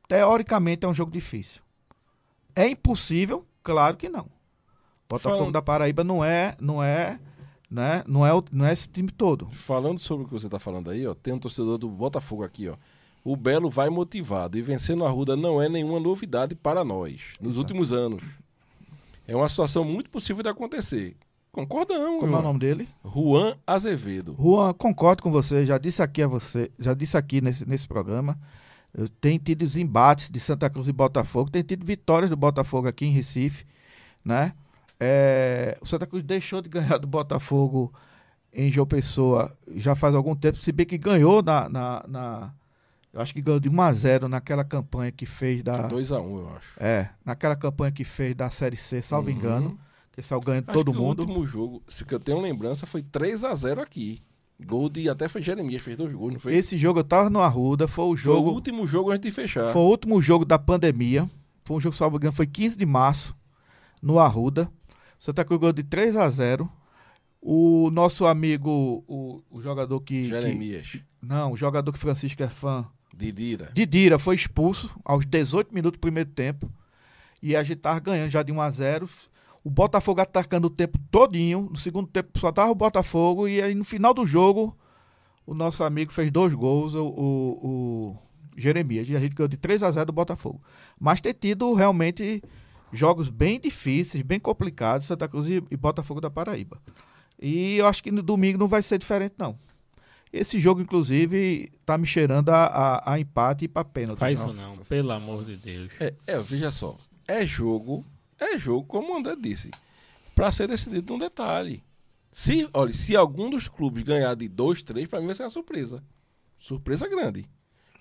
teoricamente 0.08 0.84
é 0.84 0.88
um 0.88 0.94
jogo 0.94 1.12
difícil. 1.12 1.62
É 2.54 2.66
impossível? 2.68 3.46
Claro 3.62 3.96
que 3.96 4.08
não. 4.08 4.26
Botafogo 5.08 5.36
Falando- 5.36 5.52
da 5.52 5.62
Paraíba 5.62 6.02
não 6.02 6.24
é, 6.24 6.56
não 6.60 6.82
é, 6.82 7.20
né? 7.70 8.02
Não 8.06 8.26
é, 8.26 8.30
não 8.50 8.64
é 8.66 8.72
esse 8.72 8.88
time 8.88 9.10
todo. 9.10 9.50
Falando 9.52 9.98
sobre 9.98 10.24
o 10.24 10.26
que 10.26 10.32
você 10.34 10.48
tá 10.48 10.58
falando 10.58 10.90
aí, 10.90 11.06
ó, 11.06 11.14
tem 11.14 11.32
um 11.34 11.38
torcedor 11.38 11.78
do 11.78 11.88
Botafogo 11.88 12.42
aqui, 12.42 12.68
ó. 12.68 12.76
O 13.24 13.36
Belo 13.36 13.70
vai 13.70 13.88
motivado 13.88 14.58
e 14.58 14.62
vencer 14.62 14.96
no 14.96 15.04
Arruda 15.06 15.36
não 15.36 15.62
é 15.62 15.68
nenhuma 15.68 16.00
novidade 16.00 16.54
para 16.54 16.84
nós 16.84 17.34
nos 17.40 17.52
Exato. 17.52 17.58
últimos 17.60 17.92
anos. 17.92 18.22
É 19.26 19.36
uma 19.36 19.48
situação 19.48 19.84
muito 19.84 20.10
possível 20.10 20.42
de 20.42 20.48
acontecer. 20.48 21.16
Concordamos, 21.52 22.18
Como 22.18 22.32
é 22.32 22.38
o 22.38 22.38
Juan. 22.38 22.42
nome 22.42 22.58
dele? 22.58 22.88
Juan 23.04 23.56
Azevedo. 23.66 24.34
Juan, 24.40 24.72
concordo 24.72 25.22
com 25.22 25.30
você, 25.30 25.64
já 25.66 25.78
disse 25.78 26.02
aqui 26.02 26.22
a 26.22 26.26
você, 26.26 26.70
já 26.78 26.94
disse 26.94 27.16
aqui 27.16 27.40
nesse, 27.40 27.68
nesse 27.68 27.86
programa. 27.86 28.38
Eu 28.92 29.08
tenho 29.08 29.38
tido 29.38 29.62
os 29.62 29.76
embates 29.76 30.30
de 30.30 30.40
Santa 30.40 30.68
Cruz 30.68 30.88
e 30.88 30.92
Botafogo, 30.92 31.50
tem 31.50 31.62
tido 31.62 31.84
vitórias 31.84 32.28
do 32.30 32.36
Botafogo 32.36 32.88
aqui 32.88 33.06
em 33.06 33.10
Recife, 33.12 33.64
né? 34.24 34.52
É, 34.98 35.76
o 35.80 35.86
Santa 35.86 36.06
Cruz 36.06 36.22
deixou 36.24 36.60
de 36.62 36.68
ganhar 36.68 36.98
do 36.98 37.06
Botafogo 37.06 37.92
em 38.52 38.70
João 38.70 38.86
Pessoa 38.86 39.56
já 39.74 39.94
faz 39.94 40.14
algum 40.14 40.34
tempo, 40.34 40.56
se 40.58 40.72
bem 40.72 40.84
que 40.86 40.98
ganhou 40.98 41.42
na, 41.42 41.68
na, 41.68 42.04
na- 42.08 42.54
eu 43.12 43.20
acho 43.20 43.32
que 43.34 43.40
ganhou 43.42 43.60
de 43.60 43.68
1 43.68 43.80
a 43.82 43.92
0 43.92 44.28
naquela 44.28 44.64
campanha 44.64 45.12
que 45.12 45.26
fez 45.26 45.62
da 45.62 45.88
2x1, 45.88 46.38
eu 46.38 46.48
acho. 46.56 46.82
é, 46.82 47.10
naquela 47.24 47.54
campanha 47.56 47.92
que 47.92 48.04
fez 48.04 48.34
da 48.34 48.48
Série 48.50 48.76
C, 48.76 49.02
salvo 49.02 49.28
Uhum. 49.30 49.36
engano, 49.36 49.78
que 50.12 50.22
saiu 50.22 50.40
ganhando 50.40 50.68
Acho 50.70 50.78
todo 50.78 50.92
que 50.92 50.98
mundo. 50.98 51.20
O 51.20 51.22
último 51.26 51.46
jogo, 51.46 51.82
se 51.88 52.04
que 52.04 52.14
eu 52.14 52.20
tenho 52.20 52.40
lembrança, 52.40 52.86
foi 52.86 53.02
3x0 53.02 53.80
aqui. 53.80 54.22
Gol 54.64 54.88
de. 54.88 55.08
Até 55.08 55.28
foi 55.28 55.42
Jeremias, 55.42 55.82
fez 55.82 55.96
dois 55.96 56.12
gols, 56.12 56.34
não 56.34 56.38
foi? 56.40 56.54
Esse 56.54 56.78
jogo 56.78 57.00
eu 57.00 57.04
tava 57.04 57.28
no 57.28 57.40
Arruda, 57.40 57.88
foi 57.88 58.04
o 58.04 58.08
Foi 58.08 58.16
jogo 58.18 58.50
o 58.50 58.52
último 58.54 58.86
jogo 58.86 59.10
antes 59.10 59.22
de 59.22 59.30
fechar. 59.34 59.72
Foi 59.72 59.82
o 59.82 59.86
último 59.86 60.22
jogo 60.22 60.44
da 60.44 60.58
pandemia. 60.58 61.28
Foi 61.64 61.76
um 61.76 61.80
jogo, 61.80 61.96
salvo 61.96 62.16
engano, 62.16 62.32
foi 62.32 62.46
15 62.46 62.76
de 62.76 62.86
março, 62.86 63.34
no 64.00 64.18
Arruda. 64.20 64.70
Santa 65.18 65.44
Cruz 65.44 65.60
ganhou 65.60 65.72
de 65.72 65.82
3 65.82 66.14
a 66.16 66.28
0 66.30 66.70
O 67.40 67.90
nosso 67.90 68.24
amigo, 68.26 69.02
o, 69.08 69.42
o 69.50 69.60
jogador 69.60 70.00
que, 70.00 70.20
que- 70.22 70.26
Jeremias. 70.28 70.98
Não, 71.20 71.52
o 71.52 71.56
jogador 71.56 71.90
que 71.92 71.98
Francisco 71.98 72.40
é 72.42 72.48
fã, 72.48 72.86
Didira. 73.14 73.70
Didira, 73.74 74.18
foi 74.18 74.34
expulso 74.34 74.90
aos 75.04 75.26
18 75.26 75.74
minutos 75.74 75.98
do 75.98 76.00
primeiro 76.00 76.30
tempo. 76.30 76.70
E 77.42 77.56
a 77.56 77.62
gente 77.62 77.80
tava 77.80 78.00
ganhando 78.00 78.30
já 78.30 78.42
de 78.42 78.52
1 78.52 78.60
a 78.60 78.70
0 78.70 79.08
O 79.64 79.70
Botafogo 79.70 80.20
atacando 80.20 80.68
o 80.68 80.70
tempo 80.70 80.98
todinho. 81.10 81.68
No 81.70 81.76
segundo 81.76 82.06
tempo 82.06 82.38
só 82.38 82.50
tava 82.52 82.70
o 82.70 82.74
Botafogo. 82.74 83.48
E 83.48 83.60
aí 83.60 83.74
no 83.74 83.84
final 83.84 84.14
do 84.14 84.26
jogo, 84.26 84.76
o 85.46 85.54
nosso 85.54 85.84
amigo 85.84 86.12
fez 86.12 86.30
dois 86.30 86.54
gols, 86.54 86.94
o, 86.94 87.06
o, 87.06 87.66
o 87.66 88.18
Jeremias. 88.56 89.08
E 89.08 89.16
a 89.16 89.20
gente 89.20 89.34
ganhou 89.34 89.48
de 89.48 89.56
3 89.56 89.82
a 89.82 89.90
0 89.90 90.06
do 90.06 90.12
Botafogo. 90.12 90.62
Mas 90.98 91.20
ter 91.20 91.34
tido 91.34 91.74
realmente 91.74 92.42
jogos 92.92 93.28
bem 93.28 93.58
difíceis, 93.58 94.22
bem 94.22 94.38
complicados, 94.38 95.06
Santa 95.06 95.26
Cruz 95.26 95.46
e, 95.46 95.62
e 95.70 95.76
Botafogo 95.76 96.20
da 96.20 96.30
Paraíba. 96.30 96.80
E 97.40 97.76
eu 97.76 97.86
acho 97.88 98.02
que 98.02 98.12
no 98.12 98.22
domingo 98.22 98.58
não 98.58 98.68
vai 98.68 98.82
ser 98.82 98.98
diferente, 98.98 99.34
não. 99.36 99.58
Esse 100.32 100.58
jogo, 100.58 100.80
inclusive, 100.80 101.70
tá 101.84 101.98
me 101.98 102.06
cheirando 102.06 102.48
a, 102.48 102.64
a, 102.64 103.12
a 103.12 103.20
empate 103.20 103.66
e 103.66 103.68
pra 103.68 103.84
pênalti. 103.84 104.18
Faz 104.18 104.40
isso 104.40 104.60
não, 104.60 104.76
pelo 104.86 105.12
amor 105.12 105.44
de 105.44 105.56
Deus. 105.56 105.92
É, 106.00 106.14
é, 106.26 106.38
veja 106.38 106.70
só. 106.70 106.96
É 107.28 107.44
jogo, 107.44 108.04
é 108.40 108.56
jogo, 108.56 108.86
como 108.86 109.12
o 109.12 109.18
André 109.18 109.36
disse, 109.38 109.70
pra 110.34 110.50
ser 110.50 110.68
decidido 110.68 111.12
num 111.12 111.18
detalhe. 111.18 111.84
Se, 112.30 112.66
olha, 112.72 112.94
se 112.94 113.14
algum 113.14 113.50
dos 113.50 113.68
clubes 113.68 114.02
ganhar 114.02 114.34
de 114.34 114.48
2, 114.48 114.82
3, 114.82 115.06
pra 115.06 115.20
mim 115.20 115.26
vai 115.26 115.34
ser 115.34 115.42
uma 115.42 115.50
surpresa. 115.50 116.02
Surpresa 116.56 117.06
grande. 117.06 117.44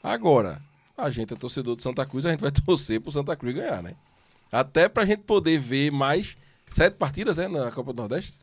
Agora, 0.01 0.61
a 0.97 1.09
gente 1.11 1.33
é 1.33 1.35
torcedor 1.35 1.75
de 1.75 1.83
Santa 1.83 2.05
Cruz, 2.05 2.25
a 2.25 2.31
gente 2.31 2.39
vai 2.39 2.51
torcer 2.65 3.01
pro 3.01 3.11
Santa 3.11 3.35
Cruz 3.35 3.53
ganhar, 3.53 3.83
né? 3.83 3.95
Até 4.49 4.87
pra 4.87 5.05
gente 5.05 5.23
poder 5.23 5.59
ver 5.59 5.91
mais 5.91 6.37
sete 6.69 6.93
partidas, 6.95 7.37
né, 7.37 7.49
na 7.49 7.71
Copa 7.71 7.91
do 7.91 7.97
Nordeste. 7.97 8.37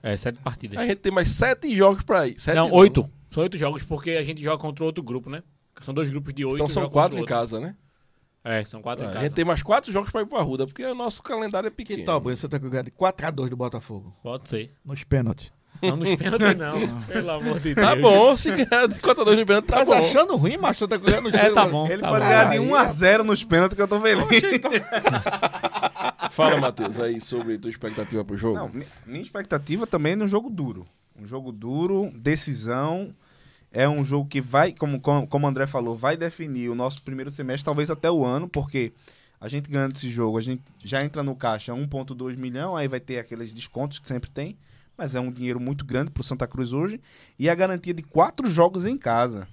É, 0.00 0.16
sete 0.16 0.38
partidas. 0.38 0.78
A 0.78 0.86
gente 0.86 0.98
tem 0.98 1.12
mais 1.12 1.28
sete 1.30 1.74
jogos 1.74 2.02
pra 2.02 2.28
ir. 2.28 2.40
Sete 2.40 2.54
Não, 2.56 2.68
não. 2.68 2.74
oito. 2.76 3.08
São 3.32 3.42
oito 3.42 3.56
jogos, 3.56 3.82
porque 3.82 4.10
a 4.12 4.22
gente 4.22 4.42
joga 4.42 4.58
contra 4.60 4.84
outro 4.84 5.02
grupo, 5.02 5.30
né? 5.30 5.42
São 5.80 5.94
dois 5.94 6.10
grupos 6.10 6.34
de 6.34 6.44
oito. 6.44 6.56
Então 6.56 6.68
são 6.68 6.88
quatro 6.88 7.18
em 7.18 7.24
casa, 7.24 7.58
né? 7.58 7.74
É, 8.44 8.64
são 8.64 8.82
quatro 8.82 9.04
em 9.04 9.08
a 9.08 9.12
casa. 9.12 9.24
gente 9.24 9.34
tem 9.34 9.44
mais 9.44 9.62
quatro 9.62 9.92
jogos 9.92 10.10
pra 10.10 10.22
ir 10.22 10.26
pro 10.26 10.36
Arruda, 10.38 10.66
porque 10.66 10.84
o 10.84 10.94
nosso 10.94 11.22
calendário 11.22 11.68
é 11.68 11.70
Que 11.70 11.76
pequeno. 11.76 12.04
tal, 12.04 12.20
Bruno? 12.20 12.36
Santa 12.36 12.58
Cruz 12.58 12.72
ganha 12.72 12.84
de 12.84 12.90
4 12.90 13.26
a 13.26 13.30
2 13.30 13.50
do 13.50 13.56
Botafogo. 13.56 14.14
Pode 14.22 14.48
ser. 14.48 14.70
Nos 14.84 15.02
pênaltis. 15.04 15.50
Não 15.80 15.96
nos 15.96 16.14
pênaltis, 16.16 16.56
não. 16.56 16.74
pelo 17.06 17.30
amor 17.30 17.60
de 17.60 17.74
Tá 17.74 17.94
Deus. 17.94 18.02
bom, 18.02 18.36
se 18.36 18.50
ganhar 18.50 18.86
de 18.88 18.98
4 19.00 19.22
a 19.22 19.24
2 19.24 19.38
no 19.38 19.46
pênalti, 19.46 19.66
tá 19.66 19.76
Tá 19.78 19.84
bom. 19.84 19.92
achando 19.94 20.36
ruim, 20.36 20.56
mas 20.58 20.76
Santa 20.76 20.98
Cruz 20.98 21.10
ganha 21.12 21.22
nos 21.22 21.34
É, 21.34 21.50
tá 21.50 21.66
bom. 21.66 21.86
Ele 21.88 22.02
tá 22.02 22.08
pode 22.08 22.22
bom. 22.24 22.28
ganhar 22.28 22.44
de 22.46 22.50
Aí, 22.52 22.60
1 22.60 22.74
a 22.74 22.84
0 22.86 23.24
nos 23.24 23.44
pênaltis 23.44 23.76
que 23.76 23.82
eu 23.82 23.88
tô 23.88 24.00
feliz. 24.00 24.24
Fala, 26.30 26.58
Matheus, 26.60 26.98
aí 26.98 27.20
sobre 27.20 27.58
tua 27.58 27.70
expectativa 27.70 28.24
pro 28.24 28.36
jogo. 28.36 28.56
Não, 28.56 28.68
mi- 28.68 28.86
minha 29.06 29.22
expectativa 29.22 29.86
também 29.86 30.12
é 30.12 30.16
num 30.16 30.28
jogo 30.28 30.48
duro. 30.50 30.86
Um 31.16 31.26
jogo 31.26 31.52
duro, 31.52 32.10
decisão. 32.16 33.14
É 33.72 33.88
um 33.88 34.04
jogo 34.04 34.28
que 34.28 34.40
vai, 34.40 34.72
como, 34.72 35.00
como, 35.00 35.46
o 35.46 35.48
André 35.48 35.66
falou, 35.66 35.96
vai 35.96 36.16
definir 36.16 36.68
o 36.68 36.74
nosso 36.74 37.02
primeiro 37.02 37.30
semestre, 37.30 37.64
talvez 37.64 37.90
até 37.90 38.10
o 38.10 38.24
ano, 38.24 38.46
porque 38.46 38.92
a 39.40 39.48
gente 39.48 39.70
ganhando 39.70 39.96
esse 39.96 40.10
jogo, 40.10 40.36
a 40.36 40.42
gente 40.42 40.62
já 40.84 41.02
entra 41.02 41.22
no 41.22 41.34
caixa 41.34 41.72
1,2 41.72 42.36
milhão, 42.36 42.76
aí 42.76 42.86
vai 42.86 43.00
ter 43.00 43.18
aqueles 43.18 43.54
descontos 43.54 43.98
que 43.98 44.06
sempre 44.06 44.30
tem, 44.30 44.58
mas 44.96 45.14
é 45.14 45.20
um 45.20 45.32
dinheiro 45.32 45.58
muito 45.58 45.84
grande 45.86 46.10
pro 46.10 46.22
Santa 46.22 46.46
Cruz 46.46 46.72
hoje, 46.74 47.00
e 47.38 47.48
a 47.48 47.54
garantia 47.54 47.94
de 47.94 48.02
quatro 48.02 48.46
jogos 48.48 48.84
em 48.84 48.98
casa. 48.98 49.48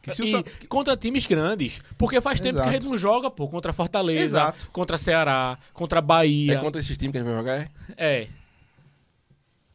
Que 0.00 0.10
se 0.10 0.22
o 0.22 0.26
E 0.26 0.66
contra 0.66 0.96
times 0.96 1.24
grandes. 1.24 1.80
Porque 1.96 2.20
faz 2.20 2.38
tempo 2.38 2.56
Exato. 2.56 2.64
que 2.64 2.76
a 2.76 2.78
gente 2.78 2.86
não 2.86 2.96
joga, 2.96 3.30
pô. 3.30 3.48
Contra 3.48 3.72
Fortaleza, 3.72 4.22
Exato. 4.22 4.70
contra 4.70 4.98
Ceará, 4.98 5.58
contra 5.72 6.00
Bahia. 6.02 6.52
É 6.52 6.56
contra 6.60 6.78
esses 6.78 6.96
times 6.98 7.12
que 7.12 7.18
a 7.18 7.20
gente 7.22 7.30
vai 7.30 7.38
jogar? 7.38 7.58
é? 7.58 7.70
É. 7.96 8.28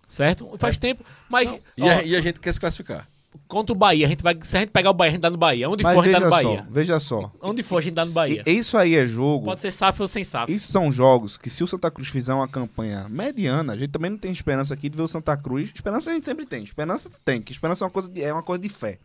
Certo? 0.07 0.55
Faz 0.57 0.77
tempo. 0.77 1.03
Mas 1.27 1.51
E, 1.75 1.81
ó, 1.81 1.89
a, 1.89 2.03
e 2.03 2.15
a 2.15 2.21
gente 2.21 2.39
quer 2.39 2.53
se 2.53 2.59
classificar. 2.59 3.07
Contra 3.47 3.73
o 3.73 3.75
Bahia, 3.77 4.05
a 4.05 4.09
gente 4.09 4.21
vai. 4.23 4.37
Se 4.41 4.57
a 4.57 4.59
gente 4.61 4.69
pegar 4.71 4.89
o 4.89 4.93
Bahia, 4.93 5.09
a 5.09 5.13
gente 5.13 5.21
dá 5.21 5.29
no 5.29 5.37
Bahia. 5.37 5.69
Onde 5.69 5.83
Mas 5.83 5.93
for, 5.93 6.01
a 6.01 6.03
gente 6.03 6.13
dá 6.13 6.19
no 6.19 6.25
só, 6.25 6.43
Bahia. 6.43 6.67
veja 6.69 6.99
só. 6.99 7.31
Onde 7.41 7.63
for, 7.63 7.77
a 7.77 7.81
gente 7.81 7.93
dá 7.93 8.05
no 8.05 8.11
Bahia. 8.11 8.43
E- 8.45 8.51
Isso 8.51 8.77
aí 8.77 8.95
é 8.95 9.07
jogo. 9.07 9.45
Pode 9.45 9.61
ser 9.61 9.71
SAF 9.71 10.01
ou 10.01 10.07
sem 10.07 10.23
SAF. 10.23 10.53
Isso 10.53 10.71
são 10.71 10.91
jogos 10.91 11.37
que 11.37 11.49
se 11.49 11.63
o 11.63 11.67
Santa 11.67 11.89
Cruz 11.89 12.09
fizer 12.09 12.33
uma 12.33 12.47
campanha 12.47 13.07
mediana, 13.09 13.73
a 13.73 13.77
gente 13.77 13.89
também 13.89 14.11
não 14.11 14.17
tem 14.17 14.31
esperança 14.31 14.73
aqui 14.73 14.89
de 14.89 14.97
ver 14.97 15.03
o 15.03 15.07
Santa 15.07 15.35
Cruz. 15.37 15.71
Esperança 15.73 16.11
a 16.11 16.13
gente 16.13 16.25
sempre 16.25 16.45
tem. 16.45 16.63
Esperança 16.63 17.09
tem, 17.25 17.41
que 17.41 17.51
esperança 17.51 17.83
é 17.83 17.85
uma 17.85 17.91
coisa 17.91 18.09
de, 18.09 18.21
é 18.23 18.31
uma 18.33 18.43
coisa 18.43 18.61
de 18.61 18.69
fé. 18.69 18.97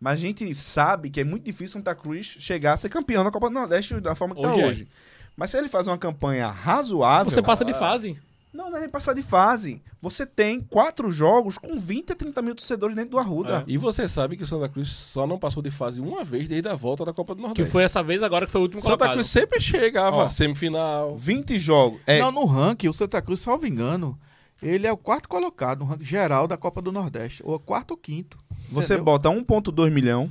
Mas 0.00 0.14
a 0.14 0.22
gente 0.22 0.54
sabe 0.54 1.10
que 1.10 1.20
é 1.20 1.24
muito 1.24 1.44
difícil 1.44 1.66
o 1.66 1.82
Santa 1.82 1.94
Cruz 1.94 2.24
chegar 2.38 2.72
a 2.72 2.76
ser 2.76 2.88
campeão 2.88 3.22
da 3.22 3.30
Copa 3.30 3.48
do 3.48 3.54
Nordeste 3.54 4.00
da 4.00 4.14
forma 4.14 4.34
que 4.34 4.40
Hoje 4.40 4.50
está 4.54 4.62
é. 4.62 4.68
hoje. 4.68 4.88
Mas 5.36 5.50
se 5.50 5.58
ele 5.58 5.68
faz 5.68 5.86
uma 5.86 5.96
campanha 5.98 6.48
razoável, 6.48 7.30
Você 7.30 7.40
passa 7.42 7.64
de 7.64 7.72
fase. 7.74 8.18
Não, 8.52 8.68
não 8.70 8.76
é 8.78 8.80
nem 8.80 8.88
passar 8.88 9.14
de 9.14 9.22
fase. 9.22 9.80
Você 10.02 10.26
tem 10.26 10.60
quatro 10.60 11.08
jogos 11.10 11.56
com 11.56 11.78
20 11.78 12.12
a 12.12 12.16
30 12.16 12.42
mil 12.42 12.54
torcedores 12.54 12.96
dentro 12.96 13.12
do 13.12 13.18
Arruda. 13.18 13.62
E 13.66 13.76
você 13.78 14.08
sabe 14.08 14.36
que 14.36 14.42
o 14.42 14.46
Santa 14.46 14.68
Cruz 14.68 14.88
só 14.88 15.26
não 15.26 15.38
passou 15.38 15.62
de 15.62 15.70
fase 15.70 16.00
uma 16.00 16.24
vez 16.24 16.48
desde 16.48 16.68
a 16.68 16.74
volta 16.74 17.04
da 17.04 17.12
Copa 17.12 17.34
do 17.34 17.38
Que 17.42 17.46
Nordeste. 17.46 17.70
foi 17.70 17.84
essa 17.84 18.02
vez 18.02 18.22
agora 18.22 18.46
que 18.46 18.52
foi 18.52 18.60
o 18.60 18.64
último 18.64 18.80
Santa 18.80 18.96
colocado. 18.96 19.14
Cruz 19.14 19.28
sempre 19.28 19.60
chegava 19.60 20.16
Ó. 20.16 20.28
semifinal. 20.30 21.16
20 21.16 21.58
jogos. 21.58 22.00
É, 22.06 22.18
Não, 22.18 22.32
no 22.32 22.44
ranking, 22.44 22.88
o 22.88 22.92
Santa 22.92 23.22
Cruz, 23.22 23.40
salvo 23.40 23.66
engano, 23.66 24.18
ele 24.60 24.86
é 24.86 24.92
o 24.92 24.96
quarto 24.96 25.28
colocado 25.28 25.80
no 25.80 25.84
ranking 25.84 26.04
geral 26.04 26.48
da 26.48 26.56
Copa 26.56 26.82
do 26.82 26.90
Nordeste. 26.90 27.42
Ou 27.46 27.58
quarto 27.60 27.92
ou 27.92 27.96
quinto. 27.96 28.36
Você 28.70 28.94
Entendeu? 28.94 29.04
bota 29.04 29.28
1,2 29.28 29.90
milhão, 29.90 30.30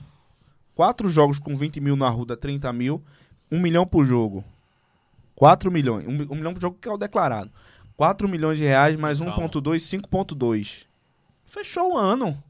quatro 0.76 1.08
jogos 1.10 1.40
com 1.40 1.56
20 1.56 1.80
mil 1.80 1.96
na 1.96 2.08
Arruda, 2.08 2.36
30 2.36 2.72
mil, 2.74 3.02
1 3.52 3.60
milhão 3.60 3.86
por 3.88 4.04
jogo. 4.06 4.44
4 5.36 5.72
milhões. 5.72 6.06
1, 6.08 6.12
milhão 6.36 6.54
por 6.54 6.62
jogo 6.62 6.78
que 6.82 6.88
é 6.88 6.91
o 6.91 6.98
declarado. 6.98 7.50
4 8.00 8.30
milhões 8.30 8.58
de 8.58 8.64
reais 8.64 8.96
mais 8.96 9.20
Calma. 9.20 9.50
1,2, 9.50 9.76
5,2. 10.10 10.86
Fechou 11.44 11.96
o 11.96 11.98
ano. 11.98 12.42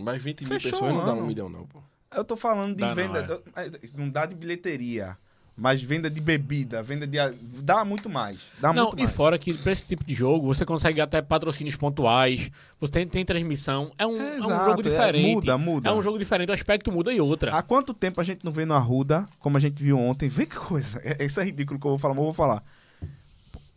Mas 0.00 0.22
20 0.22 0.40
mil 0.40 0.48
Fechou 0.48 0.70
pessoas 0.72 0.94
não 0.94 1.04
dá 1.04 1.12
um 1.12 1.26
milhão, 1.26 1.50
não, 1.50 1.66
pô. 1.66 1.82
Eu 2.14 2.24
tô 2.24 2.34
falando 2.34 2.70
de 2.74 2.80
Dá 2.80 2.88
não, 2.88 2.94
venda. 2.94 3.18
é. 3.20 3.40
mas 3.54 3.72
Isso 3.82 3.98
não 4.00 4.08
dá 4.08 4.24
de 4.24 4.34
bilheteria. 4.34 5.18
Mas 5.54 5.82
venda 5.82 6.08
de 6.08 6.18
bebida, 6.18 6.82
venda 6.82 7.06
de. 7.06 7.18
Dá 7.62 7.84
muito 7.84 8.08
mais. 8.08 8.50
Dá 8.58 8.72
Não, 8.72 8.86
muito 8.86 8.98
e 9.00 9.02
mais. 9.02 9.14
fora 9.14 9.38
que 9.38 9.52
pra 9.52 9.70
esse 9.72 9.86
tipo 9.86 10.02
de 10.02 10.14
jogo, 10.14 10.46
você 10.46 10.64
consegue 10.64 10.98
até 10.98 11.20
patrocínios 11.20 11.76
pontuais, 11.76 12.50
você 12.80 12.92
tem, 12.92 13.06
tem 13.06 13.22
transmissão. 13.24 13.92
É 13.98 14.06
um, 14.06 14.16
É, 14.16 14.36
é 14.36 14.38
um 14.38 14.64
jogo 14.64 14.80
é, 14.80 14.82
diferente. 14.82 15.34
muda, 15.34 15.58
muda. 15.58 15.88
É 15.90 15.92
um 15.92 16.00
jogo 16.00 16.18
diferente, 16.18 16.48
o 16.50 16.54
aspecto 16.54 16.90
muda 16.90 17.12
e 17.12 17.20
outra. 17.20 17.54
Há 17.54 17.62
quanto 17.62 17.92
tempo 17.92 18.18
a 18.18 18.24
gente 18.24 18.42
não 18.44 18.52
vê 18.52 18.64
no 18.64 18.72
Arruda, 18.72 19.26
como 19.38 19.58
a 19.58 19.60
gente 19.60 19.82
viu 19.82 19.98
ontem? 19.98 20.26
Vê 20.28 20.46
que 20.46 20.56
coisa. 20.56 21.00
É- 21.04 21.22
Isso 21.24 21.38
é 21.38 21.44
ridículo 21.44 21.78
que 21.78 21.86
eu 21.86 21.90
vou 21.90 21.98
falar, 21.98 22.14
mas 22.14 22.18
eu 22.20 22.24
vou 22.24 22.34
falar. 22.34 22.62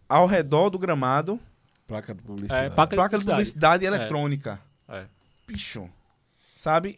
Ao 0.09 0.25
redor 0.25 0.69
do 0.71 0.79
gramado, 0.79 1.39
Placa 1.87 2.13
de 2.13 2.21
publicidade. 2.21 2.65
É, 2.65 2.69
placa, 2.69 2.95
placa 2.95 3.17
de 3.17 3.25
publicidade 3.25 3.83
É. 3.83 3.87
eletrônica. 3.87 4.59
É. 4.87 5.05
Bicho. 5.47 5.89
Sabe? 6.55 6.97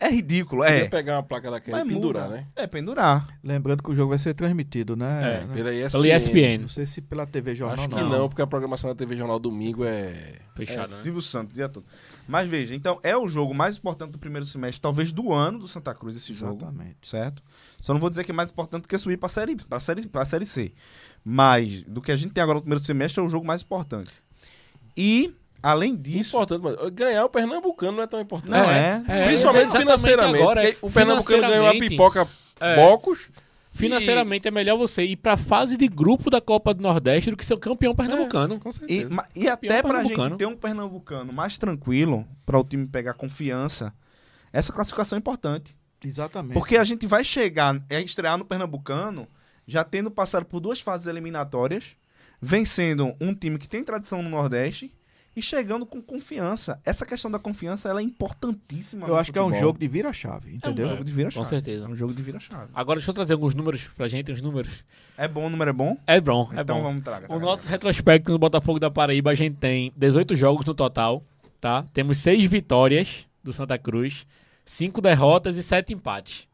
É, 0.00 0.06
é 0.06 0.10
ridículo, 0.10 0.62
Podia 0.62 0.84
é. 0.84 0.88
pegar 0.88 1.16
uma 1.16 1.22
placa 1.22 1.50
daquela 1.50 1.78
Mas 1.78 1.86
e 1.86 1.94
pendurar, 1.94 2.24
muda. 2.24 2.36
né? 2.36 2.46
É, 2.56 2.66
pendurar. 2.66 3.38
Lembrando 3.44 3.82
que 3.82 3.90
o 3.90 3.94
jogo 3.94 4.08
vai 4.08 4.18
ser 4.18 4.34
transmitido, 4.34 4.96
né? 4.96 5.06
É, 5.42 5.46
né? 5.46 5.54
Pela 5.54 5.72
ESPN. 5.72 6.02
Pela 6.02 6.16
ESPN. 6.16 6.58
Não 6.62 6.68
sei 6.68 6.86
se 6.86 7.00
pela 7.00 7.26
TV 7.26 7.54
Jornal 7.54 7.86
Acho 7.86 7.88
que 7.88 8.02
não. 8.02 8.28
porque 8.28 8.42
a 8.42 8.46
programação 8.46 8.90
da 8.90 8.96
TV 8.96 9.16
Jornal 9.16 9.38
domingo 9.38 9.84
é... 9.84 10.34
Fechado, 10.56 10.90
é, 10.92 10.96
né? 10.96 11.02
Silvio 11.02 11.22
Santos, 11.22 11.52
o 11.52 11.54
dia 11.54 11.68
todo. 11.68 11.86
Mas 12.26 12.50
veja, 12.50 12.74
então 12.74 12.98
é 13.04 13.16
o 13.16 13.28
jogo 13.28 13.54
mais 13.54 13.76
importante 13.76 14.10
do 14.10 14.18
primeiro 14.18 14.44
semestre, 14.44 14.80
talvez 14.80 15.12
do 15.12 15.32
ano 15.32 15.60
do 15.60 15.68
Santa 15.68 15.94
Cruz, 15.94 16.16
esse 16.16 16.34
jogo. 16.34 16.56
Exatamente. 16.56 16.96
certo? 17.08 17.42
Só 17.80 17.92
não 17.92 18.00
vou 18.00 18.10
dizer 18.10 18.24
que 18.24 18.32
é 18.32 18.34
mais 18.34 18.50
importante 18.50 18.82
do 18.82 18.88
que 18.88 18.98
subir 18.98 19.16
para 19.16 19.28
série, 19.28 19.54
pra 19.54 19.78
série, 19.78 20.06
pra 20.08 20.24
série 20.24 20.44
C. 20.44 20.72
Mas 21.24 21.82
do 21.84 22.02
que 22.02 22.10
a 22.10 22.16
gente 22.16 22.32
tem 22.32 22.42
agora 22.42 22.56
no 22.56 22.62
primeiro 22.62 22.82
semestre 22.82 23.20
é 23.20 23.24
o 23.24 23.28
jogo 23.28 23.46
mais 23.46 23.62
importante. 23.62 24.10
E, 24.96 25.32
além 25.62 25.96
disso, 25.96 26.36
Importante, 26.36 26.62
mas 26.62 26.90
ganhar 26.90 27.24
o 27.24 27.28
Pernambucano 27.28 27.96
não 27.96 28.02
é 28.02 28.06
tão 28.06 28.20
importante. 28.20 28.50
Não 28.50 28.70
é. 28.70 29.00
Principalmente 29.26 29.66
exatamente 29.66 29.78
financeiramente. 29.78 30.42
agora, 30.42 30.76
o 30.82 30.90
Pernambucano 30.90 31.42
ganhou 31.42 31.68
a 31.68 31.72
pipoca 31.74 32.28
É. 32.60 32.76
bocos. 32.76 33.30
Financeiramente 33.70 34.48
é 34.48 34.50
melhor 34.50 34.76
você 34.76 35.04
ir 35.04 35.16
pra 35.16 35.36
fase 35.36 35.76
de 35.76 35.86
grupo 35.86 36.30
da 36.30 36.40
Copa 36.40 36.74
do 36.74 36.82
Nordeste 36.82 37.30
do 37.30 37.36
que 37.36 37.46
ser 37.46 37.54
o 37.54 37.58
campeão 37.58 37.94
pernambucano. 37.94 38.58
Com 38.58 38.70
e, 38.70 38.72
certeza. 38.72 39.14
ma- 39.14 39.24
e 39.36 39.48
até 39.48 39.82
pra 39.82 39.92
pernambucano. 39.94 40.28
gente 40.30 40.38
ter 40.38 40.46
um 40.46 40.56
pernambucano 40.56 41.32
mais 41.32 41.56
tranquilo, 41.58 42.26
para 42.44 42.58
o 42.58 42.64
time 42.64 42.86
pegar 42.88 43.14
confiança, 43.14 43.92
essa 44.52 44.72
classificação 44.72 45.16
é 45.16 45.20
importante. 45.20 45.78
Exatamente. 46.04 46.54
Porque 46.54 46.76
a 46.76 46.82
gente 46.82 47.06
vai 47.06 47.22
chegar, 47.22 47.80
é 47.88 48.00
estrear 48.00 48.36
no 48.36 48.44
Pernambucano, 48.44 49.28
já 49.66 49.84
tendo 49.84 50.10
passado 50.10 50.44
por 50.44 50.58
duas 50.60 50.80
fases 50.80 51.06
eliminatórias, 51.06 51.96
vencendo 52.40 53.14
um 53.20 53.32
time 53.34 53.58
que 53.58 53.68
tem 53.68 53.84
tradição 53.84 54.22
no 54.22 54.28
Nordeste 54.30 54.92
e 55.38 55.42
chegando 55.42 55.86
com 55.86 56.02
confiança. 56.02 56.80
Essa 56.84 57.06
questão 57.06 57.30
da 57.30 57.38
confiança 57.38 57.88
ela 57.88 58.00
é 58.00 58.02
importantíssima. 58.02 59.06
Eu 59.06 59.14
no 59.14 59.16
acho 59.20 59.32
que 59.32 59.38
é 59.38 59.42
um 59.42 59.46
futebol. 59.46 59.66
jogo 59.68 59.78
de 59.78 59.86
vira-chave, 59.88 60.48
É 60.48 60.52
um 60.52 60.56
entendeu? 60.56 60.88
jogo 60.88 61.04
de 61.04 61.12
vira-chave. 61.12 61.44
Com 61.44 61.48
certeza. 61.48 61.84
É 61.84 61.88
um 61.88 61.94
jogo 61.94 62.12
de 62.12 62.22
vira-chave. 62.22 62.70
Agora 62.74 62.98
deixa 62.98 63.10
eu 63.10 63.14
trazer 63.14 63.32
alguns 63.34 63.54
números 63.54 63.82
pra 63.96 64.08
gente, 64.08 64.32
uns 64.32 64.42
números. 64.42 64.70
É 65.16 65.28
bom, 65.28 65.46
o 65.46 65.50
número 65.50 65.70
é 65.70 65.72
bom? 65.72 65.96
É 66.06 66.20
bom, 66.20 66.50
é 66.54 66.60
então 66.60 66.76
bom. 66.78 66.82
vamos 66.82 67.00
traga. 67.02 67.32
O 67.32 67.38
nosso 67.38 67.66
retrospecto 67.68 68.32
no 68.32 68.38
Botafogo 68.38 68.78
da 68.78 68.90
Paraíba, 68.90 69.30
a 69.30 69.34
gente 69.34 69.56
tem 69.56 69.92
18 69.96 70.34
jogos 70.36 70.64
no 70.66 70.74
total, 70.74 71.22
tá? 71.60 71.84
Temos 71.92 72.18
6 72.18 72.44
vitórias 72.46 73.24
do 73.42 73.52
Santa 73.52 73.78
Cruz, 73.78 74.26
5 74.64 75.00
derrotas 75.00 75.56
e 75.56 75.62
7 75.62 75.92
empates. 75.94 76.46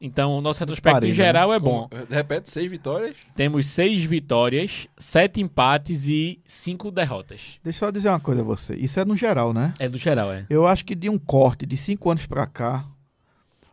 Então, 0.00 0.32
o 0.36 0.40
nosso 0.40 0.60
retrospecto 0.60 1.06
em 1.06 1.12
geral 1.12 1.52
é 1.54 1.58
bom. 1.58 1.88
Repete, 2.10 2.50
seis 2.50 2.70
vitórias. 2.70 3.16
Temos 3.34 3.64
6 3.66 4.04
vitórias, 4.04 4.86
7 4.98 5.40
empates 5.40 6.06
e 6.06 6.40
5 6.46 6.90
derrotas. 6.90 7.58
Deixa 7.62 7.78
eu 7.84 7.88
só 7.88 7.90
dizer 7.90 8.08
uma 8.10 8.20
coisa 8.20 8.42
a 8.42 8.44
você. 8.44 8.74
Isso 8.74 9.00
é 9.00 9.04
no 9.04 9.16
geral, 9.16 9.54
né? 9.54 9.72
É 9.78 9.88
do 9.88 9.96
geral, 9.96 10.30
é. 10.32 10.44
Eu 10.50 10.66
acho 10.66 10.84
que 10.84 10.94
de 10.94 11.08
um 11.08 11.18
corte 11.18 11.64
de 11.64 11.76
cinco 11.76 12.10
anos 12.10 12.26
pra 12.26 12.44
cá, 12.46 12.84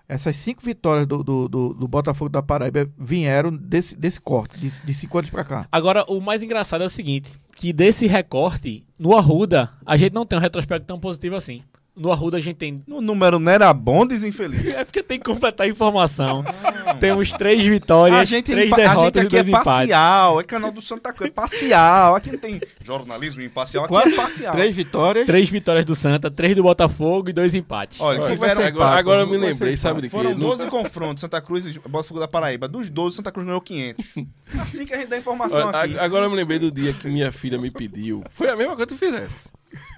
essas 0.07 0.35
cinco 0.37 0.61
vitórias 0.61 1.07
do, 1.07 1.23
do, 1.23 1.47
do- 1.49 1.73
do 1.73 1.87
Botafogo 1.87 2.29
da 2.29 2.41
Paraíba 2.43 2.89
vieram 2.97 3.55
desse, 3.55 3.95
desse 3.97 4.19
corte, 4.21 4.57
de, 4.59 4.69
de 4.69 4.93
cinco 4.93 5.17
anos 5.17 5.29
pra 5.29 5.43
cá. 5.43 5.67
Agora, 5.71 6.05
o 6.07 6.19
mais 6.21 6.43
engraçado 6.43 6.81
é 6.81 6.85
o 6.85 6.89
seguinte, 6.89 7.31
que 7.55 7.71
desse 7.73 8.07
recorte, 8.07 8.85
no 8.99 9.15
Arruda, 9.17 9.71
a 9.85 9.95
gente 9.97 10.13
não 10.13 10.25
tem 10.25 10.37
um 10.37 10.41
retrospecto 10.41 10.85
tão 10.85 10.99
positivo 10.99 11.35
assim. 11.35 11.61
No 11.95 12.09
Arruda 12.11 12.37
a 12.37 12.39
gente 12.39 12.55
tem 12.55 12.79
O 12.89 13.01
número 13.01 13.37
não 13.37 13.51
era 13.51 13.71
bom, 13.73 14.05
desinfeliz. 14.07 14.61
É 14.73 14.85
porque 14.85 15.03
tem 15.03 15.19
que 15.19 15.25
completar 15.25 15.67
a 15.67 15.69
informação. 15.69 16.43
Temos 16.99 17.31
três 17.31 17.61
vitórias, 17.63 18.17
A 18.19 18.23
gente, 18.23 18.45
três 18.51 18.67
empa- 18.67 18.75
a 18.75 18.79
derrotas 18.79 19.23
gente 19.23 19.23
e 19.23 19.27
aqui 19.27 19.35
é 19.35 19.39
dois 19.43 19.47
empates. 19.49 19.65
parcial, 19.65 20.39
é 20.39 20.43
canal 20.43 20.71
do 20.71 20.81
Santa 20.81 21.11
Cruz, 21.13 21.29
é 21.29 21.33
parcial. 21.33 22.15
Aqui 22.15 22.31
não 22.31 22.39
tem 22.39 22.61
jornalismo 22.83 23.41
imparcial, 23.41 23.85
aqui 23.85 23.95
é 23.95 24.15
parcial. 24.15 24.51
Três 24.53 24.75
vitórias. 24.75 25.25
Três 25.25 25.49
vitórias 25.49 25.85
do 25.85 25.95
Santa, 25.95 26.31
três 26.31 26.55
do 26.55 26.63
Botafogo 26.63 27.29
e 27.29 27.33
dois 27.33 27.53
empates. 27.53 27.99
Olha, 27.99 28.21
Olha, 28.21 28.31
tiveram, 28.33 28.53
agora, 28.63 28.69
empate, 28.69 28.99
agora 28.99 29.21
eu 29.23 29.27
me 29.27 29.37
lembrei, 29.37 29.75
sabe 29.77 30.01
de 30.01 30.07
quê? 30.09 30.15
foram 30.15 30.31
No- 30.31 30.39
12 30.39 30.67
confrontos, 30.67 31.21
Santa 31.21 31.41
Cruz 31.41 31.65
e 31.67 31.77
Botafogo 31.87 32.19
da 32.19 32.27
Paraíba. 32.27 32.67
Dos 32.67 32.89
12, 32.89 33.17
Santa 33.17 33.31
Cruz 33.31 33.45
ganhou 33.45 33.61
500. 33.61 34.15
Assim 34.61 34.85
que 34.85 34.93
a 34.93 34.97
gente 34.97 35.09
dá 35.09 35.17
informação 35.17 35.67
Olha, 35.67 35.77
aqui. 35.81 35.97
a- 35.99 36.03
Agora 36.03 36.25
eu 36.25 36.29
me 36.29 36.35
lembrei 36.37 36.57
do 36.57 36.71
dia 36.71 36.93
que 36.93 37.07
minha 37.07 37.31
filha 37.31 37.57
me 37.59 37.69
pediu. 37.69 38.23
Foi 38.31 38.49
a 38.49 38.55
mesma 38.55 38.75
coisa 38.75 38.87
que 38.87 38.93
tu 38.95 38.97
fizesse. 38.97 39.49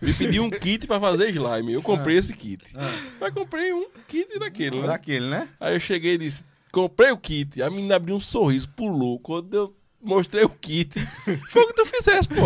Me 0.02 0.14
pediu 0.14 0.44
um 0.44 0.50
kit 0.50 0.86
pra 0.88 1.00
fazer 1.00 1.30
slime. 1.30 1.74
Eu 1.74 1.82
comprei 1.82 2.18
esse 2.18 2.34
kit. 2.34 2.64
Mas 3.20 3.34
comprei 3.34 3.74
um 3.74 3.88
kit 4.08 4.38
daquele, 4.40 4.82
né? 4.82 4.88
Daquele, 4.88 5.28
né? 5.28 5.48
Aí 5.60 5.76
eu 5.76 5.80
cheguei 5.80 6.16
e 6.16 6.18
disse: 6.18 6.44
comprei 6.72 7.12
o 7.12 7.18
kit. 7.18 7.62
A 7.62 7.70
menina 7.70 7.96
abriu 7.96 8.16
um 8.16 8.20
sorriso, 8.20 8.70
pulou. 8.70 9.20
Quando 9.20 9.54
eu 9.54 9.76
mostrei 10.02 10.44
o 10.44 10.50
kit, 10.50 11.00
foi 11.50 11.64
o 11.64 11.68
que 11.68 11.74
tu 11.74 11.86
fizesse, 11.86 12.28
pô. 12.28 12.42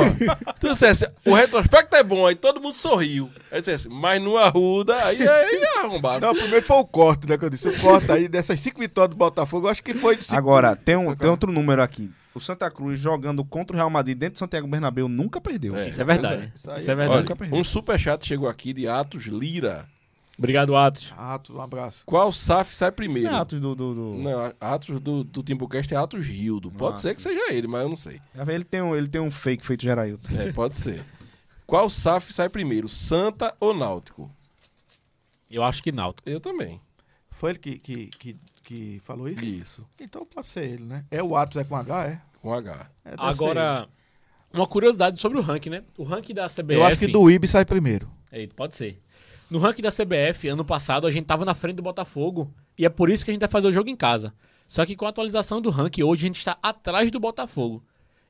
Tu 0.60 0.70
dissesse: 0.70 1.08
o 1.26 1.34
retrospecto 1.34 1.95
é 1.95 2.04
bom. 2.04 2.28
Aí 2.28 2.36
todo 2.36 2.62
mundo 2.62 2.76
sorriu. 2.76 3.30
Aí 3.52 3.60
dissesse: 3.60 3.90
mas 3.90 4.22
no 4.22 4.38
Arruda, 4.38 5.04
aí 5.04 5.22
é 5.22 5.80
arrombado. 5.80 6.26
Não, 6.26 6.36
primeiro 6.36 6.66
foi 6.66 6.78
o 6.78 6.86
corte, 6.86 7.28
né? 7.28 7.38
Que 7.38 7.45
eu 7.45 7.49
disse. 7.49 7.68
O 7.68 7.80
corte 7.80 8.12
aí 8.12 8.28
dessas 8.28 8.60
cinco 8.60 8.80
vitórias 8.80 9.10
do 9.10 9.18
Botafogo, 9.18 9.68
eu 9.68 9.72
acho 9.72 9.84
que 9.84 9.94
foi 9.94 10.16
de 10.16 10.24
cinco. 10.26 10.36
Agora, 10.36 10.76
tem, 10.76 10.95
um, 10.95 11.16
tem 11.16 11.30
outro 11.30 11.52
número 11.52 11.82
aqui. 11.82 12.12
O 12.38 12.41
Santa 12.41 12.69
Cruz 12.72 12.99
jogando 12.99 13.43
contra 13.43 13.76
o 13.76 13.77
Real 13.77 13.89
Madrid 13.89 14.18
dentro 14.18 14.34
do 14.35 14.39
Santiago 14.39 14.68
Bernabéu 14.68 15.07
nunca 15.09 15.41
perdeu. 15.41 15.76
É. 15.76 15.89
Isso 15.89 16.01
é 16.01 16.03
verdade. 16.03 16.51
Isso 16.55 16.72
aí 16.72 16.77
Isso 16.80 16.89
é 16.89 16.93
é- 16.93 16.95
verdade. 16.95 17.19
nunca 17.22 17.35
perdeu. 17.35 17.59
Um 17.59 17.64
superchat 17.64 18.26
chegou 18.26 18.47
aqui 18.47 18.73
de 18.73 18.88
Atos 18.88 19.26
Lira. 19.26 19.88
Obrigado, 20.38 20.76
Atos. 20.76 21.11
Atos, 21.18 21.55
um 21.55 21.61
abraço. 21.61 22.03
Qual 22.05 22.31
SAF 22.31 22.72
sai 22.76 22.89
Esse 22.89 22.95
primeiro? 22.95 23.27
é 23.27 23.34
Atos 23.34 23.59
do, 23.59 23.73
do, 23.73 23.95
do- 23.95 24.18
Não, 24.19 24.53
Atos 24.61 24.99
do, 25.01 25.23
do 25.23 25.41
Timbucast 25.41 25.91
é 25.91 25.97
Atos 25.97 26.23
Rildo. 26.27 26.69
Pode 26.69 26.97
Ah, 26.97 26.99
ser 26.99 27.15
que 27.15 27.22
seja 27.23 27.51
ele, 27.51 27.65
mas 27.65 27.81
eu 27.81 27.89
não 27.89 27.95
sei. 27.97 28.22
Ele 28.47 28.64
tem, 28.64 28.80
um, 28.84 28.95
ele 28.95 29.07
tem 29.07 29.19
um 29.19 29.31
fake 29.31 29.65
feito 29.65 29.81
Gerailton. 29.81 30.30
É, 30.38 30.53
pode 30.53 30.76
ser. 30.76 31.03
Qual 31.65 31.89
SAF 31.89 32.31
sai 32.31 32.49
primeiro, 32.49 32.88
Santa 32.88 33.51
ou 33.59 33.73
Náutico? 33.76 34.31
Eu 35.49 35.64
acho 35.64 35.81
que 35.81 35.91
Náutico. 35.91 36.30
Eu 36.30 36.39
também. 36.39 36.80
Foi 37.31 37.51
ele 37.51 37.59
que, 37.59 37.80
que, 37.80 38.07
que, 38.07 38.38
que 38.68 38.99
falou 39.06 39.30
isso? 39.30 39.45
Isso. 39.45 39.85
Então 39.98 40.26
pode 40.26 40.48
ser 40.48 40.65
ele, 40.65 40.84
né? 40.84 41.06
É 41.10 41.23
o 41.23 41.38
Atos, 41.38 41.56
é 41.56 41.64
com 41.64 41.73
H, 41.73 42.06
é? 42.06 42.22
Com 42.41 42.53
H. 42.53 42.91
É, 43.06 43.14
Agora, 43.18 43.88
uma 44.52 44.68
curiosidade 44.68 45.22
sobre 45.22 45.38
o 45.38 45.41
ranking, 45.41 45.69
né? 45.69 45.84
O 45.98 46.03
ranking 46.03 46.34
da 46.34 46.48
CBF... 46.48 46.73
Eu 46.73 46.84
acho 46.84 46.98
que 46.98 47.07
do 47.07 47.31
IB 47.31 47.48
sai 47.48 47.64
primeiro. 47.64 48.10
Eita, 48.30 48.53
pode 48.53 48.76
ser. 48.76 49.02
No 49.49 49.57
ranking 49.57 49.81
da 49.81 49.89
CBF, 49.89 50.49
ano 50.49 50.65
passado, 50.65 51.07
a 51.07 51.11
gente 51.11 51.26
tava 51.26 51.45
na 51.45 51.56
frente 51.56 51.77
do 51.77 51.81
Botafogo. 51.81 52.53
E 52.77 52.85
é 52.85 52.89
por 52.89 53.10
isso 53.10 53.23
que 53.23 53.31
a 53.31 53.34
gente 53.34 53.39
vai 53.39 53.49
fazer 53.49 53.68
o 53.68 53.72
jogo 53.72 53.89
em 53.89 53.95
casa. 53.95 54.34
Só 54.68 54.85
que 54.85 54.98
com 54.98 55.06
a 55.06 55.10
atualização 55.10 55.61
do 55.61 55.69
ranking, 55.69 56.03
hoje 56.03 56.26
a 56.26 56.27
gente 56.27 56.39
está 56.39 56.57
atrás 56.61 57.10
do 57.10 57.22
Botafogo. 57.22 57.81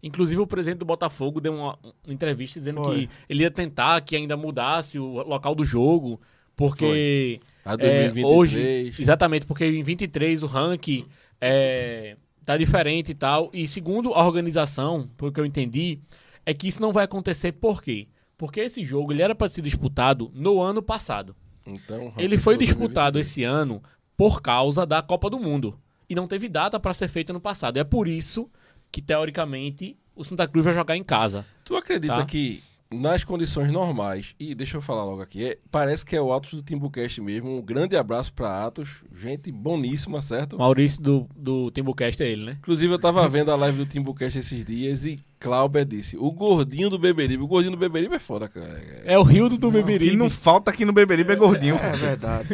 Inclusive, 0.04 0.40
o 0.40 0.46
presidente 0.46 0.78
do 0.78 0.86
Botafogo 0.86 1.42
deu 1.42 1.56
uma, 1.56 1.80
uma 2.06 2.14
entrevista 2.14 2.60
dizendo 2.60 2.84
Foi. 2.84 3.08
que 3.08 3.10
ele 3.28 3.42
ia 3.42 3.50
tentar 3.50 4.00
que 4.02 4.16
ainda 4.16 4.38
mudasse 4.38 5.00
o 5.00 5.24
local 5.24 5.56
do 5.56 5.66
jogo, 5.66 6.22
porque 6.56 7.42
A 7.70 7.74
é, 7.74 8.10
2023. 8.10 8.26
hoje, 8.26 8.94
exatamente, 9.02 9.46
porque 9.46 9.66
em 9.66 9.84
23 9.84 10.42
o 10.44 10.46
ranking 10.46 11.06
é, 11.42 12.16
tá 12.46 12.58
diferente 12.58 13.12
e 13.12 13.16
tal. 13.16 13.50
E 13.54 13.68
segundo 13.68 14.14
a 14.14 14.26
organização, 14.26 15.10
pelo 15.18 15.32
que 15.32 15.40
eu 15.40 15.46
entendi, 15.46 16.00
é 16.46 16.54
que 16.54 16.68
isso 16.68 16.82
não 16.82 16.94
vai 16.94 17.06
acontecer 17.06 17.52
por 17.54 17.82
quê? 17.82 18.08
Porque 18.38 18.60
esse 18.62 18.84
jogo 18.84 19.12
ele 19.12 19.22
era 19.22 19.36
para 19.36 19.48
ser 19.50 19.62
disputado 19.62 20.32
no 20.34 20.62
ano 20.62 20.82
passado. 20.82 21.36
Então, 21.66 22.14
Ele 22.18 22.38
foi 22.38 22.56
disputado 22.58 23.14
2023. 23.14 23.28
esse 23.28 23.44
ano 23.44 23.82
por 24.16 24.42
causa 24.42 24.86
da 24.86 25.02
Copa 25.02 25.30
do 25.30 25.38
Mundo. 25.40 25.78
E 26.10 26.16
não 26.16 26.26
teve 26.28 26.48
data 26.48 26.80
para 26.80 26.94
ser 26.94 27.10
feita 27.10 27.34
no 27.34 27.42
passado. 27.42 27.78
É 27.78 27.84
por 27.84 28.08
isso 28.08 28.50
que, 28.90 29.02
teoricamente, 29.02 29.98
o 30.16 30.24
Santa 30.24 30.48
Cruz 30.48 30.64
vai 30.64 30.74
jogar 30.74 30.96
em 30.96 31.04
casa. 31.04 31.46
Tu 31.66 31.76
acredita 31.76 32.16
Tá. 32.16 32.26
que 32.26 32.64
nas 32.92 33.24
condições 33.24 33.72
normais, 33.72 34.34
e 34.40 34.56
deixa 34.56 34.78
eu 34.78 34.82
falar 34.82 35.04
logo 35.04 35.22
aqui, 35.22 35.44
é- 35.46 35.58
parece 35.70 36.06
que 36.06 36.16
é 36.16 36.22
o 36.22 36.32
Atos 36.32 36.52
do 36.54 36.62
Timbucast 36.62 37.20
mesmo. 37.22 37.58
Um 37.58 37.62
grande 37.62 37.98
abraço 37.98 38.32
pra 38.34 38.64
Atos, 38.66 39.04
gente 39.16 39.52
boníssima, 39.52 40.22
certo? 40.22 40.58
Maurício 40.58 41.02
do, 41.02 41.28
do 41.36 41.70
Timbucast 41.72 42.24
é 42.24 42.28
ele, 42.30 42.46
né? 42.46 42.58
Inclusive 42.60 42.94
eu 42.94 43.00
tava 43.00 43.28
vendo 43.30 43.52
a 43.52 43.56
live 43.58 43.80
do 43.80 43.86
Timbucast 43.86 44.40
esses 44.40 44.64
dias 44.66 45.04
e 45.06 45.20
Cláudia 45.40 45.86
disse: 45.86 46.18
o 46.18 46.32
gordinho 46.32 46.90
do 46.90 46.98
Beberibe. 46.98 47.44
O 47.44 47.48
gordinho 47.48 47.76
do 47.76 47.78
Beberibe 47.80 48.16
é 48.16 48.20
foda, 48.20 48.48
cara. 48.48 48.82
É 49.06 49.20
o 49.20 49.24
Rio 49.24 49.48
do 49.50 49.56
O 49.56 49.60
que 49.72 49.78
Beberibe. 49.78 50.16
não 50.16 50.30
falta 50.30 50.72
aqui 50.72 50.84
no 50.86 50.94
Beberibe 50.94 51.34
é 51.34 51.36
gordinho. 51.36 51.76
É 51.76 51.92
verdade. 51.96 52.48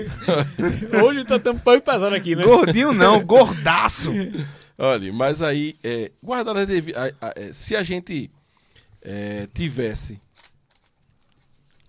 Hoje 1.05 1.23
tá 1.25 1.39
tão 1.39 1.57
pão 1.57 1.79
pesado 1.79 2.13
aqui, 2.15 2.35
né? 2.35 2.43
Gordinho 2.43 2.91
não, 2.91 3.23
gordaço. 3.23 4.11
Olha, 4.77 5.13
mas 5.13 5.41
aí, 5.41 5.75
é, 5.83 6.11
guardar 6.21 6.57
a- 6.57 6.61
a- 7.27 7.33
é, 7.35 7.53
se 7.53 7.75
a 7.75 7.83
gente 7.83 8.29
é, 9.03 9.47
tivesse 9.53 10.19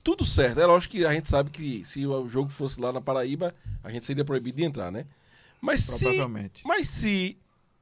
tudo 0.02 0.22
certo, 0.24 0.60
é 0.60 0.66
lógico 0.66 0.92
que 0.96 1.06
a 1.06 1.12
gente 1.14 1.30
sabe 1.30 1.48
que 1.50 1.82
se 1.84 2.06
o 2.06 2.28
jogo 2.28 2.50
fosse 2.50 2.78
lá 2.78 2.92
na 2.92 3.00
Paraíba, 3.00 3.54
a 3.82 3.90
gente 3.90 4.04
seria 4.04 4.24
proibido 4.24 4.58
de 4.58 4.64
entrar, 4.64 4.92
né? 4.92 5.06
Mas 5.62 5.80
se, 5.80 6.04
Provavelmente. 6.04 6.60
mas 6.66 6.88
se 6.90 7.38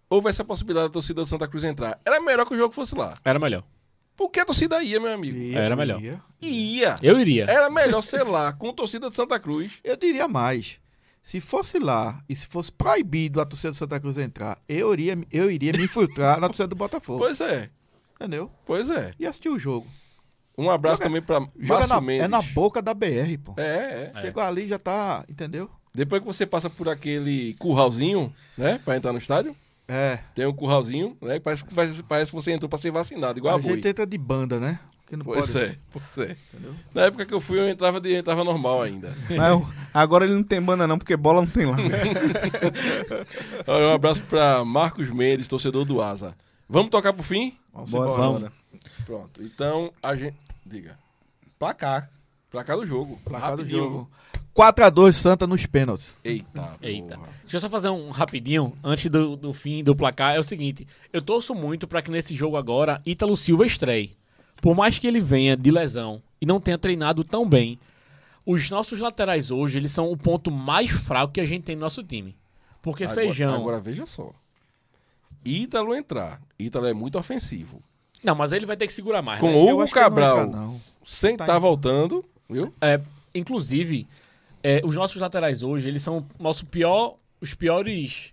houvesse 0.08 0.40
a 0.40 0.44
possibilidade 0.44 0.88
da 0.88 0.92
torcida 0.92 1.20
do 1.20 1.26
Santa 1.26 1.48
Cruz 1.48 1.64
entrar, 1.64 2.00
era 2.04 2.20
melhor 2.20 2.46
que 2.46 2.54
o 2.54 2.56
jogo 2.56 2.72
fosse 2.72 2.94
lá. 2.94 3.18
Era 3.24 3.40
melhor. 3.40 3.64
Porque 4.16 4.38
a 4.38 4.44
torcida 4.44 4.80
ia, 4.82 5.00
meu 5.00 5.12
amigo. 5.12 5.36
Ia, 5.36 5.58
Era 5.58 5.74
melhor. 5.74 6.00
ia. 6.00 6.22
Ia. 6.40 6.96
Eu 7.02 7.18
iria. 7.18 7.44
Era 7.48 7.68
melhor 7.70 8.02
ser 8.02 8.22
lá 8.22 8.52
com 8.52 8.72
torcida 8.72 9.10
de 9.10 9.16
Santa 9.16 9.40
Cruz. 9.40 9.80
Eu 9.82 9.96
diria 9.96 10.28
mais. 10.28 10.78
Se 11.22 11.40
fosse 11.40 11.78
lá 11.78 12.22
e 12.28 12.36
se 12.36 12.46
fosse 12.46 12.70
proibido 12.70 13.40
a 13.40 13.46
torcida 13.46 13.70
do 13.70 13.76
Santa 13.76 13.98
Cruz 13.98 14.18
entrar, 14.18 14.58
eu 14.68 14.92
iria, 14.92 15.18
eu 15.30 15.50
iria 15.50 15.72
me 15.72 15.84
infiltrar 15.84 16.38
na 16.38 16.46
torcida 16.46 16.68
do 16.68 16.76
Botafogo. 16.76 17.18
Pois 17.20 17.40
é, 17.40 17.70
Entendeu? 18.22 18.50
pois 18.64 18.88
é. 18.90 19.12
E 19.18 19.26
assistir 19.26 19.48
o 19.48 19.58
jogo. 19.58 19.86
Um 20.56 20.70
abraço 20.70 20.98
Joga- 20.98 21.08
também 21.08 21.22
pra 21.22 21.36
é 21.36 21.66
Márcio 21.66 21.88
na, 21.88 22.00
Mendes. 22.00 22.24
é 22.24 22.28
na 22.28 22.42
boca 22.42 22.80
da 22.82 22.92
BR, 22.94 23.38
pô. 23.42 23.54
É, 23.56 24.10
é. 24.14 24.20
Chegou 24.20 24.42
ali 24.42 24.68
já 24.68 24.78
tá. 24.78 25.24
Entendeu? 25.28 25.70
Depois 25.94 26.20
que 26.20 26.26
você 26.26 26.44
passa 26.46 26.68
por 26.70 26.88
aquele 26.88 27.54
curralzinho, 27.58 28.32
né? 28.56 28.80
Pra 28.84 28.96
entrar 28.96 29.12
no 29.12 29.18
estádio, 29.18 29.56
É. 29.88 30.18
tem 30.34 30.46
um 30.46 30.52
curralzinho, 30.52 31.16
né? 31.20 31.40
Parece 31.40 31.64
que, 31.64 31.72
faz- 31.74 32.00
parece 32.02 32.30
que 32.30 32.34
você 32.34 32.52
entrou 32.52 32.68
pra 32.68 32.78
ser 32.78 32.90
vacinado, 32.90 33.38
igual 33.38 33.54
a, 33.54 33.58
a 33.58 33.60
boi. 33.62 33.74
gente 33.76 33.88
entra 33.88 34.06
de 34.06 34.16
banda, 34.18 34.60
né? 34.60 34.78
Que 35.06 35.16
não 35.16 35.24
Pois 35.24 35.52
pode. 35.52 35.64
é, 35.64 35.76
pois 35.92 36.28
é. 36.30 36.36
Na 36.94 37.02
época 37.02 37.26
que 37.26 37.34
eu 37.34 37.40
fui, 37.40 37.58
eu 37.58 37.68
entrava, 37.68 38.00
de, 38.00 38.14
entrava 38.14 38.42
normal 38.44 38.80
ainda. 38.82 39.12
Mas 39.28 39.48
eu- 39.50 39.68
agora 39.92 40.24
ele 40.24 40.34
não 40.34 40.42
tem 40.42 40.60
banda 40.62 40.86
não, 40.86 40.96
porque 40.96 41.16
bola 41.16 41.40
não 41.42 41.48
tem 41.48 41.66
lá. 41.66 41.76
Olha, 43.66 43.88
um 43.88 43.92
abraço 43.94 44.22
pra 44.22 44.64
Marcos 44.64 45.10
Mendes, 45.10 45.46
torcedor 45.48 45.84
do 45.84 46.00
Asa. 46.00 46.34
Vamos 46.72 46.90
tocar 46.90 47.12
pro 47.12 47.22
fim? 47.22 47.56
Vamos 47.72 47.90
Bora, 47.90 48.10
embora. 48.10 48.22
vamos. 48.32 48.50
Pronto. 49.04 49.42
Então, 49.42 49.92
a 50.02 50.14
gente. 50.16 50.36
Diga. 50.64 50.98
Placar. 51.58 52.10
Pra 52.50 52.64
cá 52.64 52.76
do 52.76 52.84
jogo. 52.84 53.18
Placar 53.24 53.56
do 53.56 53.66
jogo. 53.66 54.10
4x2 54.54 55.12
Santa 55.12 55.46
nos 55.46 55.64
pênaltis. 55.66 56.06
Eita. 56.22 56.76
Eita. 56.82 57.16
porra. 57.16 57.28
Deixa 57.42 57.56
eu 57.56 57.60
só 57.60 57.70
fazer 57.70 57.88
um 57.88 58.10
rapidinho, 58.10 58.76
antes 58.84 59.10
do, 59.10 59.36
do 59.36 59.52
fim 59.52 59.82
do 59.82 59.96
placar. 59.96 60.34
É 60.34 60.38
o 60.38 60.44
seguinte, 60.44 60.86
eu 61.12 61.22
torço 61.22 61.54
muito 61.54 61.86
pra 61.88 62.02
que 62.02 62.10
nesse 62.10 62.34
jogo 62.34 62.56
agora, 62.56 63.00
Ítalo 63.06 63.36
Silva 63.36 63.64
estreie. 63.64 64.10
Por 64.60 64.74
mais 64.76 64.98
que 64.98 65.06
ele 65.06 65.20
venha 65.20 65.56
de 65.56 65.70
lesão 65.70 66.22
e 66.40 66.46
não 66.46 66.60
tenha 66.60 66.76
treinado 66.78 67.24
tão 67.24 67.48
bem, 67.48 67.78
os 68.44 68.68
nossos 68.70 68.98
laterais 68.98 69.50
hoje, 69.50 69.78
eles 69.78 69.90
são 69.92 70.10
o 70.12 70.16
ponto 70.16 70.50
mais 70.50 70.90
fraco 70.90 71.32
que 71.32 71.40
a 71.40 71.44
gente 71.44 71.64
tem 71.64 71.74
no 71.76 71.82
nosso 71.82 72.02
time. 72.02 72.36
Porque 72.82 73.04
Agora- 73.04 73.20
Feijão... 73.20 73.54
Agora 73.54 73.80
veja 73.80 74.04
só. 74.06 74.32
Ítalo 75.44 75.94
entrar. 75.94 76.40
Ítalo 76.58 76.86
é 76.86 76.92
muito 76.94 77.18
ofensivo. 77.18 77.82
Não, 78.22 78.34
mas 78.34 78.52
ele 78.52 78.66
vai 78.66 78.76
ter 78.76 78.86
que 78.86 78.92
segurar 78.92 79.20
mais, 79.22 79.40
Com 79.40 79.48
né? 79.48 79.56
Hugo 79.56 79.70
ele 79.70 79.76
não 79.78 79.88
Cabral 79.88 80.38
entra, 80.44 80.56
não. 80.56 80.80
sem 81.04 81.36
Tá 81.36 81.44
estar 81.44 81.56
em- 81.56 81.60
voltando, 81.60 82.24
viu? 82.48 82.72
É, 82.80 83.00
inclusive, 83.34 84.06
é, 84.62 84.80
os 84.84 84.94
nossos 84.94 85.16
laterais 85.20 85.62
hoje, 85.62 85.88
eles 85.88 86.02
são 86.02 86.24
nosso 86.38 86.64
pior, 86.66 87.16
os 87.40 87.54
piores 87.54 88.32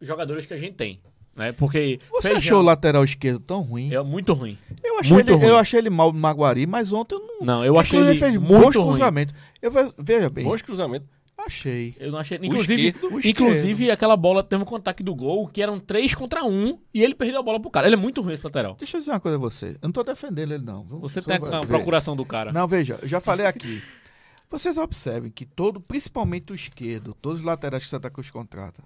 jogadores 0.00 0.44
que 0.46 0.54
a 0.54 0.56
gente 0.58 0.74
tem. 0.74 1.00
Né? 1.36 1.52
Porque 1.52 2.00
Você 2.10 2.30
Feijão 2.30 2.38
achou 2.38 2.58
o 2.58 2.64
lateral 2.64 3.04
esquerdo 3.04 3.38
tão 3.38 3.60
ruim? 3.60 3.94
é 3.94 4.02
muito 4.02 4.32
ruim. 4.32 4.58
Eu 4.82 4.98
achei, 4.98 5.12
muito 5.12 5.28
ele, 5.30 5.36
ruim. 5.38 5.46
eu 5.46 5.56
achei 5.56 5.78
ele 5.78 5.88
mal 5.90 6.12
no 6.12 6.18
Maguari, 6.18 6.66
mas 6.66 6.92
ontem 6.92 7.14
eu 7.14 7.20
não. 7.20 7.46
Não, 7.46 7.64
eu 7.64 7.78
achei 7.78 8.00
Inclusive, 8.00 8.24
ele 8.24 8.32
fez 8.32 8.42
bons 8.42 8.58
muito 8.64 8.80
ruim. 8.80 8.88
cruzamentos. 8.96 9.34
Eu 9.62 9.70
ve- 9.70 9.92
veja 9.96 10.28
bem, 10.28 10.44
Bons 10.44 10.62
cruzamentos. 10.62 11.06
Achei. 11.48 11.96
Eu 11.98 12.12
não 12.12 12.18
achei. 12.18 12.38
Inclusive, 12.40 12.94
inclusive 13.24 13.90
aquela 13.90 14.16
bola 14.16 14.42
teve 14.44 14.62
um 14.62 14.66
contato 14.66 15.02
do 15.02 15.14
gol 15.14 15.48
que 15.48 15.60
eram 15.60 15.80
3 15.80 16.14
contra 16.14 16.44
1 16.44 16.78
e 16.94 17.02
ele 17.02 17.14
perdeu 17.14 17.40
a 17.40 17.42
bola 17.42 17.58
pro 17.60 17.70
cara. 17.70 17.86
Ele 17.88 17.94
é 17.96 17.98
muito 17.98 18.22
ruim 18.22 18.34
esse 18.34 18.44
lateral. 18.44 18.76
Deixa 18.78 18.96
eu 18.96 19.00
dizer 19.00 19.10
uma 19.12 19.20
coisa 19.20 19.36
a 19.36 19.40
você. 19.40 19.70
Eu 19.70 19.78
não 19.88 19.92
tô 19.92 20.04
defendendo 20.04 20.52
ele, 20.52 20.64
não. 20.64 20.84
Você 20.84 21.20
tem 21.20 21.38
vai- 21.38 21.62
a 21.62 21.66
procuração 21.66 22.14
do 22.14 22.24
cara. 22.24 22.52
Não, 22.52 22.68
veja, 22.68 22.98
eu 23.02 23.08
já 23.08 23.20
falei 23.20 23.46
aqui. 23.46 23.82
Vocês 24.50 24.78
observem 24.78 25.30
que 25.30 25.44
todo, 25.44 25.78
principalmente 25.80 26.52
o 26.52 26.54
esquerdo, 26.54 27.12
todos 27.20 27.40
os 27.40 27.44
laterais 27.44 27.82
que 27.84 27.90
Santa 27.90 28.08
Cruz 28.08 28.30
contrata, 28.30 28.82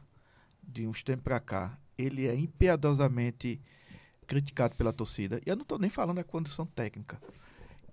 de 0.66 0.88
uns 0.88 1.02
tempos 1.04 1.22
pra 1.22 1.38
cá, 1.38 1.78
ele 1.96 2.26
é 2.26 2.34
impiedosamente 2.34 3.60
criticado 4.26 4.74
pela 4.74 4.92
torcida. 4.92 5.40
E 5.46 5.50
eu 5.50 5.54
não 5.56 5.64
tô 5.64 5.78
nem 5.78 5.90
falando 5.90 6.16
da 6.16 6.24
condição 6.24 6.66
técnica. 6.66 7.20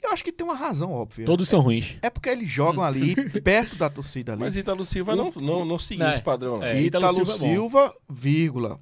Eu 0.01 0.11
acho 0.11 0.23
que 0.23 0.31
tem 0.31 0.45
uma 0.45 0.55
razão 0.55 0.91
óbvia. 0.93 1.25
Todos 1.25 1.47
são 1.49 1.59
ruins. 1.59 1.97
É 2.01 2.09
porque 2.09 2.29
eles 2.29 2.49
jogam 2.49 2.83
ali, 2.83 3.15
perto 3.41 3.75
da 3.75 3.89
torcida 3.89 4.31
ali. 4.33 4.39
Mas 4.41 4.55
Ítalo 4.55 4.85
Silva 4.85 5.15
não, 5.15 5.29
não, 5.31 5.65
não 5.65 5.77
seguiu 5.77 6.05
É. 6.07 6.11
esse 6.11 6.21
padrão. 6.21 6.63
É. 6.63 6.81
Ítalo, 6.81 7.05
Ítalo 7.05 7.25
Silva 7.25 7.37
Silva, 7.37 7.93
é 8.09 8.13
vírgula. 8.13 8.79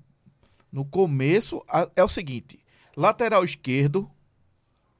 No 0.71 0.85
começo, 0.85 1.63
a- 1.69 1.89
é 1.95 2.03
o 2.03 2.07
seguinte: 2.09 2.59
lateral 2.95 3.43
esquerdo, 3.43 4.09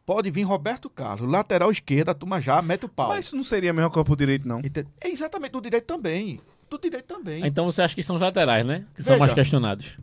pode 0.06 0.31
vir 0.31 0.41
Roberto 0.44 0.89
Carlos. 0.89 1.30
Lateral 1.30 1.69
esquerdo, 1.69 2.10
a 2.10 2.14
turma 2.15 2.41
já 2.41 2.61
mete 2.61 2.85
o 2.85 2.89
pau. 2.89 3.10
Mas 3.10 3.26
isso 3.26 3.35
não 3.35 3.44
seria 3.44 3.69
a 3.69 3.73
mesma 3.73 3.91
coisa 3.91 4.06
pro 4.06 4.15
direito, 4.15 4.48
não. 4.48 4.60
Ente- 4.60 4.88
É 4.99 5.10
exatamente 5.10 5.52
do 5.52 5.61
direito 5.61 5.85
também. 5.85 6.41
Do 6.69 6.80
direito 6.80 7.06
também. 7.06 7.45
Então 7.45 7.65
você 7.65 7.81
acha 7.81 7.94
que 7.94 8.02
são 8.03 8.15
os 8.15 8.22
laterais, 8.22 8.65
né? 8.65 8.85
Que 8.95 9.03
são 9.03 9.14
Veja. 9.14 9.19
mais 9.19 9.34
questionados. 9.34 9.98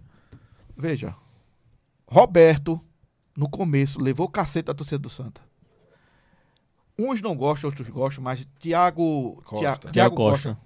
Veja. 0.77 1.15
Roberto, 2.07 2.81
no 3.37 3.49
começo, 3.49 4.01
levou 4.01 4.29
cacete 4.29 4.67
da 4.67 4.75
torcida 4.75 4.99
do 4.99 5.11
Santa. 5.11 5.41
Uns 6.99 7.21
não 7.21 7.35
gostam, 7.35 7.69
outros 7.69 7.89
gostam, 7.89 8.23
mas 8.23 8.47
Thiago 8.61 9.43
Costa. 9.45 9.91
Costa. 9.91 10.11
Costa, 10.15 10.59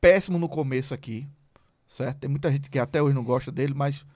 péssimo 0.00 0.38
no 0.38 0.48
começo 0.48 0.94
aqui. 0.94 1.26
Certo? 1.88 2.18
Tem 2.20 2.30
muita 2.30 2.50
gente 2.50 2.70
que 2.70 2.78
até 2.78 3.02
hoje 3.02 3.14
não 3.14 3.24
gosta 3.24 3.50
dele, 3.52 3.74
mas 3.74 4.06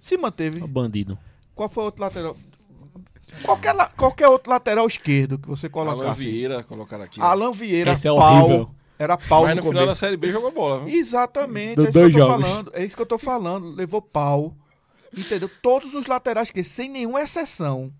se 0.00 0.16
manteve. 0.16 0.62
O 0.62 0.66
bandido. 0.68 1.16
Qual 1.54 1.68
foi 1.68 1.82
o 1.84 1.86
outro 1.86 2.02
lateral? 2.02 2.36
Qualquer, 3.42 3.72
la- 3.72 3.88
qualquer 3.88 4.28
outro 4.28 4.50
lateral 4.50 4.86
esquerdo 4.86 5.38
que 5.38 5.48
você 5.48 5.66
Alan 5.66 5.72
colocasse. 5.72 6.20
Vieira, 6.20 6.62
colocaram 6.64 7.04
aqui. 7.04 7.20
Alan 7.20 7.52
Vieira, 7.52 7.92
Esse 7.92 8.06
é 8.08 8.14
pau. 8.14 8.20
horrível. 8.44 8.70
Era 8.98 9.16
pau 9.16 9.42
Mas 9.44 9.56
no 9.56 9.62
no 9.62 9.68
final 9.70 9.86
da. 9.86 9.94
Série 9.94 10.16
B 10.16 10.30
jogou 10.30 10.52
bola, 10.52 10.84
viu? 10.84 10.94
Exatamente, 10.94 11.76
Do- 11.76 11.86
é 11.86 11.88
isso 11.88 11.92
que 11.92 11.98
eu 11.98 12.02
dois 12.02 12.12
tô 12.12 12.18
jogos. 12.18 12.46
falando. 12.46 12.70
É 12.74 12.84
isso 12.84 12.96
que 12.96 13.02
eu 13.02 13.06
tô 13.06 13.18
falando. 13.18 13.70
Levou 13.74 14.02
pau. 14.02 14.54
Entendeu? 15.16 15.50
Todos 15.62 15.94
os 15.94 16.06
laterais 16.06 16.50
que, 16.50 16.62
sem 16.62 16.88
nenhuma 16.88 17.22
exceção, 17.22 17.90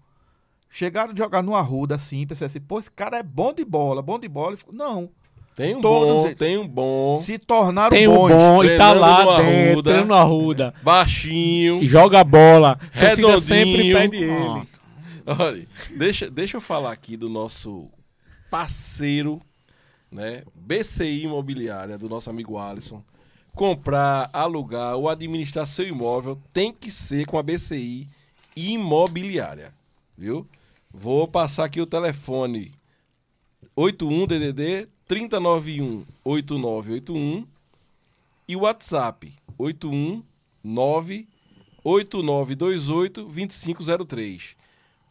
chegaram 0.77 1.13
a 1.13 1.17
jogar 1.17 1.41
no 1.43 1.55
Arruda 1.55 1.95
assim, 1.95 2.27
pensei 2.27 2.47
assim, 2.49 2.61
pô, 2.61 2.81
esse 2.81 2.91
cara 2.91 3.17
é 3.19 3.23
bom 3.23 3.53
de 3.53 3.65
bola, 3.65 4.03
bom 4.03 4.19
de 4.19 4.29
bola. 4.29 4.55
E 4.55 4.57
ficou- 4.57 4.75
Não. 4.75 5.09
Tem 5.57 5.77
um 5.77 5.81
Todos 5.81 6.09
bom, 6.09 6.27
eles. 6.27 6.37
tem 6.39 6.59
um 6.59 6.67
bom, 6.67 7.17
Se 7.19 7.39
tornaram 7.39 7.91
Tem 7.91 8.09
um 8.09 8.15
bons. 8.17 8.29
bom 8.29 8.65
e 8.65 8.77
tá 8.77 8.93
lá 8.93 9.25
no 9.25 9.37
dentro, 9.45 9.83
treinando 9.85 10.09
no 10.09 10.15
Arruda. 10.15 10.75
baixinho. 10.83 11.79
E 11.81 11.87
joga 11.87 12.19
a 12.21 12.25
bola. 12.25 12.77
Redondinho. 12.91 13.41
sempre 13.41 13.93
pede 13.93 14.17
ele. 14.17 14.69
Olha, 15.27 15.67
deixa, 15.97 16.29
deixa 16.29 16.57
eu 16.57 16.61
falar 16.61 16.91
aqui 16.91 17.17
do 17.17 17.29
nosso 17.29 17.89
parceiro, 18.51 19.41
né? 20.11 20.43
BCI 20.57 21.23
Imobiliária, 21.23 21.97
do 21.97 22.09
nosso 22.09 22.29
amigo 22.29 22.59
Alisson. 22.59 23.01
Comprar, 23.55 24.29
alugar 24.33 24.97
ou 24.97 25.09
administrar 25.09 25.67
seu 25.69 25.87
imóvel 25.87 26.37
tem 26.53 26.73
que 26.73 26.91
ser 26.91 27.27
com 27.27 27.39
a 27.39 27.43
BCI 27.45 28.09
Imobiliária, 28.57 29.73
viu? 30.19 30.47
Vou 30.97 31.27
passar 31.27 31.65
aqui 31.65 31.81
o 31.81 31.87
telefone 31.87 32.71
81 33.75 34.29
DDD 34.29 34.89
3091 35.07 36.05
8981 36.25 37.45
e 38.47 38.55
o 38.55 38.61
WhatsApp 38.61 39.35
819 39.59 41.27
8928-2503. 41.85 44.55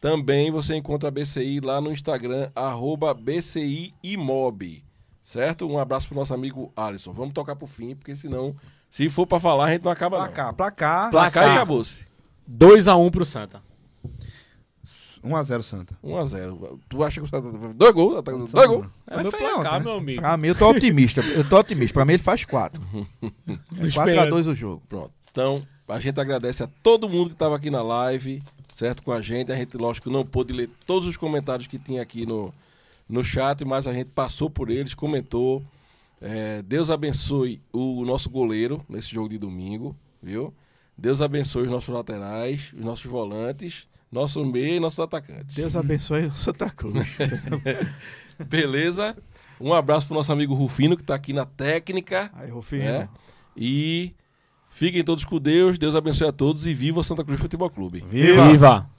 Também 0.00 0.50
você 0.50 0.74
encontra 0.74 1.10
a 1.10 1.12
BCI 1.12 1.60
lá 1.60 1.82
no 1.82 1.92
Instagram, 1.92 2.50
arroba 2.54 3.12
BCI 3.12 3.92
Imob. 4.02 4.82
Certo? 5.22 5.68
Um 5.68 5.78
abraço 5.78 6.08
pro 6.08 6.16
nosso 6.16 6.32
amigo 6.32 6.72
Alisson. 6.74 7.12
Vamos 7.12 7.34
tocar 7.34 7.56
pro 7.56 7.66
fim, 7.66 7.94
porque 7.94 8.16
senão, 8.16 8.56
se 8.90 9.10
for 9.10 9.26
pra 9.26 9.38
falar, 9.38 9.66
a 9.66 9.72
gente 9.72 9.84
não 9.84 9.92
acaba 9.92 10.16
não. 10.18 10.24
Placar, 10.24 10.54
placar. 10.54 11.10
Placar 11.10 11.46
e 11.46 11.50
acabou-se. 11.50 12.06
2x1 12.50 13.10
pro 13.10 13.24
Santa. 13.24 13.62
1x0 15.24 15.62
Santa. 15.62 15.98
1x0. 16.04 16.78
Tu 16.88 17.02
acha 17.02 17.20
que 17.20 17.26
o 17.26 17.28
Santa 17.28 17.72
dois 17.74 17.92
gols? 17.92 18.22
tá- 18.22 18.30
Dois 18.32 18.66
gols? 18.68 18.86
É 19.08 19.14
Mas 19.16 19.22
meu 19.22 19.32
placar, 19.32 19.58
ontem, 19.58 19.70
né? 19.72 19.80
meu 19.80 19.92
amigo. 19.94 20.20
Pra 20.20 20.36
mim, 20.36 20.48
eu 20.48 20.54
tô 20.54 20.68
otimista. 20.70 21.20
Eu 21.22 21.48
tô 21.48 21.58
otimista. 21.58 21.94
Pra 21.94 22.04
mim, 22.04 22.12
ele 22.14 22.22
faz 22.22 22.44
quatro. 22.44 22.80
É 23.48 23.86
4x2 23.86 24.46
o 24.50 24.54
jogo. 24.54 24.82
Pronto. 24.88 25.12
Então, 25.30 25.66
a 25.88 25.98
gente 25.98 26.20
agradece 26.20 26.62
a 26.62 26.68
todo 26.82 27.08
mundo 27.08 27.28
que 27.30 27.34
estava 27.34 27.56
aqui 27.56 27.70
na 27.70 27.82
live, 27.82 28.42
certo? 28.72 29.02
Com 29.02 29.12
a 29.12 29.20
gente. 29.22 29.50
A 29.50 29.56
gente, 29.56 29.76
lógico, 29.76 30.10
não 30.10 30.24
pôde 30.24 30.52
ler 30.52 30.70
todos 30.86 31.08
os 31.08 31.16
comentários 31.16 31.66
que 31.66 31.78
tinha 31.78 32.02
aqui 32.02 32.24
no, 32.26 32.52
no 33.08 33.24
chat, 33.24 33.64
mas 33.64 33.86
a 33.86 33.92
gente 33.92 34.10
passou 34.10 34.48
por 34.50 34.70
eles, 34.70 34.94
comentou. 34.94 35.62
É, 36.20 36.62
Deus 36.62 36.90
abençoe 36.90 37.60
o 37.72 38.04
nosso 38.04 38.30
goleiro 38.30 38.80
nesse 38.88 39.08
jogo 39.12 39.28
de 39.28 39.36
domingo, 39.38 39.94
viu? 40.22 40.54
Deus 40.96 41.20
abençoe 41.20 41.64
os 41.64 41.70
nossos 41.70 41.92
laterais, 41.92 42.72
os 42.72 42.84
nossos 42.84 43.04
volantes, 43.06 43.86
nosso 44.14 44.44
meio 44.44 44.76
e 44.76 44.80
nossos 44.80 45.00
atacantes. 45.00 45.56
Deus 45.56 45.74
abençoe 45.74 46.26
o 46.26 46.34
Santa 46.34 46.70
Cruz. 46.70 47.04
Beleza? 48.48 49.16
Um 49.60 49.74
abraço 49.74 50.06
pro 50.06 50.14
nosso 50.14 50.32
amigo 50.32 50.54
Rufino, 50.54 50.96
que 50.96 51.02
está 51.02 51.16
aqui 51.16 51.32
na 51.32 51.44
técnica. 51.44 52.30
Aí, 52.34 52.48
Rufinho. 52.48 52.84
né? 52.84 53.08
E 53.56 54.14
fiquem 54.70 55.02
todos 55.02 55.24
com 55.24 55.38
Deus, 55.40 55.78
Deus 55.78 55.96
abençoe 55.96 56.28
a 56.28 56.32
todos 56.32 56.64
e 56.64 56.72
viva 56.72 57.00
o 57.00 57.04
Santa 57.04 57.24
Cruz 57.24 57.40
Futebol 57.40 57.68
Clube. 57.68 58.04
Viva! 58.08 58.48
Viva! 58.50 58.90